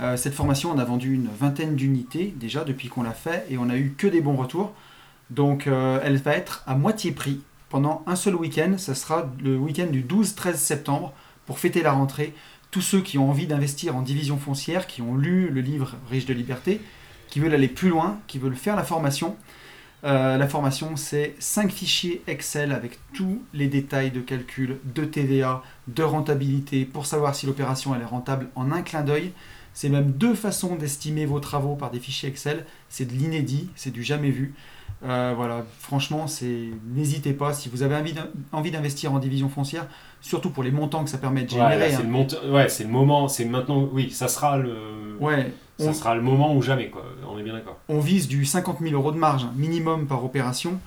Euh, 0.00 0.16
cette 0.16 0.34
formation, 0.34 0.70
on 0.74 0.78
a 0.78 0.84
vendu 0.84 1.12
une 1.12 1.28
vingtaine 1.40 1.74
d'unités 1.74 2.32
déjà 2.36 2.62
depuis 2.64 2.88
qu'on 2.88 3.02
l'a 3.02 3.10
fait 3.12 3.44
et 3.50 3.58
on 3.58 3.68
a 3.68 3.76
eu 3.76 3.94
que 3.98 4.06
des 4.06 4.20
bons 4.20 4.36
retours. 4.36 4.72
Donc, 5.30 5.66
euh, 5.66 5.98
elle 6.04 6.16
va 6.18 6.32
être 6.34 6.62
à 6.66 6.74
moitié 6.76 7.10
prix 7.12 7.40
pendant 7.68 8.02
un 8.06 8.16
seul 8.16 8.34
week-end. 8.34 8.74
Ça 8.78 8.94
sera 8.94 9.30
le 9.42 9.56
week-end 9.56 9.86
du 9.86 10.02
12-13 10.02 10.56
septembre 10.56 11.12
pour 11.46 11.58
fêter 11.58 11.82
la 11.82 11.92
rentrée. 11.92 12.34
Tous 12.70 12.82
ceux 12.82 13.00
qui 13.00 13.18
ont 13.18 13.30
envie 13.30 13.46
d'investir 13.46 13.96
en 13.96 14.02
division 14.02 14.38
foncière, 14.38 14.86
qui 14.86 15.00
ont 15.00 15.14
lu 15.14 15.48
le 15.48 15.60
livre 15.60 15.94
Riche 16.10 16.26
de 16.26 16.34
liberté, 16.34 16.80
qui 17.28 17.40
veulent 17.40 17.54
aller 17.54 17.68
plus 17.68 17.88
loin, 17.88 18.18
qui 18.26 18.38
veulent 18.38 18.56
faire 18.56 18.76
la 18.76 18.84
formation. 18.84 19.36
Euh, 20.04 20.36
la 20.36 20.46
formation, 20.46 20.96
c'est 20.96 21.34
5 21.38 21.72
fichiers 21.72 22.22
Excel 22.26 22.72
avec 22.72 22.98
tous 23.14 23.42
les 23.52 23.66
détails 23.66 24.10
de 24.10 24.20
calcul, 24.20 24.78
de 24.84 25.04
TVA, 25.04 25.62
de 25.88 26.02
rentabilité, 26.02 26.84
pour 26.84 27.06
savoir 27.06 27.34
si 27.34 27.46
l'opération 27.46 27.94
est 27.94 28.04
rentable 28.04 28.48
en 28.54 28.70
un 28.70 28.82
clin 28.82 29.02
d'œil. 29.02 29.32
C'est 29.74 29.88
même 29.88 30.12
deux 30.12 30.34
façons 30.34 30.76
d'estimer 30.76 31.26
vos 31.26 31.40
travaux 31.40 31.74
par 31.74 31.90
des 31.90 32.00
fichiers 32.00 32.28
Excel. 32.28 32.64
C'est 32.88 33.06
de 33.06 33.12
l'inédit, 33.12 33.70
c'est 33.76 33.92
du 33.92 34.02
jamais 34.02 34.30
vu. 34.30 34.54
Euh, 35.04 35.32
voilà, 35.36 35.64
franchement, 35.78 36.26
c'est 36.26 36.70
n'hésitez 36.92 37.32
pas 37.32 37.52
si 37.52 37.68
vous 37.68 37.82
avez 37.82 37.94
envie 37.94 38.14
d'in- 38.14 38.26
envie 38.50 38.72
d'investir 38.72 39.12
en 39.12 39.20
division 39.20 39.48
foncière, 39.48 39.86
surtout 40.20 40.50
pour 40.50 40.64
les 40.64 40.72
montants 40.72 41.04
que 41.04 41.10
ça 41.10 41.18
permet 41.18 41.42
de 41.42 41.52
Ouais, 41.52 41.58
là, 41.60 41.70
générer. 41.70 41.90
c'est 41.92 41.96
hein. 42.36 42.40
le, 42.46 42.52
ouais, 42.52 42.68
c'est 42.68 42.82
le 42.84 42.90
moment, 42.90 43.28
c'est 43.28 43.44
maintenant, 43.44 43.88
oui, 43.92 44.10
ça 44.10 44.26
sera 44.26 44.56
le, 44.58 45.16
Ouais, 45.20 45.52
ça 45.78 45.86
on- 45.90 45.92
sera 45.92 46.14
le 46.16 46.22
moment 46.22 46.52
ou 46.56 46.62
jamais, 46.62 46.88
quoi. 46.90 47.04
On 47.32 47.38
est 47.38 47.42
bien 47.44 47.52
d'accord. 47.52 47.78
on 47.88 48.00
vise 48.00 48.26
du 48.26 48.44
50 48.44 48.80
000 48.80 48.92
euros 48.94 49.12
de 49.12 49.18
marge 49.18 49.44
hein, 49.44 49.52
minimum 49.56 50.06
par 50.08 50.24
opération. 50.24 50.80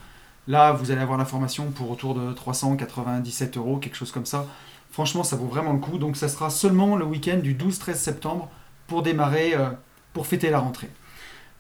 Là, 0.48 0.74
vous 0.74 0.92
allez 0.92 1.02
avoir 1.02 1.18
la 1.18 1.26
formation 1.26 1.72
pour 1.72 1.90
autour 1.92 2.14
de 2.16 2.34
397 2.34 3.56
euros, 3.58 3.78
quelque 3.78 3.96
chose 3.96 4.12
comme 4.12 4.26
ça. 4.26 4.46
Franchement, 4.90 5.24
ça 5.24 5.38
vaut 5.38 5.46
vraiment 5.48 5.72
le 5.72 5.80
coup. 5.80 5.98
Donc, 5.98 6.18
ça 6.18 6.28
sera 6.28 6.50
seulement 6.50 6.98
le 6.98 7.06
week-end 7.06 7.38
du 7.38 7.54
12-13 7.54 7.94
septembre 7.96 8.50
pour 8.88 9.04
démarrer, 9.04 9.54
euh, 9.56 9.70
pour 10.14 10.28
fêter 10.28 10.50
la 10.50 10.60
rentrée. 10.60 10.90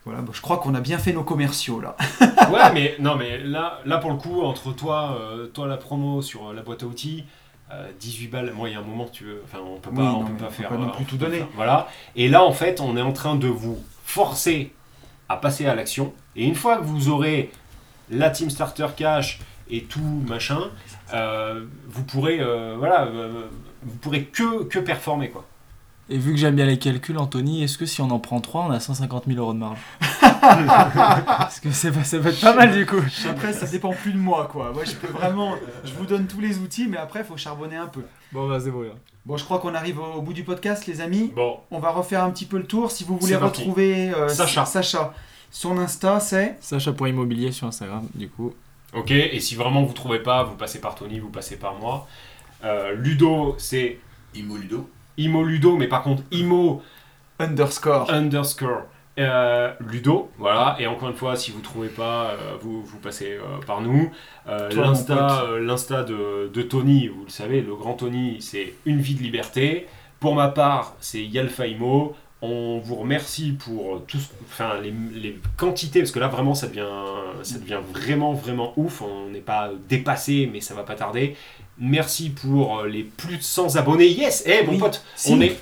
Voilà, 0.05 0.21
bon, 0.21 0.31
je 0.33 0.41
crois 0.41 0.57
qu'on 0.57 0.73
a 0.73 0.81
bien 0.81 0.97
fait 0.97 1.13
nos 1.13 1.23
commerciaux 1.23 1.79
là. 1.79 1.95
ouais, 2.21 2.73
mais 2.73 2.95
non, 2.99 3.15
mais 3.15 3.37
là, 3.39 3.79
là 3.85 3.97
pour 3.99 4.09
le 4.11 4.17
coup, 4.17 4.41
entre 4.41 4.71
toi, 4.73 5.15
euh, 5.19 5.47
toi 5.47 5.67
la 5.67 5.77
promo 5.77 6.21
sur 6.23 6.49
euh, 6.49 6.53
la 6.53 6.63
boîte 6.63 6.81
à 6.83 6.87
outils, 6.87 7.23
euh, 7.71 7.87
18 7.99 8.27
balles. 8.27 8.51
Moi, 8.55 8.69
il 8.69 8.71
y 8.73 8.75
a 8.75 8.79
un 8.79 8.83
moment, 8.83 9.05
tu 9.05 9.25
veux, 9.25 9.41
enfin, 9.45 9.59
on 9.63 9.77
peut 9.79 9.91
pas, 9.91 10.01
Oui, 10.01 10.07
on 10.07 10.19
non, 10.21 10.25
peut 10.25 10.43
pas 10.45 10.49
faire, 10.49 10.69
pas 10.69 10.77
non 10.77 10.87
euh, 10.87 10.91
plus 10.91 11.05
tout 11.05 11.17
peut 11.17 11.25
donner. 11.25 11.37
faire- 11.37 11.47
voilà. 11.55 11.87
Et 12.15 12.29
là, 12.29 12.43
en 12.43 12.51
fait, 12.51 12.81
on 12.81 12.97
est 12.97 13.01
en 13.01 13.13
train 13.13 13.35
de 13.35 13.47
vous 13.47 13.77
forcer 14.03 14.73
à 15.29 15.37
passer 15.37 15.67
à 15.67 15.75
l'action. 15.75 16.13
Et 16.35 16.45
une 16.45 16.55
fois 16.55 16.77
que 16.77 16.83
vous 16.83 17.09
aurez 17.09 17.51
la 18.09 18.29
Team 18.31 18.49
Starter 18.49 18.87
Cash 18.97 19.39
et 19.69 19.83
tout 19.83 20.23
machin, 20.27 20.61
euh, 21.13 21.63
vous 21.87 22.03
pourrez, 22.03 22.39
euh, 22.41 22.75
voilà, 22.77 23.03
euh, 23.03 23.43
vous 23.83 23.95
pourrez 23.97 24.23
que 24.25 24.63
que 24.63 24.79
performer 24.79 25.29
quoi. 25.29 25.45
Et 26.13 26.17
vu 26.17 26.31
que 26.31 26.37
j'aime 26.37 26.55
bien 26.55 26.65
les 26.65 26.77
calculs, 26.77 27.17
Anthony, 27.17 27.63
est-ce 27.63 27.77
que 27.77 27.85
si 27.85 28.01
on 28.01 28.09
en 28.11 28.19
prend 28.19 28.41
3, 28.41 28.65
on 28.67 28.71
a 28.71 28.81
150 28.81 29.23
000 29.27 29.39
euros 29.39 29.53
de 29.53 29.59
marge 29.59 29.79
Parce 30.41 31.61
que 31.61 31.71
c'est 31.71 31.91
pas- 31.91 32.03
ça 32.03 32.19
va 32.19 32.31
être 32.31 32.41
pas 32.41 32.53
mal 32.53 32.73
du 32.73 32.85
coup. 32.85 33.01
Après, 33.29 33.53
ça 33.53 33.65
dépend 33.65 33.93
plus 33.93 34.11
de 34.11 34.17
moi 34.17 34.49
quoi. 34.51 34.71
Moi, 34.73 34.83
je 34.83 34.93
peux 34.93 35.07
vraiment, 35.07 35.55
je 35.85 35.93
vous 35.93 36.05
donne 36.05 36.27
tous 36.27 36.41
les 36.41 36.57
outils, 36.59 36.87
mais 36.89 36.97
après, 36.97 37.19
il 37.21 37.25
faut 37.25 37.37
charbonner 37.37 37.77
un 37.77 37.87
peu. 37.87 38.01
Bon, 38.33 38.49
bah 38.49 38.59
c'est 38.61 38.71
bon. 38.71 38.81
là. 38.81 38.89
Bon, 39.25 39.37
je 39.37 39.45
crois 39.45 39.59
qu'on 39.59 39.73
arrive 39.73 39.99
au, 39.99 40.21
bout 40.21 40.33
du 40.33 40.43
podcast, 40.43 40.85
les 40.87 40.99
amis. 40.99 41.31
Bon, 41.35 41.59
On 41.71 41.79
va 41.79 41.91
refaire 41.91 42.23
un 42.23 42.31
petit 42.31 42.45
peu 42.45 42.57
le 42.57 42.65
tour. 42.65 42.91
Si 42.91 43.03
vous 43.05 43.17
voulez 43.17 43.35
retrouver 43.35 44.09
euh, 44.09 44.27
Sacha. 44.27 44.65
Sacha, 44.65 45.13
son 45.49 45.77
Insta, 45.77 46.19
c'est? 46.19 46.57
Sacha 46.59 46.91
pour 46.91 47.07
immobilier 47.07 47.51
sur 47.53 47.67
Instagram, 47.67 48.05
du 48.15 48.27
coup. 48.27 48.53
ok. 48.93 49.11
Et 49.11 49.39
si 49.39 49.55
vraiment 49.55 49.83
vous 49.83 49.93
trouvez 49.93 50.19
pas, 50.19 50.43
vous 50.43 50.55
passez 50.55 50.81
par 50.81 50.95
Tony, 50.95 51.19
vous 51.19 51.29
passez 51.29 51.55
par 51.55 51.75
moi. 51.75 52.07
Euh, 52.65 52.95
Ludo, 52.95 53.55
c'est? 53.57 53.99
Imo 54.35 54.57
Ludo. 54.57 54.89
Imo 55.21 55.43
Ludo, 55.43 55.75
mais 55.75 55.87
par 55.87 56.03
contre 56.03 56.23
Imo 56.31 56.81
underscore. 57.39 58.09
underscore 58.09 58.83
euh, 59.19 59.73
Ludo, 59.89 60.29
voilà. 60.37 60.77
Et 60.79 60.87
encore 60.87 61.09
une 61.09 61.15
fois, 61.15 61.35
si 61.35 61.51
vous 61.51 61.59
trouvez 61.59 61.89
pas, 61.89 62.31
euh, 62.31 62.57
vous, 62.61 62.81
vous 62.81 62.97
passez 62.97 63.33
euh, 63.33 63.63
par 63.65 63.81
nous. 63.81 64.09
L'insta, 64.47 66.03
de, 66.03 66.49
de 66.51 66.61
Tony, 66.61 67.07
vous 67.07 67.25
le 67.25 67.29
savez, 67.29 67.61
le 67.61 67.75
grand 67.75 67.93
Tony, 67.93 68.37
c'est 68.41 68.73
une 68.85 68.99
vie 68.99 69.15
de 69.15 69.21
liberté. 69.21 69.87
Pour 70.19 70.35
ma 70.35 70.47
part, 70.47 70.95
c'est 70.99 71.23
Yalfa 71.23 71.67
Imo. 71.67 72.15
On 72.43 72.79
vous 72.79 72.95
remercie 72.95 73.51
pour 73.51 74.01
enfin 74.45 74.79
les, 74.81 74.91
les 75.13 75.39
quantités, 75.57 75.99
parce 75.99 76.09
que 76.11 76.17
là 76.17 76.27
vraiment 76.27 76.55
ça 76.55 76.67
devient, 76.67 76.87
ça 77.43 77.59
devient 77.59 77.79
vraiment 77.93 78.33
vraiment 78.33 78.73
ouf. 78.77 79.03
On 79.03 79.29
n'est 79.29 79.41
pas 79.41 79.69
dépassé, 79.87 80.49
mais 80.51 80.59
ça 80.59 80.73
va 80.73 80.81
pas 80.81 80.95
tarder. 80.95 81.35
Merci 81.79 82.29
pour 82.29 82.79
euh, 82.79 82.87
les 82.87 83.03
plus 83.03 83.37
de 83.37 83.43
100 83.43 83.75
abonnés. 83.75 84.07
Yes, 84.09 84.43
eh 84.45 84.63
mon 84.65 84.73
Oui. 84.73 84.77
pote, 84.77 85.03
Si. 85.15 85.31
on 85.33 85.41
est, 85.41 85.57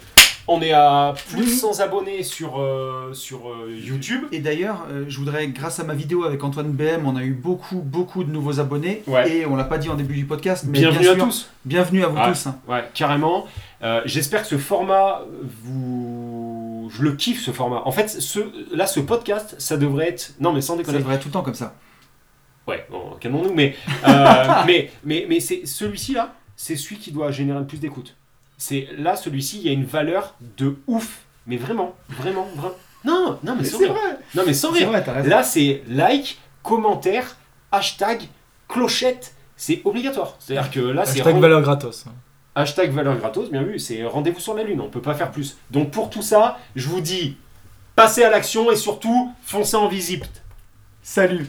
on 0.48 0.62
est 0.62 0.74
à 0.74 1.14
plus 1.30 1.38
de 1.42 1.44
Oui. 1.46 1.50
100 1.56 1.80
abonnés 1.80 2.24
sur, 2.24 2.60
euh, 2.60 3.14
sur 3.14 3.50
euh, 3.50 3.72
YouTube. 3.72 4.24
Et 4.32 4.40
d'ailleurs, 4.40 4.86
euh, 4.92 5.06
je 5.08 5.18
voudrais, 5.18 5.48
grâce 5.48 5.80
à 5.80 5.84
ma 5.84 5.94
vidéo 5.94 6.24
avec 6.26 6.44
Antoine 6.44 6.72
BM, 6.72 7.06
on 7.06 7.16
a 7.16 7.24
eu 7.24 7.32
beaucoup, 7.34 7.78
beaucoup 7.80 8.24
de 8.24 8.32
nouveaux 8.32 8.60
abonnés. 8.60 9.04
Ouais. 9.08 9.32
Et 9.32 9.46
on 9.46 9.56
l'a 9.56 9.64
pas 9.64 9.78
dit 9.78 9.88
en 9.90 9.96
début 9.96 10.16
du 10.16 10.26
podcast, 10.26 10.66
mais 10.68 10.80
Bienvenue 10.80 11.00
bien 11.00 11.12
à 11.12 11.16
sûr, 11.16 11.26
tous. 11.26 11.50
bienvenue 11.64 12.04
à 12.04 12.08
vous 12.08 12.18
Ouais. 12.18 12.32
tous. 12.32 12.48
hein. 12.48 12.58
Ouais, 12.68 12.84
carrément. 12.94 13.46
J'espère 14.06 14.42
que 14.42 14.48
ce 14.48 14.58
format, 14.58 15.22
vous, 15.64 16.90
je 16.94 17.02
le 17.04 17.14
kiffe 17.14 17.42
ce 17.42 17.52
format. 17.52 17.82
En 17.86 17.92
fait, 17.92 18.10
ce, 18.10 18.40
là, 18.76 18.88
ce 18.88 19.00
podcast, 19.00 19.56
ça 19.58 19.78
devrait 19.78 20.10
être, 20.10 20.34
non 20.42 20.52
mais 20.52 20.60
sans 20.62 20.74
Ça 20.74 20.80
déconner. 20.80 20.98
devrait 20.98 21.16
être 21.16 21.22
tout 21.22 21.30
le 21.30 21.34
temps 21.34 21.44
comme 21.44 21.54
ça. 21.56 21.76
Ouais, 22.70 22.86
bon, 22.90 23.16
calmons-nous, 23.20 23.54
mais, 23.54 23.76
euh, 24.08 24.46
mais, 24.68 24.92
mais, 25.04 25.26
mais 25.28 25.40
c'est 25.40 25.66
celui-ci 25.66 26.14
là, 26.14 26.34
c'est 26.56 26.76
celui 26.76 26.98
qui 26.98 27.12
doit 27.12 27.32
générer 27.32 27.60
le 27.60 27.66
plus 27.68 27.80
d'écoute. 27.80 28.16
C'est 28.58 28.88
là, 28.98 29.16
celui-ci, 29.16 29.60
il 29.60 29.66
y 29.66 29.70
a 29.70 29.74
une 29.74 29.86
valeur 29.86 30.36
de 30.58 30.78
ouf, 30.88 31.22
mais 31.48 31.58
vraiment, 31.58 31.96
vraiment, 32.10 32.46
vraiment. 32.56 32.76
Non, 33.06 33.40
non, 33.44 33.56
mais 33.58 33.64
sans 33.64 33.78
rire. 33.80 33.96
Non, 34.36 34.44
mais 34.46 34.54
sans 34.54 34.74
C'est 34.74 34.80
rire. 34.86 34.90
vrai. 34.90 35.24
Là, 35.28 35.42
c'est 35.44 35.84
like, 35.88 36.38
commentaire, 36.64 37.38
hashtag, 37.72 38.24
clochette. 38.68 39.34
C'est 39.56 39.82
obligatoire. 39.86 40.36
C'est-à-dire 40.40 40.70
que 40.72 40.80
là, 40.82 41.06
c'est 41.06 41.20
Hashtag 41.20 41.34
rend- 41.36 41.40
valeur 41.42 41.62
gratos. 41.62 42.06
Hashtag 42.56 42.92
valeur 42.92 43.18
gratos, 43.18 43.50
bien 43.50 43.64
vu, 43.64 43.80
c'est 43.80 44.04
rendez-vous 44.06 44.40
sur 44.42 44.54
la 44.54 44.64
lune, 44.64 44.82
on 44.82 44.90
peut 44.90 45.02
pas 45.02 45.14
faire 45.14 45.32
plus. 45.32 45.58
Donc 45.72 45.92
pour 45.92 46.10
tout 46.10 46.22
ça, 46.22 46.58
je 46.76 46.88
vous 46.90 47.00
dis, 47.00 47.38
passez 47.96 48.24
à 48.24 48.30
l'action 48.30 48.70
et 48.72 48.76
surtout, 48.76 49.32
foncez 49.44 49.78
en 49.78 49.88
visite. 49.88 50.30
Salut 51.02 51.48